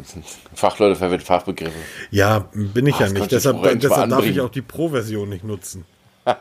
Fachleute 0.56 0.96
verwenden 0.96 1.26
Fachbegriffe. 1.26 1.78
Ja, 2.12 2.48
bin 2.54 2.88
ich 2.88 2.96
Ach, 2.96 3.02
ja 3.02 3.10
nicht. 3.10 3.32
Deshalb, 3.32 3.62
deshalb 3.80 4.10
darf 4.10 4.26
ich 4.26 4.42
auch 4.42 4.50
die 4.50 4.62
Pro-Version 4.62 5.30
nicht 5.30 5.44
nutzen. 5.44 5.86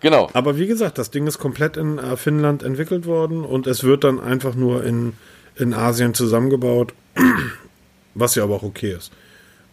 genau. 0.00 0.28
Aber 0.32 0.58
wie 0.58 0.66
gesagt, 0.66 0.98
das 0.98 1.10
Ding 1.10 1.26
ist 1.26 1.38
komplett 1.38 1.76
in 1.76 1.98
äh, 1.98 2.16
Finnland 2.16 2.62
entwickelt 2.62 3.06
worden 3.06 3.44
und 3.44 3.66
es 3.66 3.84
wird 3.84 4.04
dann 4.04 4.20
einfach 4.20 4.54
nur 4.54 4.84
in, 4.84 5.14
in 5.56 5.74
Asien 5.74 6.14
zusammengebaut. 6.14 6.94
was 8.16 8.34
ja 8.34 8.42
aber 8.42 8.56
auch 8.56 8.62
okay 8.62 8.92
ist. 8.92 9.12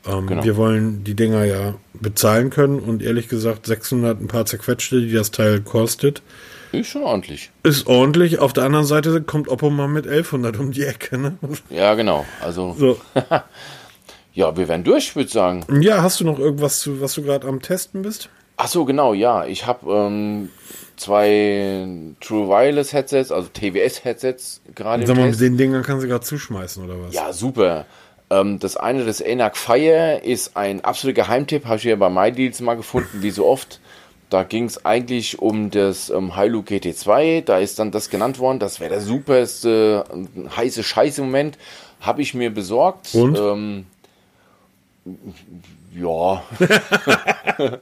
Ähm, 0.06 0.28
genau. 0.28 0.44
Wir 0.44 0.58
wollen 0.58 1.04
die 1.04 1.16
Dinger 1.16 1.46
ja 1.46 1.76
bezahlen 1.94 2.50
können 2.50 2.80
und 2.80 3.02
ehrlich 3.02 3.30
gesagt 3.30 3.66
600 3.66 4.20
ein 4.20 4.28
paar 4.28 4.46
zerquetschte, 4.46 5.02
die 5.02 5.14
das 5.14 5.32
Teil 5.32 5.62
kostet. 5.62 6.22
Ist 6.74 6.90
schon 6.90 7.04
ordentlich. 7.04 7.52
Ist 7.62 7.88
ordentlich. 7.88 8.40
Auf 8.40 8.52
der 8.52 8.64
anderen 8.64 8.86
Seite 8.86 9.22
kommt 9.22 9.48
Oppo 9.48 9.70
mal 9.70 9.88
mit 9.88 10.08
1100 10.08 10.60
um 10.60 10.72
die 10.72 10.84
Ecke. 10.84 11.18
Ne? 11.18 11.38
Ja, 11.70 11.94
genau. 11.94 12.26
Also. 12.42 12.76
So. 12.78 13.00
ja, 14.34 14.58
wir 14.58 14.68
werden 14.68 14.84
durch, 14.84 15.16
würde 15.16 15.28
ich 15.28 15.34
sagen. 15.34 15.66
Ja, 15.82 16.02
hast 16.02 16.20
du 16.20 16.26
noch 16.26 16.40
irgendwas, 16.40 16.80
zu, 16.80 17.00
was 17.00 17.14
du 17.14 17.22
gerade 17.22 17.48
am 17.48 17.62
Testen 17.62 18.02
bist? 18.02 18.30
Ach 18.58 18.68
so, 18.68 18.86
genau, 18.86 19.14
ja. 19.14 19.46
Ich 19.46 19.68
habe 19.68 19.92
ähm, 19.94 20.50
zwei 21.04 21.88
True 22.22 22.48
Wireless 22.48 22.94
Headsets, 22.94 23.32
also 23.32 23.50
TWS 23.54 24.04
Headsets 24.04 24.62
gerade. 24.76 25.06
Sag 25.06 25.18
mal, 25.18 25.30
mit 25.30 25.40
den 25.40 25.58
Dingern 25.58 25.84
kannst 25.84 26.04
du 26.04 26.08
gerade 26.08 26.26
zuschmeißen 26.26 26.84
oder 26.84 27.02
was? 27.02 27.14
Ja, 27.14 27.34
super. 27.34 27.86
Ähm, 28.30 28.60
das 28.60 28.78
eine, 28.78 29.06
das 29.06 29.22
ENAC 29.22 29.58
Fire, 29.58 30.22
ist 30.24 30.56
ein 30.56 30.84
absoluter 30.84 31.24
Geheimtipp. 31.24 31.66
Habe 31.66 31.78
ich 31.78 31.84
ja 31.84 31.96
bei 31.96 32.10
MyDeals 32.10 32.62
mal 32.62 32.76
gefunden, 32.76 33.22
wie 33.22 33.32
so 33.32 33.46
oft. 33.46 33.80
Da 34.30 34.44
ging 34.44 34.66
es 34.66 34.84
eigentlich 34.86 35.40
um 35.40 35.70
das 35.70 36.10
ähm, 36.10 36.36
Hilux 36.36 36.72
GT2. 36.72 37.42
Da 37.44 37.60
ist 37.60 37.78
dann 37.80 37.92
das 37.92 38.10
genannt 38.10 38.40
worden. 38.40 38.60
Das 38.60 38.80
wäre 38.80 38.90
der 38.90 39.02
superste 39.02 40.06
äh, 40.10 40.50
heiße 40.50 40.84
Scheiße 40.84 41.22
im 41.22 41.28
Moment. 41.28 41.58
Habe 42.00 42.22
ich 42.22 42.34
mir 42.34 42.50
besorgt. 42.50 43.14
Und? 43.14 43.38
Ähm, 43.38 43.86
ja. 45.96 46.44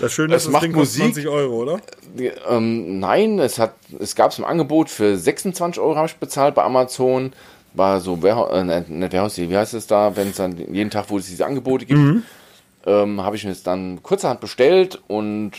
das 0.00 0.12
Schöne 0.12 0.34
ist, 0.34 0.46
das 0.46 0.52
macht 0.52 0.64
Ding 0.64 0.72
Musik. 0.72 1.02
20 1.02 1.28
Euro, 1.28 1.62
oder? 1.62 1.80
Ähm, 2.48 2.98
nein, 2.98 3.38
es 3.38 3.58
hat, 3.58 3.74
es 3.98 4.14
gab 4.14 4.32
es 4.32 4.38
im 4.38 4.44
Angebot 4.44 4.90
für 4.90 5.16
26 5.16 5.80
Euro 5.80 5.96
habe 5.96 6.06
ich 6.06 6.16
bezahlt 6.16 6.54
bei 6.54 6.62
Amazon 6.62 7.32
war 7.72 8.00
so 8.00 8.14
äh, 8.14 8.64
nicht 8.64 9.12
Warehouse, 9.12 9.38
wie 9.38 9.56
heißt 9.56 9.74
es 9.74 9.86
da, 9.86 10.16
wenn 10.16 10.28
es 10.28 10.36
dann 10.36 10.56
jeden 10.56 10.90
Tag, 10.90 11.06
wo 11.08 11.18
es 11.18 11.26
diese 11.26 11.46
Angebote 11.46 11.86
gibt, 11.86 12.00
mhm. 12.00 12.22
ähm, 12.86 13.22
habe 13.22 13.36
ich 13.36 13.44
mir 13.44 13.52
es 13.52 13.62
dann 13.62 14.02
kurzerhand 14.02 14.40
bestellt 14.40 15.00
und 15.06 15.52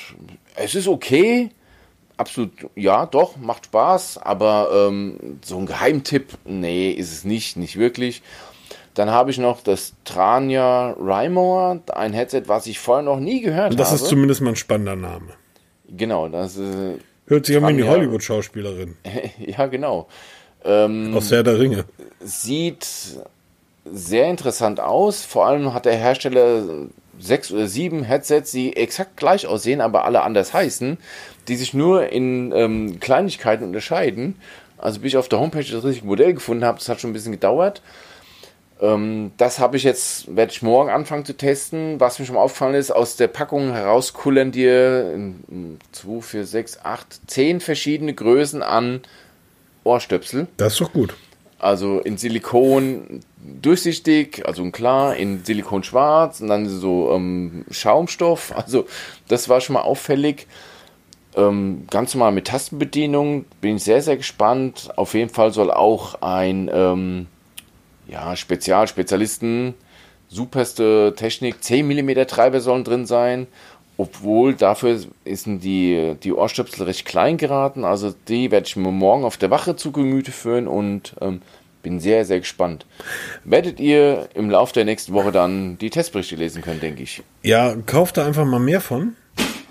es 0.55 0.75
ist 0.75 0.87
okay. 0.87 1.49
Absolut, 2.17 2.51
ja, 2.75 3.07
doch, 3.07 3.37
macht 3.37 3.65
Spaß, 3.65 4.19
aber 4.19 4.89
ähm, 4.89 5.39
so 5.43 5.57
ein 5.57 5.65
Geheimtipp, 5.65 6.37
nee, 6.45 6.91
ist 6.91 7.11
es 7.11 7.23
nicht, 7.23 7.57
nicht 7.57 7.77
wirklich. 7.77 8.21
Dann 8.93 9.09
habe 9.09 9.31
ich 9.31 9.37
noch 9.37 9.61
das 9.61 9.93
Trania 10.03 10.91
Rymore, 10.99 11.81
ein 11.93 12.13
Headset, 12.13 12.43
was 12.47 12.67
ich 12.67 12.79
vorher 12.79 13.03
noch 13.03 13.19
nie 13.19 13.41
gehört 13.41 13.73
das 13.73 13.87
habe. 13.87 13.95
Das 13.95 14.01
ist 14.01 14.07
zumindest 14.09 14.41
mal 14.41 14.51
ein 14.51 14.55
spannender 14.55 14.95
Name. 14.95 15.33
Genau, 15.87 16.27
das 16.27 16.57
äh, 16.57 16.97
Hört 17.27 17.45
sich 17.45 17.55
an 17.55 17.63
wie 17.63 17.81
eine 17.83 17.87
Hollywood-Schauspielerin. 17.87 18.97
ja, 19.39 19.67
genau. 19.67 20.07
Ähm, 20.65 21.13
Aus 21.15 21.31
Herr 21.31 21.43
der 21.43 21.59
Ringe. 21.59 21.85
Sieht 22.19 22.85
sehr 23.85 24.29
interessant 24.29 24.79
aus. 24.79 25.23
Vor 25.23 25.45
allem 25.45 25.73
hat 25.73 25.85
der 25.85 25.95
Hersteller 25.95 26.87
sechs 27.19 27.51
oder 27.51 27.67
sieben 27.67 28.03
Headsets, 28.03 28.51
die 28.51 28.75
exakt 28.75 29.15
gleich 29.17 29.47
aussehen, 29.47 29.79
aber 29.81 30.05
alle 30.05 30.23
anders 30.23 30.53
heißen, 30.53 30.97
die 31.47 31.55
sich 31.55 31.73
nur 31.73 32.09
in 32.09 32.51
ähm, 32.53 32.99
Kleinigkeiten 32.99 33.63
unterscheiden. 33.63 34.35
Also 34.77 34.99
bis 34.99 35.09
ich 35.09 35.17
auf 35.17 35.29
der 35.29 35.39
Homepage 35.39 35.63
das 35.63 35.83
richtige 35.83 36.07
Modell 36.07 36.33
gefunden 36.33 36.65
habe, 36.65 36.79
das 36.79 36.89
hat 36.89 36.99
schon 36.99 37.11
ein 37.11 37.13
bisschen 37.13 37.31
gedauert. 37.31 37.81
Ähm, 38.81 39.31
das 39.37 39.59
habe 39.59 39.77
ich 39.77 39.83
jetzt, 39.83 40.35
werde 40.35 40.51
ich 40.51 40.61
morgen 40.61 40.89
anfangen 40.89 41.23
zu 41.23 41.37
testen. 41.37 41.99
Was 41.99 42.19
mir 42.19 42.25
schon 42.25 42.35
aufgefallen 42.35 42.75
ist, 42.75 42.91
aus 42.91 43.15
der 43.15 43.27
Packung 43.27 43.73
herauskullern 43.73 44.51
dir 44.51 45.33
2, 45.91 46.21
4, 46.21 46.45
6, 46.45 46.79
8, 46.83 47.29
10 47.29 47.59
verschiedene 47.59 48.13
Größen 48.13 48.63
an 48.63 49.01
Ohrstöpsel. 49.83 50.47
Das 50.57 50.73
ist 50.73 50.81
doch 50.81 50.91
gut. 50.91 51.13
Also 51.59 51.99
in 51.99 52.17
Silikon 52.17 53.19
durchsichtig, 53.61 54.47
also 54.47 54.67
klar, 54.71 55.15
in 55.15 55.45
Silikon 55.45 55.83
schwarz 55.83 56.41
und 56.41 56.47
dann 56.47 56.67
so 56.67 57.11
ähm, 57.13 57.65
Schaumstoff. 57.69 58.51
Also 58.55 58.87
das 59.27 59.47
war 59.47 59.61
schon 59.61 59.75
mal 59.75 59.81
auffällig. 59.81 60.47
Ähm, 61.35 61.85
ganz 61.89 62.15
normal 62.15 62.31
mit 62.31 62.47
Tastenbedienung. 62.47 63.45
Bin 63.61 63.75
ich 63.75 63.83
sehr, 63.83 64.01
sehr 64.01 64.17
gespannt. 64.17 64.89
Auf 64.95 65.13
jeden 65.13 65.29
Fall 65.29 65.53
soll 65.53 65.69
auch 65.69 66.21
ein 66.21 66.69
ähm, 66.73 67.27
ja, 68.11 68.35
Spezial, 68.35 68.87
Spezialisten, 68.87 69.73
superste 70.27 71.13
Technik, 71.15 71.63
10 71.63 71.87
mm 71.87 72.27
Treiber 72.27 72.61
sollen 72.61 72.83
drin 72.83 73.05
sein 73.05 73.47
obwohl 74.01 74.55
dafür 74.55 74.99
sind 75.25 75.63
die, 75.63 76.15
die 76.23 76.33
Ohrstöpsel 76.33 76.85
recht 76.85 77.05
klein 77.05 77.37
geraten. 77.37 77.85
Also 77.85 78.11
die 78.27 78.49
werde 78.49 78.65
ich 78.65 78.75
mir 78.75 78.91
morgen 78.91 79.23
auf 79.23 79.37
der 79.37 79.51
Wache 79.51 79.75
zu 79.75 79.91
Gemüte 79.91 80.31
führen 80.31 80.67
und 80.67 81.15
ähm, 81.21 81.43
bin 81.83 81.99
sehr, 81.99 82.25
sehr 82.25 82.39
gespannt. 82.39 82.87
Werdet 83.43 83.79
ihr 83.79 84.27
im 84.33 84.49
Laufe 84.49 84.73
der 84.73 84.85
nächsten 84.85 85.13
Woche 85.13 85.31
dann 85.31 85.77
die 85.77 85.91
Testberichte 85.91 86.35
lesen 86.35 86.63
können, 86.63 86.79
denke 86.79 87.03
ich. 87.03 87.21
Ja, 87.43 87.75
kauft 87.85 88.17
da 88.17 88.25
einfach 88.25 88.45
mal 88.45 88.59
mehr 88.59 88.81
von. 88.81 89.15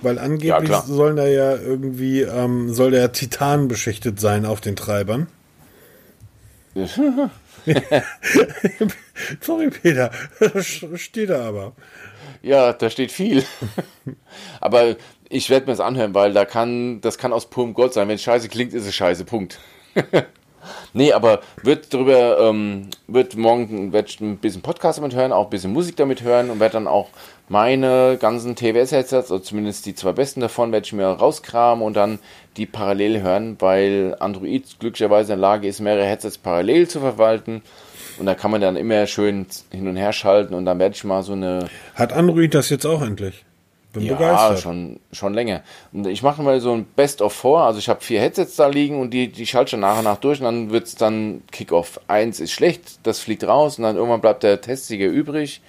Weil 0.01 0.21
angeblich 0.21 0.71
ja, 0.71 0.81
sollen 0.83 1.17
da 1.17 1.27
ja 1.27 1.57
irgendwie, 1.57 2.21
ähm, 2.23 2.73
soll 2.73 2.93
der 2.93 3.11
Titan 3.11 3.67
beschichtet 3.67 4.21
sein 4.21 4.47
auf 4.47 4.61
den 4.61 4.77
Treibern. 4.77 5.27
Sorry, 9.41 9.71
Peter. 9.71 10.11
Steht 10.97 11.31
da 11.31 11.49
aber. 11.49 11.73
Ja, 12.43 12.73
da 12.73 12.91
steht 12.91 13.13
viel. 13.13 13.45
Aber 14.61 14.97
ich 15.29 15.51
werde 15.51 15.67
mir 15.67 15.73
das 15.73 15.81
anhören, 15.81 16.15
weil 16.15 16.33
da 16.33 16.45
kann, 16.45 17.01
das 17.01 17.19
kann 17.19 17.33
aus 17.33 17.51
purem 17.51 17.75
Gold 17.75 17.93
sein. 17.93 18.09
Wenn 18.09 18.15
es 18.15 18.23
scheiße 18.23 18.49
klingt, 18.49 18.73
ist 18.73 18.87
es 18.87 18.95
scheiße. 18.95 19.25
Punkt. 19.25 19.59
nee, 20.93 21.13
aber 21.13 21.41
wird 21.63 21.93
darüber, 21.93 22.39
ähm, 22.41 22.89
wird 23.07 23.37
morgen 23.37 23.93
werd 23.93 24.21
ein 24.21 24.39
bisschen 24.39 24.63
Podcast 24.63 24.99
damit 24.99 25.15
hören, 25.15 25.33
auch 25.33 25.45
ein 25.45 25.51
bisschen 25.51 25.73
Musik 25.73 25.97
damit 25.97 26.23
hören 26.23 26.51
und 26.51 26.61
werde 26.61 26.75
dann 26.75 26.87
auch 26.87 27.09
meine 27.51 28.17
ganzen 28.21 28.55
TWS-Headsets, 28.55 29.33
oder 29.33 29.43
zumindest 29.43 29.85
die 29.85 29.97
zwei 29.97 30.13
besten 30.13 30.41
davon, 30.41 30.71
werde 30.71 30.87
ich 30.87 30.93
mir 30.93 31.07
rauskramen 31.07 31.85
und 31.85 31.95
dann 31.97 32.21
die 32.57 32.65
parallel 32.65 33.23
hören, 33.23 33.57
weil 33.59 34.17
Android 34.21 34.65
glücklicherweise 34.79 35.33
in 35.33 35.41
der 35.41 35.49
Lage 35.49 35.67
ist, 35.67 35.81
mehrere 35.81 36.05
Headsets 36.05 36.39
parallel 36.39 36.87
zu 36.87 37.01
verwalten. 37.01 37.63
Und 38.21 38.27
da 38.27 38.37
kann 38.37 38.53
man 38.53 38.61
dann 38.61 38.77
immer 38.77 39.05
schön 39.07 39.47
hin 39.73 39.89
und 39.89 39.97
her 39.97 40.13
schalten 40.13 40.55
und 40.55 40.65
dann 40.65 40.79
werde 40.79 40.95
ich 40.95 41.03
mal 41.03 41.25
so 41.25 41.33
eine. 41.33 41.69
Hat 41.97 42.13
Android 42.13 42.55
das 42.55 42.71
jetzt 42.71 42.87
auch 42.87 43.03
endlich? 43.03 43.45
Bin 43.93 44.05
ja, 44.05 44.15
begeistert. 44.15 44.61
schon, 44.61 45.01
schon 45.11 45.35
länger. 45.35 45.63
Und 45.93 46.07
ich 46.07 46.23
mache 46.23 46.43
mal 46.43 46.61
so 46.61 46.73
ein 46.73 46.85
Best 46.85 47.21
of 47.23 47.33
Four. 47.33 47.63
Also 47.63 47.81
ich 47.81 47.89
habe 47.89 48.01
vier 48.01 48.21
Headsets 48.21 48.55
da 48.55 48.69
liegen 48.69 49.01
und 49.01 49.11
die, 49.11 49.33
die 49.33 49.47
schalte 49.47 49.75
ich 49.75 49.81
nach 49.81 49.99
und 49.99 50.05
nach 50.05 50.19
durch 50.19 50.39
und 50.39 50.45
dann 50.45 50.71
wird 50.71 50.87
es 50.87 50.95
dann 50.95 51.43
Kickoff. 51.51 52.01
Eins 52.07 52.39
ist 52.39 52.53
schlecht, 52.53 53.01
das 53.03 53.19
fliegt 53.19 53.43
raus 53.43 53.79
und 53.79 53.85
dann 53.85 53.97
irgendwann 53.97 54.21
bleibt 54.21 54.45
der 54.45 54.61
Testsieger 54.61 55.07
übrig. 55.07 55.61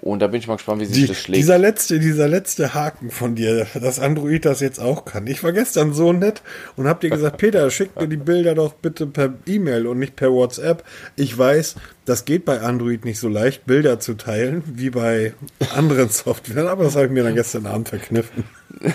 Und 0.00 0.18
da 0.20 0.26
bin 0.26 0.40
ich 0.40 0.48
mal 0.48 0.56
gespannt, 0.56 0.80
wie 0.80 0.86
sich 0.86 0.96
die, 0.96 1.06
das 1.06 1.18
schlägt. 1.18 1.38
Dieser 1.38 1.58
letzte, 1.58 2.00
dieser 2.00 2.26
letzte 2.26 2.74
Haken 2.74 3.10
von 3.10 3.36
dir, 3.36 3.68
dass 3.74 4.00
Android 4.00 4.44
das 4.44 4.58
jetzt 4.60 4.80
auch 4.80 5.04
kann. 5.04 5.28
Ich 5.28 5.44
war 5.44 5.52
gestern 5.52 5.92
so 5.92 6.12
nett 6.12 6.42
und 6.76 6.88
hab 6.88 7.00
dir 7.00 7.10
gesagt, 7.10 7.36
Peter, 7.38 7.70
schick 7.70 7.94
mir 7.94 8.08
die 8.08 8.16
Bilder 8.16 8.56
doch 8.56 8.74
bitte 8.74 9.06
per 9.06 9.32
E-Mail 9.46 9.86
und 9.86 10.00
nicht 10.00 10.16
per 10.16 10.32
WhatsApp. 10.32 10.82
Ich 11.14 11.38
weiß, 11.38 11.76
das 12.10 12.24
geht 12.24 12.44
bei 12.44 12.60
Android 12.60 13.04
nicht 13.04 13.20
so 13.20 13.28
leicht, 13.28 13.66
Bilder 13.66 14.00
zu 14.00 14.14
teilen, 14.14 14.64
wie 14.66 14.90
bei 14.90 15.32
anderen 15.76 16.08
Softwaren, 16.10 16.66
aber 16.66 16.82
das 16.82 16.96
habe 16.96 17.06
ich 17.06 17.12
mir 17.12 17.22
dann 17.22 17.36
gestern 17.36 17.66
Abend 17.66 17.88
verkniffen. 17.88 18.44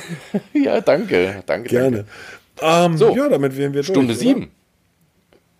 ja, 0.53 0.81
danke, 0.81 1.41
danke. 1.45 1.69
Gerne. 1.69 2.05
Danke. 2.57 2.85
Ähm, 2.85 2.97
so, 2.97 3.15
ja, 3.15 3.29
damit 3.29 3.57
wären 3.57 3.73
wir 3.73 3.83
Stunde 3.83 4.13
durch, 4.13 4.19
sieben. 4.19 4.51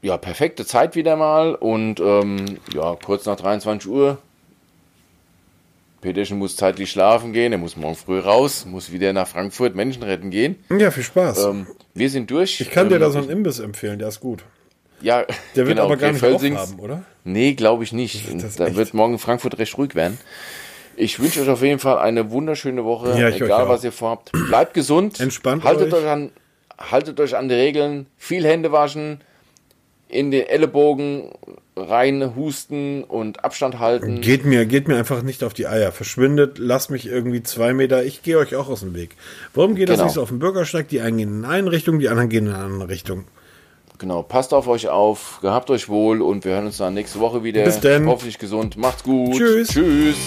Ja, 0.01 0.17
perfekte 0.17 0.65
Zeit 0.65 0.95
wieder 0.95 1.15
mal 1.15 1.55
und 1.55 2.01
ähm, 2.01 2.57
ja, 2.73 2.97
kurz 3.01 3.25
nach 3.25 3.37
23 3.37 3.89
Uhr. 3.89 4.17
Peterchen 6.01 6.37
muss 6.37 6.57
zeitlich 6.57 6.91
schlafen 6.91 7.31
gehen, 7.31 7.53
er 7.53 7.57
muss 7.57 7.77
morgen 7.77 7.95
früh 7.95 8.19
raus, 8.19 8.65
muss 8.65 8.91
wieder 8.91 9.13
nach 9.13 9.29
Frankfurt 9.29 9.75
Menschen 9.75 10.03
retten 10.03 10.29
gehen. 10.29 10.57
Ja, 10.69 10.91
viel 10.91 11.03
Spaß. 11.03 11.45
Ähm, 11.45 11.67
wir 11.93 12.09
sind 12.09 12.29
durch. 12.29 12.59
Ich 12.59 12.69
kann 12.69 12.89
dir 12.89 12.95
ähm, 12.95 13.01
da 13.01 13.09
so 13.11 13.19
einen 13.19 13.29
Imbiss 13.29 13.59
empfehlen, 13.59 13.97
der 13.97 14.09
ist 14.09 14.19
gut. 14.19 14.43
Ja, 15.01 15.25
der 15.55 15.67
wird 15.67 15.67
genau, 15.67 15.86
aber 15.86 15.97
gar 15.97 16.11
nicht 16.11 16.24
haben, 16.24 16.79
oder? 16.79 17.03
Nee, 17.24 17.53
glaube 17.53 17.83
ich 17.83 17.91
nicht. 17.91 18.24
Da 18.57 18.75
wird 18.75 18.93
morgen 18.93 19.20
Frankfurt 19.20 19.57
recht 19.57 19.78
ruhig 19.78 19.95
werden. 19.95 20.17
Ich 20.97 21.20
wünsche 21.20 21.41
euch 21.41 21.49
auf 21.49 21.61
jeden 21.61 21.79
Fall 21.79 21.97
eine 21.97 22.32
wunderschöne 22.32 22.86
Woche, 22.86 23.20
ja, 23.20 23.29
egal 23.29 23.67
was 23.67 23.83
ihr 23.83 23.91
vorhabt. 23.91 24.32
Bleibt 24.32 24.74
gesund. 24.74 25.20
Entspannt 25.20 25.63
haltet 25.63 25.93
euch. 25.93 26.03
euch 26.03 26.09
an, 26.09 26.32
haltet 26.78 27.20
euch 27.20 27.36
an 27.36 27.49
die 27.49 27.55
Regeln. 27.55 28.07
Viel 28.17 28.45
Hände 28.45 28.71
waschen, 28.71 29.20
in 30.07 30.32
den 30.32 30.47
Ellenbogen 30.47 31.32
rein 31.75 32.36
husten 32.36 33.03
und 33.03 33.43
Abstand 33.43 33.79
halten. 33.79 34.21
Geht 34.21 34.45
mir, 34.45 34.65
geht 34.65 34.87
mir 34.87 34.95
einfach 34.95 35.21
nicht 35.21 35.43
auf 35.43 35.53
die 35.53 35.67
Eier. 35.67 35.91
Verschwindet, 35.91 36.57
lasst 36.57 36.89
mich 36.89 37.05
irgendwie 37.05 37.43
zwei 37.43 37.74
Meter. 37.74 38.03
Ich 38.03 38.24
gehe 38.24 38.37
euch 38.37 38.55
auch 38.55 38.70
aus 38.70 38.79
dem 38.79 38.95
Weg. 38.95 39.15
Warum 39.53 39.75
geht 39.75 39.87
genau. 39.87 39.97
das 39.97 40.05
nicht 40.05 40.13
so 40.13 40.21
auf 40.21 40.29
den 40.29 40.39
Bürgersteig? 40.39 40.87
Die 40.87 41.01
einen 41.01 41.17
gehen 41.17 41.39
in 41.39 41.45
eine 41.45 41.71
Richtung, 41.71 41.99
die 41.99 42.07
anderen 42.07 42.29
gehen 42.29 42.47
in 42.47 42.53
eine 42.53 42.63
andere 42.63 42.89
Richtung. 42.89 43.25
Genau, 43.97 44.22
passt 44.24 44.54
auf 44.54 44.67
euch 44.67 44.89
auf, 44.89 45.39
gehabt 45.42 45.70
euch 45.70 45.89
wohl 45.89 46.22
und 46.22 46.46
wir 46.46 46.54
hören 46.54 46.66
uns 46.66 46.78
dann 46.78 46.93
nächste 46.93 47.20
Woche 47.20 47.43
wieder. 47.43 47.63
Bis 47.63 47.80
dann. 47.80 48.08
Hoffentlich 48.08 48.38
gesund. 48.38 48.78
Macht's 48.78 49.04
gut. 49.04 49.38
Tschüss. 49.38 49.70
Tschüss. 49.70 50.17